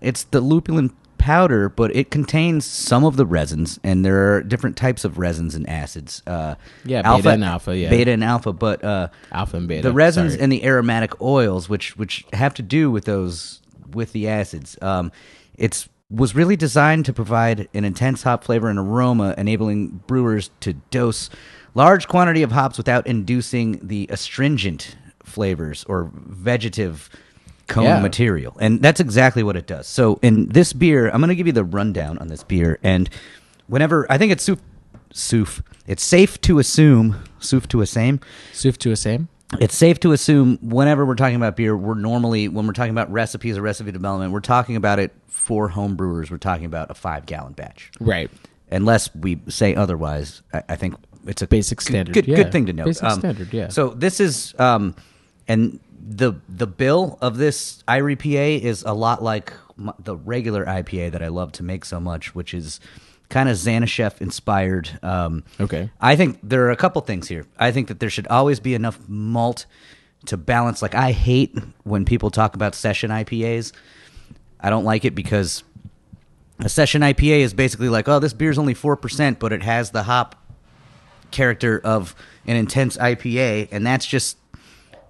it's 0.00 0.24
the 0.24 0.40
lupulin 0.40 0.90
powder, 1.18 1.68
but 1.68 1.94
it 1.94 2.10
contains 2.10 2.64
some 2.64 3.04
of 3.04 3.16
the 3.16 3.26
resins, 3.26 3.78
and 3.84 4.04
there 4.04 4.34
are 4.34 4.42
different 4.42 4.76
types 4.76 5.04
of 5.04 5.18
resins 5.18 5.54
and 5.54 5.68
acids. 5.68 6.22
Uh, 6.26 6.54
Yeah, 6.84 7.02
beta 7.02 7.30
and 7.30 7.44
alpha, 7.44 7.76
yeah. 7.76 7.90
beta 7.90 8.10
and 8.10 8.24
alpha. 8.24 8.52
But 8.52 8.82
uh, 8.82 9.08
Alpha 9.30 9.58
and 9.58 9.68
beta. 9.68 9.82
the 9.82 9.92
resins 9.92 10.32
sorry. 10.32 10.42
and 10.42 10.50
the 10.52 10.64
aromatic 10.64 11.20
oils, 11.20 11.68
which 11.68 11.96
which 11.96 12.24
have 12.32 12.54
to 12.54 12.62
do 12.62 12.90
with 12.90 13.04
those 13.04 13.60
with 13.92 14.12
the 14.12 14.28
acids. 14.28 14.78
Um, 14.82 15.12
it's 15.56 15.88
was 16.10 16.34
really 16.34 16.56
designed 16.56 17.04
to 17.04 17.12
provide 17.12 17.68
an 17.74 17.84
intense 17.84 18.22
hop 18.24 18.42
flavor 18.42 18.68
and 18.68 18.78
aroma, 18.78 19.34
enabling 19.38 20.00
brewers 20.08 20.50
to 20.60 20.72
dose 20.90 21.30
large 21.74 22.08
quantity 22.08 22.42
of 22.42 22.52
hops 22.52 22.76
without 22.78 23.06
inducing 23.06 23.78
the 23.86 24.06
astringent 24.10 24.96
flavors 25.22 25.84
or 25.88 26.10
vegetative 26.14 27.08
cone 27.68 27.84
Yeah. 27.84 28.00
material. 28.00 28.56
And 28.60 28.82
that's 28.82 28.98
exactly 29.00 29.42
what 29.42 29.56
it 29.56 29.66
does. 29.66 29.86
So 29.86 30.18
in 30.22 30.48
this 30.48 30.72
beer, 30.72 31.08
I'm 31.08 31.20
going 31.20 31.28
to 31.28 31.36
give 31.36 31.46
you 31.46 31.52
the 31.52 31.64
rundown 31.64 32.18
on 32.18 32.28
this 32.28 32.42
beer. 32.42 32.78
And 32.82 33.08
whenever 33.68 34.06
I 34.10 34.18
think 34.18 34.32
it's 34.32 34.42
suf, 34.44 34.58
suf 35.12 35.62
it's 35.86 36.02
safe 36.02 36.40
to 36.42 36.58
assume, 36.58 37.16
suf 37.38 37.68
to 37.68 37.80
assume, 37.80 38.20
Suf 38.52 38.76
to 38.78 38.90
a 38.92 38.96
same. 38.96 39.28
it's 39.60 39.76
safe 39.76 39.98
to 40.00 40.12
assume 40.12 40.58
whenever 40.62 41.04
we're 41.06 41.14
talking 41.16 41.36
about 41.36 41.56
beer, 41.56 41.76
we're 41.76 41.94
normally 41.94 42.48
when 42.48 42.66
we're 42.66 42.72
talking 42.72 42.92
about 42.92 43.10
recipes 43.12 43.56
or 43.56 43.62
recipe 43.62 43.92
development, 43.92 44.32
we're 44.32 44.40
talking 44.40 44.74
about 44.76 44.98
it 44.98 45.12
for 45.28 45.68
home 45.68 45.94
brewers. 45.96 46.30
We're 46.30 46.38
talking 46.38 46.66
about 46.66 46.90
a 46.90 46.94
five 46.94 47.26
gallon 47.26 47.52
batch, 47.54 47.90
Right. 48.00 48.30
unless 48.70 49.14
we 49.14 49.40
say 49.48 49.74
otherwise. 49.74 50.42
I, 50.52 50.62
I 50.70 50.76
think 50.76 50.94
it's 51.26 51.42
a 51.42 51.46
Basic 51.46 51.80
standard, 51.80 52.12
Good, 52.14 52.26
yeah. 52.26 52.36
good 52.36 52.52
thing 52.52 52.66
to 52.66 52.72
know. 52.72 52.84
Basic 52.84 53.10
standard, 53.10 53.52
yeah. 53.52 53.68
So 53.68 53.90
this 53.90 54.20
is 54.20 54.54
um, 54.58 54.94
and 55.48 55.80
the 56.08 56.34
the 56.48 56.66
bill 56.66 57.18
of 57.20 57.36
this 57.36 57.82
Irie 57.86 58.18
PA 58.18 58.66
is 58.66 58.82
a 58.84 58.92
lot 58.92 59.22
like 59.22 59.52
the 59.98 60.16
regular 60.16 60.64
IPA 60.66 61.12
that 61.12 61.22
I 61.22 61.28
love 61.28 61.52
to 61.52 61.62
make 61.62 61.84
so 61.84 62.00
much, 62.00 62.34
which 62.34 62.52
is 62.54 62.80
kind 63.28 63.48
of 63.48 63.56
Xanashef 63.56 64.20
inspired. 64.20 64.98
Um, 65.02 65.44
Okay. 65.60 65.90
I 66.00 66.16
think 66.16 66.38
there 66.42 66.64
are 66.66 66.70
a 66.70 66.76
couple 66.76 67.00
things 67.02 67.28
here. 67.28 67.46
I 67.58 67.70
think 67.70 67.88
that 67.88 68.00
there 68.00 68.10
should 68.10 68.26
always 68.26 68.60
be 68.60 68.74
enough 68.74 68.98
malt 69.08 69.66
to 70.26 70.36
balance. 70.36 70.82
Like 70.82 70.94
I 70.94 71.12
hate 71.12 71.56
when 71.84 72.04
people 72.04 72.30
talk 72.30 72.54
about 72.54 72.74
session 72.74 73.10
IPAs. 73.10 73.72
I 74.60 74.68
don't 74.68 74.84
like 74.84 75.04
it 75.04 75.14
because 75.14 75.62
a 76.58 76.68
session 76.68 77.00
IPA 77.02 77.38
is 77.40 77.54
basically 77.54 77.88
like, 77.88 78.08
oh, 78.08 78.18
this 78.18 78.34
beer's 78.34 78.58
only 78.58 78.74
four 78.74 78.96
percent, 78.96 79.38
but 79.38 79.52
it 79.52 79.62
has 79.62 79.92
the 79.92 80.02
hop 80.02 80.36
character 81.30 81.80
of 81.82 82.14
an 82.46 82.56
intense 82.56 82.96
IPA, 82.96 83.68
and 83.70 83.86
that's 83.86 84.06
just 84.06 84.36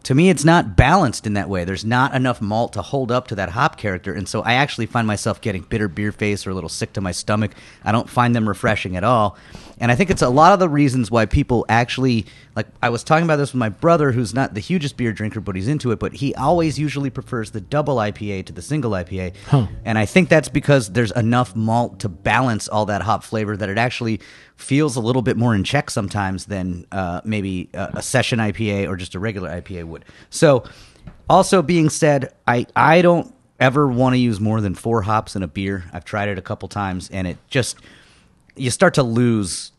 to 0.04 0.14
me 0.14 0.30
it's 0.30 0.44
not 0.44 0.76
balanced 0.76 1.26
in 1.26 1.34
that 1.34 1.48
way. 1.48 1.64
There's 1.64 1.84
not 1.84 2.14
enough 2.14 2.40
malt 2.40 2.72
to 2.74 2.82
hold 2.82 3.12
up 3.12 3.28
to 3.28 3.34
that 3.36 3.50
hop 3.50 3.76
character, 3.76 4.12
and 4.12 4.28
so 4.28 4.42
I 4.42 4.54
actually 4.54 4.86
find 4.86 5.06
myself 5.06 5.40
getting 5.40 5.62
bitter 5.62 5.88
beer 5.88 6.12
face 6.12 6.46
or 6.46 6.50
a 6.50 6.54
little 6.54 6.68
sick 6.68 6.92
to 6.94 7.00
my 7.00 7.12
stomach. 7.12 7.52
I 7.84 7.92
don't 7.92 8.08
find 8.08 8.34
them 8.34 8.48
refreshing 8.48 8.96
at 8.96 9.04
all. 9.04 9.36
And 9.80 9.90
I 9.90 9.94
think 9.94 10.10
it's 10.10 10.22
a 10.22 10.28
lot 10.28 10.52
of 10.52 10.60
the 10.60 10.68
reasons 10.68 11.10
why 11.10 11.26
people 11.26 11.66
actually 11.68 12.26
like 12.54 12.66
I 12.82 12.90
was 12.90 13.02
talking 13.02 13.24
about 13.24 13.36
this 13.36 13.52
with 13.52 13.58
my 13.58 13.70
brother 13.70 14.12
who's 14.12 14.34
not 14.34 14.54
the 14.54 14.60
hugest 14.60 14.96
beer 14.96 15.12
drinker 15.12 15.40
but 15.40 15.56
he's 15.56 15.68
into 15.68 15.90
it, 15.90 15.98
but 15.98 16.12
he 16.12 16.34
always 16.34 16.78
usually 16.78 17.10
prefers 17.10 17.50
the 17.50 17.60
double 17.60 17.96
IPA 17.96 18.46
to 18.46 18.52
the 18.52 18.62
single 18.62 18.92
IPA. 18.92 19.34
Huh. 19.46 19.66
And 19.84 19.98
I 19.98 20.06
think 20.06 20.28
that's 20.28 20.48
because 20.48 20.92
there's 20.92 21.12
enough 21.12 21.56
malt 21.56 22.00
to 22.00 22.08
balance 22.08 22.68
all 22.68 22.86
that 22.86 23.02
hop 23.02 23.24
flavor 23.24 23.56
that 23.56 23.68
it 23.68 23.78
actually 23.78 24.20
feels 24.56 24.96
a 24.96 25.00
little 25.00 25.22
bit 25.22 25.36
more 25.36 25.54
in 25.54 25.64
check 25.64 25.90
sometimes 25.90 26.46
than 26.46 26.86
uh, 26.92 27.22
maybe 27.24 27.70
a, 27.72 27.90
a 27.94 28.02
session 28.02 28.38
IPA 28.38 28.88
or 28.88 28.96
just 28.96 29.14
a 29.14 29.18
regular 29.18 29.50
IPA 29.50 29.84
would. 29.84 30.04
So, 30.28 30.64
also 31.28 31.62
being 31.62 31.88
said, 31.88 32.34
I 32.46 32.66
I 32.74 33.02
don't 33.02 33.32
ever 33.58 33.86
want 33.86 34.14
to 34.14 34.18
use 34.18 34.40
more 34.40 34.60
than 34.60 34.74
four 34.74 35.02
hops 35.02 35.36
in 35.36 35.42
a 35.42 35.48
beer. 35.48 35.84
I've 35.92 36.04
tried 36.04 36.28
it 36.28 36.38
a 36.38 36.42
couple 36.42 36.68
times, 36.68 37.08
and 37.10 37.26
it 37.26 37.38
just 37.48 37.76
you 38.60 38.70
start 38.70 38.94
to 38.94 39.02
lose 39.02 39.72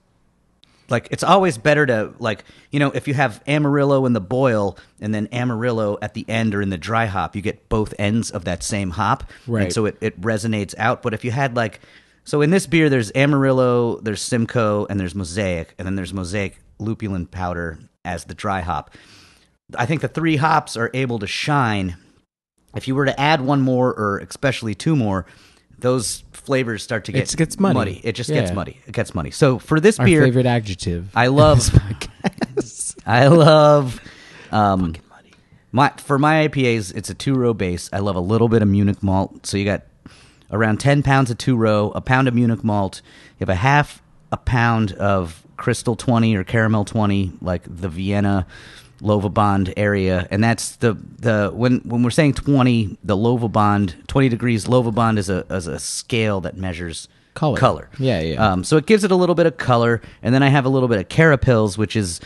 like 0.91 1.07
it's 1.09 1.23
always 1.23 1.57
better 1.57 1.85
to 1.85 2.13
like 2.19 2.43
you 2.69 2.79
know 2.79 2.91
if 2.91 3.07
you 3.07 3.13
have 3.13 3.41
amarillo 3.47 4.05
in 4.05 4.13
the 4.13 4.21
boil 4.21 4.77
and 4.99 5.15
then 5.15 5.27
amarillo 5.31 5.97
at 6.01 6.13
the 6.13 6.25
end 6.27 6.53
or 6.53 6.61
in 6.61 6.69
the 6.69 6.77
dry 6.77 7.05
hop 7.05 7.35
you 7.35 7.41
get 7.41 7.69
both 7.69 7.93
ends 7.97 8.29
of 8.29 8.45
that 8.45 8.61
same 8.61 8.91
hop. 8.91 9.23
Right. 9.47 9.63
and 9.63 9.73
so 9.73 9.85
it, 9.85 9.97
it 10.01 10.19
resonates 10.21 10.75
out. 10.77 11.01
But 11.01 11.13
if 11.13 11.23
you 11.23 11.31
had 11.31 11.55
like 11.55 11.79
so 12.25 12.41
in 12.41 12.49
this 12.49 12.67
beer 12.67 12.89
there's 12.89 13.11
amarillo 13.15 13.99
there's 14.01 14.21
simcoe 14.21 14.85
and 14.89 14.99
there's 14.99 15.15
mosaic 15.15 15.73
and 15.79 15.85
then 15.85 15.95
there's 15.95 16.13
mosaic 16.13 16.59
lupulin 16.79 17.25
powder 17.25 17.79
as 18.03 18.25
the 18.25 18.35
dry 18.35 18.61
hop. 18.61 18.91
I 19.75 19.85
think 19.85 20.01
the 20.01 20.09
three 20.09 20.35
hops 20.35 20.75
are 20.75 20.91
able 20.93 21.19
to 21.19 21.27
shine. 21.27 21.95
If 22.75 22.87
you 22.87 22.95
were 22.95 23.05
to 23.05 23.19
add 23.19 23.41
one 23.41 23.61
more 23.61 23.93
or 23.93 24.17
especially 24.19 24.75
two 24.75 24.95
more 24.95 25.25
those 25.81 26.23
flavors 26.45 26.83
start 26.83 27.05
to 27.05 27.11
get 27.11 27.31
It 27.33 27.37
gets 27.37 27.59
muddy. 27.59 28.01
It 28.03 28.13
just 28.13 28.29
gets 28.29 28.49
Yeah. 28.49 28.55
muddy. 28.55 28.79
It 28.87 28.93
gets 28.93 29.13
muddy. 29.15 29.31
So 29.31 29.59
for 29.59 29.79
this 29.79 29.99
Our 29.99 30.05
beer, 30.05 30.23
favorite 30.23 30.45
adjective. 30.45 31.09
I 31.15 31.27
love 31.27 31.69
I 33.05 33.27
love 33.27 33.99
um 34.51 34.95
my 35.71 35.91
for 35.97 36.19
my 36.19 36.47
IPAs 36.47 36.93
it's 36.95 37.09
a 37.09 37.13
two 37.13 37.35
row 37.35 37.53
base. 37.53 37.89
I 37.93 37.99
love 37.99 38.15
a 38.15 38.19
little 38.21 38.49
bit 38.49 38.61
of 38.61 38.67
Munich 38.67 39.01
malt. 39.01 39.45
So 39.45 39.57
you 39.57 39.65
got 39.65 39.83
around 40.51 40.79
10 40.79 41.01
pounds 41.03 41.31
of 41.31 41.37
two 41.37 41.55
row, 41.55 41.91
a 41.95 42.01
pound 42.01 42.27
of 42.27 42.33
Munich 42.33 42.63
malt, 42.63 43.01
you 43.39 43.45
have 43.45 43.49
a 43.49 43.55
half 43.55 44.01
a 44.31 44.37
pound 44.37 44.91
of 44.93 45.45
Crystal 45.57 45.95
20 45.95 46.35
or 46.35 46.43
Caramel 46.43 46.85
20 46.85 47.33
like 47.41 47.63
the 47.67 47.87
Vienna 47.89 48.47
Lovibond 49.01 49.73
area, 49.77 50.27
and 50.31 50.43
that's 50.43 50.75
the 50.77 50.93
the 50.93 51.51
when 51.53 51.79
when 51.79 52.03
we're 52.03 52.11
saying 52.11 52.33
twenty, 52.33 52.97
the 53.03 53.15
Lovibond 53.15 54.07
twenty 54.07 54.29
degrees 54.29 54.65
Lovibond 54.65 55.17
is 55.17 55.29
a 55.29 55.45
is 55.49 55.67
a 55.67 55.79
scale 55.79 56.41
that 56.41 56.57
measures 56.57 57.07
Color. 57.33 57.57
Color. 57.57 57.89
Yeah, 57.97 58.19
yeah. 58.19 58.51
Um, 58.51 58.63
so 58.63 58.75
it 58.75 58.85
gives 58.85 59.03
it 59.05 59.11
a 59.11 59.15
little 59.15 59.35
bit 59.35 59.45
of 59.45 59.55
color, 59.55 60.01
and 60.21 60.35
then 60.35 60.43
I 60.43 60.49
have 60.49 60.65
a 60.65 60.69
little 60.69 60.89
bit 60.89 60.99
of 60.99 61.07
carapils, 61.07 61.77
which 61.77 61.95
is 61.95 62.19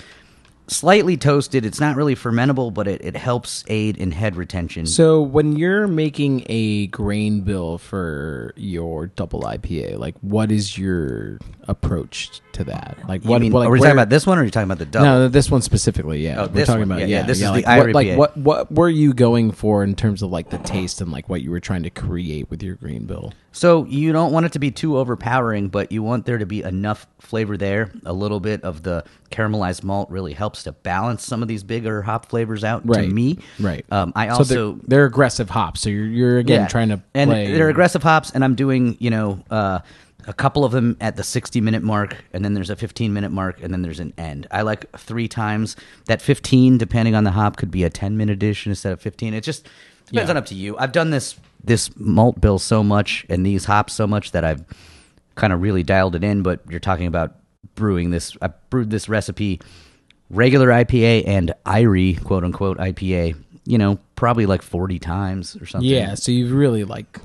slightly 0.67 1.17
toasted. 1.17 1.65
It's 1.65 1.79
not 1.79 1.95
really 1.95 2.15
fermentable, 2.15 2.73
but 2.73 2.87
it, 2.87 3.03
it 3.03 3.15
helps 3.15 3.63
aid 3.67 3.97
in 3.97 4.11
head 4.11 4.35
retention. 4.35 4.85
So 4.85 5.21
when 5.21 5.55
you're 5.55 5.87
making 5.87 6.45
a 6.47 6.87
grain 6.87 7.41
bill 7.41 7.77
for 7.77 8.53
your 8.55 9.07
double 9.07 9.41
IPA, 9.41 9.97
like 9.99 10.15
what 10.21 10.51
is 10.51 10.77
your 10.77 11.39
approach 11.67 12.41
to 12.53 12.63
that? 12.65 12.97
Like 13.07 13.23
You 13.23 13.29
what? 13.29 13.41
mean- 13.41 13.51
like, 13.51 13.67
are 13.67 13.71
we 13.71 13.79
talking 13.79 13.91
about 13.93 14.09
this 14.09 14.25
one, 14.25 14.37
or 14.37 14.41
are 14.41 14.45
you 14.45 14.51
talking 14.51 14.65
about 14.65 14.79
the 14.79 14.85
double? 14.85 15.05
No, 15.05 15.27
this 15.27 15.49
one 15.51 15.61
specifically. 15.61 16.23
Yeah, 16.23 16.43
Oh, 16.43 16.47
we're 16.47 16.65
talking 16.65 16.81
one. 16.81 16.91
about 16.91 16.99
Yeah, 17.01 17.05
yeah. 17.07 17.19
yeah, 17.21 17.25
this 17.25 17.37
is 17.41 17.49
like, 17.49 17.65
the 17.65 17.71
what, 17.77 17.87
Irie 17.87 17.91
PA. 17.93 17.97
like 17.97 18.17
what 18.17 18.37
what 18.37 18.71
were 18.71 18.89
you 18.89 19.13
going 19.13 19.51
for 19.51 19.83
in 19.83 19.95
terms 19.95 20.21
of 20.21 20.31
like 20.31 20.49
the 20.49 20.57
taste 20.59 21.01
and 21.01 21.11
like 21.11 21.29
what 21.29 21.41
you 21.41 21.51
were 21.51 21.59
trying 21.59 21.83
to 21.83 21.89
create 21.89 22.49
with 22.49 22.61
your 22.63 22.75
green 22.75 23.05
bill? 23.05 23.33
So 23.51 23.85
you 23.85 24.11
don't 24.11 24.33
want 24.33 24.45
it 24.45 24.51
to 24.53 24.59
be 24.59 24.69
too 24.71 24.97
overpowering, 24.97 25.69
but 25.69 25.91
you 25.91 26.03
want 26.03 26.25
there 26.25 26.37
to 26.37 26.45
be 26.45 26.61
enough 26.61 27.07
flavor 27.19 27.55
there. 27.55 27.89
A 28.05 28.11
little 28.11 28.41
bit 28.41 28.61
of 28.63 28.83
the 28.83 29.05
caramelized 29.35 29.83
malt 29.83 30.09
really 30.09 30.33
helps 30.33 30.63
to 30.63 30.71
balance 30.71 31.23
some 31.25 31.41
of 31.41 31.47
these 31.47 31.63
bigger 31.63 32.01
hop 32.01 32.27
flavors 32.27 32.63
out. 32.63 32.81
Right. 32.87 33.07
To 33.07 33.13
me, 33.13 33.39
Right. 33.59 33.85
Um, 33.91 34.13
I 34.15 34.27
so 34.29 34.33
also 34.35 34.71
they're, 34.73 34.81
they're 34.87 35.05
aggressive 35.05 35.49
hops. 35.49 35.81
So 35.81 35.89
you're 35.89 36.05
you're 36.05 36.37
again 36.39 36.61
Yeah. 36.61 36.67
trying 36.67 36.89
to 36.89 37.01
and 37.13 37.29
play. 37.29 37.51
they're 37.51 37.69
aggressive 37.69 38.03
hops, 38.03 38.31
and 38.31 38.43
I'm 38.43 38.55
doing 38.55 38.95
you 38.99 39.09
know 39.09 39.43
uh, 39.49 39.79
a 40.27 40.33
couple 40.33 40.65
of 40.65 40.71
them 40.71 40.97
at 41.01 41.15
the 41.17 41.23
60 41.23 41.61
minute 41.61 41.83
mark, 41.83 42.15
and 42.33 42.43
then 42.43 42.53
there's 42.53 42.69
a 42.69 42.75
15 42.75 43.13
minute 43.13 43.31
mark, 43.31 43.61
and 43.61 43.71
then 43.73 43.81
there's 43.81 43.99
an 43.99 44.13
end. 44.17 44.47
I 44.51 44.61
like 44.63 44.89
three 44.97 45.27
times 45.27 45.75
that 46.05 46.21
15, 46.21 46.77
depending 46.79 47.13
on 47.15 47.23
the 47.25 47.31
hop, 47.31 47.57
could 47.57 47.69
be 47.71 47.83
a 47.83 47.89
10 47.89 48.17
minute 48.17 48.33
edition 48.33 48.71
instead 48.71 48.93
of 48.93 49.01
15. 49.01 49.33
It 49.33 49.41
just 49.41 49.65
depends 50.07 50.27
Yeah. 50.27 50.31
on 50.31 50.37
up 50.37 50.45
to 50.47 50.55
you. 50.55 50.77
I've 50.77 50.91
done 50.91 51.09
this 51.11 51.35
this 51.63 51.89
malt 51.97 52.39
bill 52.39 52.59
so 52.59 52.83
much 52.83 53.25
and 53.27 53.43
these 53.45 53.65
hops 53.65 53.91
so 53.93 54.05
much 54.05 54.31
that 54.33 54.43
I've 54.45 54.63
kind 55.35 55.51
of 55.51 55.61
really 55.61 55.81
dialed 55.83 56.15
it 56.15 56.23
in. 56.23 56.41
But 56.43 56.61
you're 56.69 56.79
talking 56.79 57.07
about 57.07 57.35
brewing 57.75 58.11
this. 58.11 58.35
I 58.41 58.47
brewed 58.69 58.89
this 58.89 59.09
recipe 59.09 59.59
regular 60.29 60.69
IPA 60.69 61.27
and 61.27 61.53
Irie 61.65 62.23
quote 62.23 62.43
unquote 62.43 62.77
IPA. 62.77 63.35
You 63.65 63.77
know, 63.79 63.97
probably 64.15 64.45
like 64.45 64.61
40 64.61 64.99
times 64.99 65.55
or 65.59 65.65
something. 65.65 65.89
Yeah. 65.89 66.13
So 66.15 66.31
you've 66.31 66.51
really 66.51 66.83
like. 66.83 67.19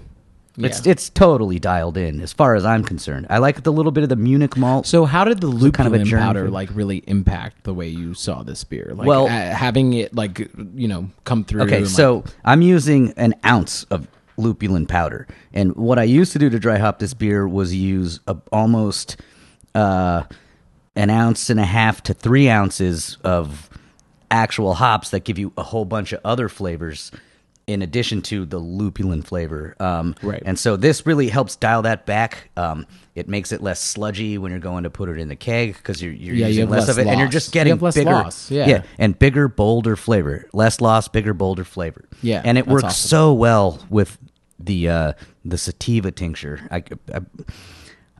Yeah. 0.56 0.66
It's 0.66 0.84
it's 0.86 1.08
totally 1.08 1.58
dialed 1.58 1.96
in 1.96 2.20
as 2.20 2.32
far 2.32 2.54
as 2.54 2.64
I'm 2.64 2.82
concerned. 2.84 3.26
I 3.30 3.38
like 3.38 3.62
the 3.62 3.72
little 3.72 3.92
bit 3.92 4.02
of 4.02 4.08
the 4.08 4.16
Munich 4.16 4.56
malt. 4.56 4.86
So 4.86 5.04
how 5.04 5.24
did 5.24 5.40
the 5.40 5.46
lupulin 5.46 5.72
kind 5.72 5.94
of 5.94 6.00
a 6.00 6.10
powder 6.10 6.44
food. 6.44 6.52
like 6.52 6.68
really 6.74 6.98
impact 7.06 7.64
the 7.64 7.72
way 7.72 7.88
you 7.88 8.14
saw 8.14 8.42
this 8.42 8.64
beer? 8.64 8.92
Like 8.94 9.06
Well- 9.06 9.26
uh, 9.26 9.28
having 9.28 9.92
it 9.94 10.14
like 10.14 10.50
you 10.74 10.88
know 10.88 11.08
come 11.24 11.44
through. 11.44 11.62
okay, 11.62 11.76
and, 11.76 11.84
like- 11.86 11.94
so 11.94 12.24
I'm 12.44 12.62
using 12.62 13.12
an 13.16 13.34
ounce 13.46 13.84
of 13.84 14.08
lupulin 14.36 14.86
powder, 14.88 15.26
and 15.54 15.74
what 15.76 15.98
I 15.98 16.02
used 16.04 16.32
to 16.32 16.38
do 16.38 16.50
to 16.50 16.58
dry 16.58 16.78
hop 16.78 16.98
this 16.98 17.14
beer 17.14 17.46
was 17.46 17.74
use 17.74 18.20
a, 18.26 18.36
almost 18.52 19.18
uh, 19.74 20.24
an 20.96 21.10
ounce 21.10 21.50
and 21.50 21.60
a 21.60 21.64
half 21.64 22.02
to 22.04 22.14
three 22.14 22.48
ounces 22.48 23.16
of 23.24 23.68
actual 24.30 24.74
hops 24.74 25.10
that 25.10 25.24
give 25.24 25.38
you 25.38 25.52
a 25.56 25.62
whole 25.62 25.84
bunch 25.84 26.12
of 26.12 26.20
other 26.24 26.48
flavors 26.48 27.10
in 27.66 27.82
addition 27.82 28.20
to 28.20 28.44
the 28.46 28.58
lupulin 28.58 29.22
flavor. 29.24 29.76
Um, 29.78 30.16
Right. 30.22 30.42
And 30.44 30.58
so 30.58 30.76
this 30.76 31.06
really 31.06 31.28
helps 31.28 31.54
dial 31.54 31.82
that 31.82 32.04
back. 32.04 32.50
Um, 32.56 32.84
it 33.14 33.28
makes 33.28 33.52
it 33.52 33.62
less 33.62 33.80
sludgy 33.80 34.38
when 34.38 34.50
you're 34.50 34.60
going 34.60 34.82
to 34.84 34.90
put 34.90 35.08
it 35.08 35.18
in 35.18 35.28
the 35.28 35.36
keg 35.36 35.74
because 35.74 36.02
you're, 36.02 36.12
you're 36.12 36.34
Yeah, 36.34 36.48
using 36.48 36.62
have 36.62 36.70
less, 36.70 36.80
less 36.88 36.96
of 36.96 36.98
it, 36.98 37.06
and 37.08 37.20
you're 37.20 37.28
just 37.28 37.52
getting 37.52 37.78
less 37.78 37.94
bigger, 37.94 38.10
loss, 38.10 38.50
yeah. 38.50 38.82
and 38.98 39.16
bigger, 39.18 39.46
bolder 39.46 39.94
flavor. 39.94 40.48
Less 40.52 40.80
loss, 40.80 41.06
bigger, 41.06 41.32
bolder 41.34 41.64
flavor. 41.64 42.08
Yeah, 42.22 42.42
and 42.44 42.58
it 42.58 42.66
works 42.66 42.84
awesome. 42.84 43.08
so 43.08 43.32
well 43.34 43.78
with 43.88 44.18
the 44.58 44.88
uh, 44.88 45.12
the 45.44 45.58
sativa 45.58 46.10
tincture. 46.10 46.66
I, 46.70 46.82
I, 47.14 47.20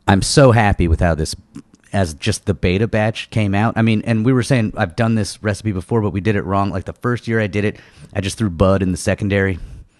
I'm 0.07 0.21
so 0.21 0.51
happy 0.51 0.87
with 0.87 0.99
how 0.99 1.15
this, 1.15 1.35
as 1.93 2.13
just 2.13 2.45
the 2.45 2.53
beta 2.53 2.87
batch 2.87 3.29
came 3.29 3.53
out. 3.53 3.75
I 3.77 3.81
mean, 3.81 4.01
and 4.05 4.25
we 4.25 4.33
were 4.33 4.43
saying 4.43 4.73
I've 4.77 4.95
done 4.95 5.15
this 5.15 5.41
recipe 5.43 5.71
before, 5.71 6.01
but 6.01 6.11
we 6.11 6.21
did 6.21 6.35
it 6.35 6.43
wrong. 6.43 6.69
Like 6.69 6.85
the 6.85 6.93
first 6.93 7.27
year 7.27 7.39
I 7.39 7.47
did 7.47 7.65
it, 7.65 7.79
I 8.13 8.21
just 8.21 8.37
threw 8.37 8.49
bud 8.49 8.81
in 8.81 8.91
the 8.91 8.97
secondary, 8.97 9.59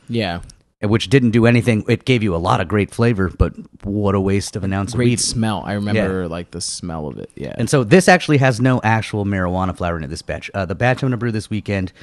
yeah, 0.10 0.42
which 0.82 1.10
didn't 1.10 1.32
do 1.32 1.46
anything. 1.46 1.86
It 1.88 2.06
gave 2.06 2.24
you 2.24 2.36
a 2.36 2.38
lot 2.38 2.62
of 2.62 2.68
great 2.68 2.94
flavor, 2.94 3.30
but 3.30 3.54
what 3.84 4.16
a 4.16 4.20
waste 4.20 4.56
of 4.56 4.64
an 4.64 4.74
ounce 4.74 4.94
of 4.94 4.98
great 4.98 5.10
weed. 5.10 5.20
smell. 5.20 5.64
I 5.66 5.74
remember 5.74 6.28
like 6.28 6.52
the 6.52 6.62
smell 6.62 7.08
of 7.08 7.18
it. 7.18 7.30
Yeah, 7.36 7.56
And 7.58 7.70
so 7.70 7.84
this 7.84 8.08
actually 8.08 8.38
has 8.38 8.60
no 8.60 8.82
actual 8.84 9.26
marijuana 9.26 9.76
flower 9.76 9.98
in 9.98 10.04
it, 10.04 10.08
this 10.08 10.22
batch. 10.22 10.50
Uh, 10.54 10.66
the 10.66 10.76
batch 10.76 10.98
I'm 10.98 11.08
going 11.08 11.12
to 11.12 11.18
brew 11.18 11.32
this 11.32 11.50
weekend 11.50 11.94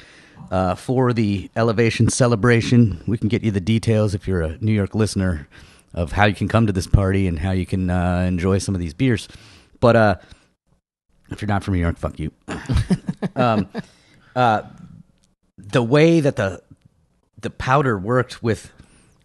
uh, 0.51 0.75
for 0.75 1.13
the 1.13 1.49
Elevation 1.55 2.09
celebration, 2.09 3.03
we 3.05 3.17
can 3.17 3.27
get 3.27 3.43
you 3.43 3.51
the 3.51 3.59
details 3.59 4.15
if 4.15 4.27
you're 4.27 4.41
a 4.41 4.57
New 4.61 4.71
York 4.71 4.95
listener 4.95 5.47
of 5.93 6.11
how 6.11 6.25
you 6.25 6.35
can 6.35 6.47
come 6.47 6.67
to 6.67 6.73
this 6.73 6.87
party 6.87 7.27
and 7.27 7.39
how 7.39 7.51
you 7.51 7.65
can 7.65 7.89
uh, 7.89 8.25
enjoy 8.27 8.57
some 8.57 8.75
of 8.75 8.81
these 8.81 8.93
beers. 8.93 9.27
But 9.79 9.95
uh, 9.95 10.15
if 11.31 11.41
you're 11.41 11.47
not 11.47 11.63
from 11.63 11.75
New 11.75 11.79
York, 11.79 11.97
fuck 11.97 12.19
you. 12.19 12.31
um, 13.35 13.67
uh, 14.35 14.63
the 15.57 15.83
way 15.83 16.19
that 16.19 16.35
the 16.35 16.61
the 17.41 17.49
powder 17.49 17.97
worked 17.97 18.43
with 18.43 18.71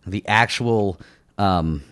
the 0.07 0.27
actual 0.28 1.01
um, 1.39 1.82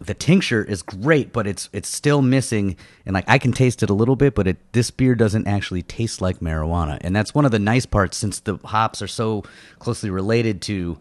the 0.00 0.14
tincture 0.14 0.62
is 0.62 0.82
great, 0.82 1.32
but 1.32 1.46
it's 1.46 1.68
it's 1.72 1.88
still 1.88 2.22
missing. 2.22 2.76
And 3.04 3.14
like 3.14 3.24
I 3.28 3.38
can 3.38 3.52
taste 3.52 3.82
it 3.82 3.90
a 3.90 3.94
little 3.94 4.16
bit, 4.16 4.34
but 4.34 4.46
it 4.46 4.56
this 4.72 4.90
beer 4.90 5.14
doesn't 5.14 5.46
actually 5.46 5.82
taste 5.82 6.20
like 6.20 6.40
marijuana, 6.40 6.98
and 7.00 7.14
that's 7.14 7.34
one 7.34 7.44
of 7.44 7.50
the 7.50 7.58
nice 7.58 7.86
parts 7.86 8.16
since 8.16 8.40
the 8.40 8.56
hops 8.64 9.02
are 9.02 9.08
so 9.08 9.44
closely 9.78 10.10
related 10.10 10.62
to 10.62 10.98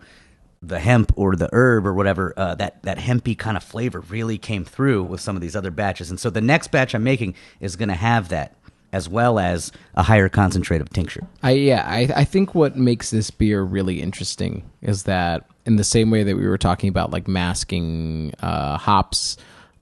the 0.62 0.80
hemp 0.80 1.12
or 1.16 1.36
the 1.36 1.50
herb 1.52 1.86
or 1.86 1.94
whatever. 1.94 2.34
Uh, 2.38 2.56
that 2.56 2.82
that 2.84 2.98
hempy 2.98 3.38
kind 3.38 3.58
of 3.58 3.64
flavor 3.64 4.00
really 4.02 4.38
came 4.38 4.66
through 4.66 5.04
with 5.04 5.22
some 5.22 5.36
of 5.36 5.42
these 5.42 5.56
other 5.56 5.72
batches, 5.72 6.10
and 6.10 6.20
so 6.20 6.30
the 6.30 6.42
next 6.42 6.72
batch 6.72 6.94
I'm 6.94 7.04
making 7.04 7.36
is 7.60 7.76
going 7.76 7.90
to 7.90 7.96
have 7.96 8.30
that 8.30 8.56
as 8.94 9.10
well 9.10 9.38
as 9.38 9.72
a 9.96 10.04
higher 10.04 10.30
concentrate 10.30 10.82
of 10.82 10.90
tincture. 10.90 11.28
I 11.44 11.52
yeah, 11.52 11.84
I 11.86 12.10
I 12.16 12.24
think 12.24 12.56
what 12.56 12.76
makes 12.76 13.10
this 13.10 13.32
beer 13.32 13.62
really 13.62 14.02
interesting 14.02 14.70
is 14.82 15.04
that 15.04 15.46
in 15.66 15.76
the 15.76 15.84
same 15.84 16.10
way 16.10 16.24
that 16.24 16.36
we 16.36 16.48
were 16.48 16.58
talking 16.58 16.90
about 16.90 17.12
like 17.12 17.28
masking 17.28 18.34
uh, 18.40 18.78
hops 18.78 19.38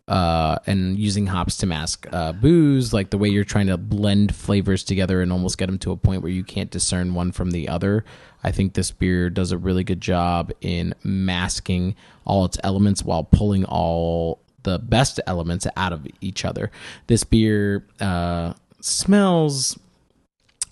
uh, 0.07 0.57
and 0.67 0.97
using 0.97 1.27
hops 1.27 1.57
to 1.57 1.65
mask 1.65 2.07
uh, 2.11 2.31
booze, 2.31 2.93
like 2.93 3.09
the 3.09 3.17
way 3.17 3.27
you're 3.27 3.43
trying 3.43 3.67
to 3.67 3.77
blend 3.77 4.35
flavors 4.35 4.83
together 4.83 5.21
and 5.21 5.31
almost 5.31 5.57
get 5.57 5.65
them 5.67 5.79
to 5.79 5.91
a 5.91 5.97
point 5.97 6.21
where 6.21 6.31
you 6.31 6.43
can't 6.43 6.69
discern 6.69 7.13
one 7.13 7.31
from 7.31 7.51
the 7.51 7.69
other. 7.69 8.03
I 8.45 8.51
think 8.51 8.73
this 8.73 8.91
beer 8.91 9.31
does 9.31 9.51
a 9.51 9.57
really 9.57 9.83
good 9.83 9.99
job 9.99 10.51
in 10.61 10.93
masking 11.03 11.95
all 12.25 12.45
its 12.45 12.59
elements 12.63 13.03
while 13.03 13.23
pulling 13.23 13.65
all 13.65 14.39
the 14.61 14.77
best 14.77 15.19
elements 15.25 15.65
out 15.75 15.91
of 15.91 16.05
each 16.21 16.45
other. 16.45 16.69
This 17.07 17.23
beer 17.23 17.87
uh, 17.99 18.53
smells 18.81 19.79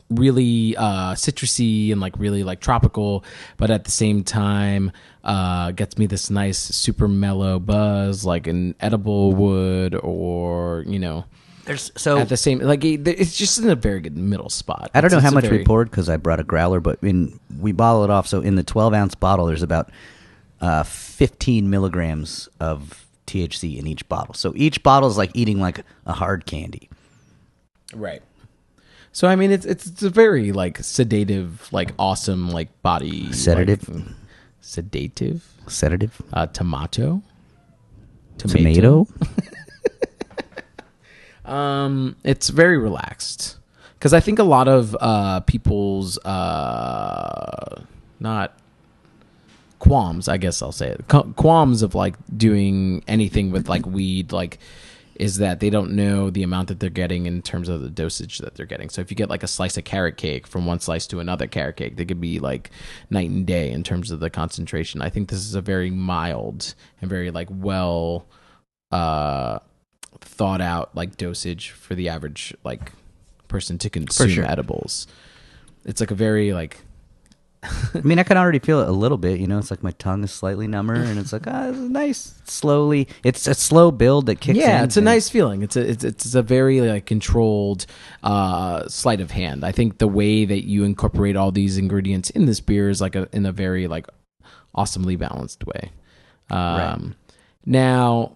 really 0.10 0.78
uh 0.78 1.14
citrusy 1.16 1.92
and 1.92 2.00
like 2.00 2.14
really 2.20 2.44
like 2.44 2.60
tropical 2.60 3.24
but 3.58 3.72
at 3.72 3.86
the 3.86 3.90
same 3.90 4.24
time 4.24 4.92
uh 5.24 5.72
gets 5.72 5.98
me 5.98 6.06
this 6.06 6.30
nice 6.30 6.60
super 6.60 7.08
mellow 7.08 7.58
buzz 7.58 8.24
like 8.24 8.46
an 8.46 8.76
edible 8.80 9.34
would 9.34 9.96
or 9.96 10.84
you 10.86 11.00
know 11.00 11.26
There's 11.66 11.92
so 11.96 12.18
at 12.18 12.30
the 12.30 12.38
same 12.38 12.60
like 12.60 12.84
it- 12.84 13.08
it's 13.08 13.38
just 13.38 13.58
in 13.60 13.70
a 13.70 13.76
very 13.76 14.02
good 14.02 14.18
middle 14.18 14.50
spot 14.50 14.92
I 14.94 15.00
don't 15.02 15.12
know 15.12 15.20
how 15.20 15.28
it's 15.28 15.32
a 15.32 15.36
much 15.36 15.44
we 15.46 15.50
very- 15.50 15.64
poured 15.64 15.90
because 15.90 16.10
I 16.10 16.18
brought 16.18 16.40
a 16.40 16.44
growler, 16.44 16.80
but 16.80 17.00
in 17.02 17.40
we 17.60 17.72
bottle 17.72 18.04
it 18.04 18.10
off. 18.10 18.28
So 18.28 18.42
in 18.42 18.56
the 18.56 18.64
12 18.64 18.94
ounce 18.94 19.16
bottle, 19.16 19.46
there's 19.46 19.64
about 19.64 19.90
uh, 20.62 20.84
15 20.84 21.70
milligrams 21.70 22.50
of 22.60 23.06
THC 23.28 23.78
in 23.78 23.88
each 23.88 24.08
bottle. 24.10 24.34
So 24.34 24.54
each 24.56 24.84
bottle 24.84 25.10
is 25.10 25.18
like 25.18 25.32
eating 25.34 25.60
like 25.60 25.84
a 26.06 26.14
hard 26.14 26.46
candy. 26.46 26.90
right 27.94 28.22
so 29.16 29.28
i 29.28 29.36
mean 29.36 29.52
it's 29.52 29.66
it's, 29.66 29.86
it's 29.86 30.02
a 30.02 30.10
very 30.10 30.52
like 30.52 30.80
sedative 30.80 31.68
like 31.72 31.92
awesome 32.00 32.50
like 32.50 32.70
body 32.82 33.32
Sedative? 33.32 33.88
like, 33.88 34.06
sedative 34.62 35.44
Sedative, 35.68 36.20
uh 36.34 36.48
tomato 36.48 37.22
tomato. 38.40 39.08
Um, 41.46 42.16
it's 42.24 42.50
very 42.50 42.78
relaxed 42.78 43.58
because 43.96 44.14
I 44.14 44.20
think 44.20 44.40
a 44.40 44.44
lot 44.44 44.68
of 44.68 44.96
uh, 45.00 45.42
people's 45.42 46.18
uh, 46.20 47.84
not 48.20 48.58
qualms. 49.80 50.28
I 50.28 50.38
guess 50.38 50.62
I'll 50.62 50.72
say 50.72 50.90
it 50.90 51.08
qualms 51.36 51.82
of 51.82 51.96
like 51.96 52.16
doing 52.36 53.04
anything 53.08 53.52
with 53.52 53.68
like 53.68 53.86
weed, 53.86 54.32
like 54.32 54.60
is 55.16 55.38
that 55.38 55.60
they 55.60 55.70
don't 55.70 55.92
know 55.92 56.30
the 56.30 56.44
amount 56.44 56.70
that 56.70 56.80
they're 56.80 56.90
getting 56.90 57.28
in 57.28 57.42
terms 57.42 57.70
of 57.70 57.82
the 57.82 57.90
dosage 57.90 58.40
that 58.40 58.56
they're 58.56 58.66
getting. 58.66 58.90
So 58.90 59.00
if 59.00 59.12
you 59.12 59.16
get 59.16 59.30
like 59.30 59.44
a 59.44 59.48
slice 59.48 59.78
of 59.78 59.84
carrot 59.84 60.18
cake 60.18 60.48
from 60.48 60.66
one 60.66 60.80
slice 60.80 61.06
to 61.08 61.20
another 61.20 61.46
carrot 61.48 61.78
cake, 61.78 61.98
they 61.98 62.06
could 62.06 62.22
be 62.22 62.40
like 62.40 62.72
night 63.10 63.30
and 63.30 63.46
day 63.46 63.72
in 63.72 63.84
terms 63.84 64.10
of 64.10 64.20
the 64.20 64.30
concentration. 64.30 65.02
I 65.02 65.10
think 65.10 65.30
this 65.30 65.40
is 65.40 65.54
a 65.54 65.62
very 65.62 65.92
mild 65.92 66.74
and 67.02 67.10
very 67.10 67.30
like 67.30 67.48
well 67.52 68.26
uh 68.92 69.60
thought 70.24 70.62
out 70.62 70.96
like 70.96 71.18
dosage 71.18 71.72
for 71.72 71.96
the 71.96 72.10
average 72.10 72.54
like 72.64 72.92
person 73.48 73.78
to 73.78 73.90
consume 73.90 74.30
sure. 74.30 74.46
edibles. 74.46 75.08
it's 75.86 76.00
like 76.00 76.12
a 76.12 76.16
very 76.16 76.54
like 76.54 76.80
I 77.94 78.02
mean, 78.04 78.20
I 78.20 78.24
can 78.24 78.38
already 78.38 78.60
feel 78.60 78.82
it 78.82 78.90
a 78.90 78.92
little 78.92 79.18
bit. 79.18 79.40
You 79.40 79.48
know, 79.48 79.58
it's 79.58 79.72
like 79.72 79.84
my 79.84 79.92
tongue 79.92 80.24
is 80.24 80.32
slightly 80.32 80.68
number, 80.68 80.96
and 80.96 81.18
it's 81.18 81.32
like, 81.32 81.48
ah, 81.48 81.68
this 81.68 81.78
is 81.78 81.90
nice. 81.90 82.34
Slowly, 82.46 83.08
it's 83.24 83.48
a 83.48 83.54
slow 83.54 83.92
build 83.92 84.26
that 84.26 84.42
kicks 84.42 84.58
in. 84.58 84.64
yeah, 84.64 84.84
it's 84.84 84.98
a 84.98 85.02
nice 85.02 85.30
feeling. 85.30 85.62
It's 85.62 85.76
a 85.76 85.90
it's, 85.90 86.04
it's 86.04 86.36
a 86.36 86.42
very 86.42 86.82
like 86.82 87.06
controlled 87.06 87.86
uh, 88.24 88.88
sleight 88.88 89.22
of 89.22 89.32
hand. 89.32 89.64
I 89.64 89.72
think 89.72 90.00
the 90.00 90.08
way 90.08 90.46
that 90.46 90.66
you 90.66 90.84
incorporate 90.84 91.36
all 91.38 91.52
these 91.52 91.78
ingredients 91.78 92.30
in 92.32 92.46
this 92.46 92.60
beer 92.60 92.90
is 92.90 93.00
like 93.00 93.16
a 93.16 93.30
in 93.32 93.46
a 93.46 93.52
very 93.52 93.88
like 93.88 94.08
awesomely 94.76 95.16
balanced 95.16 95.66
way. 95.66 95.92
Um, 96.50 97.16
Now, 97.66 98.36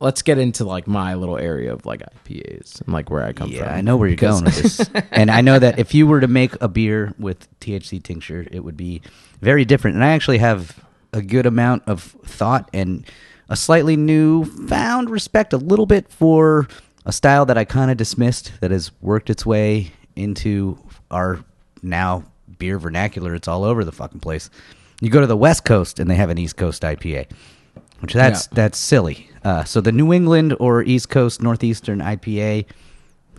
let's 0.00 0.22
get 0.22 0.38
into 0.38 0.64
like 0.64 0.86
my 0.86 1.14
little 1.14 1.36
area 1.38 1.72
of 1.72 1.86
like 1.86 2.00
IPAs 2.00 2.80
and 2.80 2.92
like 2.92 3.10
where 3.10 3.22
I 3.24 3.32
come 3.32 3.50
Yeah, 3.50 3.58
from. 3.58 3.66
Yeah, 3.68 3.74
I 3.74 3.80
know 3.82 3.96
where 3.96 4.08
you're 4.08 4.16
going 4.16 4.44
with 4.44 4.56
this, 4.56 4.90
and 5.12 5.30
I 5.30 5.40
know 5.42 5.58
that 5.58 5.78
if 5.78 5.94
you 5.94 6.06
were 6.06 6.20
to 6.20 6.28
make 6.28 6.60
a 6.60 6.68
beer 6.68 7.14
with 7.18 7.46
THC 7.60 8.02
tincture, 8.02 8.46
it 8.50 8.60
would 8.64 8.76
be 8.76 9.02
very 9.40 9.64
different. 9.64 9.96
And 9.96 10.04
I 10.04 10.12
actually 10.12 10.38
have 10.38 10.82
a 11.12 11.22
good 11.22 11.46
amount 11.46 11.82
of 11.86 12.02
thought 12.24 12.68
and 12.72 13.04
a 13.48 13.56
slightly 13.56 13.96
new 13.96 14.44
found 14.44 15.10
respect, 15.10 15.52
a 15.52 15.56
little 15.58 15.86
bit 15.86 16.10
for 16.10 16.68
a 17.04 17.12
style 17.12 17.44
that 17.46 17.58
I 17.58 17.64
kind 17.64 17.90
of 17.90 17.96
dismissed 17.96 18.52
that 18.60 18.70
has 18.70 18.92
worked 19.00 19.28
its 19.30 19.44
way 19.44 19.92
into 20.16 20.78
our 21.10 21.44
now 21.82 22.24
beer 22.58 22.78
vernacular. 22.78 23.34
It's 23.34 23.48
all 23.48 23.64
over 23.64 23.84
the 23.84 23.92
fucking 23.92 24.20
place. 24.20 24.50
You 25.00 25.10
go 25.10 25.20
to 25.20 25.26
the 25.26 25.36
West 25.36 25.64
Coast 25.64 25.98
and 25.98 26.10
they 26.10 26.14
have 26.14 26.30
an 26.30 26.38
East 26.38 26.56
Coast 26.56 26.82
IPA, 26.82 27.26
which 28.00 28.12
that's 28.14 28.46
Yeah. 28.46 28.54
that's 28.54 28.78
silly. 28.78 29.28
Uh, 29.44 29.64
so 29.64 29.80
the 29.80 29.92
New 29.92 30.12
England 30.12 30.54
or 30.60 30.82
East 30.82 31.08
Coast 31.08 31.42
Northeastern 31.42 32.00
IPA. 32.00 32.66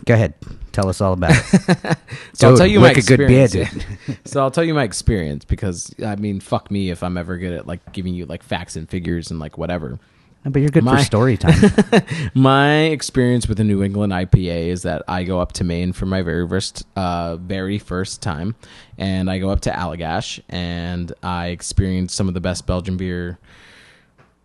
Go 0.04 0.14
ahead, 0.14 0.34
tell 0.72 0.88
us 0.88 1.00
all 1.00 1.12
about 1.12 1.30
it. 1.30 1.96
So 2.34 2.48
I'll 2.48 2.56
tell 2.56 2.66
you 2.66 2.80
my 2.80 2.92
good 2.92 3.18
beer, 3.18 3.44
experience. 3.44 3.84
so 4.24 4.40
I'll 4.42 4.50
tell 4.50 4.64
you 4.64 4.74
my 4.74 4.82
experience 4.82 5.44
because 5.44 5.94
I 6.04 6.16
mean, 6.16 6.40
fuck 6.40 6.72
me 6.72 6.90
if 6.90 7.04
I'm 7.04 7.16
ever 7.16 7.36
good 7.38 7.52
at 7.52 7.66
like 7.68 7.92
giving 7.92 8.12
you 8.12 8.26
like 8.26 8.42
facts 8.42 8.74
and 8.74 8.88
figures 8.90 9.30
and 9.30 9.38
like 9.38 9.56
whatever. 9.58 10.00
but 10.42 10.58
you're 10.60 10.70
good 10.70 10.82
My- 10.82 10.96
for 10.98 11.04
story 11.04 11.36
time. 11.36 11.54
my 12.34 12.80
experience 12.86 13.46
with 13.46 13.58
the 13.58 13.64
New 13.64 13.82
England 13.84 14.12
IPA 14.12 14.66
is 14.68 14.82
that 14.82 15.02
I 15.06 15.22
go 15.22 15.38
up 15.40 15.52
to 15.52 15.64
Maine 15.64 15.92
for 15.92 16.06
my 16.06 16.22
very 16.22 16.48
first, 16.48 16.84
uh, 16.96 17.36
very 17.36 17.78
first 17.78 18.22
time, 18.22 18.56
and 18.98 19.30
I 19.30 19.38
go 19.38 19.50
up 19.50 19.60
to 19.60 19.70
Allagash 19.70 20.40
and 20.48 21.12
I 21.22 21.48
experience 21.48 22.12
some 22.12 22.26
of 22.26 22.34
the 22.34 22.40
best 22.40 22.66
Belgian 22.66 22.96
beer. 22.96 23.38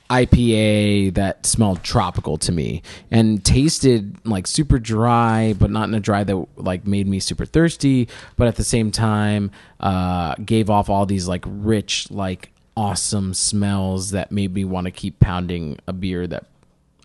IPA 0.10 1.14
that 1.14 1.46
smelled 1.46 1.84
tropical 1.84 2.38
to 2.40 2.52
me 2.52 2.82
and 3.12 3.44
tasted 3.46 4.18
like 4.26 4.48
super 4.48 4.80
dry, 4.80 5.54
but 5.58 5.70
not 5.70 5.88
in 5.88 5.94
a 5.94 6.00
dry 6.00 6.24
that 6.24 6.48
like 6.56 6.88
made 6.88 7.08
me 7.08 7.20
super 7.20 7.46
thirsty. 7.46 8.08
But 8.36 8.48
at 8.48 8.56
the 8.56 8.64
same 8.64 8.92
time, 8.92 9.52
uh, 9.80 10.36
gave 10.44 10.70
off 10.70 10.90
all 10.90 11.06
these 11.06 11.28
like 11.28 11.44
rich, 11.46 12.10
like 12.10 12.52
awesome 12.80 13.34
smells 13.34 14.12
that 14.12 14.32
made 14.32 14.54
me 14.54 14.64
want 14.64 14.86
to 14.86 14.92
keep 14.92 15.20
pounding 15.20 15.78
a 15.86 15.92
beer 15.92 16.26
that 16.26 16.46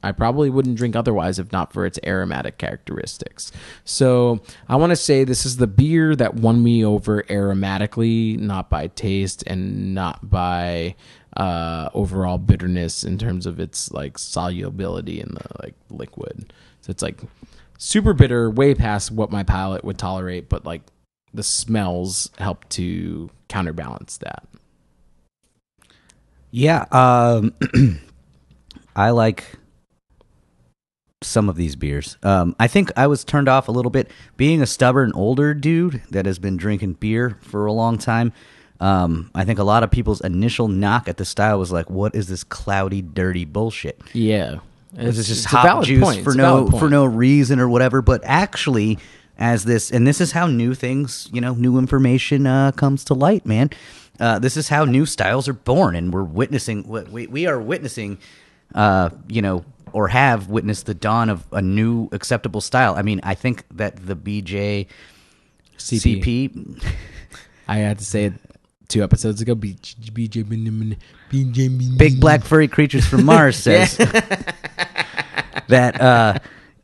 I 0.04 0.12
probably 0.12 0.48
wouldn't 0.48 0.76
drink 0.76 0.94
otherwise 0.94 1.40
if 1.40 1.50
not 1.50 1.72
for 1.72 1.84
its 1.84 1.98
aromatic 2.06 2.58
characteristics. 2.58 3.50
So 3.84 4.40
I 4.68 4.76
want 4.76 4.90
to 4.90 4.96
say 4.96 5.24
this 5.24 5.44
is 5.44 5.56
the 5.56 5.66
beer 5.66 6.14
that 6.14 6.34
won 6.34 6.62
me 6.62 6.84
over 6.84 7.24
aromatically, 7.24 8.38
not 8.38 8.70
by 8.70 8.86
taste 8.86 9.42
and 9.48 9.96
not 9.96 10.30
by 10.30 10.94
uh, 11.36 11.88
overall 11.92 12.38
bitterness 12.38 13.02
in 13.02 13.18
terms 13.18 13.44
of 13.44 13.58
its 13.58 13.90
like 13.90 14.16
solubility 14.16 15.20
in 15.20 15.30
the 15.30 15.46
like 15.60 15.74
liquid. 15.90 16.52
So 16.82 16.92
it's 16.92 17.02
like 17.02 17.20
super 17.78 18.12
bitter, 18.12 18.48
way 18.48 18.76
past 18.76 19.10
what 19.10 19.32
my 19.32 19.42
palate 19.42 19.82
would 19.82 19.98
tolerate, 19.98 20.48
but 20.48 20.64
like 20.64 20.82
the 21.32 21.42
smells 21.42 22.30
help 22.38 22.68
to 22.68 23.28
counterbalance 23.48 24.18
that. 24.18 24.46
Yeah, 26.54 26.84
um, 26.92 27.52
I 28.96 29.10
like 29.10 29.58
some 31.20 31.48
of 31.48 31.56
these 31.56 31.74
beers. 31.74 32.16
Um, 32.22 32.54
I 32.60 32.68
think 32.68 32.92
I 32.96 33.08
was 33.08 33.24
turned 33.24 33.48
off 33.48 33.66
a 33.66 33.72
little 33.72 33.90
bit 33.90 34.08
being 34.36 34.62
a 34.62 34.66
stubborn 34.66 35.10
older 35.16 35.52
dude 35.52 36.00
that 36.12 36.26
has 36.26 36.38
been 36.38 36.56
drinking 36.56 36.92
beer 36.94 37.38
for 37.40 37.66
a 37.66 37.72
long 37.72 37.98
time. 37.98 38.32
Um, 38.78 39.32
I 39.34 39.44
think 39.44 39.58
a 39.58 39.64
lot 39.64 39.82
of 39.82 39.90
people's 39.90 40.20
initial 40.20 40.68
knock 40.68 41.08
at 41.08 41.16
the 41.16 41.24
style 41.24 41.58
was 41.58 41.72
like, 41.72 41.90
"What 41.90 42.14
is 42.14 42.28
this 42.28 42.44
cloudy, 42.44 43.02
dirty 43.02 43.44
bullshit?" 43.44 44.00
Yeah. 44.12 44.58
It's, 44.96 45.26
just 45.26 45.46
a 45.46 45.48
hop 45.48 45.82
juice 45.82 46.04
point. 46.04 46.22
for 46.22 46.30
It's 46.30 46.36
no 46.36 46.68
for 46.68 46.88
no 46.88 47.04
reason 47.04 47.58
or 47.58 47.68
whatever. 47.68 48.00
But 48.00 48.20
actually, 48.22 48.98
as 49.38 49.64
this 49.64 49.90
and 49.90 50.06
this 50.06 50.20
is 50.20 50.30
how 50.30 50.46
new 50.46 50.74
things, 50.74 51.28
you 51.32 51.40
know, 51.40 51.54
new 51.54 51.78
information 51.78 52.46
uh, 52.46 52.70
comes 52.70 53.02
to 53.06 53.14
light, 53.14 53.44
man. 53.44 53.70
Uh, 54.20 54.38
this 54.38 54.56
is 54.56 54.68
how 54.68 54.84
new 54.84 55.06
styles 55.06 55.48
are 55.48 55.54
born, 55.54 55.96
and 55.96 56.12
we're 56.12 56.22
witnessing. 56.22 56.86
We 56.86 57.26
we 57.26 57.46
are 57.46 57.60
witnessing, 57.60 58.18
uh, 58.74 59.10
you 59.28 59.42
know, 59.42 59.64
or 59.92 60.08
have 60.08 60.48
witnessed 60.48 60.86
the 60.86 60.94
dawn 60.94 61.30
of 61.30 61.44
a 61.52 61.62
new 61.62 62.08
acceptable 62.12 62.60
style. 62.60 62.94
I 62.96 63.02
mean, 63.02 63.20
I 63.22 63.34
think 63.34 63.64
that 63.76 64.06
the 64.06 64.16
BJ 64.16 64.86
CP. 65.78 66.22
CP 66.22 66.84
I 67.66 67.78
had 67.78 67.98
to 67.98 68.04
say 68.04 68.26
it 68.26 68.34
two 68.88 69.02
episodes 69.02 69.40
ago. 69.40 69.54
BJ 69.54 70.46
BJ 71.30 71.98
Big 71.98 72.20
black 72.20 72.44
furry 72.44 72.68
creatures 72.68 73.06
from 73.06 73.24
Mars 73.24 73.56
says 73.64 73.96
that 75.68 76.00
uh, 76.00 76.38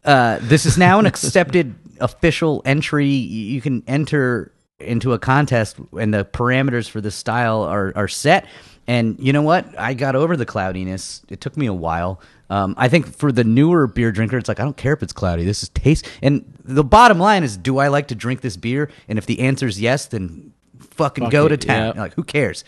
uh, 0.05 0.39
this 0.43 0.67
is 0.67 0.79
now 0.79 0.99
an 0.99 1.07
accepted 1.07 1.75
official 2.01 2.63
entry. 2.65 3.09
You 3.09 3.61
can 3.61 3.83
enter 3.87 4.53
into 4.81 5.13
a 5.13 5.19
contest, 5.19 5.77
and 5.99 6.13
the 6.13 6.25
parameters 6.25 6.89
for 6.89 7.01
the 7.01 7.11
style 7.11 7.63
are 7.63 7.93
are 7.97 8.09
set. 8.09 8.47
And 8.87 9.19
you 9.21 9.33
know 9.33 9.43
what? 9.43 9.67
I 9.79 9.95
got 9.95 10.17
over 10.17 10.37
the 10.37 10.47
cloudiness. 10.47 11.23
It 11.29 11.41
took 11.41 11.57
me 11.57 11.67
a 11.67 11.73
while. 11.75 12.21
Um, 12.49 12.75
I 12.77 12.89
think 12.89 13.07
for 13.17 13.31
the 13.31 13.45
newer 13.45 13.87
beer 13.87 14.11
drinker, 14.11 14.37
it's 14.37 14.49
like 14.49 14.59
I 14.59 14.65
don't 14.65 14.77
care 14.77 14.93
if 14.93 15.03
it's 15.03 15.13
cloudy. 15.13 15.45
This 15.45 15.63
is 15.63 15.69
taste. 15.69 16.09
And 16.23 16.45
the 16.65 16.83
bottom 16.83 17.19
line 17.21 17.45
is, 17.45 17.57
do 17.57 17.79
I 17.79 17.87
like 17.89 18.09
to 18.09 18.17
drink 18.17 18.41
this 18.41 18.57
beer? 18.57 18.91
And 19.09 19.19
if 19.19 19.27
the 19.27 19.41
answer 19.41 19.69
is 19.69 19.81
yes, 19.81 20.07
then 20.07 20.53
fucking 20.79 21.25
Fuck 21.25 21.33
go 21.33 21.47
it, 21.47 21.51
to 21.51 21.57
town. 21.59 21.93
yeah. 21.95 22.01
Like 22.01 22.15
who 22.15 22.25
cares? 22.25 22.65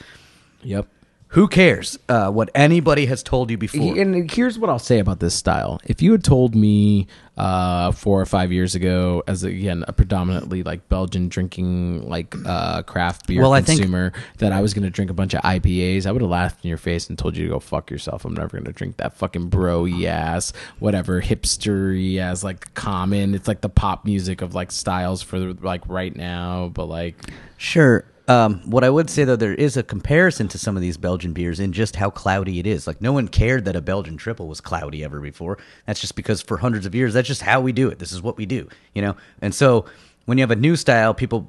Yep. 0.62 0.86
Who 1.32 1.48
cares 1.48 1.98
uh, 2.10 2.30
what 2.30 2.50
anybody 2.54 3.06
has 3.06 3.22
told 3.22 3.50
you 3.50 3.56
before? 3.56 3.98
And 3.98 4.30
here's 4.30 4.58
what 4.58 4.68
I'll 4.68 4.78
say 4.78 4.98
about 4.98 5.18
this 5.20 5.34
style. 5.34 5.80
If 5.86 6.02
you 6.02 6.12
had 6.12 6.22
told 6.22 6.54
me 6.54 7.06
uh, 7.38 7.90
four 7.92 8.20
or 8.20 8.26
five 8.26 8.52
years 8.52 8.74
ago, 8.74 9.22
as 9.26 9.42
again 9.42 9.82
a 9.88 9.94
predominantly 9.94 10.62
like 10.62 10.90
Belgian 10.90 11.28
drinking 11.30 12.06
like 12.06 12.34
uh, 12.44 12.82
craft 12.82 13.26
beer 13.28 13.40
Well, 13.40 13.54
I 13.54 13.62
think- 13.62 13.78
consumer, 13.80 14.12
that 14.38 14.52
I 14.52 14.60
was 14.60 14.74
going 14.74 14.84
to 14.84 14.90
drink 14.90 15.10
a 15.10 15.14
bunch 15.14 15.32
of 15.32 15.40
IPAs, 15.40 16.04
I 16.04 16.12
would 16.12 16.20
have 16.20 16.30
laughed 16.30 16.62
in 16.66 16.68
your 16.68 16.76
face 16.76 17.08
and 17.08 17.18
told 17.18 17.34
you 17.34 17.46
to 17.46 17.52
go 17.54 17.60
fuck 17.60 17.90
yourself. 17.90 18.26
I'm 18.26 18.34
never 18.34 18.48
going 18.48 18.64
to 18.64 18.72
drink 18.72 18.98
that 18.98 19.14
fucking 19.14 19.48
bro-y 19.48 20.04
ass, 20.04 20.52
whatever 20.80 21.22
hipstery 21.22 22.18
ass 22.18 22.44
like 22.44 22.74
common. 22.74 23.34
It's 23.34 23.48
like 23.48 23.62
the 23.62 23.70
pop 23.70 24.04
music 24.04 24.42
of 24.42 24.54
like 24.54 24.70
styles 24.70 25.22
for 25.22 25.38
like 25.54 25.88
right 25.88 26.14
now, 26.14 26.68
but 26.74 26.84
like 26.90 27.16
Sure. 27.56 28.04
Um, 28.28 28.60
what 28.70 28.84
I 28.84 28.90
would 28.90 29.10
say 29.10 29.24
though, 29.24 29.36
there 29.36 29.54
is 29.54 29.76
a 29.76 29.82
comparison 29.82 30.46
to 30.48 30.58
some 30.58 30.76
of 30.76 30.82
these 30.82 30.96
Belgian 30.96 31.32
beers 31.32 31.58
in 31.58 31.72
just 31.72 31.96
how 31.96 32.10
cloudy 32.10 32.58
it 32.60 32.66
is. 32.66 32.86
Like 32.86 33.00
no 33.00 33.12
one 33.12 33.28
cared 33.28 33.64
that 33.64 33.74
a 33.74 33.80
Belgian 33.80 34.16
triple 34.16 34.46
was 34.46 34.60
cloudy 34.60 35.02
ever 35.02 35.20
before. 35.20 35.58
That's 35.86 36.00
just 36.00 36.14
because 36.14 36.40
for 36.40 36.56
hundreds 36.58 36.86
of 36.86 36.94
years, 36.94 37.14
that's 37.14 37.28
just 37.28 37.42
how 37.42 37.60
we 37.60 37.72
do 37.72 37.88
it. 37.88 37.98
This 37.98 38.12
is 38.12 38.22
what 38.22 38.36
we 38.36 38.46
do, 38.46 38.68
you 38.94 39.02
know. 39.02 39.16
And 39.40 39.54
so 39.54 39.86
when 40.26 40.38
you 40.38 40.42
have 40.42 40.52
a 40.52 40.56
new 40.56 40.76
style, 40.76 41.14
people 41.14 41.48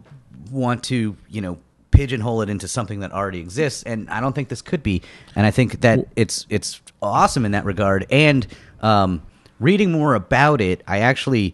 want 0.51 0.83
to, 0.85 1.15
you 1.29 1.41
know, 1.41 1.59
pigeonhole 1.91 2.41
it 2.41 2.49
into 2.49 2.67
something 2.67 3.01
that 3.01 3.11
already 3.11 3.39
exists. 3.39 3.83
And 3.83 4.09
I 4.09 4.19
don't 4.19 4.33
think 4.33 4.49
this 4.49 4.63
could 4.63 4.81
be. 4.81 5.03
And 5.35 5.45
I 5.45 5.51
think 5.51 5.81
that 5.81 6.07
it's 6.15 6.47
it's 6.49 6.81
awesome 7.01 7.45
in 7.45 7.51
that 7.51 7.65
regard. 7.65 8.07
And 8.09 8.47
um, 8.81 9.21
reading 9.59 9.91
more 9.91 10.15
about 10.15 10.59
it, 10.59 10.81
I 10.87 10.99
actually. 10.99 11.53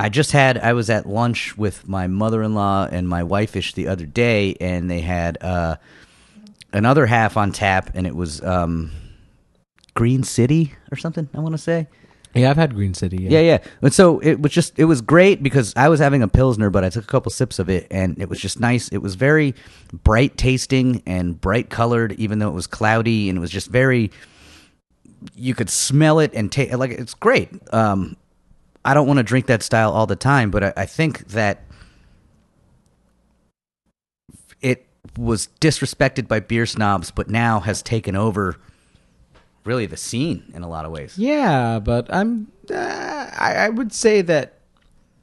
I 0.00 0.08
just 0.08 0.32
had 0.32 0.56
I 0.56 0.72
was 0.72 0.88
at 0.88 1.06
lunch 1.06 1.58
with 1.58 1.86
my 1.86 2.06
mother-in-law 2.06 2.88
and 2.90 3.06
my 3.06 3.22
wife-ish 3.22 3.74
the 3.74 3.88
other 3.88 4.06
day, 4.06 4.56
and 4.58 4.90
they 4.90 5.02
had 5.02 5.36
uh, 5.42 5.76
another 6.72 7.04
half 7.04 7.36
on 7.36 7.52
tap, 7.52 7.90
and 7.94 8.06
it 8.06 8.16
was 8.16 8.42
um, 8.42 8.92
Green 9.92 10.22
City 10.22 10.72
or 10.90 10.96
something. 10.96 11.28
I 11.34 11.40
want 11.40 11.52
to 11.52 11.58
say. 11.58 11.86
yeah, 12.34 12.48
I've 12.48 12.56
had 12.56 12.74
Green 12.74 12.94
City. 12.94 13.18
Yeah, 13.18 13.40
yeah. 13.40 13.40
yeah. 13.40 13.58
And 13.82 13.92
so 13.92 14.20
it 14.20 14.40
was 14.40 14.52
just 14.52 14.78
it 14.78 14.86
was 14.86 15.02
great 15.02 15.42
because 15.42 15.74
I 15.76 15.90
was 15.90 16.00
having 16.00 16.22
a 16.22 16.28
pilsner, 16.28 16.70
but 16.70 16.82
I 16.82 16.88
took 16.88 17.04
a 17.04 17.06
couple 17.06 17.30
sips 17.30 17.58
of 17.58 17.68
it, 17.68 17.86
and 17.90 18.18
it 18.18 18.30
was 18.30 18.40
just 18.40 18.58
nice. 18.58 18.88
It 18.88 19.02
was 19.02 19.16
very 19.16 19.54
bright 19.92 20.38
tasting 20.38 21.02
and 21.04 21.38
bright 21.38 21.68
colored, 21.68 22.12
even 22.12 22.38
though 22.38 22.48
it 22.48 22.54
was 22.54 22.66
cloudy, 22.66 23.28
and 23.28 23.36
it 23.36 23.40
was 23.42 23.50
just 23.50 23.68
very. 23.68 24.10
You 25.34 25.54
could 25.54 25.68
smell 25.68 26.20
it 26.20 26.32
and 26.32 26.50
taste 26.50 26.72
like 26.72 26.92
it's 26.92 27.12
great. 27.12 27.50
Um, 27.74 28.16
I 28.84 28.94
don't 28.94 29.06
want 29.06 29.18
to 29.18 29.22
drink 29.22 29.46
that 29.46 29.62
style 29.62 29.92
all 29.92 30.06
the 30.06 30.16
time, 30.16 30.50
but 30.50 30.64
I, 30.64 30.72
I 30.76 30.86
think 30.86 31.28
that 31.28 31.62
it 34.60 34.86
was 35.18 35.48
disrespected 35.60 36.28
by 36.28 36.40
beer 36.40 36.66
snobs, 36.66 37.10
but 37.10 37.28
now 37.28 37.60
has 37.60 37.82
taken 37.82 38.16
over 38.16 38.56
really 39.64 39.86
the 39.86 39.96
scene 39.96 40.50
in 40.54 40.62
a 40.62 40.68
lot 40.68 40.84
of 40.84 40.92
ways. 40.92 41.18
Yeah, 41.18 41.78
but 41.78 42.12
I'm. 42.12 42.50
Uh, 42.70 43.30
I, 43.36 43.54
I 43.56 43.68
would 43.68 43.92
say 43.92 44.22
that 44.22 44.60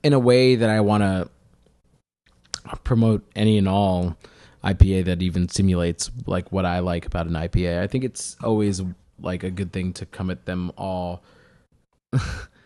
in 0.03 0.13
a 0.13 0.19
way 0.19 0.55
that 0.55 0.69
I 0.69 0.81
want 0.81 1.03
to 1.03 1.29
promote 2.83 3.25
any 3.35 3.57
and 3.57 3.67
all 3.67 4.17
IPA 4.63 5.05
that 5.05 5.21
even 5.21 5.49
simulates 5.49 6.11
like 6.25 6.51
what 6.51 6.65
I 6.65 6.79
like 6.79 7.05
about 7.05 7.27
an 7.27 7.33
IPA. 7.33 7.81
I 7.81 7.87
think 7.87 8.03
it's 8.03 8.35
always 8.43 8.81
like 9.19 9.43
a 9.43 9.49
good 9.49 9.71
thing 9.71 9.93
to 9.93 10.05
come 10.05 10.29
at 10.29 10.45
them 10.45 10.71
all 10.77 11.23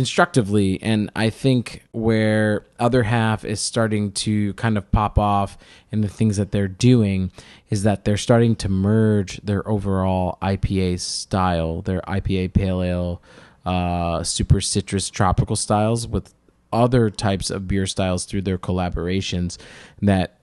constructively 0.00 0.82
and 0.82 1.10
i 1.14 1.28
think 1.28 1.84
where 1.92 2.64
other 2.78 3.02
half 3.02 3.44
is 3.44 3.60
starting 3.60 4.10
to 4.10 4.54
kind 4.54 4.78
of 4.78 4.90
pop 4.92 5.18
off 5.18 5.58
in 5.92 6.00
the 6.00 6.08
things 6.08 6.38
that 6.38 6.52
they're 6.52 6.66
doing 6.66 7.30
is 7.68 7.82
that 7.82 8.06
they're 8.06 8.16
starting 8.16 8.56
to 8.56 8.66
merge 8.66 9.36
their 9.42 9.68
overall 9.68 10.38
ipa 10.40 10.98
style 10.98 11.82
their 11.82 12.00
ipa 12.08 12.50
pale 12.50 12.82
ale 12.82 13.20
uh, 13.66 14.22
super 14.22 14.58
citrus 14.58 15.10
tropical 15.10 15.54
styles 15.54 16.08
with 16.08 16.32
other 16.72 17.10
types 17.10 17.50
of 17.50 17.68
beer 17.68 17.84
styles 17.84 18.24
through 18.24 18.40
their 18.40 18.56
collaborations 18.56 19.58
that 20.00 20.38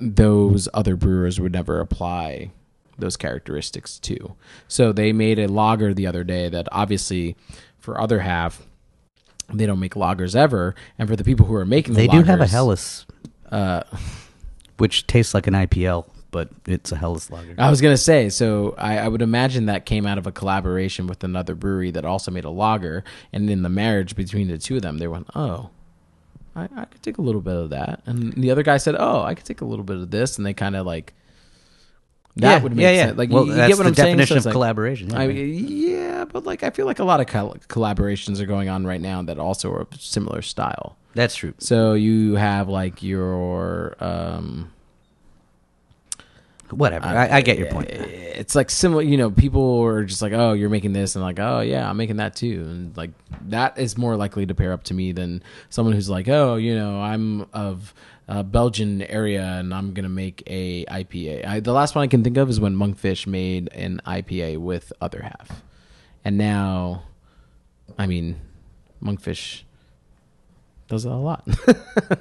those 0.00 0.66
other 0.72 0.96
brewers 0.96 1.38
would 1.38 1.52
never 1.52 1.78
apply 1.78 2.50
those 2.98 3.16
characteristics 3.16 3.98
to. 3.98 4.34
So 4.68 4.92
they 4.92 5.12
made 5.12 5.38
a 5.38 5.48
lager 5.48 5.92
the 5.92 6.06
other 6.06 6.24
day 6.24 6.48
that 6.48 6.68
obviously 6.72 7.36
for 7.82 8.00
other 8.00 8.20
half 8.20 8.62
they 9.52 9.66
don't 9.66 9.80
make 9.80 9.94
lagers 9.94 10.34
ever, 10.34 10.74
and 10.98 11.08
for 11.08 11.16
the 11.16 11.24
people 11.24 11.44
who 11.44 11.54
are 11.54 11.66
making 11.66 11.92
They 11.94 12.06
the 12.06 12.12
do 12.12 12.22
have 12.22 12.40
a 12.40 12.46
Helles, 12.46 13.04
Uh, 13.50 13.82
which 14.78 15.06
tastes 15.06 15.34
like 15.34 15.46
an 15.46 15.52
IPL, 15.54 16.06
but 16.30 16.48
it's 16.66 16.90
a 16.90 16.96
Helles 16.96 17.30
lager. 17.30 17.54
I 17.58 17.68
was 17.68 17.82
gonna 17.82 17.98
say, 17.98 18.30
so 18.30 18.74
I, 18.78 18.98
I 18.98 19.08
would 19.08 19.20
imagine 19.20 19.66
that 19.66 19.84
came 19.84 20.06
out 20.06 20.16
of 20.16 20.26
a 20.26 20.32
collaboration 20.32 21.06
with 21.06 21.22
another 21.22 21.54
brewery 21.54 21.90
that 21.90 22.04
also 22.06 22.30
made 22.30 22.44
a 22.44 22.50
lager, 22.50 23.04
and 23.32 23.50
in 23.50 23.62
the 23.62 23.68
marriage 23.68 24.16
between 24.16 24.48
the 24.48 24.56
two 24.58 24.76
of 24.76 24.82
them, 24.82 24.96
they 24.98 25.08
went, 25.08 25.26
"Oh, 25.34 25.68
I, 26.56 26.68
I 26.74 26.84
could 26.86 27.02
take 27.02 27.18
a 27.18 27.22
little 27.22 27.42
bit 27.42 27.56
of 27.56 27.68
that," 27.70 28.00
and 28.06 28.32
the 28.34 28.50
other 28.50 28.62
guy 28.62 28.78
said, 28.78 28.96
"Oh, 28.98 29.22
I 29.22 29.34
could 29.34 29.44
take 29.44 29.60
a 29.60 29.66
little 29.66 29.84
bit 29.84 29.96
of 29.96 30.10
this," 30.10 30.38
and 30.38 30.46
they 30.46 30.54
kind 30.54 30.76
of 30.76 30.86
like 30.86 31.12
that 32.36 32.50
yeah, 32.56 32.62
would 32.62 32.74
make 32.74 32.82
yeah, 32.82 32.90
yeah. 32.90 33.06
sense. 33.06 33.18
Like, 33.18 33.30
well, 33.30 33.44
you, 33.44 33.50
you 33.50 33.56
that's 33.56 33.68
get 33.68 33.76
what 33.78 33.82
the 33.84 33.88
I'm 33.88 33.94
saying? 33.94 34.06
So 34.06 34.10
definition 34.10 34.36
it's 34.38 34.46
of 34.46 34.50
like- 34.50 34.52
collaboration. 34.54 35.10
Yeah, 35.10 35.18
I 35.18 35.24
yeah, 35.26 36.24
but 36.24 36.44
like 36.44 36.62
I 36.62 36.70
feel 36.70 36.86
like 36.86 36.98
a 36.98 37.04
lot 37.04 37.20
of 37.20 37.26
col- 37.26 37.56
collaborations 37.68 38.40
are 38.40 38.46
going 38.46 38.68
on 38.68 38.86
right 38.86 39.00
now 39.00 39.22
that 39.22 39.38
also 39.38 39.70
are 39.72 39.80
of 39.82 40.00
similar 40.00 40.40
style. 40.42 40.96
that's 41.14 41.34
true. 41.34 41.52
So 41.58 41.92
you 41.94 42.36
have 42.36 42.68
like 42.68 43.02
your 43.02 43.96
um 44.00 44.72
Whatever. 46.70 47.04
I, 47.04 47.28
I 47.28 47.40
get 47.42 47.58
your 47.58 47.66
point. 47.68 47.90
it's 47.90 48.54
like 48.54 48.70
similar 48.70 49.02
you 49.02 49.18
know 49.18 49.30
people 49.30 49.82
are 49.84 50.04
just 50.04 50.22
like 50.22 50.32
oh 50.32 50.54
you're 50.54 50.70
making 50.70 50.94
this 50.94 51.14
and 51.16 51.22
like 51.22 51.38
oh 51.38 51.60
yeah 51.60 51.86
i'm 51.88 51.98
making 51.98 52.16
that 52.16 52.34
too 52.34 52.64
and 52.66 52.96
like 52.96 53.10
that 53.48 53.76
is 53.76 53.98
more 53.98 54.16
likely 54.16 54.46
to 54.46 54.54
pair 54.54 54.72
up 54.72 54.82
to 54.84 54.94
me 54.94 55.12
than 55.12 55.42
someone 55.68 55.94
who's 55.94 56.08
like 56.08 56.28
oh 56.28 56.56
you 56.56 56.74
know 56.74 56.98
i'm 56.98 57.44
of 57.52 57.92
uh, 58.28 58.42
belgian 58.42 59.02
area 59.02 59.42
and 59.42 59.74
i'm 59.74 59.92
gonna 59.92 60.08
make 60.08 60.42
a 60.46 60.84
ipa 60.86 61.46
I, 61.46 61.60
the 61.60 61.72
last 61.72 61.94
one 61.94 62.04
i 62.04 62.06
can 62.06 62.22
think 62.22 62.36
of 62.36 62.48
is 62.48 62.60
when 62.60 62.74
Monkish 62.76 63.26
made 63.26 63.68
an 63.72 64.00
ipa 64.06 64.58
with 64.58 64.92
other 65.00 65.22
half 65.22 65.62
and 66.24 66.38
now 66.38 67.04
i 67.98 68.06
mean 68.06 68.40
Monkish 69.00 69.64
does 70.92 71.04
that 71.04 71.12
a 71.12 71.16
lot. 71.16 71.42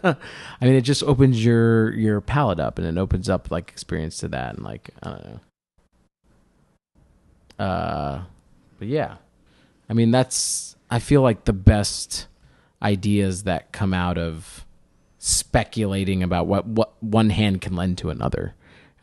I 0.03 0.65
mean, 0.65 0.75
it 0.75 0.81
just 0.81 1.03
opens 1.03 1.43
your 1.43 1.93
your 1.93 2.21
palate 2.21 2.59
up, 2.59 2.79
and 2.79 2.87
it 2.87 2.97
opens 2.97 3.29
up 3.29 3.51
like 3.51 3.69
experience 3.69 4.17
to 4.19 4.29
that, 4.29 4.55
and 4.55 4.63
like 4.63 4.91
I 5.03 5.09
don't 5.09 5.25
know. 5.25 5.39
Uh, 7.65 8.23
but 8.79 8.87
yeah, 8.87 9.15
I 9.89 9.93
mean 9.93 10.11
that's 10.11 10.77
I 10.89 10.99
feel 10.99 11.21
like 11.21 11.43
the 11.43 11.53
best 11.53 12.27
ideas 12.81 13.43
that 13.43 13.73
come 13.73 13.93
out 13.93 14.17
of 14.17 14.65
speculating 15.23 16.23
about 16.23 16.47
what 16.47 16.65
what 16.65 16.91
one 16.99 17.29
hand 17.29 17.61
can 17.61 17.75
lend 17.75 17.97
to 17.99 18.09
another, 18.09 18.55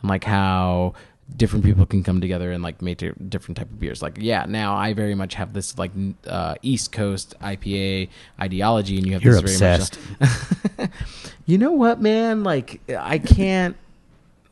and 0.03 0.11
like 0.11 0.25
how 0.25 0.93
different 1.37 1.65
people 1.65 1.87
can 1.87 2.03
come 2.03 2.21
together 2.21 2.51
and 2.51 2.63
like 2.63 2.83
make 2.83 2.99
different 2.99 3.57
type 3.57 3.71
of 3.71 3.79
beers. 3.79 4.03
Like 4.03 4.19
yeah, 4.19 4.45
now 4.49 4.75
I 4.75 4.93
very 4.95 5.15
much 5.15 5.35
have 5.35 5.53
this 5.53 5.79
like 5.79 5.93
uh, 6.27 6.57
East 6.61 6.91
Coast 6.91 7.35
IPA 7.41 8.09
ideology, 8.41 8.99
and 8.99 9.07
you 9.07 9.13
have 9.13 9.23
You're 9.23 9.41
this 9.41 9.59
very 9.59 9.79
much. 9.79 10.91
you 11.47 11.57
know 11.57 11.73
what, 11.73 12.01
man? 12.01 12.43
Like 12.43 12.81
I 12.91 13.19
can't 13.19 13.77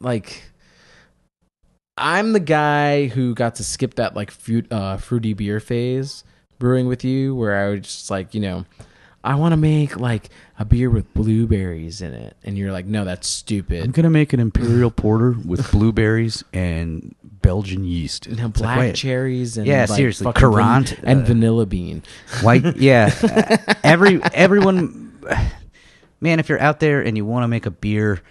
like. 0.01 0.44
I'm 1.98 2.34
the 2.34 2.40
guy 2.40 3.06
who 3.06 3.34
got 3.34 3.55
to 3.56 3.64
skip 3.64 3.94
that 3.94 4.14
like 4.14 4.30
fruit, 4.30 4.70
uh, 4.70 4.98
fruity 4.98 5.32
beer 5.32 5.60
phase 5.60 6.24
brewing 6.59 6.86
with 6.86 7.05
you, 7.05 7.34
where 7.34 7.56
I 7.56 7.70
was 7.70 7.80
just 7.80 8.10
like, 8.10 8.34
you 8.34 8.40
know, 8.40 8.66
I 9.27 9.35
want 9.35 9.53
to 9.53 9.57
make 9.57 9.97
like 9.97 10.31
a 10.57 10.65
beer 10.65 10.89
with 10.89 11.12
blueberries 11.12 12.01
in 12.01 12.15
it, 12.15 12.36
and 12.44 12.57
you're 12.57 12.70
like, 12.70 12.86
no, 12.86 13.05
that's 13.05 13.27
stupid. 13.27 13.82
I'm 13.82 13.90
gonna 13.90 14.09
make 14.09 14.32
an 14.32 14.39
imperial 14.39 14.90
porter 14.93 15.32
with 15.44 15.69
blueberries 15.73 16.44
and 16.53 17.15
Belgian 17.23 17.85
yeast. 17.85 18.27
And 18.27 18.35
It's 18.39 18.43
like, 18.43 18.55
black 18.55 18.78
wait, 18.78 18.94
cherries 18.94 19.57
and 19.57 19.66
Yeah, 19.66 19.81
like, 19.89 19.97
seriously, 19.97 20.24
fucking 20.24 20.53
van- 20.55 20.86
and 21.03 21.23
uh, 21.23 21.24
vanilla 21.24 21.66
bean. 21.66 22.03
White, 22.43 22.77
yeah. 22.77 23.12
Uh, 23.23 23.74
Every 23.82 24.23
everyone, 24.32 25.19
man, 26.20 26.39
if 26.39 26.48
you're 26.48 26.61
out 26.61 26.78
there 26.81 27.01
and 27.03 27.16
you 27.16 27.24
want 27.24 27.43
to 27.43 27.48
make 27.48 27.66
a 27.66 27.70
beer 27.70 28.23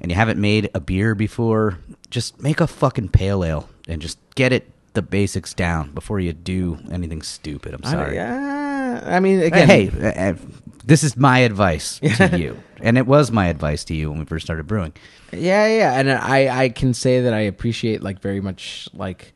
and 0.00 0.10
you 0.12 0.14
haven't 0.14 0.40
made 0.40 0.70
a 0.74 0.80
beer 0.80 1.14
before, 1.16 1.78
just 2.08 2.40
make 2.40 2.60
a 2.60 2.66
fucking 2.68 3.08
pale 3.08 3.44
ale 3.44 3.68
and 3.88 4.00
just 4.00 4.18
get 4.36 4.52
it 4.52 4.70
the 4.96 5.02
basics 5.02 5.54
down 5.54 5.92
before 5.92 6.18
you 6.18 6.32
do 6.32 6.78
anything 6.90 7.22
stupid. 7.22 7.74
I'm 7.74 7.84
sorry. 7.84 8.18
I, 8.18 8.94
uh, 8.94 9.16
I 9.16 9.20
mean, 9.20 9.38
Hey, 9.38 9.46
again, 9.46 9.68
hey, 9.68 9.90
uh, 9.90 10.32
uh, 10.32 10.36
this 10.84 11.04
is 11.04 11.16
my 11.16 11.40
advice 11.40 11.98
to 12.16 12.38
you, 12.38 12.60
and 12.80 12.96
it 12.98 13.06
was 13.06 13.30
my 13.30 13.46
advice 13.46 13.84
to 13.84 13.94
you 13.94 14.10
when 14.10 14.18
we 14.18 14.24
first 14.24 14.46
started 14.46 14.66
brewing. 14.66 14.94
Yeah, 15.32 15.66
yeah, 15.66 15.98
and 16.00 16.10
I 16.10 16.64
I 16.64 16.68
can 16.70 16.94
say 16.94 17.20
that 17.20 17.34
I 17.34 17.40
appreciate 17.40 18.02
like 18.02 18.20
very 18.20 18.40
much 18.40 18.88
like 18.94 19.34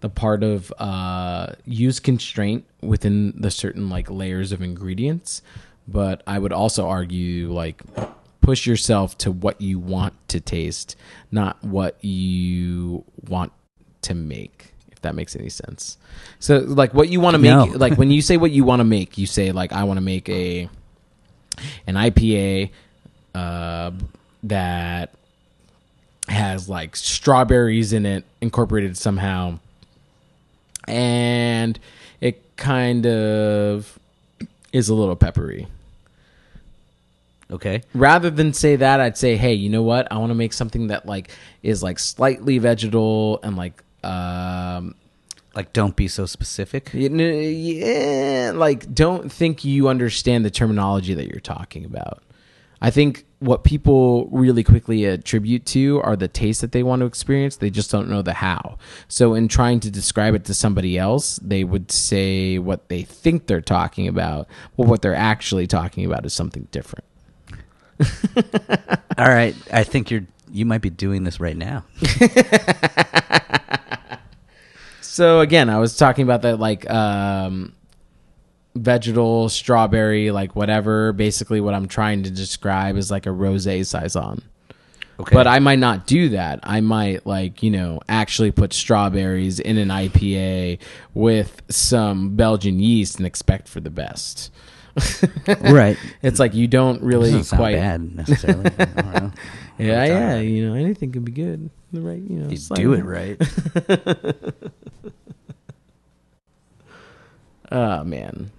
the 0.00 0.08
part 0.08 0.42
of 0.42 0.72
uh 0.78 1.52
use 1.64 2.00
constraint 2.00 2.64
within 2.82 3.32
the 3.40 3.50
certain 3.50 3.88
like 3.88 4.10
layers 4.10 4.50
of 4.52 4.60
ingredients, 4.60 5.40
but 5.86 6.22
I 6.26 6.38
would 6.38 6.52
also 6.52 6.88
argue 6.88 7.52
like 7.52 7.82
push 8.40 8.66
yourself 8.66 9.16
to 9.18 9.30
what 9.30 9.60
you 9.60 9.78
want 9.78 10.14
to 10.28 10.40
taste, 10.40 10.96
not 11.30 11.62
what 11.62 12.02
you 12.04 13.04
want 13.28 13.52
to 14.02 14.14
make. 14.14 14.72
That 15.06 15.14
makes 15.14 15.36
any 15.36 15.48
sense. 15.50 15.98
So, 16.40 16.58
like, 16.58 16.92
what 16.92 17.08
you 17.08 17.20
want 17.20 17.34
to 17.34 17.38
make, 17.38 17.50
No. 17.50 17.64
like 17.78 17.96
when 17.96 18.10
you 18.10 18.20
say 18.28 18.36
what 18.36 18.50
you 18.50 18.64
want 18.64 18.80
to 18.80 18.84
make, 18.84 19.16
you 19.16 19.24
say 19.26 19.52
like, 19.52 19.72
I 19.72 19.84
want 19.84 19.98
to 19.98 20.02
make 20.02 20.28
a 20.28 20.68
an 21.86 21.94
IPA 21.94 22.70
uh, 23.32 23.92
that 24.42 25.14
has 26.28 26.68
like 26.68 26.96
strawberries 26.96 27.92
in 27.92 28.04
it 28.04 28.24
incorporated 28.40 28.96
somehow 28.96 29.60
and 30.88 31.78
it 32.20 32.42
kind 32.56 33.06
of 33.06 33.96
is 34.72 34.88
a 34.88 34.94
little 34.94 35.14
peppery 35.14 35.68
Okay. 37.48 37.82
rather 37.94 38.28
than 38.28 38.52
say 38.52 38.74
that 38.74 38.98
i'd 39.00 39.16
say 39.16 39.36
hey 39.36 39.54
you 39.54 39.70
know 39.70 39.82
what 39.84 40.10
i 40.10 40.18
want 40.18 40.30
to 40.30 40.34
make 40.34 40.52
something 40.52 40.88
that 40.88 41.06
like 41.06 41.30
is 41.62 41.80
like 41.80 42.00
slightly 42.00 42.58
vegetal 42.58 43.38
and 43.44 43.56
like 43.56 43.84
um 44.06 44.94
Like, 45.54 45.72
don't 45.72 45.96
be 45.96 46.06
so 46.08 46.26
specific. 46.26 46.90
yeah 46.94 48.52
like 48.54 48.92
don't 48.94 49.32
think 49.32 49.64
you 49.64 49.88
understand 49.88 50.44
the 50.44 50.50
terminology 50.50 51.14
that 51.14 51.26
you're 51.28 51.40
talking 51.40 51.84
about 51.84 52.22
i 52.82 52.90
think 52.90 53.24
what 53.38 53.64
people 53.64 54.28
really 54.32 54.62
quickly 54.64 55.04
attribute 55.06 55.64
to 55.66 56.00
are 56.02 56.16
the 56.16 56.28
taste 56.28 56.60
that 56.62 56.72
they 56.72 56.82
want 56.82 57.00
to 57.00 57.06
experience 57.06 57.56
they 57.56 57.70
just 57.70 57.90
don't 57.90 58.08
know 58.08 58.22
the 58.22 58.34
how 58.34 58.76
so 59.08 59.34
in 59.34 59.48
trying 59.48 59.80
to 59.80 59.90
describe 59.90 60.34
it 60.34 60.44
to 60.44 60.52
somebody 60.54 60.96
else 60.98 61.38
they 61.42 61.64
would 61.64 61.90
say 61.90 62.58
what 62.58 62.88
they 62.88 63.02
think 63.02 63.46
they're 63.46 63.60
talking 63.78 64.06
about 64.08 64.46
but 64.76 64.86
what 64.86 65.00
they're 65.02 65.14
actually 65.34 65.66
talking 65.66 66.04
about 66.04 66.24
is 66.26 66.32
something 66.34 66.66
different 66.70 67.04
All 69.16 69.26
right. 69.28 69.56
I 69.72 69.84
think 69.84 70.10
you're. 70.10 70.26
You 70.52 70.66
might 70.66 70.82
be 70.82 70.90
doing 70.90 71.24
this 71.24 71.40
right 71.40 71.56
now. 71.56 71.82
So 75.16 75.40
again, 75.40 75.70
I 75.70 75.78
was 75.78 75.96
talking 75.96 76.24
about 76.24 76.42
that 76.42 76.60
like 76.60 76.88
um 76.90 77.72
vegetal 78.74 79.48
strawberry 79.48 80.30
like 80.30 80.54
whatever 80.54 81.14
basically 81.14 81.58
what 81.62 81.72
I'm 81.72 81.88
trying 81.88 82.24
to 82.24 82.30
describe 82.30 82.98
is 82.98 83.10
like 83.10 83.24
a 83.24 83.30
rosé 83.30 83.86
saison. 83.86 84.42
Okay. 85.18 85.34
But 85.34 85.46
I 85.46 85.58
might 85.60 85.78
not 85.78 86.06
do 86.06 86.28
that. 86.28 86.60
I 86.64 86.82
might 86.82 87.24
like, 87.24 87.62
you 87.62 87.70
know, 87.70 87.98
actually 88.10 88.50
put 88.50 88.74
strawberries 88.74 89.58
in 89.58 89.78
an 89.78 89.88
IPA 89.88 90.80
with 91.14 91.62
some 91.70 92.36
Belgian 92.36 92.78
yeast 92.78 93.16
and 93.16 93.26
expect 93.26 93.68
for 93.68 93.80
the 93.80 93.88
best. 93.88 94.52
right. 95.60 95.96
It's 96.22 96.38
like 96.38 96.54
you 96.54 96.66
don't 96.68 97.02
really 97.02 97.30
Doesn't 97.30 97.44
sound 97.44 97.60
quite 97.60 97.76
bad 97.76 98.16
necessarily. 98.16 98.70
I 98.78 98.84
don't 98.84 99.12
know. 99.14 99.32
Yeah, 99.78 100.04
yeah, 100.06 100.38
you 100.38 100.66
know, 100.66 100.72
anything 100.74 101.12
can 101.12 101.22
be 101.22 101.32
good. 101.32 101.68
The 101.92 102.00
right, 102.00 102.16
you 102.18 102.36
know, 102.38 102.48
You 102.48 102.56
do 102.74 102.94
it 102.94 103.02
right. 103.04 103.36
Oh 107.70 108.04
man. 108.04 108.50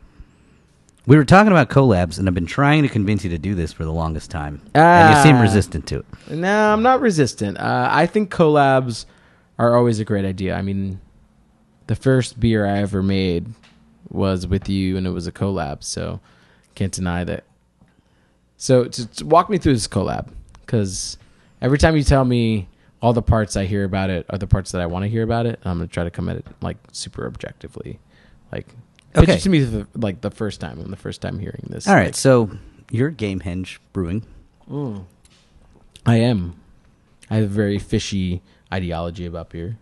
We 1.05 1.15
were 1.15 1.23
talking 1.23 1.51
about 1.53 1.69
collabs, 1.69 2.19
and 2.19 2.27
I've 2.27 2.33
been 2.33 2.45
trying 2.45 2.83
to 2.83 2.89
convince 2.89 3.23
you 3.23 3.29
to 3.29 3.37
do 3.37 3.55
this 3.55 3.71
for 3.71 3.85
the 3.85 3.93
longest 3.93 4.29
time, 4.29 4.61
and 4.75 5.15
you 5.15 5.23
seem 5.23 5.37
Ah. 5.37 5.41
resistant 5.41 5.87
to 5.87 5.99
it. 5.99 6.05
No, 6.29 6.73
I'm 6.73 6.83
not 6.83 6.99
resistant. 6.99 7.57
Uh, 7.57 7.87
I 7.89 8.05
think 8.07 8.29
collabs 8.29 9.05
are 9.57 9.75
always 9.77 9.99
a 10.01 10.05
great 10.05 10.25
idea. 10.25 10.53
I 10.55 10.61
mean, 10.61 10.99
the 11.87 11.95
first 11.95 12.39
beer 12.41 12.65
I 12.65 12.79
ever 12.79 13.01
made 13.01 13.47
was 14.09 14.47
with 14.47 14.69
you, 14.69 14.97
and 14.97 15.05
it 15.07 15.11
was 15.11 15.27
a 15.27 15.31
collab, 15.31 15.83
so 15.83 16.19
can't 16.75 16.91
deny 16.93 17.23
that. 17.23 17.43
So, 18.57 18.85
to, 18.85 19.07
to 19.07 19.25
walk 19.25 19.49
me 19.49 19.57
through 19.57 19.73
this 19.73 19.87
collab, 19.87 20.29
because 20.61 21.17
every 21.61 21.77
time 21.77 21.95
you 21.95 22.03
tell 22.03 22.25
me 22.25 22.67
all 23.01 23.13
the 23.13 23.21
parts 23.21 23.55
I 23.55 23.65
hear 23.65 23.83
about 23.83 24.09
it 24.09 24.25
are 24.29 24.37
the 24.37 24.47
parts 24.47 24.71
that 24.71 24.81
I 24.81 24.85
want 24.87 25.03
to 25.03 25.09
hear 25.09 25.23
about 25.23 25.45
it, 25.45 25.59
I'm 25.63 25.77
gonna 25.77 25.87
try 25.87 26.03
to 26.03 26.11
come 26.11 26.29
at 26.29 26.37
it 26.37 26.45
like 26.61 26.77
super 26.91 27.25
objectively, 27.27 27.99
like. 28.51 28.67
Pitch 29.13 29.23
Okay. 29.23 29.35
it 29.37 29.39
to 29.41 29.49
me 29.49 29.59
the, 29.61 29.87
like 29.95 30.21
the 30.21 30.29
first 30.29 30.59
time, 30.59 30.79
and 30.79 30.91
the 30.91 30.97
first 30.97 31.21
time 31.21 31.39
hearing 31.39 31.65
this. 31.69 31.87
All 31.87 31.95
right, 31.95 32.13
so 32.15 32.51
you're 32.91 33.09
Gamehenge 33.09 33.79
Brewing. 33.93 34.23
I 36.05 36.15
am. 36.17 36.59
I 37.29 37.35
have 37.35 37.45
a 37.45 37.47
very 37.47 37.79
fishy 37.79 38.41
ideology 38.71 39.25
about 39.25 39.49
beer. 39.49 39.77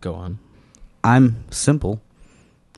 Go 0.00 0.14
on. 0.14 0.38
I'm 1.04 1.44
Simple, 1.50 2.00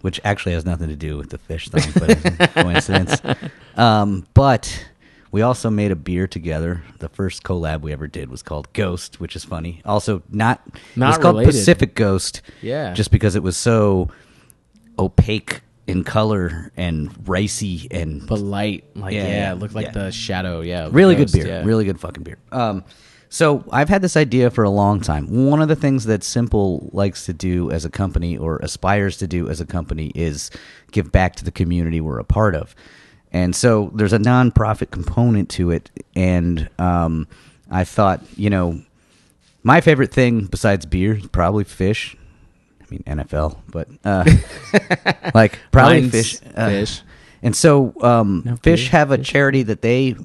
which 0.02 0.20
actually 0.24 0.52
has 0.52 0.64
nothing 0.64 0.88
to 0.88 0.96
do 0.96 1.16
with 1.16 1.30
the 1.30 1.38
fish 1.38 1.68
thing, 1.68 1.90
but 1.94 2.10
it's 2.10 2.24
a 2.40 2.48
coincidence. 2.62 3.20
Um, 3.76 4.26
but 4.34 4.86
we 5.30 5.42
also 5.42 5.68
made 5.70 5.90
a 5.90 5.96
beer 5.96 6.26
together. 6.26 6.82
The 7.00 7.08
first 7.08 7.42
collab 7.42 7.80
we 7.82 7.92
ever 7.92 8.06
did 8.06 8.30
was 8.30 8.42
called 8.42 8.72
Ghost, 8.72 9.20
which 9.20 9.36
is 9.36 9.44
funny. 9.44 9.82
Also, 9.84 10.22
not 10.30 10.62
it 10.66 10.80
Not 10.96 11.08
was 11.08 11.18
called 11.18 11.34
related. 11.36 11.50
Pacific 11.52 11.94
Ghost. 11.94 12.42
Yeah. 12.62 12.94
just 12.94 13.10
because 13.10 13.34
it 13.36 13.42
was 13.42 13.56
so 13.56 14.10
opaque 14.98 15.60
in 15.86 16.04
color 16.04 16.70
and 16.76 17.10
ricey 17.24 17.86
and 17.90 18.26
But 18.26 18.40
light, 18.40 18.84
like 18.94 19.14
Yeah, 19.14 19.22
yeah, 19.22 19.28
yeah, 19.28 19.52
it 19.52 19.58
looked 19.58 19.74
like 19.74 19.86
yeah. 19.86 19.92
the 19.92 20.10
shadow. 20.12 20.60
Yeah, 20.60 20.88
really 20.92 21.14
Ghost, 21.14 21.34
good 21.34 21.44
beer 21.44 21.54
yeah. 21.60 21.64
really 21.64 21.84
good 21.86 21.98
fucking 21.98 22.22
beer 22.24 22.36
um 22.52 22.84
so 23.28 23.64
i've 23.72 23.88
had 23.88 24.02
this 24.02 24.16
idea 24.16 24.50
for 24.50 24.64
a 24.64 24.70
long 24.70 25.00
time 25.00 25.26
one 25.46 25.60
of 25.60 25.68
the 25.68 25.76
things 25.76 26.04
that 26.04 26.22
simple 26.24 26.88
likes 26.92 27.26
to 27.26 27.32
do 27.32 27.70
as 27.70 27.84
a 27.84 27.90
company 27.90 28.36
or 28.36 28.56
aspires 28.58 29.16
to 29.16 29.26
do 29.26 29.48
as 29.48 29.60
a 29.60 29.66
company 29.66 30.10
is 30.14 30.50
give 30.92 31.12
back 31.12 31.36
to 31.36 31.44
the 31.44 31.50
community 31.50 32.00
we're 32.00 32.18
a 32.18 32.24
part 32.24 32.54
of 32.54 32.74
and 33.32 33.54
so 33.54 33.90
there's 33.94 34.12
a 34.14 34.18
nonprofit 34.18 34.90
component 34.90 35.48
to 35.48 35.70
it 35.70 35.90
and 36.16 36.68
um 36.78 37.26
i 37.70 37.84
thought 37.84 38.22
you 38.36 38.48
know 38.50 38.80
my 39.62 39.80
favorite 39.80 40.12
thing 40.12 40.46
besides 40.46 40.86
beer 40.86 41.14
is 41.16 41.26
probably 41.26 41.64
Phish 41.64 42.16
i 42.80 42.84
mean 42.90 43.02
nfl 43.06 43.58
but 43.70 43.88
uh 44.04 44.24
like 45.34 45.58
probably 45.70 46.00
Mine's 46.02 46.12
fish 46.12 46.40
uh, 46.56 46.68
fish. 46.68 47.02
and 47.42 47.54
so, 47.54 47.92
um, 48.02 48.42
No, 48.46 48.54
Phish 48.54 48.88
have 48.88 49.10
a 49.10 49.18
fish. 49.18 49.28
charity 49.28 49.62
that 49.64 49.82
they 49.82 50.16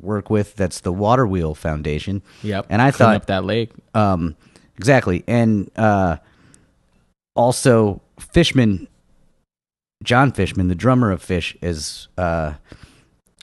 work 0.00 0.30
with. 0.30 0.56
That's 0.56 0.80
the 0.80 0.92
Water 0.92 1.26
Wheel 1.26 1.54
Foundation. 1.54 2.22
Yep. 2.42 2.66
And 2.68 2.80
I 2.80 2.90
Clean 2.90 2.98
thought 2.98 3.16
up 3.16 3.26
that 3.26 3.44
lake. 3.44 3.70
um, 3.94 4.36
exactly, 4.76 5.24
and 5.26 5.70
uh, 5.76 6.16
also 7.34 8.00
Fishman, 8.18 8.88
John 10.02 10.32
Fishman, 10.32 10.68
the 10.68 10.74
drummer 10.74 11.10
of 11.10 11.24
Phish, 11.24 11.56
is. 11.62 12.08
Uh, 12.16 12.54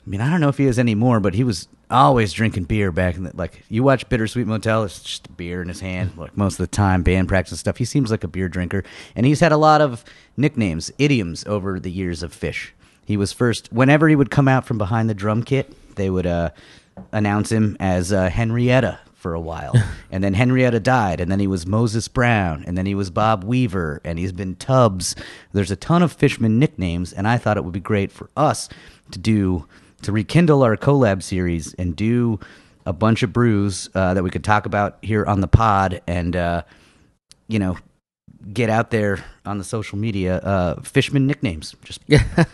I 0.06 0.10
mean, 0.10 0.22
I 0.22 0.30
don't 0.30 0.40
know 0.40 0.48
if 0.48 0.56
he 0.56 0.64
is 0.64 0.78
anymore, 0.78 1.20
but 1.20 1.34
he 1.34 1.44
was 1.44 1.68
always 1.90 2.32
drinking 2.32 2.64
beer 2.64 2.90
back 2.90 3.16
in 3.16 3.24
the 3.24 3.32
like. 3.36 3.62
You 3.68 3.82
watch 3.82 4.08
Bittersweet 4.08 4.46
Motel; 4.46 4.84
it's 4.84 5.02
just 5.02 5.36
beer 5.36 5.60
in 5.60 5.68
his 5.68 5.80
hand, 5.80 6.12
like 6.16 6.34
most 6.34 6.54
of 6.54 6.58
the 6.58 6.74
time, 6.74 7.02
band 7.02 7.28
practice 7.28 7.52
and 7.52 7.58
stuff. 7.58 7.76
He 7.76 7.84
seems 7.84 8.10
like 8.10 8.24
a 8.24 8.28
beer 8.28 8.48
drinker, 8.48 8.84
and 9.14 9.26
he's 9.26 9.40
had 9.40 9.52
a 9.52 9.58
lot 9.58 9.82
of 9.82 10.04
nicknames, 10.36 10.90
idioms 10.98 11.44
over 11.46 11.78
the 11.78 11.90
years 11.90 12.22
of 12.22 12.32
Phish. 12.32 12.70
He 13.08 13.16
was 13.16 13.32
first 13.32 13.72
whenever 13.72 14.06
he 14.06 14.14
would 14.14 14.30
come 14.30 14.48
out 14.48 14.66
from 14.66 14.76
behind 14.76 15.08
the 15.08 15.14
drum 15.14 15.42
kit, 15.42 15.72
they 15.96 16.10
would 16.10 16.26
uh, 16.26 16.50
announce 17.10 17.50
him 17.50 17.74
as 17.80 18.12
uh, 18.12 18.28
Henrietta 18.28 19.00
for 19.14 19.32
a 19.32 19.40
while, 19.40 19.72
and 20.10 20.22
then 20.22 20.34
Henrietta 20.34 20.78
died, 20.78 21.18
and 21.18 21.32
then 21.32 21.40
he 21.40 21.46
was 21.46 21.64
Moses 21.64 22.06
Brown, 22.06 22.64
and 22.66 22.76
then 22.76 22.84
he 22.84 22.94
was 22.94 23.08
Bob 23.08 23.44
Weaver, 23.44 24.02
and 24.04 24.18
he's 24.18 24.32
been 24.32 24.56
Tubbs. 24.56 25.16
There's 25.54 25.70
a 25.70 25.76
ton 25.76 26.02
of 26.02 26.12
Fishman 26.12 26.58
nicknames, 26.58 27.14
and 27.14 27.26
I 27.26 27.38
thought 27.38 27.56
it 27.56 27.64
would 27.64 27.72
be 27.72 27.80
great 27.80 28.12
for 28.12 28.28
us 28.36 28.68
to 29.10 29.18
do 29.18 29.64
to 30.02 30.12
rekindle 30.12 30.62
our 30.62 30.76
collab 30.76 31.22
series 31.22 31.72
and 31.78 31.96
do 31.96 32.38
a 32.84 32.92
bunch 32.92 33.22
of 33.22 33.32
brews 33.32 33.88
uh, 33.94 34.12
that 34.12 34.22
we 34.22 34.28
could 34.28 34.44
talk 34.44 34.66
about 34.66 34.98
here 35.00 35.24
on 35.24 35.40
the 35.40 35.48
pod, 35.48 36.02
and 36.06 36.36
uh, 36.36 36.62
you 37.46 37.58
know, 37.58 37.78
get 38.52 38.70
out 38.70 38.90
there 38.90 39.24
on 39.44 39.58
the 39.58 39.64
social 39.64 39.98
media. 39.98 40.36
Uh, 40.38 40.80
Fishman 40.82 41.26
nicknames, 41.26 41.74
just 41.84 42.00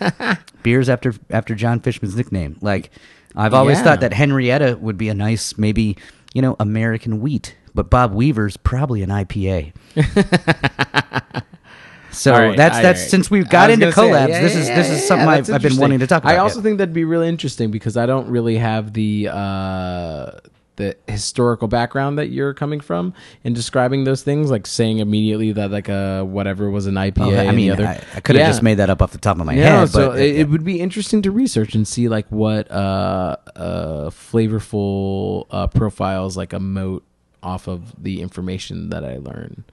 beers 0.63 0.89
after 0.89 1.15
after 1.31 1.55
John 1.55 1.81
Fishman's 1.81 2.17
nickname. 2.17 2.57
Like 2.61 2.91
I've 3.37 3.55
always 3.55 3.79
Yeah. 3.79 3.85
thought 3.85 4.01
that 4.01 4.13
Henrietta 4.13 4.79
would 4.81 4.97
be 4.97 5.09
a 5.09 5.15
nice, 5.15 5.59
maybe 5.59 5.97
you 6.35 6.43
know, 6.43 6.57
American 6.59 7.21
wheat, 7.21 7.57
but 7.75 7.91
Bob 7.91 8.13
Weaver's 8.13 8.57
probably 8.57 9.03
an 9.03 9.11
IPA. 9.11 9.73
so 12.11 12.33
right, 12.33 12.57
that's 12.57 12.79
that's 12.81 13.01
right. 13.01 13.11
since 13.11 13.31
we 13.31 13.41
I 13.41 13.43
got 13.45 13.71
into 13.71 13.87
gonna 13.87 13.93
say, 13.93 14.03
collabs. 14.03 14.29
yeah, 14.29 14.41
this 14.43 14.55
yeah, 14.55 14.61
is 14.61 14.69
yeah, 14.69 14.77
this 14.77 14.91
is 14.91 15.07
something 15.07 15.27
that's 15.29 15.49
I've, 15.49 15.57
I've 15.57 15.63
been 15.63 15.77
wanting 15.77 15.99
to 16.01 16.07
talk 16.07 16.23
about. 16.23 16.35
I 16.35 16.39
also 16.39 16.59
yeah. 16.59 16.63
think 16.65 16.79
that'd 16.79 16.95
be 16.95 17.05
really 17.05 17.29
interesting 17.29 17.71
because 17.71 17.97
I 17.97 18.07
don't 18.07 18.29
really 18.29 18.57
have 18.57 18.93
the 18.93 19.29
uh, 19.31 20.31
the 20.77 20.97
historical 21.07 21.69
background 21.69 22.19
that 22.19 22.29
you're 22.31 22.53
coming 22.55 22.81
from 22.81 23.15
in 23.45 23.53
describing 23.53 24.05
those 24.05 24.23
things, 24.23 24.51
like 24.51 24.67
saying 24.67 24.99
immediately 24.99 25.53
that 25.53 25.71
like 25.71 25.89
uh 25.89 26.23
whatever 26.25 26.69
was 26.71 26.87
an 26.87 26.95
IPA. 26.95 27.39
Oh, 27.39 27.49
I 27.49 27.53
mean, 27.53 27.67
the 27.69 27.71
other. 27.73 27.87
I, 27.87 28.01
I 28.15 28.21
could 28.21 28.37
have 28.37 28.41
Yeah. 28.47 28.51
just 28.51 28.63
made 28.63 28.75
that 28.75 28.91
up 28.91 29.01
off 29.01 29.13
the 29.13 29.19
top 29.19 29.39
of 29.39 29.47
my 29.47 29.55
Yeah, 29.55 29.81
head. 29.81 29.91
so 29.91 30.09
but 30.11 30.19
it, 30.19 30.41
it 30.41 30.49
would 30.49 30.65
be 30.65 30.81
interesting 30.81 31.23
to 31.23 31.31
research 31.31 31.75
and 31.75 31.87
see 31.87 32.09
like 32.09 32.27
what 32.31 32.71
uh, 32.71 33.37
uh, 33.55 34.11
flavorful 34.11 35.47
uh, 35.51 35.67
profiles 35.69 36.37
like 36.37 36.51
emote 36.51 37.03
off 37.43 37.69
of 37.69 38.03
the 38.03 38.21
information 38.23 38.89
that 38.91 39.05
I 39.05 39.19
learn. 39.19 39.65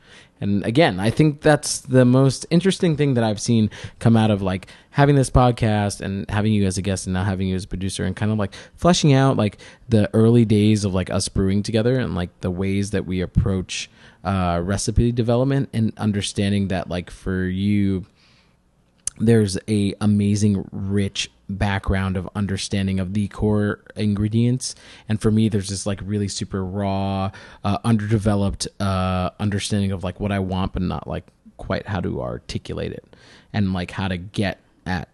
And 0.42 0.66
again, 0.66 1.00
I 1.00 1.12
think 1.12 1.42
that's 1.42 1.80
the 1.80 2.04
most 2.04 2.48
interesting 2.50 2.98
thing 2.98 3.14
that 3.14 3.24
I've 3.24 3.40
seen 3.40 3.70
come 4.00 4.18
out 4.18 4.32
of 4.32 4.42
like 4.42 4.68
having 4.90 5.16
this 5.16 5.30
podcast 5.30 6.02
and 6.02 6.30
having 6.30 6.52
you 6.52 6.66
as 6.66 6.80
a 6.80 6.82
guest 6.82 7.06
and 7.06 7.14
now 7.14 7.24
having 7.24 7.48
you 7.48 7.56
as 7.56 7.64
a 7.64 7.68
producer 7.68 8.04
and 8.04 8.16
kind 8.16 8.32
of 8.32 8.40
like 8.40 8.54
fleshing 8.76 9.14
out 9.14 9.38
like 9.38 9.60
the 9.88 10.10
early 10.14 10.44
days 10.44 10.84
of 10.84 10.94
like 10.94 11.12
us 11.12 11.30
brewing 11.30 11.62
together 11.62 12.00
and 12.00 12.16
like 12.16 12.42
the 12.42 12.52
ways 12.52 12.90
that 12.90 13.06
we 13.06 13.22
approach 13.22 13.90
uh, 14.24 14.60
recipe 14.64 15.12
development 15.12 15.70
and 15.74 15.94
understanding 15.98 16.68
that 16.70 16.90
like 16.90 17.10
for 17.12 17.46
you 17.46 18.06
there's 19.18 19.58
a 19.68 19.94
amazing 20.02 20.68
rich 20.72 21.30
background 21.58 22.18
of 22.18 22.30
understanding 22.36 23.00
of 23.00 23.14
the 23.14 23.28
core 23.28 23.82
ingredients. 23.96 24.76
And 25.10 25.22
for 25.22 25.32
me 25.32 25.50
there's 25.50 25.70
this 25.70 25.86
like 25.86 26.00
really 26.04 26.28
super 26.28 26.64
raw 26.64 27.32
uh, 27.64 27.78
underdeveloped 27.84 28.68
uh, 28.80 29.30
understanding 29.40 29.92
of 29.92 30.04
like 30.04 30.20
what 30.20 30.32
i 30.32 30.40
want 30.40 30.74
but 30.74 30.82
not 30.82 31.08
like 31.08 31.26
quite 31.58 31.86
how 31.88 32.00
to 32.00 32.22
articulate 32.22 32.92
it 32.92 33.16
and 33.54 33.74
like 33.74 33.92
how 33.92 34.08
to 34.08 34.18
get 34.18 34.60
at 34.86 35.08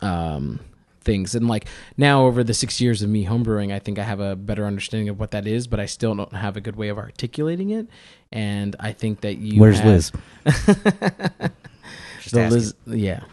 um, 0.00 0.58
things. 1.02 1.34
And 1.34 1.46
like 1.48 1.66
now 1.96 2.26
over 2.26 2.42
the 2.42 2.54
six 2.54 2.80
years 2.80 3.02
of 3.02 3.08
me 3.10 3.26
homebrewing 3.26 3.72
i 3.72 3.78
think 3.78 3.98
i 3.98 4.02
have 4.02 4.20
a 4.20 4.34
better 4.36 4.66
understanding 4.66 5.08
of 5.08 5.18
what 5.20 5.30
that 5.32 5.46
is 5.46 5.66
but 5.66 5.78
i 5.80 5.86
still 5.86 6.14
don't 6.14 6.32
have 6.32 6.56
a 6.56 6.60
good 6.60 6.76
way 6.76 6.88
of 6.88 6.98
articulating 6.98 7.70
it. 7.70 7.86
And 8.32 8.74
i 8.80 8.92
think 8.92 9.20
that 9.22 9.38
you 9.38 9.60
Where's 9.60 9.78
have- 9.80 9.86
Liz? 9.86 10.12
Liz, 12.32 12.74
yeah, 12.86 13.24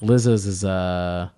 Liz's 0.00 0.46
is 0.46 0.64
uh 0.64 1.28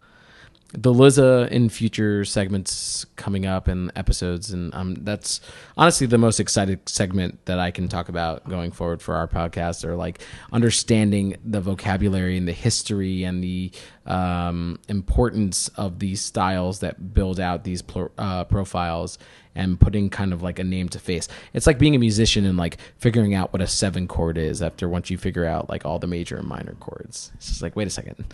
the 0.73 0.93
Liza 0.93 1.49
in 1.51 1.69
future 1.69 2.25
segments 2.25 3.07
coming 3.17 3.47
up 3.47 3.69
and 3.69 3.93
episodes, 3.95 4.53
and 4.53 4.75
um 4.75 4.95
that's 4.97 5.41
honestly 5.77 6.07
the 6.07 6.19
most 6.19 6.41
excited 6.41 6.89
segment 6.89 7.45
that 7.47 7.59
I 7.59 7.71
can 7.71 7.89
talk 7.89 8.09
about 8.09 8.49
going 8.49 8.73
forward 8.73 9.01
for 9.01 9.15
our 9.15 9.29
podcast, 9.29 9.85
or 9.85 9.95
like 9.95 10.21
understanding 10.53 11.37
the 11.45 11.61
vocabulary 11.61 12.37
and 12.37 12.49
the 12.49 12.53
history 12.53 13.23
and 13.23 13.43
the 13.43 13.71
um, 14.07 14.79
importance 14.89 15.69
of 15.77 15.99
these 15.99 16.21
styles 16.21 16.81
that 16.81 17.15
build 17.15 17.41
out 17.41 17.65
these 17.65 17.83
pl- 17.83 18.13
uh, 18.19 18.45
profiles 18.45 19.19
and 19.57 19.81
putting 19.81 20.11
kind 20.11 20.33
of 20.33 20.43
like 20.43 20.59
a 20.59 20.65
name 20.65 20.89
to 20.91 20.99
face. 20.99 21.27
It's 21.53 21.67
like 21.67 21.79
being 21.79 21.97
a 21.97 21.99
musician 21.99 22.45
and 22.45 22.57
like 22.57 22.79
figuring 22.99 23.35
out 23.35 23.53
what 23.53 23.63
a 23.63 23.67
seven 23.67 24.07
chord 24.07 24.39
is 24.39 24.63
after 24.63 24.89
once 24.89 25.11
you 25.11 25.19
figure 25.19 25.45
out 25.45 25.69
like 25.69 25.85
all 25.85 25.99
the 25.99 26.07
major 26.07 26.37
and 26.37 26.47
minor 26.47 26.75
chords. 26.79 27.33
It's 27.35 27.49
just 27.49 27.63
like, 27.63 27.75
wait 27.75 27.87
a 27.87 27.91
second. 27.91 28.25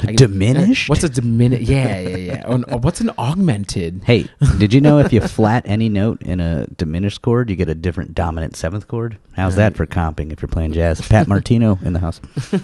Can- 0.00 0.14
Diminished? 0.22 0.88
What's 0.88 1.02
a 1.04 1.08
diminished? 1.08 1.68
Yeah, 1.68 1.98
yeah, 2.00 2.16
yeah. 2.16 2.42
Oh, 2.46 2.58
no, 2.58 2.76
what's 2.78 3.00
an 3.00 3.10
augmented? 3.18 4.02
Hey, 4.04 4.28
did 4.58 4.72
you 4.72 4.80
know 4.80 4.98
if 4.98 5.12
you 5.12 5.20
flat 5.20 5.64
any 5.66 5.88
note 5.88 6.22
in 6.22 6.40
a 6.40 6.66
diminished 6.66 7.22
chord, 7.22 7.50
you 7.50 7.56
get 7.56 7.68
a 7.68 7.74
different 7.74 8.14
dominant 8.14 8.54
seventh 8.56 8.86
chord? 8.86 9.16
How's 9.34 9.56
that 9.56 9.74
for 9.76 9.86
comping 9.86 10.32
if 10.32 10.42
you're 10.42 10.48
playing 10.48 10.72
jazz? 10.72 11.00
Pat 11.00 11.26
Martino 11.26 11.78
in 11.82 11.92
the 11.94 12.00
house. 12.00 12.20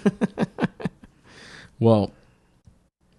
Well, 1.81 2.13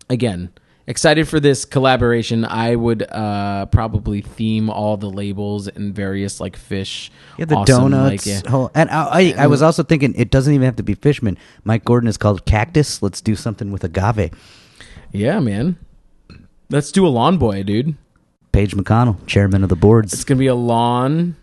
again, 0.10 0.50
excited 0.90 1.28
for 1.28 1.40
this 1.40 1.64
collaboration. 1.64 2.44
I 2.44 2.76
would 2.76 3.04
uh, 3.04 3.68
probably 3.68 4.22
theme 4.22 4.70
all 4.70 4.98
the 4.98 5.10
labels 5.10 5.68
in 5.70 5.94
various 5.94 6.42
like 6.42 6.58
fish. 6.58 7.12
Yeah, 7.38 7.46
the 7.46 7.56
awesome, 7.56 7.92
donuts. 7.92 8.26
like, 8.26 8.44
yeah. 8.44 8.50
whole- 8.50 8.72
and 8.76 8.90
I, 8.90 9.08
I, 9.12 9.34
I 9.38 9.48
was 9.48 9.62
also 9.62 9.84
thinking 9.84 10.14
it 10.16 10.32
doesn't 10.32 10.54
even 10.54 10.66
have 10.66 10.76
to 10.78 10.84
be 10.84 10.96
Fishman. 10.96 11.38
Mike 11.64 11.86
Gordon 11.86 12.10
is 12.10 12.18
called 12.18 12.46
Cactus. 12.46 13.02
Let's 13.02 13.22
do 13.22 13.36
something 13.36 13.72
with 13.72 13.84
agave. 13.84 14.32
Yeah, 15.12 15.40
man. 15.40 15.78
Let's 16.70 16.92
do 16.92 17.08
a 17.08 17.10
lawn 17.10 17.38
boy, 17.38 17.64
dude. 17.64 17.96
Page 18.52 18.76
McConnell, 18.76 19.26
chairman 19.28 19.64
of 19.64 19.70
the 19.70 19.76
boards. 19.76 20.14
It's 20.14 20.24
gonna 20.24 20.40
be 20.40 20.48
a 20.48 20.56
lawn 20.56 21.36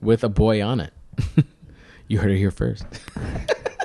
with 0.00 0.24
a 0.24 0.28
boy 0.28 0.62
on 0.62 0.80
it. 0.80 0.92
you 2.08 2.18
heard 2.18 2.32
it 2.32 2.38
here 2.38 2.50
first. 2.50 2.84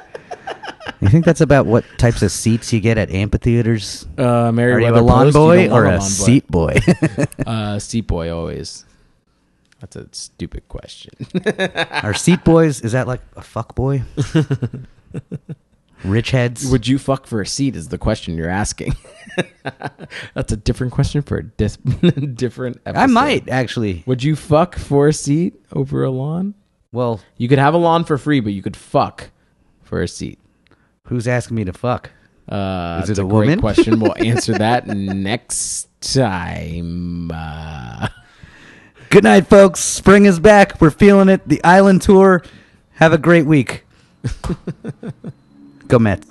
You 1.01 1.09
think 1.09 1.25
that's 1.25 1.41
about 1.41 1.65
what 1.65 1.85
types 1.97 2.21
of 2.21 2.31
seats 2.31 2.71
you 2.73 2.79
get 2.79 2.97
at 2.97 3.09
amphitheaters? 3.11 4.05
Uh, 4.17 4.51
Mary 4.51 4.73
Are 4.73 4.79
you 4.79 4.95
a 4.95 4.99
lawn 5.01 5.25
Post, 5.27 5.35
boy 5.35 5.69
or 5.69 5.85
a 5.85 5.91
lawn 5.91 6.01
seat 6.01 6.47
boy? 6.47 6.77
Uh, 7.45 7.79
seat 7.79 8.07
boy 8.07 8.33
always. 8.33 8.85
That's 9.79 9.95
a 9.97 10.07
stupid 10.11 10.67
question. 10.69 11.11
Are 12.03 12.13
seat 12.13 12.43
boys? 12.43 12.81
Is 12.81 12.93
that 12.93 13.07
like 13.07 13.21
a 13.35 13.41
fuck 13.41 13.75
boy? 13.75 14.03
Rich 16.03 16.31
heads. 16.31 16.69
Would 16.69 16.85
you 16.87 16.97
fuck 16.99 17.27
for 17.27 17.39
a 17.41 17.47
seat? 17.47 17.75
Is 17.77 17.87
the 17.89 17.97
question 17.97 18.35
you're 18.37 18.49
asking. 18.49 18.93
That's 20.33 20.51
a 20.51 20.57
different 20.57 20.91
question 20.91 21.21
for 21.21 21.37
a 21.37 21.43
dis- 21.43 21.77
different. 21.77 22.81
Episode. 22.85 23.01
I 23.01 23.05
might 23.07 23.47
actually. 23.49 24.03
Would 24.05 24.21
you 24.23 24.35
fuck 24.35 24.75
for 24.75 25.07
a 25.07 25.13
seat 25.13 25.53
over 25.71 26.03
a 26.03 26.09
lawn? 26.11 26.55
Well, 26.91 27.21
You 27.37 27.47
could 27.47 27.57
have 27.59 27.73
a 27.73 27.77
lawn 27.77 28.03
for 28.03 28.17
free, 28.17 28.39
but 28.41 28.51
you 28.53 28.61
could 28.61 28.75
fuck 28.77 29.29
for 29.81 30.01
a 30.01 30.07
seat. 30.07 30.39
Who's 31.13 31.27
asking 31.27 31.57
me 31.57 31.63
to 31.65 31.73
fuck? 31.73 32.09
Uh, 32.49 33.01
Is 33.03 33.11
it 33.11 33.19
a 33.19 33.23
great 33.23 33.59
question. 33.59 33.99
We'll 33.99 34.15
answer 34.17 34.53
that 34.53 34.87
next 34.87 35.87
time. 36.01 37.29
Uh, 37.31 38.07
Good 39.11 39.23
night, 39.23 39.45
folks. 39.45 39.79
Spring 39.79 40.25
is 40.25 40.39
back. 40.39 40.81
We're 40.81 40.89
feeling 40.89 41.29
it. 41.29 41.47
The 41.47 41.63
island 41.63 42.01
tour. 42.01 42.41
Have 42.93 43.13
a 43.13 43.19
great 43.19 43.45
week. 43.45 43.83
Go 45.87 45.99
Mets. 45.99 46.25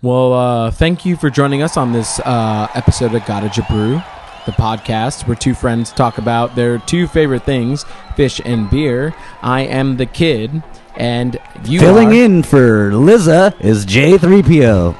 well, 0.00 0.32
uh, 0.32 0.70
thank 0.70 1.04
you 1.04 1.14
for 1.14 1.28
joining 1.28 1.60
us 1.60 1.76
on 1.76 1.92
this 1.92 2.20
uh, 2.20 2.68
episode 2.74 3.14
of 3.14 3.26
Gotta 3.26 3.48
Jabrew, 3.48 4.02
the 4.46 4.52
podcast 4.52 5.26
where 5.28 5.36
two 5.36 5.52
friends 5.52 5.92
talk 5.92 6.16
about 6.16 6.56
their 6.56 6.78
two 6.78 7.06
favorite 7.06 7.42
things, 7.44 7.84
Phish 8.16 8.40
and 8.42 8.70
beer. 8.70 9.14
I 9.42 9.64
am 9.66 9.98
the 9.98 10.06
kid, 10.06 10.62
and 10.96 11.38
you 11.64 11.80
Filling 11.80 12.08
are- 12.08 12.12
in 12.24 12.42
for 12.42 12.94
Liza 12.94 13.54
is 13.60 13.84
J3PO. 13.86 14.94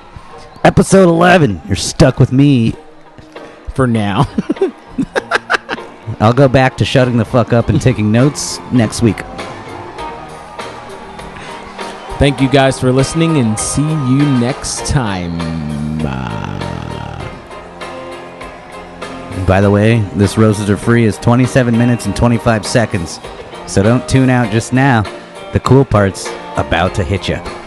Episode 0.64 1.08
11. 1.08 1.60
You're 1.66 1.76
stuck 1.76 2.18
with 2.18 2.32
me. 2.32 2.74
for 3.74 3.86
now. 3.86 4.26
I'll 6.20 6.32
go 6.32 6.48
back 6.48 6.76
to 6.78 6.84
shutting 6.84 7.16
the 7.16 7.24
fuck 7.24 7.52
up 7.52 7.68
and 7.68 7.80
taking 7.82 8.12
notes 8.12 8.58
next 8.72 9.02
week. 9.02 9.18
Thank 12.18 12.40
you 12.40 12.48
guys 12.48 12.78
for 12.78 12.92
listening, 12.92 13.38
and 13.38 13.58
see 13.58 13.82
you 13.82 14.24
next 14.38 14.86
time. 14.86 15.36
Uh, 16.06 16.60
By 19.46 19.60
the 19.60 19.70
way, 19.70 19.98
this 20.14 20.38
Roses 20.38 20.70
Are 20.70 20.76
Free 20.76 21.04
is 21.04 21.18
27 21.18 21.76
minutes 21.76 22.06
and 22.06 22.14
25 22.14 22.64
seconds. 22.64 23.18
So 23.66 23.82
don't 23.82 24.08
tune 24.08 24.30
out 24.30 24.52
just 24.52 24.72
now. 24.72 25.02
The 25.54 25.60
cool 25.60 25.84
part's 25.84 26.26
about 26.56 26.96
to 26.96 27.04
hit 27.04 27.28
you. 27.28 27.63